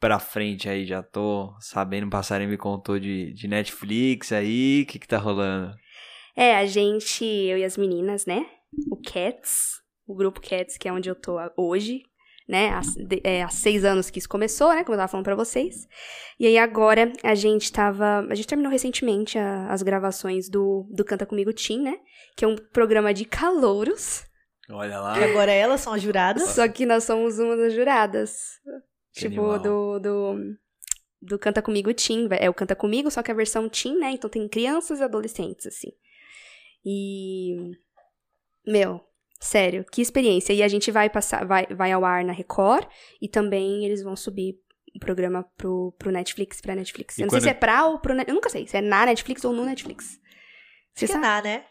pra 0.00 0.18
frente 0.18 0.68
aí? 0.68 0.84
Já 0.86 1.02
tô 1.02 1.54
sabendo, 1.60 2.06
o 2.06 2.10
passarinho 2.10 2.50
me 2.50 2.56
contou 2.58 2.98
de, 2.98 3.32
de 3.32 3.48
Netflix 3.48 4.32
aí. 4.32 4.82
O 4.82 4.86
que, 4.86 4.98
que 4.98 5.08
tá 5.08 5.18
rolando? 5.18 5.74
É, 6.36 6.56
a 6.56 6.66
gente, 6.66 7.24
eu 7.24 7.58
e 7.58 7.64
as 7.64 7.76
meninas, 7.76 8.26
né? 8.26 8.44
O 8.90 8.96
Cats, 9.00 9.80
o 10.06 10.14
grupo 10.14 10.40
Cats, 10.40 10.76
que 10.76 10.86
é 10.88 10.92
onde 10.92 11.08
eu 11.08 11.14
tô 11.14 11.36
hoje, 11.56 12.02
né? 12.46 12.68
Há, 12.70 12.80
de- 12.80 13.20
é, 13.24 13.42
há 13.42 13.48
seis 13.48 13.84
anos 13.84 14.10
que 14.10 14.18
isso 14.18 14.28
começou, 14.28 14.68
né? 14.74 14.84
Como 14.84 14.94
eu 14.94 14.98
tava 14.98 15.08
falando 15.08 15.24
pra 15.24 15.34
vocês. 15.34 15.86
E 16.38 16.46
aí 16.46 16.58
agora 16.58 17.10
a 17.24 17.34
gente 17.34 17.72
tava. 17.72 18.20
A 18.28 18.34
gente 18.34 18.46
terminou 18.46 18.70
recentemente 18.70 19.38
a- 19.38 19.66
as 19.72 19.82
gravações 19.82 20.50
do, 20.50 20.86
do 20.90 21.04
Canta 21.04 21.24
Comigo 21.24 21.52
Team, 21.54 21.82
né? 21.82 21.96
Que 22.36 22.44
é 22.44 22.48
um 22.48 22.56
programa 22.56 23.14
de 23.14 23.24
calouros. 23.24 24.24
Olha 24.68 25.00
lá. 25.00 25.18
E 25.18 25.24
agora 25.24 25.50
elas 25.52 25.80
são 25.80 25.94
as 25.94 26.02
juradas. 26.02 26.42
Só 26.50 26.68
que 26.68 26.84
nós 26.84 27.04
somos 27.04 27.38
uma 27.38 27.56
das 27.56 27.72
juradas. 27.72 28.34
Que 29.16 29.28
tipo, 29.28 29.40
animal. 29.50 29.58
do, 29.60 29.98
do. 29.98 30.56
Do 31.22 31.38
Canta 31.38 31.62
Comigo 31.62 31.92
Teen. 31.94 32.28
É 32.38 32.48
o 32.50 32.54
Canta 32.54 32.76
Comigo, 32.76 33.10
só 33.10 33.22
que 33.22 33.30
a 33.30 33.34
versão 33.34 33.68
Teen, 33.68 33.98
né? 33.98 34.10
Então 34.10 34.28
tem 34.30 34.46
crianças 34.48 35.00
e 35.00 35.02
adolescentes, 35.02 35.66
assim. 35.66 35.88
E. 36.84 37.56
Meu, 38.66 39.00
sério, 39.40 39.84
que 39.90 40.02
experiência. 40.02 40.52
E 40.52 40.62
a 40.62 40.68
gente 40.68 40.90
vai 40.90 41.08
passar, 41.08 41.44
vai, 41.46 41.66
vai 41.66 41.92
ao 41.92 42.04
ar 42.04 42.24
na 42.24 42.32
Record 42.32 42.86
e 43.20 43.28
também 43.28 43.84
eles 43.84 44.02
vão 44.02 44.16
subir 44.16 44.56
o 44.94 44.98
programa 44.98 45.44
pro, 45.56 45.94
pro 45.98 46.10
Netflix, 46.10 46.60
pra 46.60 46.74
Netflix. 46.74 47.16
E 47.16 47.22
Eu 47.22 47.26
não 47.26 47.30
quando- 47.30 47.42
sei 47.42 47.50
se 47.52 47.56
é 47.56 47.58
pra 47.58 47.86
ou 47.86 47.98
pro 48.00 48.14
Net- 48.14 48.28
Eu 48.28 48.34
nunca 48.34 48.48
sei 48.50 48.66
se 48.66 48.76
é 48.76 48.80
na 48.80 49.06
Netflix 49.06 49.44
ou 49.44 49.52
no 49.52 49.64
Netflix. 49.64 50.18
Você 50.94 51.04
Acho 51.04 51.12
que 51.12 51.18
é 51.18 51.22
sabe? 51.22 51.26
na, 51.26 51.42
né? 51.42 51.64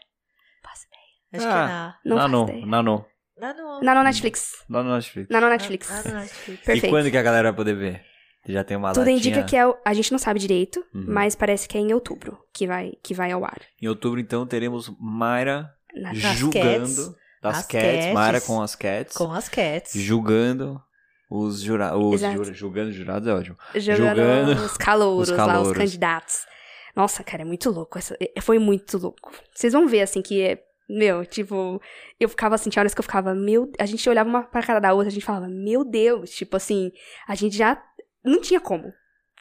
Faço 0.62 0.86
Acho 1.32 1.46
Ah. 1.46 1.48
que 1.48 1.56
é 1.56 1.66
na. 1.66 1.98
Não 2.04 2.16
faço 2.16 2.28
Nano, 2.28 2.44
ideia. 2.48 2.66
Nano. 2.66 3.06
Na 3.38 3.52
no. 3.54 3.80
Na 3.80 3.94
no 3.94 4.02
Netflix. 4.02 4.52
Lá 4.68 4.82
no 4.82 4.94
Netflix. 4.94 5.28
Na 5.30 5.40
no 5.40 5.48
Netflix. 5.48 5.88
Na, 5.90 6.02
na 6.02 6.10
no 6.10 6.20
Netflix. 6.20 6.64
Perfeito. 6.64 6.86
E 6.86 6.90
quando 6.90 7.10
que 7.10 7.16
a 7.16 7.22
galera 7.22 7.48
vai 7.50 7.56
poder 7.56 7.74
ver? 7.74 8.02
Já 8.48 8.62
tem 8.62 8.76
uma 8.76 8.92
Tudo 8.92 9.00
datinha. 9.06 9.16
indica 9.18 9.42
que 9.42 9.56
é. 9.56 9.66
o- 9.66 9.76
A 9.84 9.92
gente 9.92 10.12
não 10.12 10.18
sabe 10.18 10.38
direito, 10.38 10.78
Uhum. 10.94 11.04
mas 11.08 11.34
parece 11.34 11.66
que 11.68 11.76
é 11.76 11.80
em 11.80 11.92
outubro 11.92 12.38
que 12.54 12.66
vai, 12.66 12.92
que 13.02 13.12
vai 13.12 13.32
ao 13.32 13.44
ar. 13.44 13.60
Em 13.82 13.88
outubro, 13.88 14.20
então, 14.20 14.46
teremos 14.46 14.90
Mayra 15.00 15.68
Na- 15.94 16.12
Nas 16.12 16.36
julgando 16.36 16.84
cats. 16.86 17.14
das 17.42 17.58
As 17.58 17.66
cats, 17.66 17.96
cats. 18.04 18.14
Mayra 18.14 18.40
com 18.40 18.62
as 18.62 18.74
cats, 18.76 19.16
Com 19.16 19.32
as 19.32 19.48
cats. 19.48 19.92
julgando 19.94 20.80
os 21.28 21.60
jurados. 21.60 22.20
Jura, 22.20 22.54
julgando 22.54 22.90
os 22.90 22.94
jurados 22.96 23.26
é 23.28 23.32
ótimo. 23.34 23.56
Jogando, 23.74 24.16
Jogando 24.16 24.64
os 24.64 24.76
calouros, 24.76 25.28
os 25.30 25.36
lá, 25.36 25.44
os 25.46 25.52
calouros. 25.52 25.78
candidatos. 25.78 26.46
Nossa, 26.94 27.24
cara, 27.24 27.42
é 27.42 27.44
muito 27.44 27.68
louco. 27.70 27.98
Essa, 27.98 28.16
é- 28.20 28.40
foi 28.40 28.58
muito 28.60 28.96
louco. 28.96 29.32
Vocês 29.52 29.72
vão 29.72 29.88
ver, 29.88 30.02
assim, 30.02 30.22
que 30.22 30.40
é. 30.40 30.62
Meu, 30.88 31.26
tipo, 31.26 31.80
eu 32.18 32.28
ficava 32.28 32.54
assim, 32.54 32.70
tinha 32.70 32.80
horas 32.80 32.94
que 32.94 33.00
eu 33.00 33.04
ficava, 33.04 33.34
meu. 33.34 33.70
A 33.78 33.86
gente 33.86 34.08
olhava 34.08 34.28
uma 34.28 34.42
pra 34.44 34.62
cara 34.62 34.80
da 34.80 34.92
outra, 34.92 35.08
a 35.08 35.12
gente 35.12 35.24
falava, 35.24 35.48
meu 35.48 35.84
Deus, 35.84 36.30
tipo 36.30 36.56
assim, 36.56 36.92
a 37.26 37.34
gente 37.34 37.56
já. 37.56 37.82
Não 38.24 38.40
tinha 38.40 38.60
como. 38.60 38.92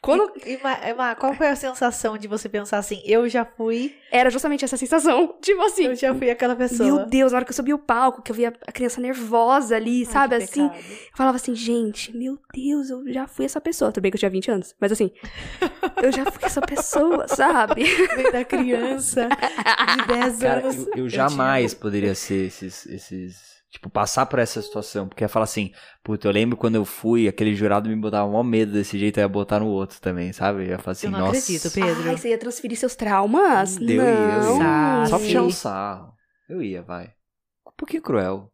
Quando. 0.05 0.31
E, 0.45 0.53
e, 0.53 0.59
Ma- 0.63 0.77
Ma, 0.95 1.15
qual 1.15 1.33
foi 1.33 1.47
a 1.47 1.55
sensação 1.55 2.17
de 2.17 2.27
você 2.27 2.47
pensar 2.47 2.77
assim, 2.77 3.01
eu 3.05 3.27
já 3.27 3.43
fui, 3.43 3.95
Era 4.11 4.29
justamente 4.29 4.63
essa 4.63 4.77
sensação. 4.77 5.35
Tipo 5.41 5.61
assim. 5.63 5.85
eu 5.85 5.95
já 5.95 6.13
fui 6.13 6.29
aquela 6.29 6.55
pessoa. 6.55 6.85
Meu 6.87 7.05
Deus, 7.07 7.31
na 7.31 7.39
hora 7.39 7.45
que 7.45 7.51
eu 7.51 7.55
subi 7.55 7.73
o 7.73 7.77
palco, 7.79 8.21
que 8.21 8.31
eu 8.31 8.35
via 8.35 8.53
a 8.67 8.71
criança 8.71 9.01
nervosa 9.01 9.75
ali, 9.75 10.03
Ai, 10.05 10.11
sabe? 10.11 10.35
Assim, 10.35 10.69
pecado. 10.69 10.83
eu 10.89 11.17
falava 11.17 11.35
assim, 11.37 11.55
gente, 11.55 12.15
meu 12.15 12.37
Deus, 12.53 12.89
eu 12.89 13.11
já 13.11 13.27
fui 13.27 13.45
essa 13.45 13.59
pessoa. 13.59 13.91
Tudo 13.91 14.03
bem 14.03 14.11
que 14.11 14.15
eu 14.15 14.19
tinha 14.19 14.29
20 14.29 14.51
anos, 14.51 14.75
mas 14.79 14.91
assim, 14.91 15.11
eu 16.01 16.11
já 16.11 16.23
fui 16.31 16.43
essa 16.45 16.61
pessoa, 16.61 17.27
sabe? 17.27 17.83
Vem 18.15 18.31
da 18.31 18.45
criança 18.45 19.27
de 19.27 20.07
10 20.07 20.37
Cara, 20.39 20.59
anos. 20.61 20.75
eu, 20.87 20.93
eu 20.95 21.09
jamais 21.09 21.73
poderia 21.73 22.13
ser 22.15 22.45
esses, 22.47 22.85
esses. 22.85 23.54
Tipo, 23.71 23.89
passar 23.89 24.25
por 24.25 24.39
essa 24.39 24.61
situação. 24.61 25.07
Porque 25.07 25.23
ia 25.23 25.27
falar 25.27 25.43
assim, 25.43 25.71
puta, 26.03 26.27
eu 26.27 26.31
lembro 26.31 26.55
quando 26.55 26.75
eu 26.75 26.85
fui, 26.85 27.27
aquele 27.27 27.53
jurado 27.53 27.89
me 27.89 27.95
botava 27.95 28.29
mó 28.29 28.41
medo 28.41 28.71
desse 28.71 28.97
jeito, 28.97 29.17
eu 29.17 29.23
ia 29.23 29.27
botar 29.27 29.59
no 29.59 29.67
outro 29.67 29.99
também, 29.99 30.31
sabe? 30.31 30.59
Eu 30.63 30.67
ia 30.69 30.79
falar 30.79 30.93
assim, 30.93 31.07
Eu 31.07 31.11
não 31.11 31.19
nossa. 31.19 31.31
acredito, 31.39 31.71
Pedro. 31.71 32.09
Ai, 32.09 32.17
você 32.17 32.29
ia 32.29 32.37
transferir 32.37 32.77
seus 32.77 32.95
traumas? 32.95 33.77
Eu 33.77 33.87
ia, 33.87 34.01
eu 34.01 34.59
não. 34.59 35.05
Só 35.07 35.19
puxar 35.19 35.41
o 35.41 35.51
sarro. 35.51 36.13
Eu 36.47 36.61
ia, 36.61 36.81
vai. 36.83 37.07
Um 37.67 37.71
pouquinho 37.75 38.01
cruel. 38.01 38.49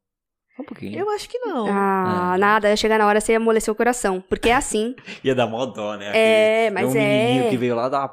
Só 0.55 0.63
um 0.63 0.65
pouquinho. 0.65 0.97
Eu 0.99 1.09
acho 1.11 1.29
que 1.29 1.37
não. 1.39 1.67
Ah, 1.69 2.33
É. 2.35 2.37
nada, 2.39 2.69
ia 2.69 2.75
chegar 2.75 2.97
na 2.97 3.05
hora 3.05 3.21
você 3.21 3.33
ia 3.33 3.37
amolecer 3.37 3.71
o 3.71 3.75
coração. 3.75 4.23
Porque 4.27 4.49
é 4.49 4.55
assim. 4.55 4.95
Ia 5.23 5.35
dar 5.35 5.45
mó 5.47 5.65
dó, 5.67 5.95
né? 5.97 6.11
É, 6.15 6.67
Aquele- 6.67 6.73
mas 6.85 6.89
um 6.89 6.97
menininho 6.97 7.43
é. 7.45 7.49
que 7.49 7.57
veio 7.57 7.75
lá 7.75 7.87
da 7.89 8.11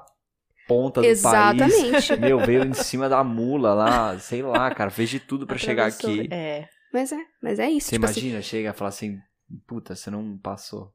ponta 0.69 1.01
do 1.01 1.07
Exatamente. 1.07 1.91
país. 1.91 2.11
Meu, 2.21 2.39
veio 2.41 2.65
em 2.65 2.75
cima 2.75 3.09
da 3.09 3.25
mula 3.25 3.73
lá, 3.73 4.19
sei 4.19 4.43
lá, 4.43 4.71
cara, 4.75 4.91
fez 4.91 5.09
de 5.09 5.19
tudo 5.21 5.47
pra 5.47 5.57
chegar 5.59 5.87
aqui. 5.87 6.29
É. 6.31 6.69
Mas 6.93 7.13
é, 7.13 7.19
mas 7.43 7.59
é 7.59 7.71
isso. 7.71 7.89
Você 7.89 7.97
tipo 7.97 8.07
assim, 8.07 8.21
imagina, 8.21 8.43
chega 8.43 8.71
e 8.71 8.73
fala 8.73 8.89
assim, 8.89 9.19
puta, 9.67 9.95
você 9.95 10.11
não 10.11 10.39
passou. 10.39 10.93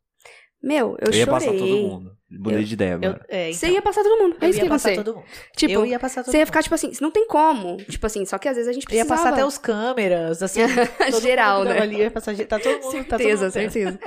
meu, 0.61 0.95
eu, 1.01 1.11
Eu, 1.11 1.13
ia 1.13 1.25
chorei. 1.25 1.47
passar 1.47 1.51
todo 1.57 1.77
mundo. 1.77 2.17
Mudei 2.31 2.59
Eu- 2.59 2.63
de 2.63 2.73
ideia 2.73 2.91
Eu, 2.93 2.95
agora. 2.95 3.25
é, 3.29 3.49
então, 3.49 3.59
Você 3.59 3.67
ia 3.69 3.81
passar 3.81 4.03
todo 4.03 4.21
mundo. 4.23 4.37
É 4.41 4.45
eu 4.45 4.49
isso 4.49 4.59
que 4.59 4.63
ia 4.65 4.65
ia 4.65 4.69
passar 4.71 4.95
todo 4.95 5.15
mundo. 5.15 5.25
Tipo, 5.55 5.73
eu 5.73 5.85
ia 5.85 5.99
passar 5.99 6.23
todo 6.23 6.31
Você 6.31 6.37
ia 6.37 6.41
mundo. 6.41 6.47
ficar, 6.47 6.63
tipo 6.63 6.75
assim, 6.75 6.91
não 7.01 7.11
tem 7.11 7.27
como. 7.27 7.77
Tipo 7.77 8.05
assim, 8.07 8.25
só 8.25 8.37
que 8.37 8.47
às 8.47 8.55
vezes 8.55 8.69
a 8.69 8.73
gente 8.73 8.85
Eu 8.89 8.95
ia 8.95 9.05
precisava. 9.05 9.21
passar 9.21 9.33
até 9.33 9.45
os 9.45 9.57
câmeras, 9.57 10.41
assim. 10.41 10.61
todo 11.11 11.21
Geral, 11.21 11.63
né? 11.65 11.79
Ali, 11.79 11.95
eu 11.95 12.01
ia 12.03 12.11
passar, 12.11 12.35
tá 12.47 12.59
todo 12.59 12.81
mundo, 12.81 13.03
tá 13.05 13.17
todo 13.17 13.19
certeza, 13.19 13.43
mundo 13.45 13.51
certeza. 13.51 13.99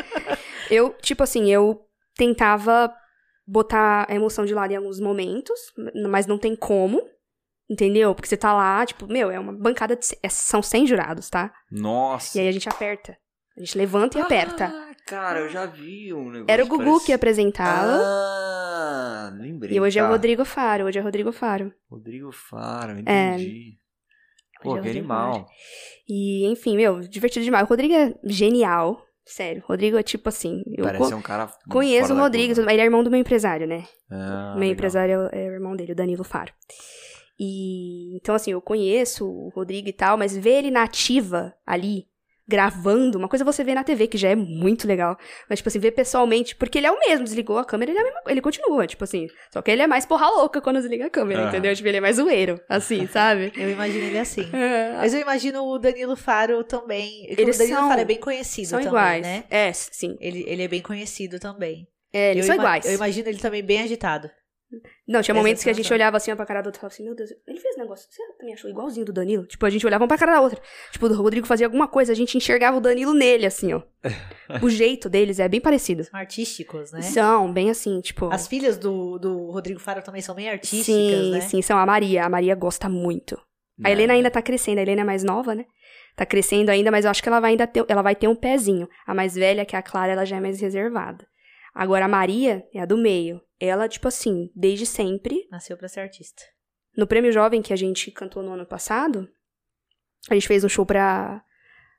Eu, 0.70 0.91
tipo 1.01 1.22
assim, 1.22 1.51
eu 1.53 1.80
tentava 2.16 2.93
botar 3.47 4.07
a 4.11 4.14
emoção 4.14 4.45
de 4.45 4.53
lado 4.55 4.72
em 4.72 4.76
alguns 4.76 4.99
momentos, 4.99 5.61
mas 6.11 6.26
não 6.26 6.39
tem 6.39 6.57
como, 6.57 7.01
entendeu? 7.69 8.14
Porque 8.14 8.29
você 8.29 8.37
tá 8.37 8.53
lá, 8.53 8.85
tipo, 8.87 9.07
meu, 9.07 9.31
é 9.31 9.39
uma 9.39 9.53
bancada 9.53 9.97
de... 9.97 10.07
é- 10.23 10.29
são 10.29 10.62
100 10.62 10.87
jurados, 10.87 11.29
tá? 11.31 11.53
Nossa. 11.71 12.37
E 12.37 12.41
aí 12.41 12.49
a 12.49 12.53
gente 12.53 12.69
aperta. 12.69 13.17
A 13.57 13.61
gente 13.61 13.77
levanta 13.79 14.19
e 14.19 14.21
aperta. 14.21 14.67
Ah, 14.67 14.87
Cara, 15.07 15.39
eu 15.41 15.49
já 15.49 15.67
vi 15.67 16.12
um 16.12 16.25
negócio. 16.31 16.47
Era 16.49 16.64
o 16.64 16.67
Gugu 16.67 16.85
parece- 16.85 17.07
que 17.07 17.12
apresentava. 17.12 17.93
Ah, 18.03 19.31
lembrei. 19.39 19.77
e 19.77 19.81
hoje 19.81 19.99
é 19.99 20.03
o 20.03 20.07
tá. 20.07 20.12
Rodrigo 20.12 20.45
Faro. 20.45 20.85
Hoje 20.85 20.99
é 20.99 21.01
o 21.01 21.05
Rodrigo 21.05 21.31
Faro. 21.33 21.73
Rodrigo 21.89 22.33
Faro, 22.33 22.93
É. 23.07 23.35
entendi. 23.35 23.79
Pô, 24.62 24.77
é 24.77 24.81
o 24.81 24.83
que 24.83 24.89
animal. 24.91 25.47
E, 26.09 26.47
enfim, 26.51 26.77
meu, 26.77 27.01
divertido 27.01 27.45
demais. 27.45 27.64
O 27.64 27.69
Rodrigo 27.69 27.95
é 27.95 28.14
genial. 28.25 29.01
Sério. 29.25 29.62
O 29.64 29.67
Rodrigo 29.69 29.97
é 29.97 30.03
tipo 30.03 30.29
assim. 30.29 30.62
Parece 30.83 31.14
um 31.14 31.23
cara. 31.23 31.51
conheço 31.71 32.12
o 32.14 32.17
Rodrigo, 32.19 32.61
ele 32.61 32.81
é 32.81 32.85
irmão 32.85 33.03
do 33.05 33.11
meu 33.11 33.21
empresário, 33.21 33.67
né? 33.67 33.85
Ah, 34.11 34.53
meu 34.55 34.61
legal. 34.61 34.73
empresário 34.75 35.12
é 35.14 35.19
o- 35.19 35.29
é 35.33 35.51
o 35.51 35.55
irmão 35.55 35.77
dele, 35.77 35.93
o 35.93 35.97
Danilo 35.97 36.25
Faro. 36.25 36.53
E 37.39 38.16
então, 38.16 38.34
assim, 38.34 38.53
eu 38.53 38.61
conheço 38.62 39.26
o 39.26 39.49
Rodrigo 39.55 39.89
e 39.89 39.93
tal, 39.93 40.16
mas 40.16 40.37
ver 40.37 40.59
ele 40.59 40.70
na 40.70 40.84
ativa 40.84 41.55
ali, 41.66 42.07
gravando, 42.49 43.18
uma 43.18 43.28
coisa 43.28 43.45
você 43.45 43.64
vê 43.64 43.74
na 43.74 43.82
TV, 43.84 44.07
que 44.07 44.16
já 44.16 44.28
é 44.28 44.37
muito 44.37 44.87
legal. 44.87 45.18
Mas, 45.51 45.59
tipo 45.59 45.68
assim, 45.68 45.78
ver 45.80 45.91
pessoalmente, 45.93 46.55
porque 46.57 46.78
ele 46.78 46.87
é 46.87 46.91
o 46.91 46.99
mesmo, 46.99 47.24
desligou 47.24 47.59
a 47.59 47.64
câmera, 47.64 47.91
ele, 47.91 47.99
é 47.99 48.03
a 48.03 48.05
mesma- 48.05 48.20
ele 48.28 48.41
continua, 48.41 48.87
tipo 48.87 49.03
assim. 49.05 49.26
Só 49.53 49.61
que 49.61 49.70
ele 49.70 49.82
é 49.82 49.87
mais 49.87 50.07
porra 50.07 50.28
louca 50.30 50.61
quando 50.61 50.76
desliga 50.80 51.07
a 51.07 51.11
câmera, 51.11 51.49
entendeu? 51.49 51.74
Tipo, 51.74 51.89
ele 51.89 51.97
é 51.99 52.01
mais 52.01 52.16
zoeiro, 52.16 52.59
assim, 52.68 53.07
sabe? 53.09 53.53
Eu 53.57 53.68
imagino 53.70 54.05
ele 54.07 54.18
assim. 54.18 54.43
É, 54.55 54.93
Mas 54.97 55.12
eu 55.12 55.20
imagino 55.20 55.62
o 55.64 55.78
Danilo 55.78 56.16
Faro 56.16 56.62
também. 56.64 57.26
Eles 57.28 57.57
o 57.57 57.59
Danilo 57.59 57.78
são- 57.80 57.89
Faro 57.89 58.01
é 58.01 58.05
bem 58.05 58.18
conhecido 58.20 58.68
são 58.68 58.78
também, 58.78 58.89
iguais. 58.93 59.22
né? 59.22 59.45
É, 59.51 59.72
sim. 59.72 60.16
Ele, 60.20 60.45
ele 60.47 60.62
é 60.62 60.68
bem 60.68 60.80
conhecido 60.80 61.39
também. 61.39 61.87
É, 62.12 62.30
eles 62.30 62.45
eu 62.49 62.55
são 62.55 62.55
iguais. 62.55 62.87
Eu 62.87 62.93
imagino 62.95 63.28
ele 63.28 63.39
também 63.39 63.62
bem 63.62 63.80
agitado. 63.82 64.30
Não, 65.07 65.22
tinha 65.22 65.35
momentos 65.35 65.62
que 65.62 65.70
a 65.70 65.72
gente 65.72 65.93
olhava 65.93 66.16
assim 66.16 66.31
uma 66.31 66.37
pra 66.37 66.47
cara 66.47 66.61
do 66.61 66.66
outro 66.66 66.79
e 66.79 66.81
falava 66.81 66.95
assim, 66.95 67.05
meu 67.05 67.14
Deus, 67.14 67.31
ele 67.47 67.61
fez 67.61 67.77
um 67.77 67.81
negócio, 67.81 68.07
você 68.11 68.22
também 68.39 68.55
achou 68.55 68.70
igualzinho 68.70 69.07
do 69.07 69.12
Danilo? 69.12 69.47
Tipo, 69.47 69.66
a 69.66 69.70
gente 69.70 69.87
olhava 69.87 70.05
uma 70.05 70.09
pra 70.09 70.18
cara 70.18 70.33
da 70.33 70.41
outra. 70.41 70.61
Tipo, 70.93 71.07
o 71.07 71.14
Rodrigo 71.14 71.47
fazia 71.47 71.66
alguma 71.66 71.89
coisa, 71.89 72.12
a 72.12 72.14
gente 72.14 72.37
enxergava 72.37 72.77
o 72.77 72.81
Danilo 72.81 73.14
nele, 73.14 73.47
assim, 73.47 73.72
ó. 73.72 73.83
o 74.62 74.68
jeito 74.68 75.09
deles 75.09 75.39
é 75.39 75.49
bem 75.49 75.61
parecido. 75.61 76.05
São 76.05 76.18
artísticos, 76.18 76.93
né? 76.93 77.03
São, 77.03 77.53
bem 77.53 77.70
assim, 77.70 78.01
tipo... 78.01 78.33
As 78.33 78.47
filhas 78.47 78.79
do, 78.79 79.18
do 79.18 79.51
Rodrigo 79.51 79.81
Faro 79.81 80.03
também 80.03 80.22
são 80.22 80.35
bem 80.35 80.49
artísticas, 80.49 80.85
sim, 80.85 81.31
né? 81.31 81.41
sim, 81.41 81.62
são 81.62 81.79
a 81.79 81.87
Maria. 81.87 82.24
A 82.24 82.29
Maria 82.29 82.55
gosta 82.55 82.89
muito. 82.89 83.37
A 83.79 83.83
Não. 83.85 83.91
Helena 83.91 84.14
ainda 84.14 84.31
tá 84.31 84.41
crescendo, 84.41 84.79
a 84.79 84.83
Helena 84.83 85.03
é 85.03 85.05
mais 85.05 85.22
nova, 85.22 85.55
né? 85.55 85.64
Tá 86.16 86.24
crescendo 86.24 86.70
ainda, 86.70 86.91
mas 86.91 87.05
eu 87.05 87.11
acho 87.11 87.22
que 87.22 87.29
ela 87.29 87.41
vai 87.41 87.51
ainda 87.51 87.66
ter, 87.66 87.85
ela 87.89 88.01
vai 88.01 88.16
ter 88.16 88.27
um 88.27 88.35
pezinho. 88.35 88.89
A 89.07 89.14
mais 89.14 89.35
velha, 89.35 89.66
que 89.66 89.77
é 89.77 89.79
a 89.79 89.83
Clara, 89.83 90.12
ela 90.12 90.24
já 90.24 90.37
é 90.37 90.41
mais 90.41 90.59
reservada. 90.59 91.27
Agora, 91.77 92.07
a 92.07 92.09
Maria 92.09 92.66
é 92.72 92.81
a 92.81 92.87
do 92.87 92.97
meio. 92.97 93.39
Ela, 93.61 93.87
tipo 93.87 94.09
assim, 94.09 94.51
desde 94.57 94.87
sempre, 94.87 95.47
Nasceu 95.51 95.77
pra 95.77 95.89
ser 95.89 96.01
artista. 96.01 96.43
No 96.97 97.07
Prêmio 97.07 97.31
Jovem 97.31 97.61
que 97.61 97.72
a 97.72 97.77
gente 97.77 98.11
cantou 98.11 98.43
no 98.43 98.53
ano 98.53 98.64
passado, 98.64 99.29
a 100.31 100.35
gente 100.35 100.49
fez 100.49 100.64
um 100.64 100.70
show 100.70 100.87
pra. 100.87 101.45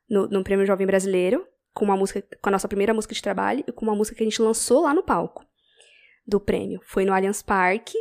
No, 0.10 0.28
no 0.30 0.44
Prêmio 0.44 0.66
Jovem 0.66 0.88
Brasileiro, 0.88 1.48
com 1.76 1.86
uma 1.86 1.96
música, 1.96 2.24
com 2.42 2.50
a 2.50 2.52
nossa 2.52 2.68
primeira 2.68 2.92
música 2.92 3.14
de 3.14 3.22
trabalho 3.22 3.64
e 3.68 3.72
com 3.72 3.86
uma 3.86 3.96
música 3.96 4.18
que 4.18 4.24
a 4.24 4.26
gente 4.26 4.42
lançou 4.42 4.82
lá 4.82 4.96
no 4.96 5.04
palco 5.04 5.46
do 6.26 6.40
prêmio. 6.40 6.82
Foi 6.84 7.06
no 7.06 7.14
Allianz 7.14 7.44
Parque 7.44 7.98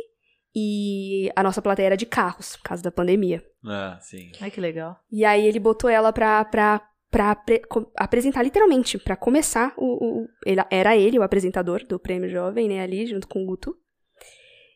e 0.55 1.31
a 1.35 1.43
nossa 1.43 1.61
plateia 1.61 1.87
era 1.87 1.97
de 1.97 2.07
carros, 2.07 2.55
por 2.57 2.63
causa 2.63 2.81
da 2.81 2.91
pandemia. 2.91 3.45
Ah, 3.63 3.99
sim. 4.01 4.31
Ai, 4.41 4.49
que 4.49 4.59
legal. 4.59 4.99
E 5.11 5.23
aí 5.23 5.45
ele 5.45 5.59
botou 5.59 5.87
ela 5.87 6.11
pra, 6.11 6.43
pra, 6.45 6.89
pra 7.09 7.31
apre- 7.31 7.61
apresentar, 7.95 8.43
literalmente, 8.43 8.97
pra 8.97 9.15
começar 9.15 9.73
o, 9.77 10.23
o- 10.23 10.27
ele- 10.45 10.61
Era 10.69 10.95
ele 10.97 11.17
o 11.19 11.23
apresentador 11.23 11.83
do 11.85 11.99
Prêmio 11.99 12.29
Jovem, 12.29 12.67
né, 12.67 12.81
ali, 12.81 13.05
junto 13.07 13.27
com 13.27 13.43
o 13.43 13.45
Guto. 13.45 13.75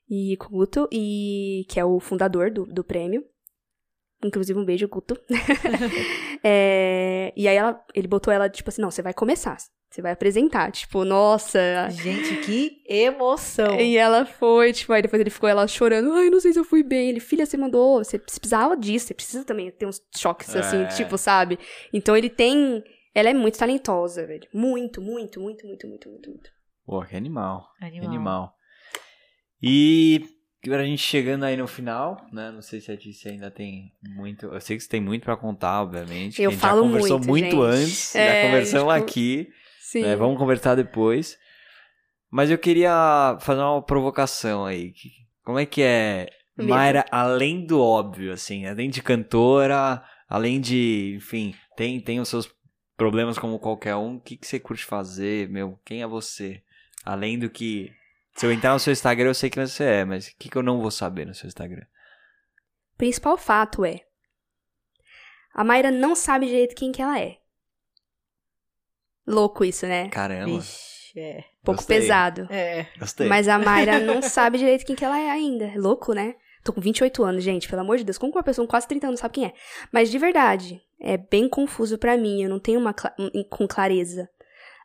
E 0.09 0.35
com 0.37 0.47
o 0.47 0.49
Guto, 0.49 0.87
e, 0.91 1.65
que 1.69 1.79
é 1.79 1.85
o 1.85 1.99
fundador 1.99 2.51
do, 2.51 2.65
do 2.65 2.83
prêmio. 2.83 3.23
Inclusive, 4.23 4.59
um 4.59 4.65
beijo, 4.65 4.87
Guto. 4.87 5.17
É, 6.43 7.31
e 7.35 7.47
aí 7.47 7.55
ela, 7.55 7.83
ele 7.93 8.07
botou 8.07 8.33
ela, 8.33 8.49
tipo 8.49 8.67
assim, 8.69 8.81
não, 8.81 8.89
você 8.89 9.01
vai 9.03 9.13
começar. 9.13 9.57
Você 9.91 10.01
vai 10.01 10.13
apresentar. 10.13 10.71
Tipo, 10.71 11.03
nossa, 11.03 11.59
Gente, 11.89 12.37
que 12.45 12.81
emoção. 12.87 13.77
e 13.77 13.97
ela 13.97 14.25
foi, 14.25 14.71
tipo, 14.71 14.93
aí 14.93 15.01
depois 15.01 15.19
ele 15.19 15.29
ficou 15.29 15.49
ela 15.49 15.67
chorando, 15.67 16.13
ai, 16.13 16.29
não 16.29 16.39
sei 16.39 16.53
se 16.53 16.59
eu 16.59 16.63
fui 16.63 16.81
bem. 16.81 17.09
Ele, 17.09 17.19
filha, 17.19 17.45
você 17.45 17.57
mandou, 17.57 18.01
você 18.01 18.17
precisava 18.17 18.77
disso, 18.77 19.07
você 19.07 19.13
precisa 19.13 19.43
também 19.43 19.69
ter 19.69 19.85
uns 19.85 20.01
choques, 20.15 20.55
assim, 20.55 20.83
É. 20.83 20.87
tipo, 20.87 21.17
sabe? 21.17 21.59
Então 21.93 22.15
ele 22.15 22.29
tem. 22.29 22.81
Ela 23.13 23.31
é 23.31 23.33
muito 23.33 23.59
talentosa, 23.59 24.25
velho. 24.25 24.47
Muito, 24.53 25.01
muito, 25.01 25.41
muito, 25.41 25.67
muito, 25.67 25.85
muito, 25.87 26.07
muito, 26.09 26.29
muito. 26.29 26.49
Pô, 26.85 27.03
que 27.05 27.15
animal. 27.17 27.67
Que 27.77 27.85
Animal. 27.85 28.07
animal. 28.09 28.53
E 29.61 30.23
agora 30.65 30.83
a 30.83 30.85
gente 30.85 31.01
chegando 31.03 31.43
aí 31.43 31.57
no 31.57 31.67
final, 31.67 32.25
né? 32.31 32.49
Não 32.51 32.61
sei 32.61 32.79
se 32.79 32.91
a 32.91 32.97
Tícia 32.97 33.29
ainda 33.31 33.51
tem 33.51 33.91
muito. 34.15 34.45
Eu 34.45 34.61
sei 34.61 34.77
que 34.77 34.83
você 34.83 34.89
tem 34.89 35.01
muito 35.01 35.23
pra 35.23 35.35
contar, 35.35 35.81
obviamente. 35.81 36.37
que 36.37 36.43
Eu 36.43 36.49
a 36.49 36.53
gente 36.53 36.61
falo 36.61 36.81
já 36.83 36.87
conversou 36.87 37.19
muito, 37.19 37.27
muito, 37.57 37.71
gente. 37.73 37.83
antes. 37.83 38.15
É, 38.15 38.41
já 38.43 38.47
conversamos 38.47 38.93
tipo, 38.93 39.03
aqui. 39.05 39.49
Sim. 39.91 40.03
né, 40.03 40.15
vamos 40.15 40.37
conversar 40.37 40.75
depois. 40.75 41.37
Mas 42.29 42.49
eu 42.49 42.57
queria 42.57 43.37
fazer 43.41 43.59
uma 43.59 43.81
provocação 43.81 44.65
aí. 44.65 44.93
Como 45.43 45.59
é 45.59 45.65
que 45.65 45.81
é. 45.81 46.29
Mayra, 46.55 47.05
além 47.11 47.65
do 47.65 47.81
óbvio, 47.81 48.31
assim, 48.31 48.65
além 48.65 48.89
de 48.89 49.01
cantora, 49.01 50.01
além 50.29 50.61
de, 50.61 51.15
enfim, 51.17 51.53
tem, 51.75 51.99
tem 51.99 52.19
os 52.21 52.29
seus 52.29 52.49
problemas 52.95 53.37
como 53.37 53.59
qualquer 53.59 53.95
um, 53.95 54.15
o 54.15 54.21
que, 54.21 54.37
que 54.37 54.47
você 54.47 54.59
curte 54.59 54.85
fazer, 54.85 55.49
meu? 55.49 55.77
Quem 55.83 56.01
é 56.01 56.07
você? 56.07 56.63
Além 57.03 57.37
do 57.37 57.49
que. 57.49 57.91
Se 58.35 58.45
eu 58.45 58.51
entrar 58.51 58.71
no 58.71 58.79
seu 58.79 58.93
Instagram, 58.93 59.29
eu 59.29 59.33
sei 59.33 59.49
quem 59.49 59.65
você 59.65 59.83
é, 59.83 60.05
mas 60.05 60.27
o 60.27 60.37
que, 60.37 60.49
que 60.49 60.57
eu 60.57 60.63
não 60.63 60.79
vou 60.79 60.91
saber 60.91 61.25
no 61.25 61.33
seu 61.33 61.47
Instagram? 61.47 61.85
Principal 62.97 63.37
fato 63.37 63.83
é. 63.83 64.05
A 65.53 65.65
Mayra 65.65 65.91
não 65.91 66.15
sabe 66.15 66.45
direito 66.45 66.75
quem 66.75 66.93
que 66.93 67.01
ela 67.01 67.19
é. 67.19 67.40
Louco 69.27 69.63
isso, 69.63 69.85
né? 69.85 70.09
Caramba, 70.09 70.45
Vixe, 70.45 71.19
é. 71.19 71.43
Pouco 71.63 71.79
gostei. 71.79 71.99
pesado. 71.99 72.47
É. 72.49 72.87
gostei. 72.99 73.27
Mas 73.27 73.47
a 73.47 73.57
Mayra 73.59 73.99
não 74.01 74.21
sabe 74.21 74.57
direito 74.57 74.85
quem 74.85 74.95
que 74.95 75.05
ela 75.05 75.19
é 75.19 75.29
ainda. 75.29 75.65
É 75.65 75.77
louco, 75.77 76.13
né? 76.13 76.35
Tô 76.63 76.71
com 76.73 76.81
28 76.81 77.23
anos, 77.23 77.43
gente, 77.43 77.67
pelo 77.67 77.81
amor 77.81 77.97
de 77.97 78.03
Deus. 78.03 78.17
Como 78.17 78.31
que 78.31 78.37
uma 78.37 78.43
pessoa 78.43 78.65
com 78.65 78.71
quase 78.71 78.87
30 78.87 79.07
anos 79.07 79.19
sabe 79.19 79.33
quem 79.35 79.45
é? 79.45 79.53
Mas 79.91 80.09
de 80.11 80.17
verdade, 80.17 80.81
é 80.99 81.17
bem 81.17 81.49
confuso 81.49 81.97
pra 81.97 82.17
mim. 82.17 82.41
Eu 82.43 82.49
não 82.49 82.59
tenho 82.59 82.79
uma 82.79 82.93
um- 83.17 83.43
com 83.43 83.67
clareza. 83.67 84.29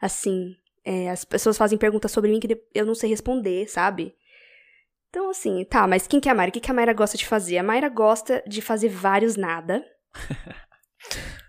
Assim, 0.01 0.55
é, 0.85 1.11
as 1.11 1.25
pessoas 1.25 1.57
fazem 1.59 1.77
perguntas 1.79 2.11
sobre 2.13 2.31
mim 2.31 2.41
que 2.41 2.61
eu 2.75 2.87
não 2.87 2.95
sei 2.95 3.11
responder, 3.11 3.69
sabe? 3.69 4.15
Então, 5.11 5.31
assim, 5.31 5.65
tá, 5.65 5.87
mas 5.87 6.07
quem 6.07 6.21
que 6.21 6.29
é 6.29 6.33
a 6.33 6.35
Mayra? 6.35 6.51
O 6.51 6.53
que, 6.53 6.61
que 6.61 6.71
a 6.71 6.75
Mayra 6.75 6.93
gosta 6.93 7.17
de 7.17 7.27
fazer? 7.27 7.57
A 7.59 7.63
Mayra 7.63 7.89
gosta 7.89 8.43
de 8.47 8.61
fazer 8.61 8.89
vários 8.91 9.37
nada. 9.37 9.83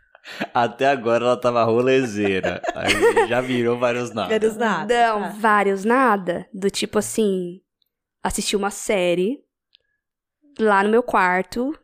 Até 0.53 0.87
agora 0.87 1.25
ela 1.25 1.37
tava 1.37 1.63
rolezeira. 1.63 2.61
aí 2.75 3.27
já 3.27 3.41
virou 3.41 3.77
vários 3.77 4.11
nada. 4.11 4.29
Menos 4.29 4.55
nada. 4.55 4.93
Não, 4.93 5.21
tá. 5.21 5.29
vários 5.29 5.85
nada. 5.85 6.47
Do 6.53 6.69
tipo 6.69 6.99
assim, 6.99 7.61
assistir 8.23 8.55
uma 8.55 8.69
série 8.69 9.43
lá 10.59 10.83
no 10.83 10.89
meu 10.89 11.03
quarto, 11.03 11.77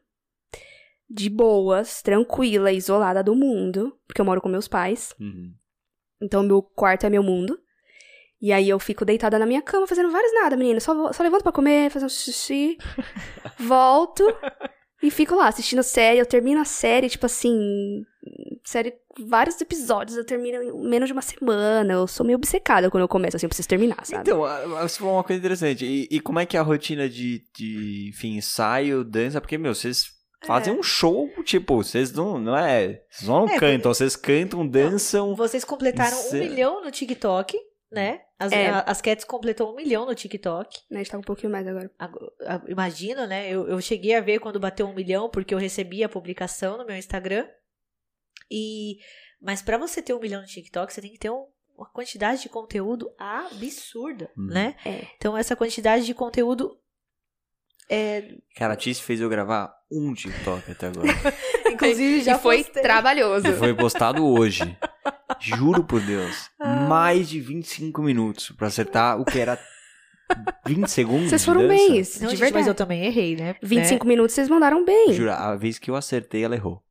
de 1.09 1.29
boas, 1.29 2.01
tranquila, 2.01 2.71
isolada 2.71 3.23
do 3.23 3.35
mundo, 3.35 3.97
porque 4.07 4.19
eu 4.19 4.25
moro 4.25 4.41
com 4.41 4.49
meus 4.49 4.67
pais. 4.67 5.13
Uhum. 5.19 5.53
Então 6.21 6.43
meu 6.43 6.61
quarto 6.61 7.05
é 7.05 7.09
meu 7.09 7.23
mundo. 7.23 7.59
E 8.41 8.51
aí 8.51 8.67
eu 8.67 8.77
fico 8.77 9.05
deitada 9.05 9.39
na 9.39 9.45
minha 9.45 9.61
cama 9.61 9.87
fazendo 9.87 10.11
vários 10.11 10.33
nada, 10.33 10.57
menina. 10.57 10.79
Só, 10.79 11.13
só 11.13 11.23
levanto 11.23 11.43
pra 11.43 11.51
comer, 11.51 11.89
fazer 11.89 12.05
um 12.05 12.09
xixi, 12.09 12.77
volto 13.57 14.25
e 15.03 15.11
fico 15.11 15.35
lá 15.35 15.47
assistindo 15.49 15.79
a 15.79 15.83
série. 15.83 16.19
Eu 16.19 16.25
termino 16.25 16.61
a 16.61 16.65
série, 16.65 17.09
tipo 17.09 17.25
assim, 17.25 18.03
série, 18.63 18.93
vários 19.27 19.59
episódios, 19.59 20.17
eu 20.17 20.25
termino 20.25 20.63
em 20.63 20.89
menos 20.89 21.07
de 21.07 21.13
uma 21.13 21.21
semana. 21.21 21.93
Eu 21.93 22.07
sou 22.07 22.25
meio 22.25 22.37
obcecada 22.37 22.89
quando 22.89 23.01
eu 23.01 23.07
começo, 23.07 23.35
assim, 23.35 23.45
eu 23.45 23.49
preciso 23.49 23.67
terminar, 23.67 24.05
sabe? 24.05 24.21
Então, 24.21 24.41
você 24.81 24.97
falou 24.99 25.15
uma 25.15 25.23
coisa 25.23 25.39
interessante. 25.39 25.85
E, 25.85 26.07
e 26.09 26.19
como 26.19 26.39
é 26.39 26.45
que 26.45 26.55
é 26.55 26.59
a 26.59 26.63
rotina 26.63 27.09
de, 27.09 27.43
de 27.55 28.09
enfim, 28.09 28.37
ensaio, 28.37 29.03
dança? 29.03 29.41
Porque, 29.41 29.57
meu, 29.57 29.75
vocês 29.75 30.05
fazem 30.45 30.73
um 30.73 30.83
show, 30.83 31.29
tipo, 31.43 31.83
vocês 31.83 32.11
não, 32.11 32.37
não 32.39 32.57
é... 32.57 33.01
Vocês 33.09 33.29
não 33.29 33.47
É, 33.47 33.57
cantam, 33.57 33.93
vocês 33.93 34.15
cantam, 34.15 34.67
dançam... 34.67 35.35
Vocês 35.35 35.63
completaram 35.63 36.17
um 36.17 36.35
é- 36.35 36.39
milhão 36.39 36.83
no 36.83 36.91
TikTok, 36.91 37.57
né? 37.93 38.21
As, 38.39 38.51
É. 38.51 38.69
a- 38.69 38.81
as 38.81 39.01
Cats 39.01 39.23
completou 39.23 39.71
um 39.71 39.75
milhão 39.75 40.05
no 40.05 40.15
TikTok. 40.15 40.79
Né, 40.89 40.99
A 40.99 41.03
gente 41.03 41.11
tá 41.11 41.17
um 41.17 41.21
pouquinho 41.21 41.51
mais 41.51 41.65
agora. 41.67 41.89
Ago- 41.99 42.31
a- 42.45 42.61
Imagina, 42.67 43.25
né? 43.27 43.49
Eu, 43.49 43.67
eu 43.67 43.79
cheguei 43.79 44.15
a 44.15 44.21
ver 44.21 44.39
quando 44.39 44.59
bateu 44.59 44.85
um 44.87 44.93
milhão, 44.93 45.29
porque 45.29 45.53
eu 45.53 45.57
recebi 45.59 46.03
a 46.03 46.09
publicação 46.09 46.77
no 46.77 46.85
meu 46.85 46.95
Instagram. 46.97 47.47
E 48.51 48.97
Mas 49.45 49.61
pra 49.61 49.77
você 49.77 50.01
ter 50.01 50.13
um 50.13 50.19
milhão 50.21 50.39
no 50.41 50.47
TikTok, 50.47 50.93
você 50.93 51.01
tem 51.01 51.11
que 51.11 51.17
ter 51.19 51.29
um- 51.29 51.45
uma 51.77 51.89
quantidade 51.89 52.41
de 52.41 52.47
conteúdo 52.49 53.13
absurda, 53.17 54.31
Uhum. 54.37 54.45
né? 54.47 54.75
É. 54.85 55.05
Então, 55.17 55.35
essa 55.37 55.53
quantidade 55.55 56.05
de 56.05 56.13
conteúdo. 56.13 56.79
É, 57.89 58.37
Cara, 58.55 58.73
a 58.73 58.77
Tice 58.77 59.01
fez 59.01 59.19
eu 59.19 59.27
gravar 59.27 59.75
um 59.91 60.13
TikTok 60.13 60.71
até 60.71 60.87
agora. 60.87 61.07
inclusive, 61.67 62.21
já 62.23 62.37
e 62.37 62.39
foi 62.39 62.63
postei. 62.63 62.81
trabalhoso. 62.81 63.47
E 63.49 63.53
foi 63.53 63.73
postado 63.75 64.25
hoje. 64.25 64.61
Juro 65.39 65.83
por 65.83 66.01
Deus. 66.01 66.49
Ah. 66.59 66.87
Mais 66.87 67.27
de 67.27 67.41
25 67.41 68.01
minutos 68.01 68.51
pra 68.51 68.67
acertar 68.67 69.19
o 69.19 69.25
que 69.25 69.37
era 69.37 69.59
20 70.65 70.87
segundos. 70.87 71.29
Vocês 71.29 71.41
de 71.41 71.45
foram 71.45 71.61
dança. 71.67 71.73
bem, 71.73 71.89
Não, 71.89 71.95
de 71.95 72.01
gente, 72.01 72.21
verdade. 72.29 72.53
mas 72.53 72.67
eu 72.67 72.73
também 72.73 73.03
errei, 73.05 73.35
né? 73.35 73.55
25 73.61 74.07
minutos 74.07 74.33
vocês 74.33 74.47
mandaram 74.47 74.85
bem. 74.85 75.11
Juro, 75.13 75.31
a 75.31 75.55
vez 75.55 75.77
que 75.77 75.91
eu 75.91 75.95
acertei, 75.95 76.43
ela 76.45 76.55
errou. 76.55 76.81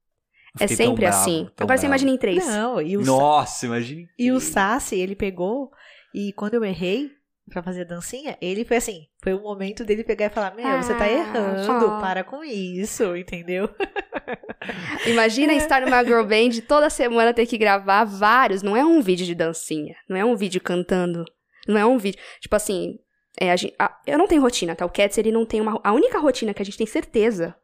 É 0.60 0.66
sempre 0.66 1.06
bravo, 1.06 1.16
assim. 1.16 1.48
Agora 1.58 1.78
você 1.78 1.86
bravo. 1.86 1.86
imagina 1.86 2.10
em 2.10 2.18
três. 2.18 2.46
Não, 2.46 2.82
e 2.82 2.98
o, 2.98 3.00
Sa- 3.04 3.10
Nossa, 3.10 3.66
imagine. 3.66 4.06
e 4.18 4.30
o 4.30 4.38
Sassi, 4.40 4.96
ele 4.96 5.16
pegou, 5.16 5.70
e 6.14 6.30
quando 6.34 6.54
eu 6.54 6.64
errei 6.64 7.10
pra 7.50 7.62
fazer 7.62 7.82
a 7.82 7.84
dancinha, 7.84 8.36
ele 8.40 8.64
foi 8.64 8.76
assim, 8.78 9.06
foi 9.22 9.34
o 9.34 9.40
momento 9.42 9.84
dele 9.84 10.04
pegar 10.04 10.26
e 10.26 10.30
falar, 10.30 10.54
meu, 10.54 10.64
você 10.82 10.94
tá 10.94 11.04
Ah, 11.04 11.10
errando, 11.12 12.00
para 12.00 12.24
com 12.24 12.42
isso, 12.44 13.14
entendeu? 13.16 13.68
Imagina 15.06 15.52
estar 15.52 15.80
numa 15.82 16.02
girl 16.04 16.22
band 16.24 16.60
toda 16.68 16.88
semana 16.90 17.34
ter 17.34 17.46
que 17.46 17.58
gravar 17.58 18.04
vários. 18.04 18.62
Não 18.62 18.76
é 18.76 18.84
um 18.84 19.00
vídeo 19.00 19.26
de 19.26 19.34
dancinha. 19.34 19.94
Não 20.08 20.16
é 20.16 20.24
um 20.24 20.36
vídeo 20.36 20.60
cantando. 20.60 21.24
Não 21.66 21.76
é 21.78 21.84
um 21.84 21.98
vídeo. 21.98 22.20
Tipo 22.40 22.56
assim, 22.56 22.98
é, 23.40 23.50
a 23.50 23.56
gente- 23.56 23.74
a- 23.78 23.96
eu 24.06 24.18
não 24.18 24.26
tenho 24.26 24.40
rotina, 24.42 24.74
tá? 24.74 24.84
O 24.86 24.90
Cats, 24.90 25.18
ele 25.18 25.32
não 25.32 25.44
tem 25.44 25.60
uma. 25.60 25.80
A 25.82 25.92
única 25.92 26.18
rotina 26.18 26.54
que 26.54 26.62
a 26.62 26.64
gente 26.64 26.78
tem 26.78 26.86
certeza 26.86 27.54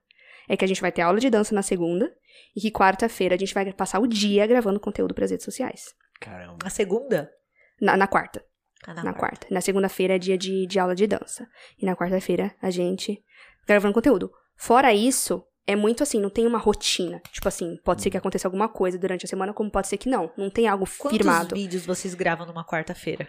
é 0.49 0.57
que 0.57 0.65
a 0.65 0.69
gente 0.69 0.81
vai 0.81 0.91
ter 0.93 1.03
aula 1.03 1.21
de 1.21 1.31
dança 1.31 1.55
na 1.55 1.63
segunda 1.63 2.13
e 2.57 2.61
que 2.61 2.71
quarta-feira 2.71 3.35
a 3.35 3.39
gente 3.39 3.55
vai 3.55 3.73
passar 3.73 4.01
o 4.01 4.07
dia 4.07 4.47
gravando 4.47 4.81
conteúdo 4.81 5.15
para 5.15 5.25
as 5.25 5.31
redes 5.31 5.45
sociais. 5.45 5.95
Caramba. 6.21 6.57
Na 6.65 6.71
segunda? 6.71 7.31
Na, 7.81 7.97
na 7.97 8.07
quarta. 8.09 8.43
Ah, 8.97 9.05
na 9.05 9.13
quarta. 9.13 9.47
Na 9.51 9.61
segunda-feira 9.61 10.17
é 10.17 10.19
dia 10.19 10.39
de, 10.39 10.67
de 10.67 10.79
aula 10.79 10.95
de 10.95 11.07
dança. 11.07 11.47
E 11.79 11.85
na 11.85 11.95
quarta-feira 11.95 12.55
a 12.63 12.71
gente 12.71 13.23
gravando 13.67 13.93
conteúdo. 13.93 14.31
Fora 14.57 14.95
isso, 14.95 15.45
é 15.67 15.77
muito 15.77 16.03
assim, 16.03 16.19
não 16.19 16.31
tem 16.31 16.47
uma 16.47 16.59
rotina. 16.59 17.21
Tipo 17.31 17.49
assim, 17.49 17.77
pode 17.85 18.03
ser 18.03 18.11
que 18.11 18.17
aconteça 18.17 18.49
alguma 18.49 18.69
coisa 18.69 18.99
durante 18.99 19.27
a 19.27 19.29
semana, 19.29 19.53
como 19.53 19.71
pode 19.71 19.89
ser 19.89 19.99
que 19.99 20.09
não. 20.09 20.33
Não 20.37 20.49
tem 20.49 20.67
algo 20.67 20.87
Quantos 20.99 21.19
firmado. 21.19 21.55
vídeos 21.55 21.85
vocês 21.85 22.15
gravam 22.15 22.47
numa 22.47 22.65
quarta-feira? 22.65 23.29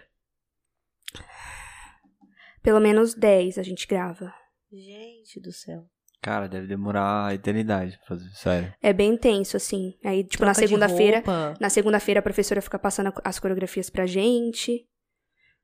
Pelo 2.62 2.80
menos 2.80 3.14
10 3.14 3.58
a 3.58 3.62
gente 3.62 3.86
grava. 3.86 4.32
Gente 4.72 5.40
do 5.40 5.52
céu. 5.52 5.84
Cara, 6.22 6.48
deve 6.48 6.66
demorar 6.66 7.26
a 7.28 7.34
eternidade 7.34 7.96
pra 7.98 8.08
fazer, 8.08 8.28
sério. 8.34 8.74
É 8.82 8.92
bem 8.92 9.14
intenso, 9.14 9.56
assim. 9.56 9.94
Aí, 10.04 10.22
tipo, 10.22 10.44
na 10.44 10.52
Troca 10.52 10.66
de 10.66 10.68
segunda-feira. 10.68 11.22
Na 11.58 11.70
segunda-feira 11.70 12.20
a 12.20 12.22
professora 12.22 12.60
fica 12.60 12.78
passando 12.78 13.12
as 13.24 13.38
coreografias 13.38 13.88
pra 13.88 14.04
gente. 14.06 14.86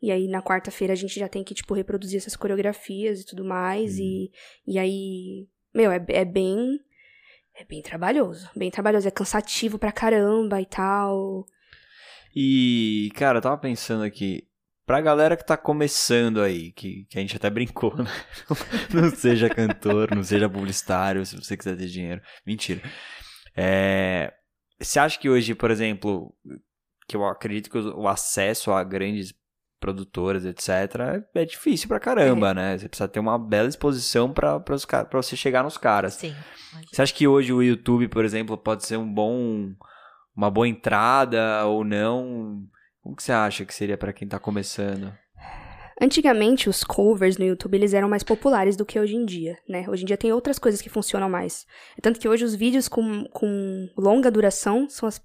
E 0.00 0.10
aí 0.10 0.28
na 0.28 0.42
quarta-feira 0.42 0.92
a 0.92 0.96
gente 0.96 1.18
já 1.18 1.28
tem 1.28 1.42
que, 1.42 1.54
tipo, 1.54 1.74
reproduzir 1.74 2.18
essas 2.18 2.36
coreografias 2.36 3.20
e 3.20 3.26
tudo 3.26 3.44
mais. 3.44 3.98
E, 3.98 4.30
e 4.66 4.78
aí. 4.78 5.48
Meu, 5.74 5.90
é, 5.90 6.04
é 6.08 6.24
bem. 6.24 6.80
É 7.54 7.64
bem 7.64 7.82
trabalhoso. 7.82 8.48
Bem 8.54 8.70
trabalhoso. 8.70 9.08
É 9.08 9.10
cansativo 9.10 9.78
pra 9.78 9.92
caramba 9.92 10.60
e 10.60 10.66
tal. 10.66 11.46
E, 12.34 13.10
cara, 13.14 13.38
eu 13.38 13.42
tava 13.42 13.56
pensando 13.56 14.04
aqui, 14.04 14.46
pra 14.84 15.00
galera 15.00 15.38
que 15.38 15.44
tá 15.44 15.56
começando 15.56 16.42
aí, 16.42 16.70
que, 16.72 17.06
que 17.06 17.18
a 17.18 17.20
gente 17.22 17.34
até 17.34 17.48
brincou, 17.48 17.96
né? 17.96 18.10
Não 18.92 19.10
seja 19.10 19.48
cantor, 19.48 20.14
não 20.14 20.22
seja 20.22 20.48
publicitário, 20.48 21.24
se 21.24 21.34
você 21.34 21.56
quiser 21.56 21.76
ter 21.76 21.86
dinheiro. 21.86 22.20
Mentira. 22.46 22.82
É, 23.56 24.34
você 24.78 24.98
acha 24.98 25.18
que 25.18 25.30
hoje, 25.30 25.54
por 25.54 25.70
exemplo, 25.70 26.32
que 27.08 27.16
eu 27.16 27.24
acredito 27.24 27.70
que 27.70 27.78
o 27.78 28.06
acesso 28.06 28.70
a 28.70 28.84
grandes 28.84 29.32
produtoras, 29.86 30.44
etc., 30.44 31.24
é 31.32 31.44
difícil 31.44 31.86
pra 31.86 32.00
caramba, 32.00 32.52
né? 32.52 32.76
Você 32.76 32.88
precisa 32.88 33.06
ter 33.06 33.20
uma 33.20 33.38
bela 33.38 33.68
exposição 33.68 34.32
pra, 34.32 34.58
pra, 34.58 34.74
os 34.74 34.84
pra 34.84 35.06
você 35.12 35.36
chegar 35.36 35.62
nos 35.62 35.78
caras. 35.78 36.14
Sim. 36.14 36.34
Você 36.92 37.02
acha 37.02 37.14
que 37.14 37.28
hoje 37.28 37.52
o 37.52 37.62
YouTube, 37.62 38.08
por 38.08 38.24
exemplo, 38.24 38.58
pode 38.58 38.84
ser 38.84 38.96
um 38.96 39.12
bom 39.12 39.72
uma 40.36 40.50
boa 40.50 40.66
entrada 40.66 41.64
ou 41.66 41.84
não? 41.84 42.62
Como 43.00 43.14
que 43.14 43.22
você 43.22 43.32
acha 43.32 43.64
que 43.64 43.72
seria 43.72 43.96
pra 43.96 44.12
quem 44.12 44.26
tá 44.26 44.38
começando? 44.38 45.12
Antigamente, 46.02 46.68
os 46.68 46.84
covers 46.84 47.38
no 47.38 47.44
YouTube, 47.44 47.76
eles 47.76 47.94
eram 47.94 48.08
mais 48.08 48.22
populares 48.22 48.76
do 48.76 48.84
que 48.84 48.98
hoje 48.98 49.14
em 49.14 49.24
dia, 49.24 49.56
né? 49.66 49.86
Hoje 49.88 50.02
em 50.02 50.06
dia 50.06 50.16
tem 50.16 50.32
outras 50.32 50.58
coisas 50.58 50.82
que 50.82 50.90
funcionam 50.90 51.30
mais. 51.30 51.64
Tanto 52.02 52.20
que 52.20 52.28
hoje 52.28 52.44
os 52.44 52.54
vídeos 52.54 52.88
com, 52.88 53.24
com 53.32 53.88
longa 53.96 54.30
duração 54.30 54.90
são 54.90 55.08
as, 55.08 55.22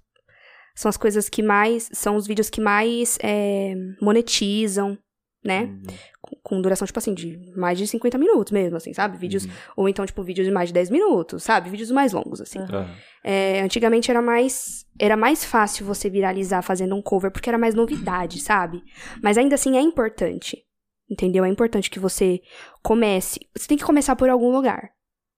são 0.74 0.88
as 0.88 0.96
coisas 0.96 1.28
que 1.28 1.42
mais... 1.42 1.88
São 1.92 2.16
os 2.16 2.26
vídeos 2.26 2.50
que 2.50 2.60
mais 2.60 3.18
é, 3.22 3.74
monetizam, 4.00 4.98
né? 5.44 5.62
Uhum. 5.62 5.82
Com, 6.20 6.36
com 6.42 6.62
duração, 6.62 6.86
tipo 6.86 6.98
assim, 6.98 7.14
de 7.14 7.38
mais 7.56 7.78
de 7.78 7.86
50 7.86 8.16
minutos 8.18 8.52
mesmo, 8.52 8.76
assim, 8.76 8.92
sabe? 8.92 9.18
Vídeos... 9.18 9.46
Ou 9.76 9.88
então, 9.88 10.06
tipo, 10.06 10.22
vídeos 10.22 10.46
de 10.46 10.52
mais 10.52 10.68
de 10.68 10.74
10 10.74 10.90
minutos, 10.90 11.42
sabe? 11.42 11.70
Vídeos 11.70 11.90
mais 11.90 12.12
longos, 12.12 12.40
assim. 12.40 12.58
Aham. 12.58 12.88
É, 13.24 13.60
antigamente 13.60 14.10
era 14.10 14.20
mais 14.20 14.84
era 14.98 15.16
mais 15.16 15.44
fácil 15.44 15.86
você 15.86 16.10
viralizar 16.10 16.62
fazendo 16.62 16.94
um 16.94 17.02
cover 17.02 17.30
porque 17.30 17.48
era 17.48 17.58
mais 17.58 17.74
novidade, 17.74 18.40
sabe? 18.40 18.82
Mas 19.22 19.38
ainda 19.38 19.54
assim 19.54 19.76
é 19.76 19.80
importante. 19.80 20.64
Entendeu? 21.10 21.44
É 21.44 21.48
importante 21.48 21.90
que 21.90 21.98
você 21.98 22.40
comece. 22.82 23.40
Você 23.54 23.68
tem 23.68 23.76
que 23.76 23.84
começar 23.84 24.16
por 24.16 24.30
algum 24.30 24.50
lugar, 24.50 24.90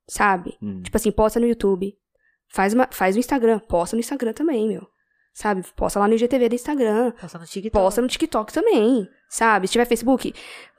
sabe? 0.09 0.57
Hum. 0.63 0.83
Tipo 0.83 0.97
assim, 0.97 1.11
posta 1.11 1.41
no 1.41 1.47
YouTube. 1.47 1.97
Faz, 2.49 2.75
uma, 2.75 2.89
faz 2.91 3.17
no 3.17 3.21
Instagram. 3.21 3.59
Posta 3.59 3.97
no 3.97 4.01
Instagram 4.01 4.33
também, 4.33 4.69
meu. 4.69 4.87
Sabe? 5.35 5.63
Posta 5.77 5.99
lá 5.99 6.09
no 6.09 6.15
IGTV 6.15 6.49
do 6.49 6.55
Instagram. 6.55 7.11
Posta 7.21 7.39
no 7.39 7.45
TikTok. 7.45 7.71
Posta 7.73 8.01
no 8.01 8.09
TikTok 8.09 8.53
também, 8.53 9.09
sabe? 9.29 9.67
Se 9.67 9.73
tiver 9.73 9.85
Facebook, 9.85 10.33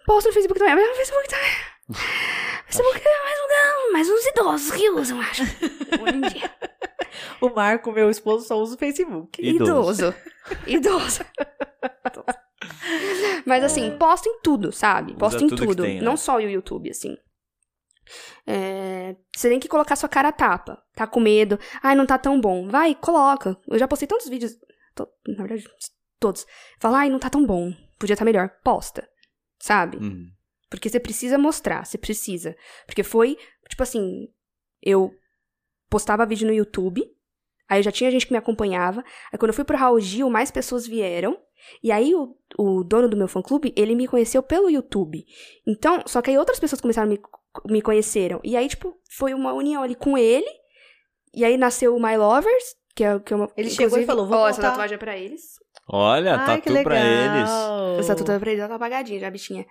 posta 0.05 0.29
no 0.29 0.33
Facebook 0.33 0.57
também. 0.57 0.75
Mas 0.75 0.89
no 0.89 0.95
Facebook 0.95 1.27
também. 1.27 1.51
Facebook 2.65 3.01
é 3.05 3.23
mais 3.23 3.39
um 3.39 3.45
mais 3.95 4.09
uns 4.09 4.25
idosos 4.25 4.71
que 4.71 4.89
usam, 4.89 5.21
acho. 5.21 5.43
Hoje 6.03 6.17
em 6.17 6.21
dia. 6.21 6.51
O 7.39 7.49
Marco, 7.49 7.93
meu 7.93 8.09
esposo, 8.09 8.45
só 8.45 8.57
usa 8.59 8.75
o 8.75 8.77
Facebook. 8.77 9.41
Idoso. 9.41 10.13
Idoso. 10.67 11.25
Idoso. 12.05 12.35
Mas 13.45 13.63
assim, 13.63 13.95
posta 13.97 14.27
em 14.27 14.39
tudo, 14.41 14.73
sabe? 14.73 15.11
Usa 15.11 15.19
Posta 15.19 15.43
em 15.43 15.47
tudo. 15.47 15.83
tem, 15.83 15.99
né? 15.99 16.01
Não 16.01 16.17
só 16.17 16.35
o 16.35 16.41
YouTube, 16.41 16.89
assim. 16.89 17.17
É, 18.45 19.15
Você 19.35 19.49
tem 19.49 19.59
que 19.59 19.67
colocar 19.67 19.95
sua 19.95 20.09
cara 20.09 20.29
a 20.29 20.31
tapa. 20.31 20.81
Tá 20.95 21.05
com 21.07 21.19
medo. 21.19 21.59
Ai, 21.81 21.95
não 21.95 22.05
tá 22.05 22.17
tão 22.17 22.39
bom. 22.39 22.67
Vai, 22.67 22.95
coloca. 22.95 23.57
Eu 23.67 23.77
já 23.79 23.87
postei 23.87 24.07
tantos 24.07 24.27
vídeos. 24.29 24.53
to- 24.95 25.07
Na 25.27 25.45
verdade, 25.45 25.67
todos. 26.19 26.45
Fala, 26.79 26.99
ai, 26.99 27.09
não 27.09 27.19
tá 27.19 27.29
tão 27.29 27.45
bom. 27.45 27.73
Podia 27.99 28.13
estar 28.13 28.25
melhor. 28.25 28.49
Posta. 28.63 29.07
Sabe? 29.59 29.97
Uhum. 29.97 30.27
Porque 30.69 30.89
você 30.89 30.99
precisa 30.99 31.37
mostrar, 31.37 31.85
você 31.85 31.97
precisa. 31.97 32.55
Porque 32.85 33.03
foi, 33.03 33.37
tipo 33.69 33.81
assim, 33.83 34.27
eu 34.81 35.11
postava 35.89 36.25
vídeo 36.25 36.47
no 36.47 36.53
YouTube, 36.53 37.03
aí 37.69 37.81
já 37.81 37.91
tinha 37.91 38.11
gente 38.11 38.25
que 38.27 38.33
me 38.33 38.37
acompanhava. 38.37 39.03
Aí 39.31 39.37
quando 39.39 39.49
eu 39.49 39.53
fui 39.53 39.63
pro 39.63 39.77
Raul 39.77 39.99
Gil, 39.99 40.29
mais 40.29 40.51
pessoas 40.51 40.85
vieram. 40.85 41.39
E 41.81 41.91
aí 41.91 42.13
o, 42.13 42.35
o 42.57 42.83
dono 42.83 43.07
do 43.07 43.15
meu 43.17 43.27
fã-clube, 43.27 43.73
ele 43.75 43.95
me 43.95 44.07
conheceu 44.07 44.43
pelo 44.43 44.69
YouTube. 44.69 45.25
Então, 45.65 46.03
só 46.05 46.21
que 46.21 46.29
aí 46.29 46.37
outras 46.37 46.59
pessoas 46.59 46.81
começaram 46.81 47.07
a 47.07 47.11
me, 47.11 47.19
me 47.65 47.81
conheceram. 47.81 48.39
E 48.43 48.55
aí, 48.57 48.67
tipo, 48.67 48.95
foi 49.09 49.33
uma 49.33 49.53
união 49.53 49.83
ali 49.83 49.95
com 49.95 50.17
ele. 50.17 50.49
E 51.33 51.43
aí 51.43 51.57
nasceu 51.57 51.95
o 51.95 52.01
My 52.01 52.17
Lovers, 52.17 52.75
que 52.95 53.03
é, 53.03 53.19
que 53.19 53.33
é 53.33 53.35
uma... 53.35 53.49
Ele 53.57 53.69
chegou 53.69 53.99
e 53.99 54.05
falou, 54.05 54.25
vou 54.25 54.37
Ó, 54.37 54.47
essa 54.47 54.61
tatuagem 54.61 54.95
é 54.95 54.97
pra 54.97 55.17
eles. 55.17 55.59
Olha, 55.87 56.35
Ai, 56.37 56.61
que 56.61 56.71
tatu 56.71 56.83
pra 56.83 56.99
eles. 56.99 57.49
Essa 57.99 58.15
tatuagem 58.15 58.35
é 58.35 58.39
pra 58.39 58.51
eles, 58.51 58.59
ela 58.59 58.69
tá 58.69 58.75
apagadinha 58.75 59.19
já, 59.19 59.29
bichinha. 59.29 59.65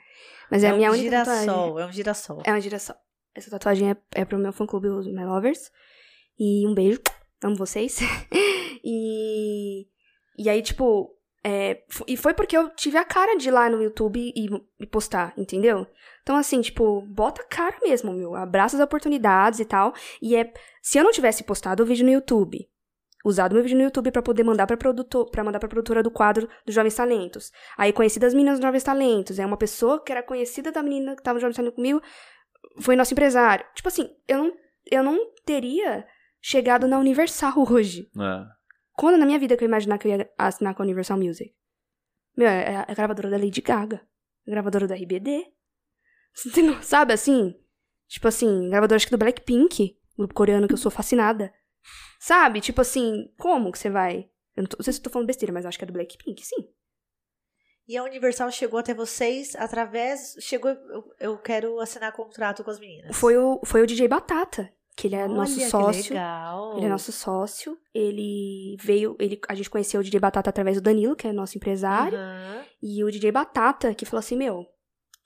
Mas 0.50 0.62
é, 0.62 0.68
É 0.68 0.70
a 0.70 0.74
minha 0.74 0.90
um 0.90 0.92
única 0.92 1.10
tatuagem. 1.10 1.42
girassol, 1.42 1.80
é 1.80 1.86
um 1.86 1.92
girassol. 1.92 2.42
É 2.44 2.50
uma 2.50 2.60
girassol. 2.60 2.96
Essa 3.34 3.50
tatuagem 3.50 3.90
é, 3.90 3.96
é 4.14 4.24
pro 4.24 4.38
meu 4.38 4.52
fã-clube, 4.52 4.88
os 4.88 5.06
My 5.06 5.24
Lovers. 5.24 5.70
E 6.38 6.66
um 6.68 6.74
beijo. 6.74 7.00
Amo 7.42 7.56
vocês. 7.56 7.98
e... 8.84 9.86
E 10.38 10.48
aí, 10.48 10.62
tipo... 10.62 11.10
é, 11.46 11.82
e 12.08 12.16
foi 12.16 12.32
porque 12.32 12.56
eu 12.56 12.70
tive 12.70 12.96
a 12.96 13.04
cara 13.04 13.36
de 13.36 13.48
ir 13.48 13.50
lá 13.50 13.68
no 13.68 13.82
YouTube 13.82 14.32
e, 14.34 14.48
e 14.80 14.86
postar, 14.86 15.34
entendeu? 15.36 15.86
Então, 16.22 16.36
assim, 16.36 16.62
tipo, 16.62 17.02
bota 17.02 17.42
a 17.42 17.44
cara 17.44 17.76
mesmo, 17.82 18.14
meu. 18.14 18.34
Abraça 18.34 18.76
as 18.76 18.82
oportunidades 18.82 19.60
e 19.60 19.64
tal. 19.66 19.92
E 20.22 20.34
é... 20.34 20.50
Se 20.80 20.96
eu 20.96 21.04
não 21.04 21.12
tivesse 21.12 21.44
postado 21.44 21.82
o 21.82 21.86
vídeo 21.86 22.06
no 22.06 22.12
YouTube, 22.12 22.66
usado 23.22 23.54
meu 23.54 23.62
vídeo 23.62 23.76
no 23.76 23.84
YouTube 23.84 24.10
pra 24.10 24.22
poder 24.22 24.42
mandar 24.42 24.66
pra, 24.66 24.76
produtor, 24.76 25.30
pra 25.30 25.44
mandar 25.44 25.58
pra 25.58 25.68
produtora 25.68 26.02
do 26.02 26.10
quadro 26.10 26.48
dos 26.64 26.74
Jovens 26.74 26.94
Talentos. 26.94 27.52
Aí 27.76 27.92
conheci 27.92 28.18
das 28.18 28.32
meninas 28.32 28.58
dos 28.58 28.66
Jovens 28.66 28.82
Talentos. 28.82 29.38
É 29.38 29.44
uma 29.44 29.58
pessoa 29.58 30.02
que 30.02 30.12
era 30.12 30.22
conhecida 30.22 30.72
da 30.72 30.82
menina 30.82 31.14
que 31.14 31.22
tava 31.22 31.34
no 31.34 31.40
Jovens 31.40 31.56
Talentos 31.56 31.76
comigo, 31.76 32.02
foi 32.80 32.96
nosso 32.96 33.12
empresário. 33.12 33.66
Tipo 33.74 33.88
assim, 33.88 34.10
eu 34.26 34.38
não, 34.38 34.52
eu 34.90 35.02
não 35.02 35.30
teria 35.44 36.06
chegado 36.40 36.88
na 36.88 36.98
Universal 36.98 37.52
hoje. 37.70 38.10
É. 38.18 38.63
Quando 38.96 39.18
na 39.18 39.26
minha 39.26 39.38
vida 39.38 39.56
que 39.56 39.64
eu 39.64 39.68
imaginar 39.68 39.98
que 39.98 40.08
eu 40.08 40.12
ia 40.16 40.30
assinar 40.38 40.74
com 40.74 40.82
a 40.82 40.84
Universal 40.84 41.18
Music? 41.18 41.54
Meu, 42.36 42.48
é 42.48 42.84
a 42.88 42.94
gravadora 42.94 43.30
da 43.30 43.36
Lady 43.36 43.60
Gaga. 43.60 44.00
A 44.46 44.50
gravadora 44.50 44.86
da 44.86 44.94
RBD. 44.94 45.46
Sabe 46.82 47.12
assim? 47.12 47.54
Tipo 48.06 48.28
assim, 48.28 48.68
gravadora 48.70 48.96
acho 48.96 49.06
que 49.06 49.12
do 49.12 49.18
Blackpink, 49.18 49.98
grupo 50.16 50.34
coreano 50.34 50.66
que 50.68 50.74
eu 50.74 50.78
sou 50.78 50.90
fascinada. 50.90 51.52
Sabe? 52.18 52.60
Tipo 52.60 52.80
assim, 52.80 53.32
como 53.38 53.72
que 53.72 53.78
você 53.78 53.90
vai? 53.90 54.30
Eu 54.56 54.62
não, 54.62 54.66
tô, 54.66 54.76
não 54.78 54.84
sei 54.84 54.92
se 54.92 55.00
eu 55.00 55.04
tô 55.04 55.10
falando 55.10 55.26
besteira, 55.26 55.52
mas 55.52 55.66
acho 55.66 55.78
que 55.78 55.84
é 55.84 55.86
do 55.86 55.92
Blackpink, 55.92 56.44
sim. 56.44 56.68
E 57.86 57.96
a 57.96 58.02
Universal 58.02 58.50
chegou 58.50 58.78
até 58.78 58.94
vocês 58.94 59.54
através. 59.56 60.36
Chegou. 60.40 60.70
Eu, 60.70 61.04
eu 61.20 61.38
quero 61.38 61.78
assinar 61.80 62.12
contrato 62.12 62.64
com 62.64 62.70
as 62.70 62.78
meninas. 62.78 63.14
Foi 63.16 63.36
o, 63.36 63.60
foi 63.64 63.82
o 63.82 63.86
DJ 63.86 64.08
Batata, 64.08 64.72
que 64.96 65.08
ele 65.08 65.16
é 65.16 65.26
nosso 65.26 65.54
Olha, 65.54 65.64
que 65.64 65.70
sócio. 65.70 66.14
legal. 66.14 66.76
Ele 66.76 66.86
é 66.86 66.88
nosso 66.88 67.12
sócio. 67.12 67.78
Ele 67.92 68.76
veio. 68.80 69.16
Ele, 69.18 69.40
a 69.48 69.54
gente 69.54 69.70
conheceu 69.70 70.00
o 70.00 70.04
DJ 70.04 70.20
Batata 70.20 70.50
através 70.50 70.76
do 70.76 70.82
Danilo, 70.82 71.16
que 71.16 71.26
é 71.26 71.32
nosso 71.32 71.56
empresário. 71.56 72.16
Aham. 72.16 72.64
E 72.82 73.02
o 73.02 73.10
DJ 73.10 73.32
Batata, 73.32 73.94
que 73.94 74.04
falou 74.04 74.20
assim: 74.20 74.36
Meu, 74.36 74.64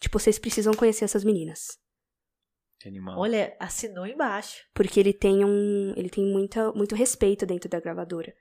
tipo, 0.01 0.19
vocês 0.19 0.39
precisam 0.39 0.73
conhecer 0.74 1.05
essas 1.05 1.24
meninas. 1.24 1.78
Que 2.81 2.89
animal. 2.89 3.19
Olha, 3.19 3.57
assinou 3.59 4.07
embaixo. 4.07 4.65
Porque 4.73 4.99
ele 5.01 5.12
tem 5.12 5.45
um. 5.45 5.93
Ele 5.97 6.09
tem 6.09 6.24
muita, 6.24 6.73
muito 6.73 6.95
respeito 6.95 7.45
dentro 7.45 7.69
da 7.69 7.81
gravadora. 7.81 8.32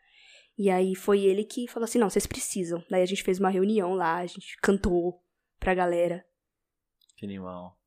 E 0.58 0.70
aí 0.70 0.96
foi 0.96 1.22
ele 1.22 1.44
que 1.44 1.68
falou 1.68 1.86
assim: 1.86 2.00
não, 2.00 2.10
vocês 2.10 2.26
precisam. 2.26 2.84
Daí 2.90 3.02
a 3.02 3.06
gente 3.06 3.24
fez 3.24 3.40
uma 3.40 3.50
reunião 3.50 3.94
lá, 3.94 4.18
a 4.18 4.26
gente 4.26 4.56
cantou 4.62 5.22
pra 5.60 5.74
galera, 5.74 6.24
Que 7.16 7.26
animal. 7.26 7.78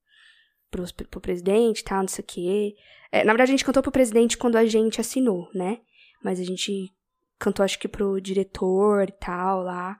Pro, 0.70 0.84
pro 1.08 1.20
presidente 1.20 1.80
e 1.80 1.84
tal, 1.84 2.00
não 2.00 2.08
sei 2.08 2.22
o 2.22 2.26
quê. 2.26 2.74
É, 3.12 3.24
na 3.24 3.32
verdade, 3.32 3.50
a 3.50 3.54
gente 3.54 3.64
cantou 3.64 3.82
pro 3.82 3.92
presidente 3.92 4.38
quando 4.38 4.56
a 4.56 4.64
gente 4.64 5.00
assinou, 5.00 5.48
né? 5.54 5.80
Mas 6.22 6.38
a 6.38 6.44
gente 6.44 6.92
cantou, 7.38 7.64
acho 7.64 7.78
que 7.78 7.88
pro 7.88 8.20
diretor 8.20 9.08
e 9.08 9.12
tal 9.12 9.62
lá. 9.62 9.96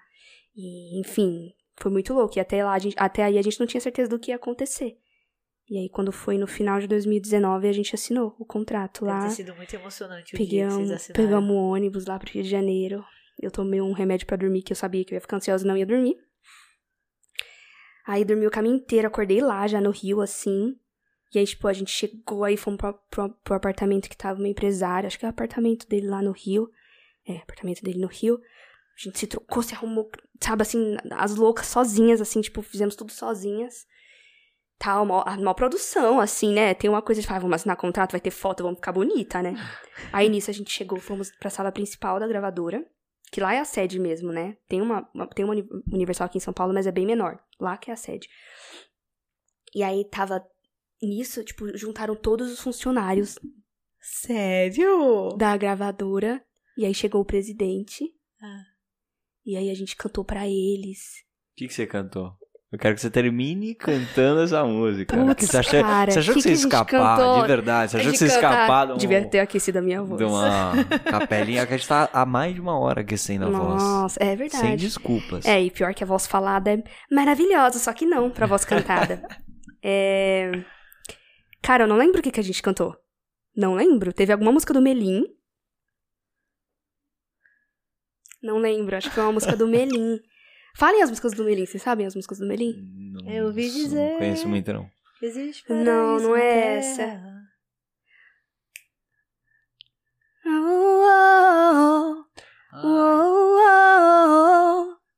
E, 0.57 1.01
enfim, 1.01 1.53
foi 1.77 1.91
muito 1.91 2.13
louco. 2.15 2.39
E 2.39 2.41
até 2.41 2.63
lá, 2.65 2.75
a 2.75 2.79
gente- 2.79 2.97
até 2.99 3.25
aí 3.25 3.39
a 3.39 3.43
gente 3.43 3.59
não 3.59 3.67
tinha 3.67 3.81
certeza 3.81 4.09
do 4.11 4.19
que 4.19 4.31
ia 4.31 4.37
acontecer. 4.37 4.97
E 5.69 5.79
aí, 5.79 5.89
quando 5.89 6.11
foi 6.13 6.37
no 6.37 6.47
final 6.49 6.81
de 6.81 6.87
2019, 6.89 7.69
a 7.69 7.73
gente 7.73 7.95
assinou 7.95 8.35
o 8.39 8.45
contrato 8.45 9.05
Deve 9.05 9.17
lá. 9.17 9.29
ter 9.29 9.35
sido 9.35 9.55
muito 9.55 9.73
emocionante 9.75 10.35
o 10.35 10.39
dia 10.39 10.67
que 10.67 10.73
vocês 10.73 11.07
Pegamos, 11.07 11.07
pegamos 11.13 11.51
o 11.51 11.59
ônibus 11.59 12.07
lá 12.07 12.19
pro 12.19 12.31
Rio 12.31 12.43
de 12.43 12.49
Janeiro. 12.49 13.05
Eu 13.41 13.51
tomei 13.53 13.81
um 13.81 13.93
remédio 13.93 14.27
pra 14.27 14.37
dormir, 14.37 14.63
que 14.63 14.73
eu 14.73 14.77
sabia 14.77 15.05
que 15.05 15.15
eu 15.15 15.17
ia 15.17 15.21
ficar 15.21 15.37
ansiosa 15.37 15.65
e 15.65 15.69
não 15.69 15.77
ia 15.77 15.87
dormir. 15.87 16.17
Aí 18.11 18.25
dormi 18.25 18.45
o 18.45 18.51
caminho 18.51 18.75
inteiro, 18.75 19.07
acordei 19.07 19.41
lá, 19.41 19.69
já 19.69 19.81
no 19.81 19.91
Rio, 19.91 20.21
assim. 20.21 20.77
E 21.33 21.39
aí, 21.39 21.47
tipo, 21.47 21.69
a 21.69 21.73
gente 21.73 21.93
chegou 21.93 22.43
aí, 22.43 22.57
fomos 22.57 22.79
pro, 22.79 22.95
pro, 23.09 23.31
pro 23.45 23.55
apartamento 23.55 24.09
que 24.09 24.17
tava 24.17 24.41
meu 24.41 24.51
empresário. 24.51 25.07
Acho 25.07 25.17
que 25.17 25.25
é 25.25 25.29
o 25.29 25.31
apartamento 25.31 25.89
dele 25.89 26.09
lá 26.09 26.21
no 26.21 26.33
Rio. 26.33 26.69
É, 27.25 27.37
apartamento 27.37 27.85
dele 27.85 28.01
no 28.01 28.09
Rio. 28.09 28.41
A 28.99 29.01
gente 29.01 29.17
se 29.17 29.29
trocou, 29.29 29.63
se 29.63 29.77
arrumou, 29.77 30.11
sabe, 30.41 30.63
assim, 30.63 30.97
as 31.13 31.37
loucas 31.37 31.69
sozinhas, 31.69 32.21
assim, 32.21 32.41
tipo, 32.41 32.63
fizemos 32.63 32.97
tudo 32.97 33.13
sozinhas. 33.13 33.87
Tal, 34.77 35.07
mó, 35.07 35.23
a 35.25 35.37
mó 35.37 35.55
produção, 35.55 36.19
assim, 36.19 36.53
né? 36.53 36.75
Tem 36.75 36.91
uma 36.91 37.03
coisa 37.03 37.23
de, 37.23 37.29
ah, 37.33 37.39
vamos 37.39 37.55
assinar 37.55 37.77
contrato, 37.77 38.11
vai 38.11 38.21
ter 38.21 38.33
foto, 38.33 38.65
vamos 38.65 38.79
ficar 38.79 38.91
bonita, 38.91 39.41
né? 39.41 39.55
Aí 40.13 40.29
nisso 40.29 40.51
a 40.51 40.55
gente 40.55 40.73
chegou, 40.73 40.99
fomos 40.99 41.31
pra 41.39 41.49
sala 41.49 41.71
principal 41.71 42.19
da 42.19 42.27
gravadora, 42.27 42.85
que 43.31 43.41
lá 43.41 43.55
é 43.55 43.59
a 43.61 43.65
sede 43.65 43.99
mesmo, 43.99 44.33
né? 44.33 44.57
Tem 44.69 44.81
uma, 44.83 45.09
uma- 45.15 45.27
tem 45.29 45.45
uma 45.45 45.53
uni- 45.55 45.69
Universal 45.93 46.27
aqui 46.27 46.39
em 46.39 46.41
São 46.41 46.53
Paulo, 46.55 46.75
mas 46.75 46.87
é 46.87 46.93
bem 46.93 47.07
menor. 47.07 47.39
Lá 47.61 47.77
que 47.77 47.91
é 47.91 47.95
a 47.95 47.97
sede. 47.97 48.29
E 49.75 49.83
aí 49.83 50.05
tava 50.09 50.45
nisso, 51.03 51.45
tipo, 51.45 51.77
juntaram 51.79 52.17
todos 52.17 52.51
os 52.51 52.61
funcionários 52.61 53.39
Sério? 54.01 55.29
da 55.37 55.57
gravadora. 55.57 56.45
E 56.77 56.85
aí 56.85 56.95
chegou 56.95 57.21
o 57.21 57.25
presidente. 57.25 58.05
Ah. 58.43 58.65
E 59.45 59.57
aí 59.57 59.71
a 59.71 59.75
gente 59.75 59.97
cantou 59.97 60.25
pra 60.25 60.47
eles. 60.49 61.21
O 61.53 61.57
que, 61.57 61.69
que 61.69 61.75
você 61.75 61.87
cantou? 61.87 62.37
Eu 62.73 62.79
quero 62.79 62.95
que 62.95 63.01
você 63.01 63.11
termine 63.11 63.75
cantando 63.75 64.43
essa 64.43 64.65
música. 64.65 65.17
Putz, 65.17 65.49
você, 65.49 65.57
achou, 65.57 65.83
cara, 65.83 66.11
você 66.13 66.19
achou 66.21 66.35
que, 66.35 66.39
que 66.41 66.43
você 66.43 66.49
ia 66.51 66.55
escapar, 66.55 67.17
cantou? 67.17 67.41
de 67.41 67.49
verdade? 67.49 67.91
Você 67.91 67.97
achou 67.97 68.13
que 68.13 68.19
você 68.19 68.25
ia 68.27 68.31
escapar 68.31 68.87
de, 68.87 68.93
um, 68.93 68.97
Devia 68.97 69.29
ter 69.29 69.41
aquecido 69.41 69.79
a 69.81 69.83
minha 69.83 70.01
voz. 70.01 70.19
de 70.19 70.25
uma 70.25 70.73
capelinha 71.05 71.67
que 71.67 71.75
a 71.75 71.77
gente 71.77 71.89
tá 71.89 72.09
há 72.13 72.25
mais 72.25 72.55
de 72.55 72.61
uma 72.61 72.79
hora 72.79 73.01
aquecendo 73.01 73.47
a 73.47 73.51
voz. 73.51 73.83
Nossa, 73.83 74.23
é 74.23 74.37
verdade. 74.37 74.65
Sem 74.65 74.77
desculpas. 74.77 75.45
É, 75.45 75.61
e 75.61 75.69
pior 75.69 75.93
que 75.95 76.05
a 76.05 76.07
voz 76.07 76.29
falada 76.29 76.73
é 76.73 76.83
maravilhosa, 77.11 77.81
só 77.81 77.93
que 77.93 78.07
não 78.07 78.31
pra 78.31 78.47
voz 78.47 78.65
cantada. 78.65 79.21
é... 79.83 80.53
Cara, 81.61 81.85
eu 81.85 81.89
não 81.89 81.97
lembro 81.97 82.21
o 82.21 82.23
que, 82.23 82.31
que 82.31 82.41
a 82.41 82.45
gente 82.45 82.63
cantou. 82.63 82.97
Não 83.57 83.75
lembro. 83.75 84.13
Teve 84.13 84.33
alguma 84.33 84.53
música 84.53 84.73
do 84.73 84.81
Melim. 84.81 85.25
Não 88.41 88.59
lembro, 88.59 88.97
acho 88.97 89.09
que 89.09 89.15
foi 89.17 89.25
uma 89.25 89.33
música 89.33 89.57
do 89.57 89.67
Melim. 89.67 90.21
Falem 90.77 91.03
as 91.03 91.11
músicas 91.11 91.33
do 91.33 91.45
Melim, 91.45 91.67
vocês 91.67 91.83
sabem 91.83 92.07
as 92.07 92.15
músicas 92.15 92.39
do 92.39 92.47
Melim? 92.47 92.75
Não, 93.13 93.31
Eu 93.31 93.47
ouvi 93.47 93.67
não 93.69 93.75
dizer. 93.75 94.19
conheço 94.19 94.49
muito, 94.49 94.73
não. 94.73 94.91
Existe 95.23 95.65
Não, 95.71 96.19
não 96.19 96.37
é 96.37 96.41
terra. 96.41 96.77
essa. 96.79 97.41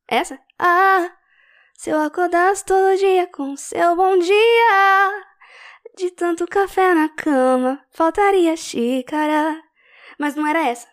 Essa? 0.07 0.39
Ah, 0.59 1.11
se 1.75 1.89
eu 1.89 1.99
acordasse 1.99 2.65
todo 2.65 2.97
dia 2.97 3.27
com 3.27 3.55
seu 3.55 3.95
bom 3.95 4.17
dia, 4.17 5.23
de 5.97 6.11
tanto 6.11 6.45
café 6.47 6.93
na 6.93 7.09
cama, 7.09 7.83
faltaria 7.91 8.55
xícara. 8.55 9.61
Mas 10.19 10.35
não 10.35 10.45
era 10.45 10.67
essa. 10.67 10.87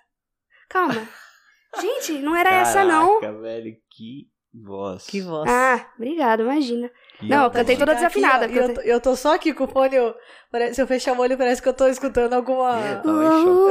Calma. 0.69 1.07
Gente, 1.81 2.13
não 2.21 2.35
era 2.35 2.51
essa, 2.51 2.85
não. 2.85 3.21
Caraca, 3.21 3.39
velho, 3.41 3.77
que 3.91 4.29
voz. 4.55 5.07
Que 5.07 5.21
voz. 5.21 5.49
Ah, 5.51 5.87
obrigado, 5.97 6.43
imagina. 6.43 6.91
Que 7.19 7.29
Não, 7.29 7.45
eu 7.45 7.51
cantei 7.51 7.77
toda 7.77 7.93
aqui, 7.93 8.01
desafinada, 8.01 8.47
ó, 8.47 8.49
porque 8.49 8.59
e 8.59 8.63
eu 8.63 8.69
eu, 8.69 8.75
tô, 8.75 8.81
eu 8.81 9.01
tô 9.01 9.17
só 9.17 9.35
aqui 9.35 9.53
com 9.53 9.65
o 9.65 9.69
fone. 9.69 9.95
eu- 9.97 10.15
parece- 10.51 10.75
se 10.75 10.83
eu 10.83 10.87
fechar 10.87 11.13
o 11.15 11.21
olho, 11.21 11.37
parece 11.39 11.63
que 11.63 11.69
eu 11.69 11.75
tô 11.75 11.87
escutando 11.89 12.33
alguma. 12.35 13.03
Oh. 13.05 13.71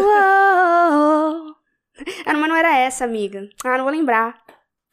Ah, 2.25 2.33
não, 2.33 2.39
mas 2.39 2.49
não 2.49 2.55
era 2.55 2.77
essa, 2.77 3.03
amiga. 3.03 3.47
Ah, 3.65 3.77
não 3.77 3.83
vou 3.85 3.93
lembrar. 3.93 4.35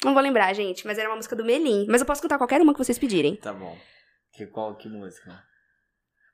Não 0.04 0.12
vou 0.12 0.22
lembrar, 0.22 0.52
gente. 0.54 0.86
Mas 0.86 0.98
era 0.98 1.08
uma 1.08 1.16
música 1.16 1.36
do 1.36 1.44
Melim. 1.44 1.86
Mas 1.88 2.00
eu 2.00 2.06
posso 2.06 2.22
cantar 2.22 2.38
qualquer 2.38 2.60
uma 2.60 2.72
que 2.72 2.78
vocês 2.78 2.98
pedirem. 2.98 3.36
Tá 3.36 3.52
bom. 3.52 3.76
Que, 4.32 4.46
qual, 4.46 4.74
que 4.76 4.88
música? 4.88 5.42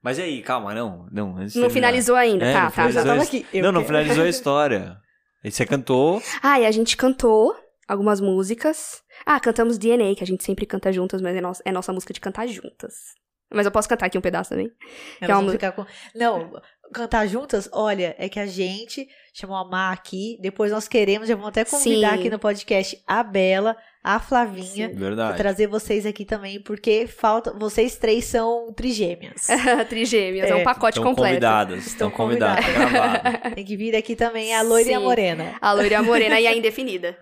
Mas 0.02 0.18
e 0.18 0.22
aí, 0.22 0.42
calma, 0.42 0.74
não. 0.74 1.06
Não, 1.12 1.36
Não 1.54 1.70
finalizou 1.70 2.16
ainda, 2.16 2.44
É, 2.44 2.52
tá, 2.52 2.64
não 2.64 2.70
tá. 2.70 2.90
Já 2.90 3.02
finalizou 3.02 3.04
tava 3.04 3.22
aqui. 3.22 3.46
eu 3.52 3.62
Não, 3.62 3.72
não 3.72 3.80
quero. 3.82 3.94
finalizou 3.94 4.24
a 4.24 4.28
história. 4.28 4.96
Aí 5.44 5.50
você 5.50 5.66
cantou. 5.66 6.22
Ah, 6.42 6.58
e 6.58 6.66
a 6.66 6.70
gente 6.70 6.96
cantou 6.96 7.54
algumas 7.86 8.20
músicas. 8.20 9.01
Ah, 9.24 9.38
cantamos 9.40 9.78
DNA, 9.78 10.14
que 10.14 10.24
a 10.24 10.26
gente 10.26 10.44
sempre 10.44 10.66
canta 10.66 10.92
juntas, 10.92 11.20
mas 11.20 11.36
é 11.36 11.40
nossa, 11.40 11.62
é 11.64 11.72
nossa 11.72 11.92
música 11.92 12.12
de 12.12 12.20
cantar 12.20 12.46
juntas. 12.46 12.94
Mas 13.52 13.66
eu 13.66 13.72
posso 13.72 13.88
cantar 13.88 14.06
aqui 14.06 14.16
um 14.16 14.22
pedaço 14.22 14.50
também? 14.50 14.70
Que 15.18 15.30
é 15.30 15.36
uma 15.36 15.72
com... 15.72 15.84
Não, 16.14 16.50
cantar 16.92 17.26
juntas, 17.26 17.68
olha, 17.72 18.14
é 18.18 18.28
que 18.28 18.40
a 18.40 18.46
gente 18.46 19.08
chamou 19.32 19.56
a 19.56 19.64
Má 19.64 19.92
aqui, 19.92 20.38
depois 20.40 20.70
nós 20.70 20.88
queremos, 20.88 21.28
já 21.28 21.34
vamos 21.34 21.48
até 21.48 21.64
convidar 21.64 22.10
Sim. 22.12 22.18
aqui 22.18 22.30
no 22.30 22.38
podcast 22.38 23.02
a 23.06 23.22
Bela, 23.22 23.76
a 24.04 24.18
Flavinha, 24.20 24.90
pra 24.90 24.98
Verdade. 24.98 25.38
trazer 25.38 25.66
vocês 25.66 26.04
aqui 26.04 26.24
também, 26.24 26.60
porque 26.60 27.06
falta, 27.06 27.52
vocês 27.52 27.96
três 27.96 28.24
são 28.24 28.72
trigêmeas. 28.74 29.46
Trigêmeas, 29.88 30.50
é, 30.50 30.52
É, 30.52 30.54
um 30.56 30.64
pacote 30.64 30.98
Estão 30.98 31.04
completo. 31.04 31.34
convidadas. 31.34 31.78
Estão 31.86 32.08
Estão 32.08 32.10
convidadas. 32.10 32.64
Tá. 32.64 33.50
Tem 33.54 33.64
que 33.64 33.76
vir 33.76 33.96
aqui 33.96 34.16
também 34.16 34.54
a 34.54 34.62
loira 34.62 34.90
e 34.90 34.94
a 34.94 35.00
morena. 35.00 35.54
A 35.60 35.72
loira, 35.72 35.98
a 35.98 36.02
morena 36.02 36.40
e 36.40 36.46
a 36.46 36.54
indefinida. 36.54 37.16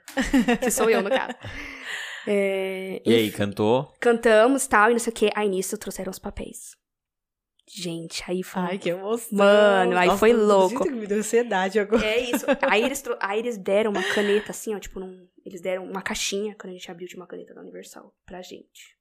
Que 0.60 0.70
sou 0.70 0.88
eu, 0.88 1.02
no 1.02 1.10
caso. 1.10 1.34
É, 2.32 3.02
E 3.04 3.12
aí, 3.12 3.32
cantou? 3.32 3.92
Cantamos 3.98 4.64
tal, 4.68 4.90
e 4.90 4.92
não 4.92 5.00
sei 5.00 5.12
o 5.12 5.16
que. 5.16 5.30
Aí 5.34 5.48
nisso 5.48 5.76
trouxeram 5.76 6.10
os 6.10 6.18
papéis. 6.18 6.76
Gente, 7.68 8.22
aí 8.28 8.42
foi. 8.42 8.62
Ai, 8.62 8.78
que 8.78 8.88
emoção. 8.90 9.36
Mano, 9.38 9.96
aí 9.98 10.16
foi 10.16 10.32
tô- 10.32 10.38
louco. 10.44 10.82
Que 10.84 10.90
me 10.90 11.06
deu 11.08 11.18
ansiedade 11.18 11.78
agora. 11.80 12.04
É 12.04 12.18
isso. 12.30 12.44
Aí 12.68 12.82
eles, 12.84 13.02
aí 13.20 13.38
eles 13.40 13.56
deram 13.58 13.90
uma 13.90 14.02
caneta 14.14 14.50
assim, 14.52 14.74
ó, 14.74 14.78
tipo, 14.78 15.00
num, 15.00 15.28
eles 15.44 15.60
deram 15.60 15.84
uma 15.84 16.02
caixinha 16.02 16.54
quando 16.54 16.70
a 16.70 16.76
gente 16.76 16.90
abriu 16.90 17.08
de 17.08 17.16
uma 17.16 17.26
caneta 17.26 17.52
da 17.54 17.60
Universal 17.62 18.14
pra 18.24 18.42
gente. 18.42 18.96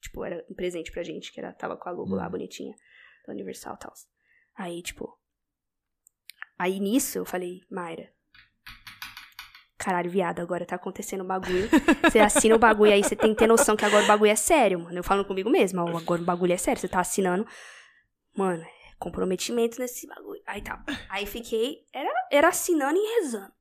Tipo, 0.00 0.24
era 0.24 0.44
um 0.50 0.54
presente 0.54 0.90
pra 0.90 1.02
gente, 1.02 1.30
que 1.32 1.40
era, 1.40 1.52
tava 1.52 1.76
com 1.76 1.88
a 1.88 1.92
logo 1.92 2.14
lá 2.14 2.26
Hum. 2.26 2.30
bonitinha 2.30 2.74
da 3.26 3.32
Universal 3.34 3.74
e 3.74 3.78
tal. 3.78 3.92
Aí, 4.56 4.82
tipo. 4.82 5.18
Aí 6.58 6.80
nisso 6.80 7.18
eu 7.18 7.24
falei, 7.24 7.60
Mayra. 7.70 8.10
Caralho, 9.82 10.08
viado, 10.08 10.38
agora 10.38 10.64
tá 10.64 10.76
acontecendo 10.76 11.24
um 11.24 11.26
bagulho. 11.26 11.68
Você 12.04 12.20
assina 12.20 12.54
o 12.54 12.58
bagulho 12.58 12.92
aí, 12.92 13.02
você 13.02 13.16
tem 13.16 13.32
que 13.32 13.40
ter 13.40 13.48
noção 13.48 13.74
que 13.74 13.84
agora 13.84 14.04
o 14.04 14.06
bagulho 14.06 14.30
é 14.30 14.36
sério, 14.36 14.78
mano. 14.78 14.96
Eu 14.96 15.02
falo 15.02 15.24
comigo 15.24 15.50
mesma, 15.50 15.84
ó, 15.84 15.96
agora 15.96 16.22
o 16.22 16.24
bagulho 16.24 16.52
é 16.52 16.56
sério, 16.56 16.80
você 16.80 16.86
tá 16.86 17.00
assinando. 17.00 17.44
Mano, 18.36 18.62
é 18.62 18.94
comprometimento 18.96 19.80
nesse 19.80 20.06
bagulho. 20.06 20.40
Aí 20.46 20.62
tá. 20.62 20.84
Aí 21.08 21.26
fiquei. 21.26 21.84
Era, 21.92 22.08
era 22.30 22.48
assinando 22.48 22.96
e 22.96 23.20
rezando. 23.20 23.52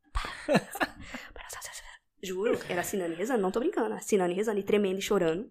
Juro, 2.23 2.59
era 2.69 2.81
assinando 2.81 3.13
e 3.13 3.15
rezando, 3.15 3.41
não 3.41 3.49
tô 3.49 3.59
brincando. 3.59 3.95
Assinando 3.95 4.31
e 4.31 4.35
rezando, 4.35 4.59
e 4.59 4.63
tremendo 4.63 4.99
e 4.99 5.01
chorando. 5.01 5.49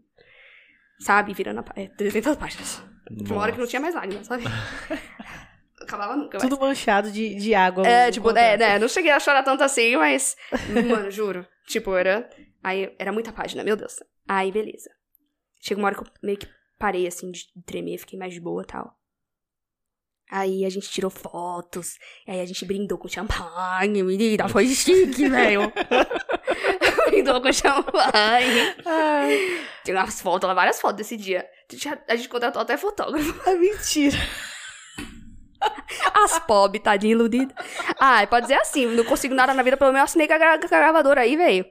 Sabe? 1.01 1.35
Virando 1.35 1.61
a, 1.61 1.65
é, 1.75 1.89
300 1.89 2.37
páginas. 2.37 2.81
Tinha 3.09 3.33
uma 3.33 3.43
hora 3.43 3.51
que 3.51 3.59
não 3.59 3.67
tinha 3.67 3.81
mais 3.81 3.93
lágrimas, 3.93 4.25
sabe? 4.25 4.45
Acabava 5.81 6.17
nunca. 6.17 6.39
Tudo 6.39 6.59
manchado 6.59 7.11
de, 7.11 7.35
de 7.35 7.55
água. 7.55 7.87
É, 7.87 8.11
tipo, 8.11 8.31
é, 8.31 8.57
né, 8.57 8.79
não 8.79 8.89
cheguei 8.89 9.11
a 9.11 9.19
chorar 9.21 9.43
tanto 9.43 9.65
assim, 9.65 9.97
mas. 9.97 10.37
Mano, 10.69 11.11
juro. 11.11 11.47
Tipo, 11.67 11.95
era. 11.95 12.29
Aí 12.63 12.95
era 12.99 13.13
muita 13.13 13.33
página, 13.33 13.65
meu 13.65 13.77
Deus. 13.77 13.97
Aí, 14.29 14.53
beleza. 14.53 14.91
Chega 15.61 15.81
uma 15.81 15.87
hora 15.89 15.97
que 15.97 16.03
eu 16.03 16.13
meio 16.23 16.39
que 16.39 16.49
parei, 16.79 17.07
assim, 17.07 17.31
de 17.31 17.45
tremer, 17.67 17.99
fiquei 17.99 18.19
mais 18.19 18.33
de 18.35 18.41
boa 18.41 18.63
e 18.63 18.67
tal. 18.67 18.95
Aí 20.31 20.65
a 20.65 20.71
gente 20.71 20.89
tirou 20.89 21.11
fotos, 21.11 21.99
aí 22.27 22.41
a 22.41 22.47
gente 22.47 22.65
brindou 22.65 22.97
com 22.97 23.09
champanhe, 23.09 24.03
menina, 24.03 24.49
foi 24.49 24.69
chique, 24.69 25.27
velho. 25.29 25.73
brindou 27.11 27.43
com 27.43 27.53
champanhe. 27.53 28.75
Ai, 28.87 29.67
Tem 29.85 29.93
umas 29.95 30.21
fotos 30.21 30.55
várias 30.55 30.81
fotos 30.81 30.99
desse 30.99 31.17
dia. 31.17 31.49
A 32.07 32.15
gente 32.15 32.29
contratou 32.29 32.63
até 32.63 32.77
fotógrafo. 32.77 33.49
é 33.49 33.55
mentira. 33.57 34.19
As 36.25 36.39
pob, 36.39 36.79
tadinha 36.79 37.13
iludida. 37.13 37.55
Ah, 37.99 38.27
pode 38.27 38.47
dizer 38.47 38.59
assim, 38.61 38.87
não 38.87 39.05
consigo 39.05 39.35
nada 39.35 39.53
na 39.55 39.63
vida, 39.63 39.77
pelo 39.77 39.93
menos 39.93 40.11
assinei 40.11 40.27
com 40.29 40.35
a, 40.35 40.39
gra- 40.39 40.59
com 40.59 40.67
a 40.67 40.69
gravadora 40.79 41.21
aí, 41.23 41.37
velho. 41.37 41.65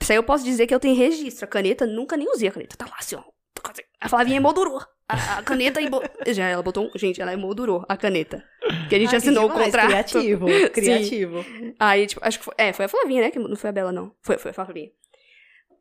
Isso 0.00 0.10
aí 0.12 0.16
eu 0.18 0.22
posso 0.22 0.44
dizer 0.44 0.66
que 0.66 0.74
eu 0.74 0.80
tenho 0.80 0.96
registro. 0.96 1.44
A 1.44 1.48
caneta, 1.48 1.86
nunca 1.86 2.16
nem 2.16 2.28
usei 2.30 2.48
a 2.48 2.52
caneta. 2.52 2.76
Tá 2.76 2.86
lá 2.86 2.96
assim, 2.98 3.16
ó. 3.16 3.22
A 4.00 4.08
Flavinha 4.08 4.38
emoldurou. 4.38 4.80
a, 5.08 5.38
a 5.38 5.42
caneta 5.42 5.80
e. 5.80 5.88
Já, 6.34 6.48
ela 6.48 6.62
botou. 6.62 6.86
um- 6.86 6.90
Gente, 6.98 7.22
ela 7.22 7.32
emoldurou 7.32 7.84
a 7.88 7.96
caneta. 7.96 8.42
Que 8.88 8.96
a 8.96 8.98
gente 8.98 9.14
Ah, 9.14 9.18
assinou 9.18 9.44
o 9.44 9.48
demais, 9.48 9.66
contrato. 9.66 9.86
Criativo, 9.88 10.48
Sim. 10.50 10.68
criativo. 10.70 11.44
Aí, 11.78 12.06
tipo, 12.08 12.20
acho 12.24 12.38
que 12.40 12.44
foi. 12.44 12.54
É, 12.58 12.72
foi 12.72 12.86
a 12.86 12.88
Flavinha, 12.88 13.22
né? 13.22 13.30
Que 13.30 13.38
não 13.38 13.54
foi 13.54 13.70
a 13.70 13.72
Bela, 13.72 13.92
não. 13.92 14.12
Foi, 14.22 14.36
foi 14.38 14.50
a 14.50 14.54
Flavinha. 14.54 14.90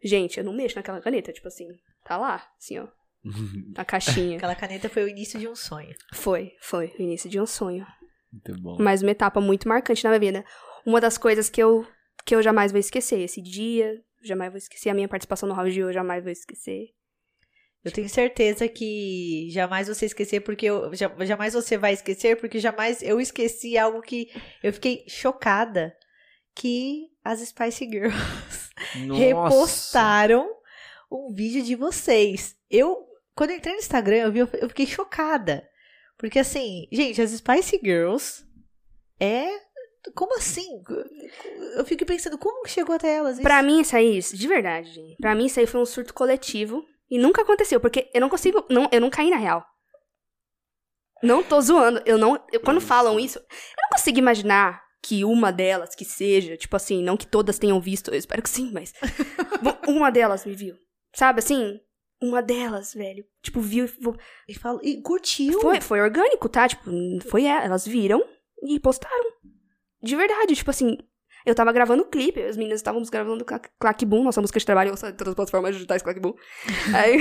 Gente, 0.03 0.37
eu 0.39 0.43
não 0.43 0.53
mexo 0.53 0.75
naquela 0.75 1.01
caneta, 1.01 1.31
tipo 1.33 1.47
assim. 1.47 1.67
Tá 2.05 2.17
lá, 2.17 2.43
assim, 2.59 2.77
ó. 2.79 2.87
Na 3.75 3.85
caixinha. 3.85 4.37
Aquela 4.37 4.55
caneta 4.55 4.89
foi 4.89 5.03
o 5.03 5.07
início 5.07 5.39
de 5.39 5.47
um 5.47 5.55
sonho. 5.55 5.95
Foi, 6.13 6.51
foi. 6.61 6.93
O 6.99 7.01
início 7.01 7.29
de 7.29 7.39
um 7.39 7.45
sonho. 7.47 7.85
Muito 8.31 8.61
bom. 8.61 8.77
Mas 8.79 9.01
uma 9.01 9.11
etapa 9.11 9.39
muito 9.41 9.67
marcante 9.67 10.03
na 10.03 10.09
minha 10.11 10.19
vida. 10.19 10.45
Uma 10.85 11.01
das 11.01 11.17
coisas 11.17 11.49
que 11.49 11.61
eu, 11.61 11.85
que 12.25 12.33
eu 12.35 12.41
jamais 12.41 12.71
vou 12.71 12.79
esquecer. 12.79 13.19
Esse 13.19 13.41
dia, 13.41 14.01
jamais 14.23 14.51
vou 14.51 14.57
esquecer. 14.57 14.89
A 14.89 14.93
minha 14.93 15.07
participação 15.07 15.47
no 15.49 15.55
Round 15.55 15.77
eu 15.79 15.91
jamais 15.93 16.23
vou 16.23 16.31
esquecer. 16.31 16.87
Eu 17.83 17.91
tenho 17.91 18.07
certeza 18.07 18.67
que 18.67 19.47
jamais 19.51 19.87
você 19.87 20.05
esquecer, 20.05 20.41
porque 20.41 20.67
eu, 20.67 20.93
ja- 20.93 21.13
jamais 21.21 21.53
você 21.55 21.77
vai 21.79 21.93
esquecer, 21.93 22.37
porque 22.39 22.59
jamais 22.59 23.01
eu 23.01 23.19
esqueci 23.19 23.75
algo 23.75 24.01
que 24.01 24.29
eu 24.61 24.71
fiquei 24.71 25.03
chocada. 25.07 25.91
Que 26.53 27.07
as 27.23 27.39
Spice 27.39 27.85
Girls 27.89 28.15
Nossa. 29.07 29.19
repostaram 29.19 30.47
um 31.11 31.33
vídeo 31.33 31.63
de 31.63 31.75
vocês. 31.75 32.55
Eu, 32.69 32.97
quando 33.33 33.51
eu 33.51 33.57
entrei 33.57 33.73
no 33.73 33.79
Instagram, 33.79 34.17
eu 34.17 34.31
vi, 34.31 34.39
eu 34.39 34.69
fiquei 34.69 34.85
chocada. 34.85 35.67
Porque 36.21 36.37
assim, 36.37 36.87
gente, 36.91 37.19
as 37.19 37.31
Spice 37.31 37.79
Girls 37.83 38.45
é. 39.19 39.49
Como 40.15 40.35
assim? 40.37 40.81
Eu 41.75 41.83
fico 41.83 42.05
pensando, 42.05 42.37
como 42.37 42.63
que 42.63 42.69
chegou 42.69 42.95
até 42.95 43.15
elas? 43.15 43.33
isso? 43.33 43.41
Pra 43.43 43.61
mim, 43.63 43.81
isso 43.81 43.95
aí, 43.95 44.19
de 44.19 44.47
verdade, 44.47 44.91
gente. 44.93 45.17
Pra 45.17 45.33
mim, 45.35 45.45
isso 45.47 45.59
aí 45.59 45.65
foi 45.65 45.81
um 45.81 45.85
surto 45.85 46.13
coletivo. 46.13 46.85
E 47.09 47.17
nunca 47.17 47.41
aconteceu, 47.41 47.79
porque 47.79 48.09
eu 48.13 48.21
não 48.21 48.29
consigo. 48.29 48.63
Não, 48.69 48.87
eu 48.91 49.01
não 49.01 49.09
caí 49.09 49.31
na 49.31 49.37
real. 49.37 49.65
Não 51.23 51.43
tô 51.43 51.59
zoando. 51.59 52.01
Eu 52.05 52.17
não. 52.19 52.39
eu- 52.51 52.59
quando 52.61 52.79
falam 52.79 53.19
isso, 53.19 53.39
eu 53.39 53.43
não 53.83 53.89
consigo 53.91 54.17
imaginar 54.19 54.81
que 55.03 55.25
uma 55.25 55.51
delas, 55.51 55.95
que 55.95 56.05
seja, 56.05 56.55
tipo 56.55 56.75
assim, 56.75 57.01
não 57.03 57.17
que 57.17 57.25
todas 57.25 57.57
tenham 57.57 57.81
visto, 57.81 58.11
eu 58.11 58.17
espero 58.17 58.41
que 58.43 58.49
sim, 58.49 58.71
mas. 58.71 58.93
uma 59.87 60.11
delas 60.11 60.45
me 60.45 60.53
viu. 60.55 60.75
Sabe 61.15 61.39
assim? 61.39 61.79
Uma 62.21 62.41
delas, 62.41 62.93
velho. 62.93 63.25
Tipo, 63.41 63.59
viu 63.61 63.85
e 63.85 63.87
vo- 63.87 64.17
E, 64.47 64.53
falo, 64.53 64.79
e 64.83 65.01
curtiu. 65.01 65.59
foi, 65.59 65.81
foi 65.81 65.99
orgânico, 66.01 66.47
tá? 66.47 66.67
Tipo, 66.67 66.91
foi 67.29 67.45
ela. 67.45 67.63
Elas 67.65 67.85
viram 67.87 68.23
e 68.63 68.79
postaram. 68.79 69.31
De 70.01 70.15
verdade, 70.15 70.55
tipo 70.55 70.69
assim. 70.69 70.97
Eu 71.43 71.55
tava 71.55 71.71
gravando 71.73 72.03
o 72.03 72.05
clipe, 72.05 72.39
as 72.39 72.55
meninas 72.55 72.77
estávamos 72.79 73.09
gravando 73.09 73.43
Clack 73.43 73.69
Clack 73.79 74.05
Boom, 74.05 74.23
nossa 74.23 74.39
música 74.39 74.59
de 74.59 74.65
trabalho, 74.67 74.91
em 74.93 74.95
todas 74.95 75.29
as 75.29 75.33
plataformas 75.33 75.73
digitais 75.73 76.03
Clack 76.03 76.19
Boom. 76.19 76.35
Aí, 76.95 77.17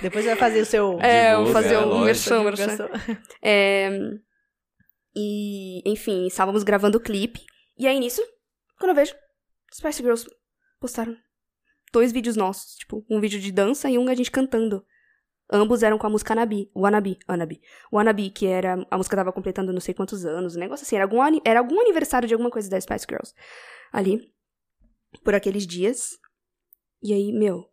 Depois 0.00 0.24
vai 0.24 0.36
fazer 0.36 0.62
o 0.62 0.64
seu. 0.64 0.98
é, 1.04 1.34
eu 1.34 1.44
vou 1.44 1.52
fazer 1.52 1.74
é, 1.74 1.78
um 1.78 1.84
lógico. 1.84 2.04
merchan, 2.06 2.42
merchan. 2.44 2.88
É, 3.42 3.90
e, 5.14 5.82
enfim, 5.90 6.26
estávamos 6.26 6.62
gravando 6.62 6.96
o 6.96 7.00
clipe. 7.00 7.40
E 7.76 7.86
aí, 7.86 7.98
nisso, 8.00 8.22
quando 8.78 8.90
eu 8.90 8.94
vejo, 8.96 9.14
Spice 9.74 10.02
Girls 10.02 10.26
postaram 10.80 11.14
dois 11.92 12.12
vídeos 12.12 12.36
nossos. 12.36 12.76
Tipo, 12.76 13.04
um 13.08 13.20
vídeo 13.20 13.40
de 13.40 13.52
dança 13.52 13.90
e 13.90 13.98
um 13.98 14.08
a 14.08 14.14
gente 14.14 14.30
cantando. 14.30 14.84
Ambos 15.50 15.82
eram 15.82 15.96
com 15.96 16.06
a 16.06 16.10
música 16.10 16.34
Anabi. 16.34 16.70
O 16.74 16.84
Anabi, 16.84 17.18
Anabi. 17.26 17.60
O 17.90 17.98
Anabi, 17.98 18.28
que 18.30 18.46
era... 18.46 18.86
A 18.90 18.96
música 18.98 19.16
tava 19.16 19.32
completando 19.32 19.72
não 19.72 19.80
sei 19.80 19.94
quantos 19.94 20.26
anos. 20.26 20.56
Um 20.56 20.60
negócio 20.60 20.84
assim. 20.84 20.96
Era 20.96 21.04
algum, 21.06 21.18
era 21.44 21.60
algum 21.60 21.80
aniversário 21.80 22.28
de 22.28 22.34
alguma 22.34 22.50
coisa 22.50 22.68
da 22.68 22.78
Spice 22.78 23.06
Girls. 23.08 23.32
Ali. 23.90 24.32
Por 25.24 25.34
aqueles 25.34 25.66
dias. 25.66 26.18
E 27.02 27.14
aí, 27.14 27.32
meu... 27.32 27.64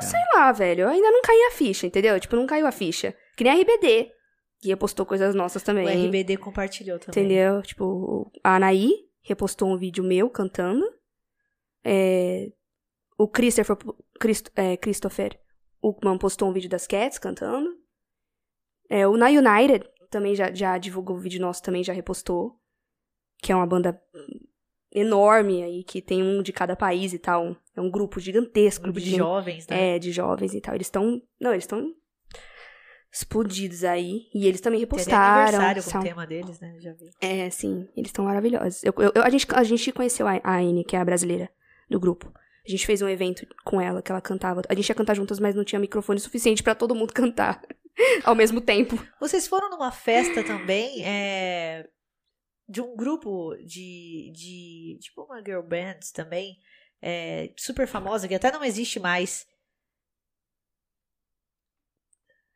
Eu 0.00 0.08
sei 0.08 0.20
lá, 0.34 0.50
velho. 0.52 0.82
Eu 0.82 0.88
ainda 0.88 1.10
não 1.10 1.22
caí 1.22 1.48
a 1.48 1.52
ficha, 1.52 1.86
entendeu? 1.86 2.18
Tipo, 2.18 2.36
não 2.36 2.46
caiu 2.46 2.66
a 2.66 2.72
ficha. 2.72 3.14
Que 3.36 3.44
nem 3.44 3.52
a 3.52 3.56
RBD. 3.56 4.10
Que 4.60 4.68
repostou 4.68 5.04
coisas 5.04 5.34
nossas 5.34 5.62
também. 5.62 5.86
O 5.86 6.06
RBD 6.06 6.36
compartilhou 6.36 6.98
também. 6.98 7.24
Entendeu? 7.24 7.62
Tipo, 7.62 8.30
a 8.42 8.56
Anaí 8.56 8.90
repostou 9.22 9.68
um 9.68 9.76
vídeo 9.76 10.02
meu 10.02 10.28
cantando. 10.30 10.84
É, 11.84 12.50
o 13.18 13.28
Christopher, 13.28 13.76
Christ, 14.20 14.48
é, 14.56 14.76
Christopher 14.76 15.38
Uckman 15.82 16.18
postou 16.18 16.48
um 16.48 16.52
vídeo 16.52 16.68
das 16.70 16.86
Cats 16.86 17.18
cantando. 17.18 17.68
É, 18.90 19.06
o 19.06 19.16
Na 19.16 19.26
United 19.28 19.88
também 20.10 20.34
já, 20.34 20.52
já 20.52 20.76
divulgou 20.78 21.16
o 21.16 21.20
vídeo 21.20 21.40
nosso, 21.40 21.62
também 21.62 21.82
já 21.84 21.92
repostou. 21.92 22.58
Que 23.42 23.52
é 23.52 23.56
uma 23.56 23.66
banda 23.66 24.00
enorme 24.92 25.62
aí, 25.62 25.84
que 25.84 26.00
tem 26.00 26.22
um 26.22 26.42
de 26.42 26.52
cada 26.52 26.74
país 26.76 27.12
e 27.12 27.18
tal. 27.18 27.56
É 27.76 27.80
um 27.80 27.90
grupo 27.90 28.18
gigantesco. 28.20 28.84
Grupo 28.84 29.00
de 29.00 29.06
gente- 29.10 29.18
jovens, 29.18 29.66
né? 29.66 29.96
É, 29.96 29.98
de 29.98 30.12
jovens 30.12 30.54
e 30.54 30.60
tal. 30.60 30.74
Eles 30.74 30.86
estão. 30.86 31.20
Não, 31.40 31.50
eles 31.52 31.64
estão 31.64 31.92
explodidos 33.12 33.84
aí. 33.84 34.22
E 34.34 34.46
eles 34.46 34.60
também 34.60 34.78
Tem 34.80 34.86
repostaram. 34.86 35.42
aniversário 35.58 35.82
com 35.84 35.90
são- 35.90 36.00
o 36.00 36.04
tema 36.04 36.26
deles, 36.26 36.60
né? 36.60 36.76
Já 36.80 36.92
vi. 36.94 37.10
é, 37.20 37.50
sim, 37.50 37.88
eles 37.96 38.08
estão 38.08 38.24
maravilhosos. 38.24 38.82
Eu, 38.84 38.92
eu- 39.14 39.22
a, 39.22 39.30
gente, 39.30 39.46
a 39.54 39.62
gente 39.62 39.92
conheceu 39.92 40.26
a, 40.26 40.40
a 40.42 40.58
Anne, 40.58 40.84
que 40.84 40.96
é 40.96 40.98
a 41.00 41.04
brasileira 41.04 41.50
do 41.90 42.00
grupo. 42.00 42.32
A 42.66 42.70
gente 42.70 42.86
fez 42.86 43.02
um 43.02 43.08
evento 43.08 43.46
com 43.64 43.80
ela, 43.80 44.00
que 44.00 44.10
ela 44.10 44.20
cantava. 44.20 44.62
A 44.68 44.74
gente 44.74 44.88
ia 44.88 44.94
cantar 44.94 45.14
juntas, 45.14 45.38
mas 45.38 45.54
não 45.54 45.64
tinha 45.64 45.78
microfone 45.78 46.18
suficiente 46.18 46.62
pra 46.62 46.74
todo 46.74 46.94
mundo 46.94 47.12
cantar 47.14 47.60
ao 48.24 48.34
mesmo 48.34 48.60
tempo. 48.60 48.96
Vocês 49.20 49.46
foram 49.46 49.68
numa 49.70 49.92
festa 49.92 50.42
também 50.42 51.04
é, 51.06 51.86
de 52.68 52.80
um 52.80 52.96
grupo 52.96 53.54
de, 53.64 54.32
de. 54.34 54.98
Tipo 55.02 55.24
uma 55.24 55.42
girl 55.44 55.62
band 55.62 56.00
também. 56.14 56.56
é, 57.02 57.52
super 57.56 57.86
famosa, 57.86 58.26
que 58.26 58.34
até 58.34 58.50
não 58.50 58.64
existe 58.64 58.98
mais. 58.98 59.46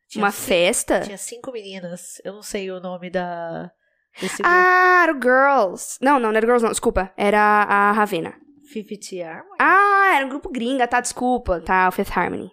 Tinha 0.09 0.25
Uma 0.25 0.33
festa? 0.33 1.03
Tinha 1.03 1.19
cinco 1.19 1.53
meninas. 1.53 2.19
Eu 2.25 2.33
não 2.33 2.43
sei 2.43 2.71
o 2.71 2.81
nome 2.81 3.11
da. 3.11 3.71
Desse 4.19 4.41
Ah, 4.43 5.03
era 5.03 5.13
o 5.13 5.21
Girls. 5.21 5.99
Não, 6.01 6.19
não, 6.19 6.31
não 6.31 6.37
era 6.37 6.47
Girls, 6.47 6.65
não, 6.65 6.71
desculpa. 6.71 7.13
Era 7.15 7.39
a 7.39 7.93
Ravena. 7.93 8.35
Fifty 8.73 9.23
Harmony? 9.23 9.57
Ah, 9.59 10.13
era 10.17 10.27
um 10.27 10.29
grupo 10.29 10.51
gringa, 10.51 10.87
tá, 10.87 11.01
desculpa. 11.01 11.61
Tá, 11.61 11.89
o 11.89 11.93
Fifth 11.93 12.17
Harmony. 12.17 12.51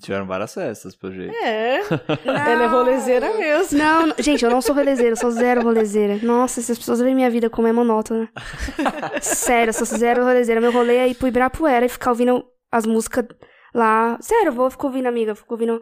Tiveram 0.00 0.26
várias 0.26 0.54
festas, 0.54 0.96
pelo 0.96 1.12
jeito. 1.12 1.34
É. 1.34 1.80
Ela 2.24 2.64
é 2.64 2.66
rolezeira 2.66 3.36
mesmo. 3.36 3.78
Não, 3.78 4.06
não, 4.06 4.14
gente, 4.18 4.42
eu 4.42 4.50
não 4.50 4.62
sou 4.62 4.74
rolezeira, 4.74 5.12
eu 5.12 5.16
sou 5.16 5.30
zero 5.30 5.62
rolezeira. 5.62 6.18
Nossa, 6.22 6.60
essas 6.60 6.78
pessoas 6.78 7.00
veem 7.00 7.14
minha 7.14 7.30
vida 7.30 7.50
como 7.50 7.68
é 7.68 7.72
monótona. 7.72 8.28
Sério, 9.20 9.70
eu 9.70 9.74
sou 9.74 9.86
zero 9.86 10.24
rolezeira. 10.24 10.60
Meu 10.60 10.72
rolê 10.72 10.96
é 10.96 11.08
ir 11.08 11.14
pro 11.14 11.28
Ibirapuera 11.28 11.84
e 11.84 11.88
ficar 11.90 12.10
ouvindo 12.10 12.44
as 12.72 12.86
músicas 12.86 13.26
lá. 13.74 14.16
Sério, 14.20 14.48
eu 14.48 14.52
vou 14.52 14.70
ficar 14.70 14.86
ouvindo, 14.86 15.06
amiga, 15.06 15.34
fico 15.34 15.52
ouvindo 15.52 15.80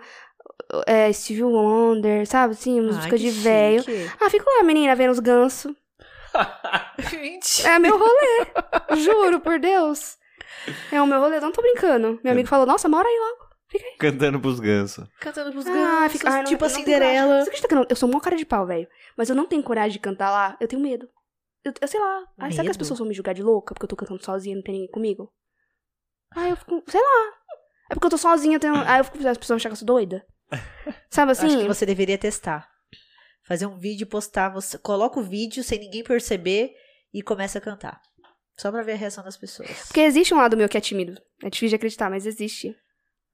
é, 0.87 1.13
Stevie 1.13 1.45
Wonder, 1.45 2.27
sabe? 2.27 2.55
Assim, 2.55 2.81
música 2.81 3.15
Ai, 3.15 3.19
de 3.19 3.31
velho. 3.31 3.85
Ah, 4.21 4.29
fico 4.29 4.45
lá, 4.47 4.65
menina, 4.65 4.97
vendo 4.97 5.13
os 5.13 5.21
gansos. 5.21 5.73
Gente. 7.11 7.67
É 7.67 7.79
meu 7.79 7.99
rolê. 7.99 8.47
Juro, 9.03 9.41
por 9.41 9.59
Deus. 9.59 10.17
É 10.91 11.01
o 11.01 11.07
meu 11.07 11.21
rolê, 11.21 11.41
não 11.41 11.53
tô 11.53 11.61
brincando. 11.63 12.21
Meu 12.23 12.33
amigo 12.33 12.49
falou, 12.49 12.67
nossa, 12.67 12.89
mora 12.89 13.09
aí 13.09 13.19
logo. 13.19 13.53
Cantando 13.99 14.39
pros 14.39 14.61
gansos. 14.61 15.09
Cantando 15.19 15.51
pros 15.51 15.67
Ah, 15.67 15.73
gansos, 15.73 16.13
fica- 16.13 16.31
ai, 16.31 16.39
não- 16.43 16.45
tipo 16.45 16.65
a 16.65 16.69
Cinderela. 16.69 17.37
Você 17.41 17.49
acredita 17.49 17.69
que 17.69 17.75
eu, 17.75 17.79
não, 17.79 17.87
eu 17.89 17.97
sou 17.97 18.09
uma 18.09 18.21
cara 18.21 18.37
de 18.37 18.45
pau, 18.45 18.67
velho. 18.67 18.87
Mas 19.17 19.31
eu 19.31 19.35
não 19.35 19.47
tenho 19.47 19.63
coragem 19.63 19.93
de 19.93 19.99
cantar 19.99 20.31
lá. 20.31 20.57
Eu 20.61 20.69
tenho 20.69 20.83
medo. 20.83 21.09
Eu, 21.65 21.73
eu 21.81 21.89
sei 21.89 21.99
lá. 21.99 22.25
Ai, 22.39 22.51
será 22.53 22.65
que 22.65 22.71
as 22.71 22.77
pessoas 22.77 22.99
vão 22.99 23.09
me 23.09 23.15
julgar 23.15 23.33
de 23.35 23.43
louca 23.43 23.73
porque 23.75 23.85
eu 23.85 23.89
tô 23.89 23.97
cantando 23.97 24.23
sozinha 24.23 24.53
e 24.53 24.57
não 24.57 24.63
tem 24.63 24.75
ninguém 24.75 24.91
comigo? 24.91 25.33
Ai, 26.37 26.51
eu 26.51 26.57
fico. 26.57 26.83
Sei 26.87 27.01
lá. 27.01 27.33
É 27.91 27.95
porque 27.95 28.07
eu 28.07 28.11
tô 28.11 28.19
sozinha. 28.19 28.57
eu 28.57 28.61
Tenho... 28.61 28.75
Aí 28.77 28.99
eu 29.01 29.05
fico. 29.05 29.17
As 29.27 29.39
pessoas 29.39 29.49
vão 29.49 29.57
achar 29.57 29.69
que 29.71 29.73
eu 29.75 29.77
sou 29.77 29.87
doida. 29.87 30.25
Sabe 31.11 31.33
assim? 31.33 31.47
Acho 31.47 31.59
que 31.59 31.69
você 31.69 31.87
deveria 31.87 32.19
testar. 32.19 32.69
Fazer 33.45 33.67
um 33.67 33.77
vídeo 33.79 34.05
e 34.05 34.09
postar. 34.09 34.49
Você 34.51 34.79
coloca 34.79 35.19
o 35.19 35.23
vídeo 35.23 35.63
sem 35.65 35.79
ninguém 35.79 36.03
perceber 36.05 36.73
e 37.13 37.23
começa 37.23 37.59
a 37.59 37.61
cantar. 37.61 38.01
Só 38.57 38.71
pra 38.71 38.83
ver 38.83 38.93
a 38.93 38.97
reação 38.97 39.25
das 39.25 39.37
pessoas. 39.37 39.87
Porque 39.87 40.01
existe 40.01 40.33
um 40.33 40.37
lado 40.37 40.57
meu 40.57 40.69
que 40.69 40.77
é 40.77 40.81
tímido. 40.81 41.21
É 41.43 41.51
difícil 41.51 41.71
de 41.71 41.77
acreditar, 41.77 42.09
mas 42.11 42.27
existe. 42.27 42.77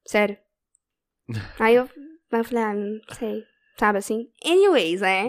Sério. 0.06 0.38
Aí 1.58 1.74
eu, 1.74 1.82
aí 2.32 2.40
eu 2.40 2.44
falei, 2.44 2.64
ah, 2.64 2.74
não 2.74 3.00
sei. 3.14 3.42
Sabe 3.78 3.98
assim? 3.98 4.28
Anyways, 4.44 5.00
né? 5.02 5.26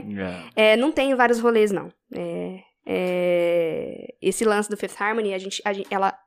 É. 0.56 0.72
É, 0.74 0.78
não 0.78 0.92
tenho 0.92 1.18
vários 1.18 1.40
rolês, 1.40 1.72
não. 1.72 1.92
É, 2.16 2.60
é, 2.86 4.16
esse 4.22 4.44
lance 4.46 4.70
do 4.70 4.78
Fifth 4.78 5.00
Harmony, 5.02 5.34
a 5.34 5.38
gente, 5.38 5.62
a 5.66 5.74
gente- 5.74 5.94
ela 5.94 6.18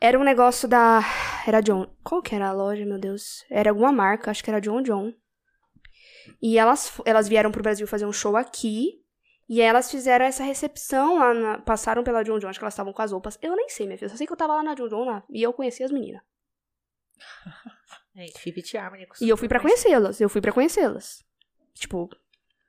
era 0.00 0.18
um 0.18 0.22
negócio 0.22 0.68
da, 0.68 1.00
era 1.46 1.60
John, 1.60 1.86
qual 2.04 2.22
que 2.22 2.34
era 2.34 2.48
a 2.48 2.52
loja, 2.52 2.84
meu 2.84 2.98
Deus? 3.00 3.44
Era 3.50 3.70
alguma 3.70 3.90
marca, 3.90 4.30
acho 4.30 4.44
que 4.44 4.50
era 4.50 4.60
John 4.60 4.82
John. 4.82 5.12
E 6.40 6.56
elas, 6.58 6.92
elas 7.04 7.28
vieram 7.28 7.50
pro 7.50 7.62
Brasil 7.62 7.86
fazer 7.86 8.06
um 8.06 8.12
show 8.12 8.36
aqui. 8.36 9.02
E 9.48 9.60
elas 9.62 9.90
fizeram 9.90 10.26
essa 10.26 10.42
recepção 10.44 11.18
lá, 11.18 11.32
na- 11.32 11.58
passaram 11.58 12.04
pela 12.04 12.22
John 12.22 12.38
John, 12.38 12.48
acho 12.48 12.58
que 12.58 12.64
elas 12.64 12.74
estavam 12.74 12.92
com 12.92 13.00
as 13.00 13.12
roupas. 13.12 13.38
Eu 13.40 13.56
nem 13.56 13.68
sei, 13.70 13.86
minha 13.86 13.96
filha, 13.96 14.10
só 14.10 14.16
sei 14.16 14.26
que 14.26 14.32
eu 14.32 14.36
tava 14.36 14.54
lá 14.54 14.62
na 14.62 14.74
John 14.74 14.88
John 14.88 15.04
lá, 15.06 15.24
e 15.30 15.42
eu 15.42 15.54
conheci 15.54 15.82
as 15.82 15.90
meninas. 15.90 16.20
Harmony. 18.76 19.06
E 19.20 19.28
eu 19.28 19.36
fui 19.36 19.48
pra 19.48 19.60
conhecê-las, 19.60 20.20
eu 20.20 20.28
fui 20.28 20.40
pra 20.40 20.52
conhecê-las. 20.52 21.24
Tipo, 21.74 22.10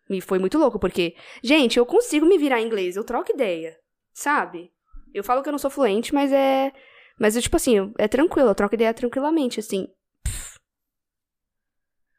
me 0.10 0.22
foi 0.22 0.40
muito 0.40 0.58
louco, 0.58 0.80
porque, 0.80 1.16
gente, 1.44 1.78
eu 1.78 1.86
consigo 1.86 2.26
me 2.26 2.38
virar 2.38 2.62
em 2.62 2.66
inglês, 2.68 2.96
eu 2.96 3.04
troco 3.04 3.32
ideia, 3.32 3.78
sabe? 4.14 4.72
Eu 5.14 5.24
falo 5.24 5.42
que 5.42 5.50
eu 5.50 5.52
não 5.52 5.60
sou 5.60 5.70
fluente, 5.72 6.14
mas 6.14 6.32
é. 6.32 6.72
Mas, 7.20 7.36
eu, 7.36 7.42
tipo 7.42 7.56
assim, 7.58 7.94
é 7.98 8.08
tranquilo, 8.08 8.50
eu 8.50 8.56
troco 8.56 8.76
ideia 8.76 8.94
tranquilamente, 8.94 9.60
assim. 9.60 9.88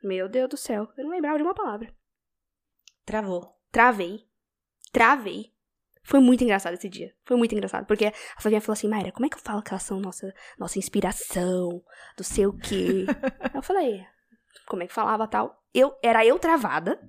Meu 0.03 0.29
Deus 0.29 0.49
do 0.49 0.57
céu. 0.57 0.89
Eu 0.97 1.05
não 1.05 1.11
lembrava 1.11 1.37
de 1.37 1.43
uma 1.43 1.55
palavra. 1.55 1.95
Travou. 3.05 3.57
Travei. 3.71 4.27
Travei. 4.93 5.53
Foi 6.03 6.19
muito 6.19 6.43
engraçado 6.43 6.75
esse 6.75 6.89
dia. 6.89 7.15
Foi 7.25 7.37
muito 7.37 7.55
engraçado. 7.55 7.87
Porque 7.87 8.07
a 8.07 8.41
Flavinha 8.41 8.61
falou 8.61 8.73
assim, 8.73 8.89
Mayra, 8.89 9.13
como 9.13 9.27
é 9.27 9.29
que 9.29 9.37
eu 9.37 9.41
falo 9.41 9.63
que 9.63 9.71
elas 9.71 9.83
são 9.83 10.01
nossa, 10.01 10.35
nossa 10.59 10.79
inspiração? 10.79 11.83
Do 12.17 12.25
sei 12.25 12.47
o 12.47 12.57
quê. 12.57 13.05
eu 13.55 13.63
falei, 13.63 14.05
como 14.67 14.83
é 14.83 14.87
que 14.87 14.93
falava 14.93 15.29
tal? 15.29 15.63
Eu, 15.75 15.97
era 16.03 16.25
eu 16.25 16.39
travada. 16.39 17.01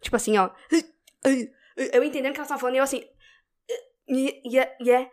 Tipo 0.00 0.16
assim, 0.16 0.36
ó. 0.38 0.50
Eu 1.76 2.02
entendendo 2.02 2.30
o 2.30 2.34
que 2.34 2.40
elas 2.40 2.46
estavam 2.46 2.60
falando 2.60 2.74
e 2.74 2.78
eu 2.78 2.82
assim. 2.82 3.04
Yeah, 4.08 4.74
yeah. 4.80 5.08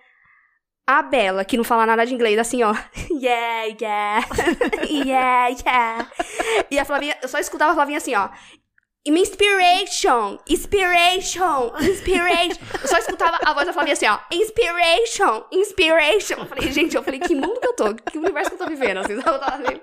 A 0.87 1.01
Bela, 1.01 1.43
que 1.43 1.57
não 1.57 1.63
fala 1.63 1.85
nada 1.85 2.05
de 2.05 2.13
inglês, 2.13 2.37
assim, 2.37 2.61
ó. 2.63 2.73
Yeah, 3.09 3.75
yeah. 3.81 4.25
yeah, 4.89 5.47
yeah. 5.65 6.11
E 6.69 6.77
a 6.77 6.85
Flavinha, 6.85 7.17
eu 7.21 7.27
só 7.27 7.39
escutava 7.39 7.71
a 7.71 7.73
Flavinha 7.73 7.97
assim, 7.97 8.13
ó. 8.13 8.29
Inspiration! 9.07 10.39
Inspiration! 10.47 11.71
Inspiration! 11.79 12.59
Eu 12.81 12.87
só 12.87 12.97
escutava 12.97 13.37
a 13.43 13.53
voz 13.53 13.65
da 13.65 13.73
Flavinha 13.73 13.93
assim, 13.93 14.07
ó. 14.07 14.19
Inspiration! 14.31 15.45
Inspiration! 15.51 16.35
Eu 16.39 16.45
falei, 16.45 16.71
gente, 16.71 16.95
eu 16.95 17.03
falei, 17.03 17.19
que 17.19 17.33
mundo 17.33 17.59
que 17.59 17.67
eu 17.67 17.73
tô? 17.73 17.95
Que 17.95 18.17
universo 18.17 18.51
que 18.51 18.55
eu 18.55 18.59
tô 18.59 18.67
vivendo? 18.67 18.97
Assim, 18.97 19.13
eu 19.17 19.21
tava 19.23 19.63
assim. 19.63 19.79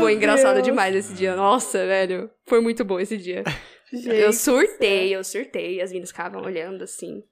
Foi 0.00 0.14
engraçado 0.14 0.54
Deus. 0.54 0.66
demais 0.66 0.94
esse 0.94 1.12
dia. 1.12 1.36
Nossa, 1.36 1.86
velho. 1.86 2.30
Foi 2.46 2.60
muito 2.60 2.84
bom 2.84 2.98
esse 2.98 3.16
dia. 3.16 3.44
eu 3.92 4.32
surtei, 4.32 5.14
eu 5.14 5.22
surtei. 5.22 5.80
As 5.80 5.90
meninas 5.90 6.10
ficavam 6.10 6.42
olhando 6.42 6.84
assim. 6.84 7.22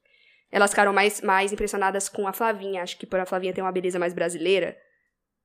Elas 0.57 0.71
ficaram 0.71 0.93
mais, 0.93 1.21
mais 1.21 1.53
impressionadas 1.53 2.09
com 2.09 2.27
a 2.27 2.33
Flavinha. 2.33 2.83
Acho 2.83 2.97
que 2.97 3.05
por 3.05 3.21
a 3.21 3.27
Flavinha 3.27 3.53
ter 3.53 3.61
uma 3.61 3.71
beleza 3.73 3.99
mais 3.99 4.15
brasileira. 4.15 4.75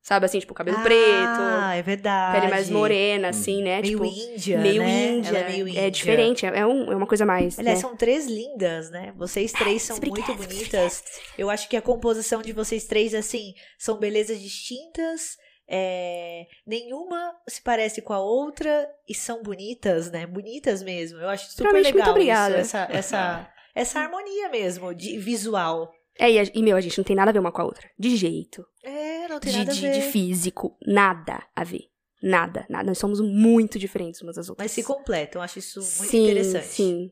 Sabe 0.03 0.25
assim, 0.25 0.39
tipo, 0.39 0.53
cabelo 0.53 0.81
preto, 0.81 1.41
Ah, 1.61 1.75
é 1.75 1.81
verdade. 1.83 2.39
pele 2.39 2.49
mais 2.51 2.69
morena, 2.71 3.27
assim, 3.29 3.61
né? 3.61 3.81
Meio 3.81 3.99
tipo, 3.99 4.05
índia, 4.05 4.57
meio 4.59 4.81
né? 4.81 5.07
índia. 5.11 5.29
Ela 5.29 5.37
é 5.39 5.47
meio 5.49 5.67
índia. 5.67 5.91
diferente, 5.91 6.43
é, 6.45 6.65
um- 6.65 6.91
é 6.91 6.95
uma 6.95 7.05
coisa 7.05 7.23
mais. 7.25 7.59
Aliás, 7.59 7.77
né? 7.77 7.81
são 7.87 7.95
três 7.95 8.25
lindas, 8.25 8.89
né? 8.89 9.13
Vocês 9.15 9.51
três 9.51 9.83
são 9.83 9.97
muito 9.97 10.19
Obrigada, 10.31 10.47
bonitas. 10.47 11.03
Eu 11.37 11.49
acho 11.51 11.67
que 11.69 11.77
a 11.77 11.81
composição 11.83 12.41
de 12.41 12.51
vocês 12.53 12.85
três, 12.85 13.13
assim, 13.13 13.53
são 13.77 13.97
belezas 13.99 14.39
distintas. 14.41 15.37
é, 15.69 16.47
Nenhuma 16.65 17.33
se 17.47 17.61
parece 17.61 18.01
com 18.01 18.11
a 18.13 18.19
outra 18.19 18.87
e 19.07 19.13
são 19.13 19.43
bonitas, 19.43 20.09
né? 20.09 20.25
Bonitas 20.25 20.81
mesmo. 20.81 21.19
Eu 21.19 21.29
acho 21.29 21.45
super 21.51 21.63
Realmente, 21.65 21.85
muito 21.93 21.97
legal 21.97 22.11
obrigada. 22.11 22.61
isso, 22.61 22.75
essa, 22.75 22.87
essa, 22.91 23.49
essa 23.75 23.99
harmonia 23.99 24.49
mesmo, 24.49 24.93
de 24.93 25.17
visual. 25.17 25.91
É, 26.19 26.29
e, 26.31 26.39
a- 26.39 26.51
e, 26.53 26.61
meu, 26.61 26.75
a 26.77 26.81
gente 26.81 26.97
não 26.97 27.05
tem 27.05 27.15
nada 27.15 27.29
a 27.31 27.33
ver 27.33 27.39
uma 27.39 27.51
com 27.51 27.61
a 27.61 27.65
outra. 27.65 27.89
De 27.97 28.15
jeito. 28.15 28.65
É, 28.83 29.27
não 29.27 29.39
tem 29.39 29.51
De, 29.53 29.57
nada 29.59 29.71
a 29.71 29.73
de, 29.73 29.81
ver. 29.81 29.91
de 29.93 30.01
físico. 30.01 30.77
Nada 30.85 31.43
a 31.55 31.63
ver. 31.63 31.85
Nada, 32.21 32.65
nada. 32.69 32.85
Nós 32.85 32.97
somos 32.99 33.19
muito 33.21 33.79
diferentes 33.79 34.21
umas 34.21 34.35
das 34.35 34.47
outras. 34.49 34.63
Mas 34.65 34.71
se 34.71 34.83
completam, 34.83 35.39
eu 35.41 35.43
acho 35.43 35.57
isso 35.59 35.79
muito 35.79 36.11
sim, 36.11 36.23
interessante. 36.25 36.65
Sim. 36.67 37.11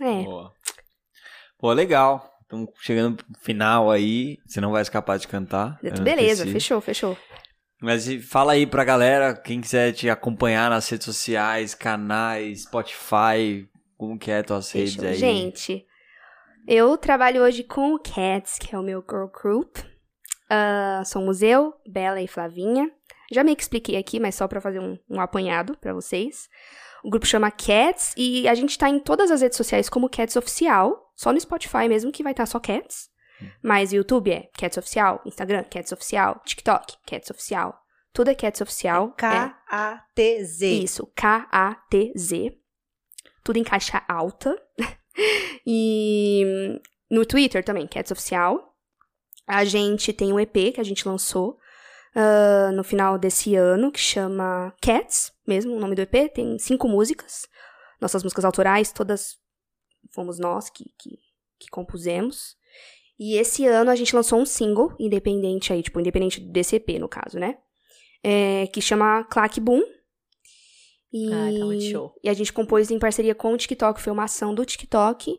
É. 0.00 0.22
Boa. 0.22 0.52
Pô, 1.58 1.72
legal. 1.72 2.30
Estamos 2.42 2.68
chegando 2.80 3.16
pro 3.16 3.26
final 3.42 3.90
aí. 3.90 4.38
Você 4.46 4.60
não 4.60 4.70
vai 4.72 4.82
escapar 4.82 5.18
de 5.18 5.26
cantar. 5.28 5.78
Beleza, 6.02 6.46
fechou, 6.46 6.80
fechou. 6.80 7.16
Mas 7.82 8.06
fala 8.30 8.52
aí 8.52 8.66
pra 8.66 8.84
galera, 8.84 9.34
quem 9.34 9.60
quiser 9.60 9.92
te 9.92 10.08
acompanhar 10.08 10.70
nas 10.70 10.88
redes 10.88 11.04
sociais, 11.04 11.74
canais, 11.74 12.62
Spotify, 12.62 13.68
como 14.04 14.18
que 14.18 14.30
é 14.30 14.42
tuas 14.42 14.70
redes 14.70 14.94
Fechou. 14.94 15.08
aí? 15.08 15.14
Gente, 15.16 15.86
eu 16.66 16.96
trabalho 16.96 17.42
hoje 17.42 17.62
com 17.64 17.94
o 17.94 17.98
Cats, 17.98 18.58
que 18.58 18.74
é 18.74 18.78
o 18.78 18.82
meu 18.82 19.04
girl 19.08 19.26
group. 19.26 19.78
Ah, 20.48 21.02
somos 21.04 21.42
eu, 21.42 21.74
Bela 21.86 22.20
e 22.20 22.28
Flavinha. 22.28 22.90
Já 23.32 23.42
meio 23.42 23.56
que 23.56 23.62
expliquei 23.62 23.96
aqui, 23.96 24.20
mas 24.20 24.34
só 24.34 24.46
pra 24.46 24.60
fazer 24.60 24.80
um, 24.80 24.98
um 25.08 25.20
apanhado 25.20 25.76
pra 25.78 25.94
vocês. 25.94 26.48
O 27.02 27.10
grupo 27.10 27.26
chama 27.26 27.50
Cats 27.50 28.14
e 28.16 28.46
a 28.48 28.54
gente 28.54 28.78
tá 28.78 28.88
em 28.88 28.98
todas 28.98 29.30
as 29.30 29.40
redes 29.40 29.56
sociais 29.56 29.88
como 29.88 30.08
Cats 30.08 30.36
Oficial. 30.36 31.12
Só 31.14 31.32
no 31.32 31.40
Spotify 31.40 31.88
mesmo 31.88 32.12
que 32.12 32.22
vai 32.22 32.32
estar 32.32 32.46
só 32.46 32.58
Cats. 32.60 33.08
Mas 33.62 33.92
o 33.92 33.96
YouTube 33.96 34.30
é 34.30 34.48
Cats 34.56 34.78
Oficial, 34.78 35.20
Instagram 35.26 35.64
Cats 35.64 35.92
Oficial, 35.92 36.40
TikTok 36.44 36.94
Cats 37.06 37.30
Oficial. 37.30 37.78
Tudo 38.12 38.30
é 38.30 38.34
Cats 38.34 38.60
Oficial. 38.60 39.08
é 39.08 39.20
K-A-T-Z. 39.20 40.66
isso, 40.66 41.06
K-A-T-Z. 41.16 42.63
Tudo 43.44 43.58
em 43.58 43.64
caixa 43.64 44.02
alta. 44.08 44.60
e 45.66 46.80
no 47.10 47.24
Twitter 47.24 47.62
também, 47.62 47.86
Cats 47.86 48.10
Oficial. 48.10 48.74
A 49.46 49.64
gente 49.64 50.12
tem 50.12 50.32
um 50.32 50.40
EP 50.40 50.74
que 50.74 50.80
a 50.80 50.84
gente 50.84 51.06
lançou 51.06 51.58
ah, 52.14 52.70
no 52.72 52.84
final 52.84 53.18
desse 53.18 53.56
ano, 53.56 53.90
que 53.90 53.98
chama 53.98 54.72
Cats, 54.80 55.32
mesmo 55.46 55.74
o 55.74 55.80
nome 55.80 55.94
do 55.94 56.02
EP. 56.02 56.32
Tem 56.32 56.58
cinco 56.58 56.88
músicas. 56.88 57.48
Nossas 58.00 58.22
músicas 58.22 58.44
autorais, 58.44 58.92
todas 58.92 59.36
fomos 60.12 60.38
nós 60.38 60.70
que, 60.70 60.84
que, 60.98 61.18
que 61.58 61.68
compusemos. 61.70 62.56
E 63.18 63.36
esse 63.36 63.66
ano 63.66 63.90
a 63.90 63.96
gente 63.96 64.14
lançou 64.14 64.40
um 64.40 64.46
single 64.46 64.94
independente 64.98 65.72
aí, 65.72 65.82
tipo, 65.82 66.00
independente 66.00 66.40
desse 66.40 66.76
EP, 66.76 66.98
no 67.00 67.08
caso, 67.08 67.38
né? 67.38 67.58
É, 68.22 68.66
que 68.68 68.80
chama 68.80 69.24
Clack 69.24 69.60
Boom. 69.60 69.82
E, 71.16 71.32
Ah, 71.32 71.58
tá 71.60 71.64
muito 71.64 71.84
show. 71.84 72.12
e 72.24 72.28
a 72.28 72.34
gente 72.34 72.52
compôs 72.52 72.90
em 72.90 72.98
parceria 72.98 73.34
com 73.36 73.52
o 73.52 73.56
TikTok, 73.56 74.00
foi 74.00 74.12
uma 74.12 74.24
ação 74.24 74.52
do 74.54 74.64
TikTok. 74.64 75.38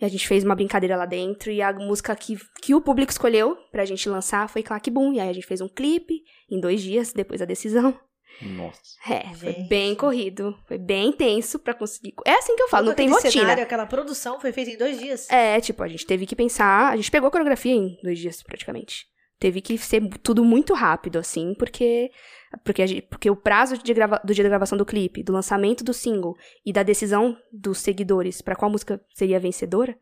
E 0.00 0.04
a 0.04 0.08
gente 0.08 0.26
fez 0.28 0.42
uma 0.44 0.54
brincadeira 0.56 0.96
lá 0.96 1.06
dentro. 1.06 1.50
E 1.50 1.62
a 1.62 1.72
música 1.72 2.14
que, 2.16 2.36
que 2.60 2.74
o 2.74 2.80
público 2.82 3.10
escolheu 3.12 3.56
pra 3.70 3.84
gente 3.86 4.08
lançar 4.10 4.46
foi 4.48 4.62
Clack 4.62 4.90
Boom. 4.90 5.14
E 5.14 5.20
aí 5.20 5.28
a 5.30 5.32
gente 5.32 5.46
fez 5.46 5.60
um 5.62 5.68
clipe 5.68 6.22
em 6.50 6.60
dois 6.60 6.82
dias 6.82 7.12
depois 7.14 7.40
da 7.40 7.46
decisão. 7.46 7.98
Nossa. 8.42 8.80
É, 9.08 9.32
foi 9.34 9.52
Gente. 9.52 9.68
bem 9.68 9.94
corrido. 9.94 10.54
Foi 10.66 10.76
bem 10.76 11.10
intenso 11.10 11.58
pra 11.60 11.72
conseguir. 11.72 12.12
É 12.26 12.32
assim 12.32 12.56
que 12.56 12.62
eu 12.64 12.68
falo, 12.68 12.86
Todo 12.86 12.90
não 12.90 12.96
tem 12.96 13.08
rotina. 13.08 13.30
cenário, 13.30 13.62
aquela 13.62 13.86
produção 13.86 14.40
foi 14.40 14.52
feita 14.52 14.72
em 14.72 14.76
dois 14.76 14.98
dias. 14.98 15.30
É, 15.30 15.60
tipo, 15.60 15.80
a 15.82 15.88
gente 15.88 16.04
teve 16.04 16.26
que 16.26 16.34
pensar. 16.36 16.92
A 16.92 16.96
gente 16.96 17.10
pegou 17.10 17.28
a 17.28 17.30
coreografia 17.30 17.72
em 17.72 17.96
dois 18.02 18.18
dias, 18.18 18.42
praticamente. 18.42 19.06
Teve 19.38 19.60
que 19.60 19.78
ser 19.78 20.02
tudo 20.24 20.44
muito 20.44 20.74
rápido, 20.74 21.18
assim, 21.20 21.54
porque. 21.54 22.10
Porque, 22.64 22.86
gente- 22.86 23.02
porque 23.02 23.30
o 23.30 23.36
prazo 23.36 23.76
de 23.78 23.94
grava, 23.94 24.20
do 24.24 24.34
dia 24.34 24.44
da 24.44 24.50
gravação 24.50 24.76
do 24.78 24.84
clipe, 24.86 25.22
do 25.22 25.32
lançamento 25.32 25.82
do 25.84 25.92
single 25.94 26.36
e 26.64 26.72
da 26.72 26.82
decisão 26.82 27.36
dos 27.52 27.78
seguidores 27.78 28.40
pra 28.42 28.56
qual 28.56 28.70
música 28.70 29.00
seria 29.14 29.40
vencedora 29.40 29.96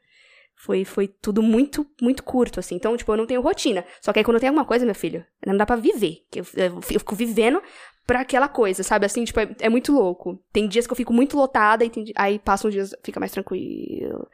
foi, 0.57 0.85
foi 0.85 1.09
tudo 1.09 1.43
muito, 1.43 1.85
muito 2.01 2.23
curto, 2.23 2.61
assim. 2.61 2.77
Então, 2.77 2.97
tipo, 2.97 3.13
eu 3.13 3.17
não 3.17 3.27
tenho 3.27 3.41
rotina. 3.41 3.85
Só 4.01 4.13
que 4.13 4.21
aí 4.21 4.25
quando 4.25 4.39
tem 4.39 4.49
alguma 4.49 4.65
coisa, 4.65 4.85
meu 4.87 4.95
filho, 4.95 5.25
não 5.45 5.57
dá 5.57 5.67
pra 5.67 5.75
viver. 5.77 6.19
que 6.31 6.41
Eu, 6.41 6.47
eu, 6.55 6.65
eu 6.77 7.01
fico 7.01 7.15
vivendo 7.17 7.61
pra 8.07 8.21
aquela 8.21 8.49
coisa, 8.49 8.83
sabe? 8.85 9.05
Assim, 9.05 9.25
tipo, 9.25 9.41
é, 9.41 9.55
é 9.61 9.69
muito 9.69 9.93
louco. 9.93 10.39
Tem 10.53 10.69
dias 10.69 10.87
que 10.87 10.93
eu 10.93 10.97
fico 10.97 11.13
muito 11.13 11.37
lotada 11.37 11.85
e 11.85 11.91
tem, 11.91 12.05
aí 12.17 12.39
passam 12.39 12.71
dias, 12.71 12.95
fica 13.03 13.19
mais 13.19 13.33
tranquilo. 13.33 14.29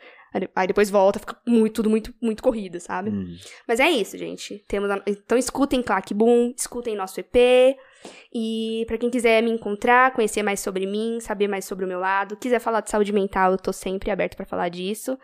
Aí 0.55 0.67
depois 0.67 0.91
volta, 0.91 1.19
fica 1.19 1.37
muito, 1.47 1.75
tudo 1.77 1.91
muito, 1.91 2.15
muito 2.23 2.43
corrido, 2.43 2.79
sabe? 2.79 3.11
Hum. 3.11 3.35
Mas 3.67 3.81
é 3.81 3.91
isso, 3.91 4.17
gente. 4.19 4.63
Temos 4.69 4.91
a- 4.91 5.03
Então 5.07 5.37
escutem 5.39 5.83
Clack 5.83 6.13
Boom, 6.15 6.53
escutem 6.57 6.95
nosso 6.97 7.19
EP. 7.19 7.77
E 8.32 8.85
pra 8.86 8.97
quem 8.98 9.10
quiser 9.10 9.43
me 9.43 9.51
encontrar, 9.51 10.12
conhecer 10.12 10.43
mais 10.43 10.60
sobre 10.60 10.86
mim, 10.86 11.18
saber 11.20 11.48
mais 11.48 11.64
sobre 11.64 11.85
o 11.85 11.89
meu 11.89 11.98
lado, 11.98 12.36
quiser 12.36 12.60
falar 12.60 12.81
de 12.81 12.90
saúde 12.90 13.12
mental, 13.12 13.52
eu 13.52 13.59
tô 13.59 13.72
sempre 13.72 14.10
aberto 14.10 14.36
pra 14.36 14.47
falar 14.47 14.68
disso. 14.68 15.18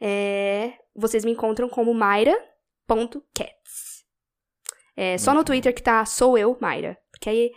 É, 0.00 0.72
Vocês 0.94 1.24
me 1.24 1.32
encontram 1.32 1.68
como 1.68 1.94
Mayra.cats. 1.94 2.40
É 4.96 5.16
só 5.18 5.32
no 5.32 5.44
Twitter 5.44 5.74
que 5.74 5.82
tá 5.82 6.04
sou 6.04 6.36
eu, 6.36 6.56
Mayra. 6.60 6.98
Porque 7.10 7.28
aí 7.30 7.52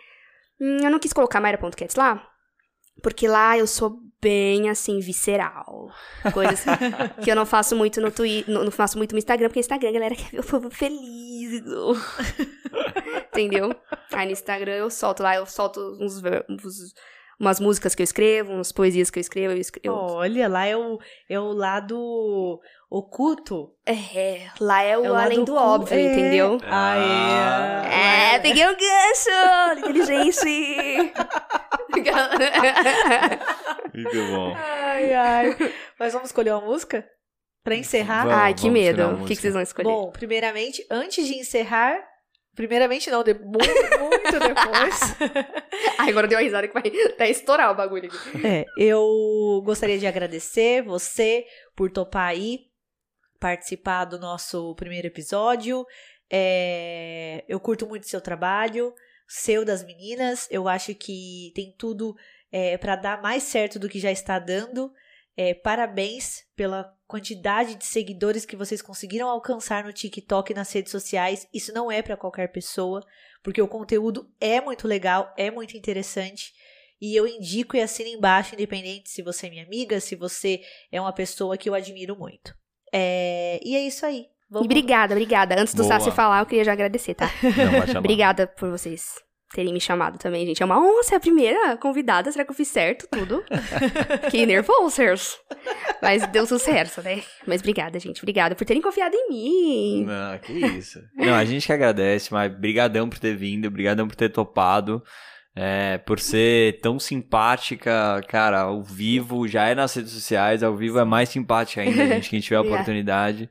hum, 0.60 0.78
eu 0.84 0.92
não 0.92 1.00
quis 1.00 1.12
colocar 1.14 1.42
Mayra.cats 1.42 1.96
lá, 1.96 2.28
porque 3.02 3.28
lá 3.28 3.58
eu 3.58 3.68
sou 3.68 4.00
bem 4.22 4.70
assim, 4.70 5.00
visceral. 5.00 5.90
Coisas 6.34 6.64
que 7.24 7.30
eu 7.32 7.36
não 7.36 7.46
faço 7.46 7.76
muito 7.76 8.00
no 8.00 8.10
Twitter, 8.12 8.54
não, 8.54 8.72
faço 8.72 8.98
muito 8.98 9.12
no 9.12 9.18
Instagram, 9.18 9.48
porque 9.50 9.60
Instagram 9.60 9.90
a 9.90 9.94
galera 9.94 10.16
quer 10.16 10.30
ver 10.32 10.40
o 10.40 10.44
povo 10.44 10.70
feliz. 10.70 11.62
Entendeu? 13.34 13.76
Aí 14.12 14.26
no 14.26 14.32
Instagram 14.32 14.74
eu 14.76 14.90
solto 14.90 15.24
lá, 15.24 15.36
eu 15.36 15.46
solto 15.46 15.80
uns, 16.00 16.22
uns- 16.50 16.94
umas 17.40 17.60
músicas 17.60 17.94
que 17.96 18.02
eu 18.02 18.06
escrevo, 18.06 18.54
umas 18.54 18.72
poesias 18.72 19.10
que 19.10 19.20
eu 19.20 19.22
escrevo. 19.22 19.54
Eu 19.54 19.58
escrevo 19.60 19.96
Olha, 19.96 20.48
lá 20.48 20.66
é 20.66 20.76
o, 20.78 21.00
é 21.30 21.40
o 21.40 21.52
lado 21.52 22.60
oculto. 22.90 23.72
É, 23.86 24.48
lá 24.60 24.82
é 24.84 24.98
o 24.98 25.06
É 25.06 25.10
o 25.10 25.14
lado 25.14 25.26
além 25.26 25.44
do 25.44 25.56
oculto. 25.56 25.82
óbvio, 25.84 25.98
É. 25.98 26.02
entendeu? 26.14 26.58
Ah, 26.64 28.36
É, 28.36 28.40
peguei 28.40 28.66
um 28.66 28.76
gancho! 28.76 29.80
Inteligente! 29.80 31.14
Muito 33.94 34.28
bom. 34.32 34.54
Ai, 34.56 35.14
ai. 35.14 35.74
Mas 36.00 36.14
vamos 36.14 36.30
escolher 36.30 36.52
uma 36.52 36.62
música? 36.62 37.06
Pra 37.64 37.76
encerrar? 37.76 38.24
Vamos, 38.26 38.40
Ai, 38.40 38.54
que 38.54 38.70
medo. 38.70 39.16
O 39.16 39.26
que, 39.26 39.36
que 39.36 39.42
vocês 39.42 39.54
vão 39.54 39.62
escolher? 39.62 39.88
Bom, 39.90 40.12
primeiramente, 40.12 40.86
antes 40.92 41.26
de 41.26 41.36
encerrar. 41.38 41.98
Primeiramente, 42.56 43.10
não, 43.10 43.24
de, 43.24 43.34
muito, 43.34 43.68
muito 44.00 44.40
depois. 44.40 45.00
Ai, 45.98 46.10
agora 46.10 46.28
deu 46.28 46.38
uma 46.38 46.44
risada 46.44 46.68
que 46.68 46.74
vai 46.74 46.84
até 47.06 47.30
estourar 47.30 47.72
o 47.72 47.76
bagulho 47.76 48.06
aqui. 48.06 48.46
É, 48.46 48.66
eu 48.78 49.62
gostaria 49.66 49.98
de 49.98 50.06
agradecer 50.06 50.84
você 50.84 51.46
por 51.76 51.92
topar 51.92 52.28
aí 52.28 52.72
participar 53.40 54.06
do 54.06 54.18
nosso 54.18 54.74
primeiro 54.76 55.08
episódio. 55.08 55.86
É, 56.32 57.44
eu 57.48 57.60
curto 57.60 57.86
muito 57.86 58.08
seu 58.08 58.22
trabalho, 58.22 58.94
seu 59.28 59.66
das 59.66 59.84
meninas. 59.84 60.48
Eu 60.50 60.70
acho 60.70 60.96
que 60.96 61.52
tem 61.54 61.76
tudo 61.78 62.16
é, 62.52 62.78
para 62.78 62.96
dar 62.96 63.22
mais 63.22 63.44
certo 63.44 63.78
do 63.78 63.90
que 63.90 64.00
já 64.00 64.12
está 64.12 64.40
dando. 64.40 64.94
É, 65.36 65.54
parabéns 65.54 66.44
pela 66.56 66.94
quantidade 67.08 67.76
de 67.76 67.86
seguidores 67.86 68.46
que 68.46 68.56
vocês 68.56 68.82
conseguiram 68.82 69.28
alcançar 69.28 69.84
no 69.84 69.94
TikTok 69.94 70.52
e 70.52 70.56
nas 70.56 70.72
redes 70.72 70.92
sociais. 70.92 71.48
Isso 71.54 71.74
não 71.74 71.92
é 71.92 72.02
para 72.02 72.18
qualquer 72.18 72.52
pessoa, 72.52 73.04
porque 73.42 73.62
o 73.62 73.68
conteúdo 73.68 74.30
é 74.40 74.62
muito 74.62 74.88
legal, 74.88 75.34
é 75.38 75.50
muito 75.50 75.76
interessante. 75.76 76.54
E 77.02 77.16
eu 77.16 77.28
indico 77.28 77.76
e 77.76 77.82
assino 77.82 78.10
embaixo, 78.10 78.54
independente 78.54 79.10
se 79.10 79.22
você 79.22 79.48
é 79.48 79.50
minha 79.50 79.66
amiga, 79.66 80.00
se 80.00 80.16
você 80.16 80.62
é 80.92 81.02
uma 81.02 81.12
pessoa 81.12 81.58
que 81.58 81.68
eu 81.68 81.74
admiro 81.74 82.16
muito. 82.16 82.56
É, 82.94 83.60
e 83.64 83.76
é 83.76 83.86
isso 83.86 84.06
aí. 84.06 84.28
Vamos... 84.50 84.66
Obrigada, 84.66 85.14
obrigada. 85.14 85.60
Antes 85.60 85.74
do 85.74 85.84
Boa. 85.84 86.00
Sassi 86.00 86.12
falar, 86.12 86.42
eu 86.42 86.46
queria 86.46 86.64
já 86.64 86.74
agradecer, 86.74 87.16
tá? 87.16 87.30
Não, 87.92 87.98
obrigada 88.00 88.46
por 88.46 88.70
vocês 88.70 89.16
terem 89.54 89.72
me 89.72 89.80
chamado 89.80 90.18
também, 90.18 90.46
gente. 90.46 90.62
É 90.62 90.66
uma 90.66 90.80
honra 90.80 91.04
ser 91.04 91.16
a 91.16 91.20
primeira 91.20 91.78
convidada. 91.78 92.32
Será 92.32 92.44
que 92.44 92.52
eu 92.52 92.56
fiz 92.56 92.68
certo 92.68 93.08
tudo? 93.10 93.44
Fiquei 94.26 94.46
nervoso, 94.46 95.02
Mas 96.02 96.26
deu 96.28 96.46
sucesso, 96.46 97.02
né? 97.02 97.24
Mas 97.46 97.62
obrigada, 97.62 98.00
gente. 98.00 98.22
Obrigada 98.22 98.56
por 98.56 98.66
terem 98.66 98.82
confiado 98.82 99.16
em 99.16 99.30
mim. 99.30 100.06
Não, 100.06 100.38
que 100.40 100.54
isso. 100.54 101.00
Não, 101.16 101.36
a 101.36 101.46
gente 101.46 101.68
que 101.68 101.72
agradece, 101.72 102.34
mas 102.34 102.52
brigadão 102.52 103.08
por 103.08 103.20
ter 103.20 103.36
vindo, 103.36 103.70
brigadão 103.70 104.08
por 104.08 104.16
ter 104.16 104.30
topado. 104.30 105.04
É, 105.56 106.00
por 106.00 106.20
ser 106.20 106.80
tão 106.82 106.98
simpática, 106.98 108.24
cara, 108.28 108.62
ao 108.62 108.82
vivo, 108.82 109.48
já 109.48 109.68
é 109.68 109.76
nas 109.76 109.94
redes 109.94 110.12
sociais, 110.12 110.64
ao 110.64 110.76
vivo 110.76 110.98
é 110.98 111.06
mais 111.06 111.30
simpática 111.30 111.82
ainda, 111.82 112.08
gente, 112.08 112.32
quem 112.32 112.40
tiver 112.40 112.56
a 112.58 112.62
oportunidade. 112.62 113.48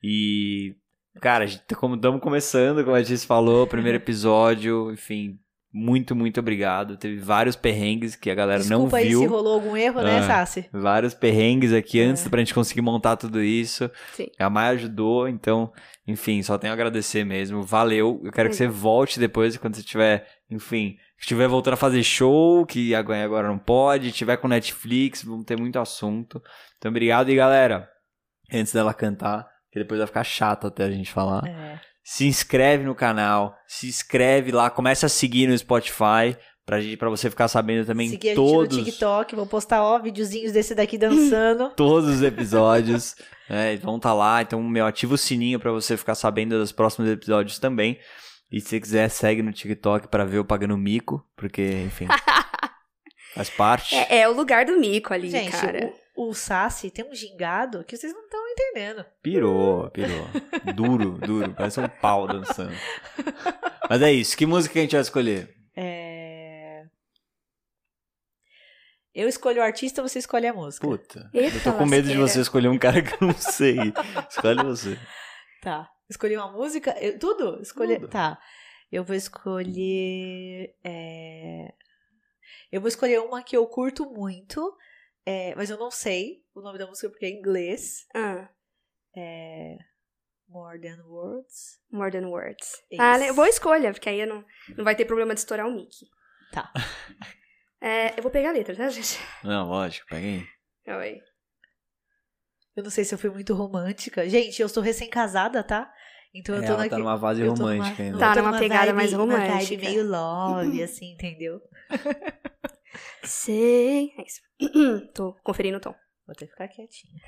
E, 0.00 0.76
cara, 1.20 1.46
tá 1.66 1.74
como 1.76 1.94
estamos 1.94 2.20
começando, 2.20 2.84
como 2.84 2.96
a 2.96 3.02
gente 3.02 3.26
falou, 3.26 3.66
primeiro 3.66 3.96
episódio, 3.96 4.90
enfim, 4.92 5.38
muito, 5.72 6.14
muito 6.16 6.40
obrigado. 6.40 6.96
Teve 6.96 7.18
vários 7.18 7.54
perrengues 7.54 8.16
que 8.16 8.30
a 8.30 8.34
galera 8.34 8.60
Desculpa 8.60 8.90
não 8.90 8.96
aí 8.96 9.08
viu. 9.08 9.20
se 9.20 9.26
rolou 9.26 9.54
algum 9.54 9.76
erro, 9.76 10.00
né, 10.02 10.18
Ah. 10.18 10.22
Sassi? 10.26 10.68
Vários 10.72 11.12
perrengues 11.14 11.72
aqui 11.72 12.00
É. 12.00 12.04
antes 12.04 12.26
pra 12.26 12.38
gente 12.40 12.54
conseguir 12.54 12.80
montar 12.80 13.16
tudo 13.16 13.42
isso. 13.42 13.90
Sim. 14.14 14.28
A 14.38 14.48
Maia 14.48 14.70
ajudou, 14.70 15.28
então, 15.28 15.70
enfim, 16.06 16.42
só 16.42 16.56
tenho 16.56 16.72
a 16.72 16.74
agradecer 16.74 17.22
mesmo. 17.24 17.62
Valeu. 17.62 18.20
Eu 18.24 18.32
quero 18.32 18.48
que 18.48 18.56
você 18.56 18.66
volte 18.66 19.20
depois, 19.20 19.56
quando 19.58 19.76
você 19.76 19.82
tiver, 19.82 20.26
enfim, 20.50 20.96
estiver 21.20 21.46
voltando 21.46 21.74
a 21.74 21.76
fazer 21.76 22.02
show, 22.02 22.64
que 22.64 22.94
agora 22.94 23.46
não 23.48 23.58
pode, 23.58 24.10
tiver 24.10 24.38
com 24.38 24.48
Netflix, 24.48 25.22
vamos 25.22 25.44
ter 25.44 25.58
muito 25.58 25.78
assunto. 25.78 26.42
Então, 26.78 26.88
obrigado. 26.90 27.28
E 27.30 27.34
galera, 27.36 27.86
antes 28.50 28.72
dela 28.72 28.94
cantar, 28.94 29.46
que 29.70 29.78
depois 29.78 29.98
vai 29.98 30.06
ficar 30.06 30.24
chato 30.24 30.66
até 30.66 30.84
a 30.84 30.90
gente 30.90 31.10
falar. 31.10 31.46
É. 31.46 31.80
Se 32.02 32.26
inscreve 32.26 32.84
no 32.84 32.94
canal, 32.94 33.54
se 33.66 33.86
inscreve 33.86 34.50
lá, 34.50 34.70
começa 34.70 35.06
a 35.06 35.10
seguir 35.10 35.46
no 35.46 35.56
Spotify. 35.56 36.36
Pra, 36.64 36.80
gente, 36.82 36.98
pra 36.98 37.08
você 37.08 37.30
ficar 37.30 37.48
sabendo 37.48 37.86
também 37.86 38.10
Seguir 38.10 38.32
a 38.32 38.34
todos 38.34 38.76
gente 38.76 38.84
no 38.84 38.92
TikTok, 38.92 39.34
vou 39.34 39.46
postar, 39.46 39.82
ó, 39.82 39.98
videozinhos 39.98 40.52
desse 40.52 40.74
daqui 40.74 40.96
dançando. 40.98 41.70
todos 41.70 42.16
os 42.16 42.22
episódios. 42.22 43.16
né? 43.48 43.76
Vão 43.76 43.98
tá 43.98 44.12
lá. 44.12 44.42
Então, 44.42 44.62
meu, 44.62 44.86
ativa 44.86 45.14
o 45.14 45.18
sininho 45.18 45.58
pra 45.58 45.72
você 45.72 45.96
ficar 45.96 46.14
sabendo 46.14 46.58
dos 46.58 46.72
próximos 46.72 47.10
episódios 47.10 47.58
também. 47.58 47.98
E 48.50 48.60
se 48.60 48.68
você 48.68 48.80
quiser, 48.80 49.08
segue 49.10 49.42
no 49.42 49.52
TikTok 49.52 50.08
pra 50.08 50.24
ver 50.24 50.38
eu 50.38 50.44
pagando 50.44 50.76
mico, 50.76 51.22
porque, 51.36 51.82
enfim, 51.86 52.06
faz 53.34 53.50
parte. 53.50 53.94
É, 53.94 54.20
é 54.20 54.28
o 54.28 54.32
lugar 54.32 54.64
do 54.64 54.78
mico 54.78 55.12
ali, 55.12 55.28
gente, 55.30 55.50
cara. 55.50 55.86
o, 55.86 55.92
o 56.18 56.34
Sassi 56.34 56.90
tem 56.90 57.04
um 57.08 57.14
gingado 57.14 57.84
que 57.84 57.96
vocês 57.96 58.12
não 58.12 58.24
estão 58.24 58.48
entendendo. 58.48 59.04
Pirou, 59.22 59.90
pirou. 59.90 60.26
Duro, 60.74 61.18
duro. 61.18 61.54
Parece 61.54 61.80
um 61.80 61.88
pau 61.88 62.26
dançando. 62.26 62.74
Mas 63.88 64.02
é 64.02 64.12
isso. 64.12 64.36
Que 64.36 64.44
música 64.46 64.72
que 64.72 64.78
a 64.78 64.82
gente 64.82 64.92
vai 64.92 65.00
escolher? 65.00 65.54
É... 65.76 66.84
Eu 69.14 69.28
escolho 69.28 69.60
o 69.60 69.64
artista, 69.64 70.02
você 70.02 70.18
escolhe 70.18 70.46
a 70.46 70.52
música. 70.52 70.86
Puta. 70.86 71.30
Eita, 71.34 71.56
eu 71.56 71.62
tô 71.62 71.72
com 71.72 71.86
medo 71.86 72.08
de 72.08 72.16
você 72.16 72.40
escolher 72.40 72.68
um 72.68 72.78
cara 72.78 73.02
que 73.02 73.12
eu 73.14 73.26
não 73.28 73.34
sei. 73.34 73.76
Escolhe 74.28 74.62
você. 74.62 74.98
Tá. 75.62 75.88
Escolhi 76.08 76.36
uma 76.36 76.52
música? 76.52 76.94
Eu- 77.00 77.18
tudo? 77.18 77.60
Escolher. 77.60 78.00
Tudo. 78.00 78.10
Tá. 78.10 78.38
Eu 78.92 79.04
vou 79.04 79.16
escolher. 79.16 80.74
é, 80.84 81.68
Eu 82.70 82.80
vou 82.80 82.88
escolher 82.88 83.20
uma 83.20 83.42
que 83.42 83.56
eu 83.56 83.66
curto 83.66 84.06
muito, 84.06 84.74
é, 85.30 85.54
mas 85.54 85.68
eu 85.70 85.76
não 85.78 85.90
sei 85.90 86.42
o 86.54 86.60
nome 86.60 86.78
da 86.78 86.86
música 86.86 87.08
porque 87.10 87.26
é 87.26 87.28
em 87.30 87.38
inglês. 87.38 88.06
Ah, 88.14 88.48
É... 89.16 89.76
More 90.48 90.80
Than 90.80 91.02
Words. 91.04 91.78
more 91.92 92.10
than 92.10 92.26
words. 92.28 92.82
Isso. 92.90 93.02
Ah, 93.02 93.18
né, 93.18 93.30
boa 93.32 93.48
escolha, 93.48 93.92
porque 93.92 94.08
aí 94.08 94.20
eu 94.20 94.26
não, 94.26 94.42
não 94.76 94.82
vai 94.84 94.96
ter 94.96 95.04
problema 95.04 95.34
de 95.34 95.40
estourar 95.40 95.66
o 95.66 95.70
mic. 95.74 95.90
Tá. 96.52 96.72
É, 97.80 98.18
eu 98.18 98.22
vou 98.24 98.32
pegar 98.32 98.48
a 98.48 98.52
letra, 98.52 98.74
tá, 98.74 98.88
gente? 98.88 99.20
Não, 99.44 99.68
lógico. 99.68 100.08
Pega 100.08 100.26
aí. 100.26 100.44
Oi. 100.96 101.20
Eu 102.74 102.82
não 102.82 102.90
sei 102.90 103.04
se 103.04 103.14
eu 103.14 103.18
fui 103.18 103.30
muito 103.30 103.54
romântica. 103.54 104.28
Gente, 104.28 104.60
eu 104.60 104.68
sou 104.68 104.82
recém-casada, 104.82 105.62
tá? 105.62 105.88
Então 106.34 106.56
eu 106.56 106.60
tô 106.62 106.66
Ela 106.68 106.76
naquele. 106.78 106.90
tá 106.90 106.98
numa 106.98 107.20
fase 107.20 107.40
eu 107.40 107.54
tô 107.54 107.62
numa- 107.62 107.74
romântica 107.74 108.02
ainda. 108.02 108.18
Tá 108.18 108.34
tô 108.34 108.42
numa 108.42 108.58
pegada 108.58 108.92
mais 108.92 109.12
Uma 109.12 109.26
vibe 109.26 109.46
romântica. 109.48 109.76
meio 109.82 110.04
love, 110.08 110.82
assim, 110.82 111.12
entendeu? 111.12 111.60
Sei. 113.22 114.12
É 114.18 114.22
isso. 114.22 114.42
Tô 115.14 115.34
conferindo 115.42 115.78
o 115.78 115.80
tom. 115.80 115.94
Vou 116.26 116.32
até 116.32 116.46
ficar 116.46 116.68
quietinha. 116.68 117.22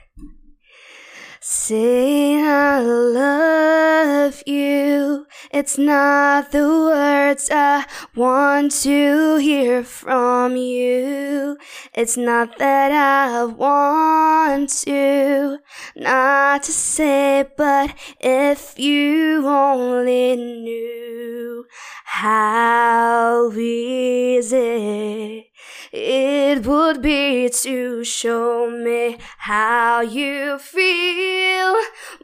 Say 1.42 2.36
I 2.36 2.80
love 2.80 4.42
you. 4.46 5.26
It's 5.50 5.78
not 5.78 6.50
the 6.52 6.68
words 6.68 7.48
I 7.50 7.86
want 8.14 8.72
to 8.82 9.36
hear 9.36 9.82
from 9.82 10.54
you. 10.56 11.56
It's 11.94 12.18
not 12.18 12.58
that 12.58 12.92
I 12.92 13.44
want 13.44 14.68
to, 14.84 15.60
not 15.96 16.64
to 16.64 16.72
say, 16.72 17.46
but 17.56 17.94
if 18.20 18.78
you 18.78 19.48
only 19.48 20.36
knew 20.36 21.64
how 22.04 23.50
easy 23.56 25.49
it 25.92 26.64
would 26.66 27.02
be 27.02 27.48
to 27.48 28.04
show 28.04 28.70
me 28.70 29.16
how 29.38 30.00
you 30.00 30.58
feel 30.58 31.74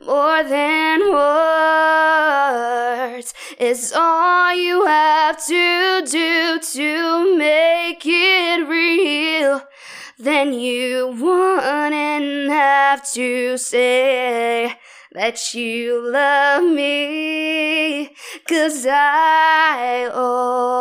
more 0.04 0.44
than 0.44 1.12
words. 1.12 2.36
It's 3.58 3.92
all 3.92 4.54
you 4.54 4.86
have 4.86 5.44
to 5.46 6.02
do 6.06 6.60
to 6.60 7.36
make 7.36 8.06
it 8.06 8.68
real. 8.68 9.62
Then 10.18 10.52
you 10.54 11.08
wouldn't 11.08 12.50
have 12.50 13.04
to 13.12 13.58
say 13.58 14.76
that 15.16 15.54
you 15.54 16.12
love 16.12 16.62
me. 16.62 18.10
Cause 18.46 18.86
I 18.86 20.08
already 20.12 20.76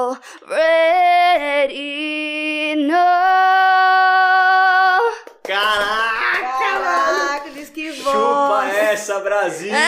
know. 2.75 2.95
Caraca! 5.41 6.51
Caraca, 6.59 7.49
diz 7.51 7.69
que 7.69 7.93
Chupa 7.93 8.67
essa, 8.67 9.19
Brasil! 9.21 9.71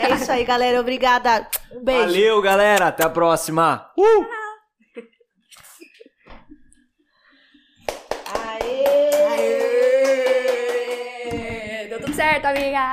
É 0.00 0.14
isso 0.14 0.32
aí, 0.32 0.42
galera. 0.44 0.80
Obrigada. 0.80 1.46
Um 1.70 1.84
beijo. 1.84 2.06
Valeu, 2.06 2.42
galera. 2.42 2.88
Até 2.88 3.04
a 3.04 3.10
próxima. 3.10 3.88
Uh! 3.96 4.26
Aê! 8.34 8.84
Aê! 11.30 11.86
Deu 11.88 12.00
tudo 12.00 12.14
certo, 12.14 12.46
amiga! 12.46 12.84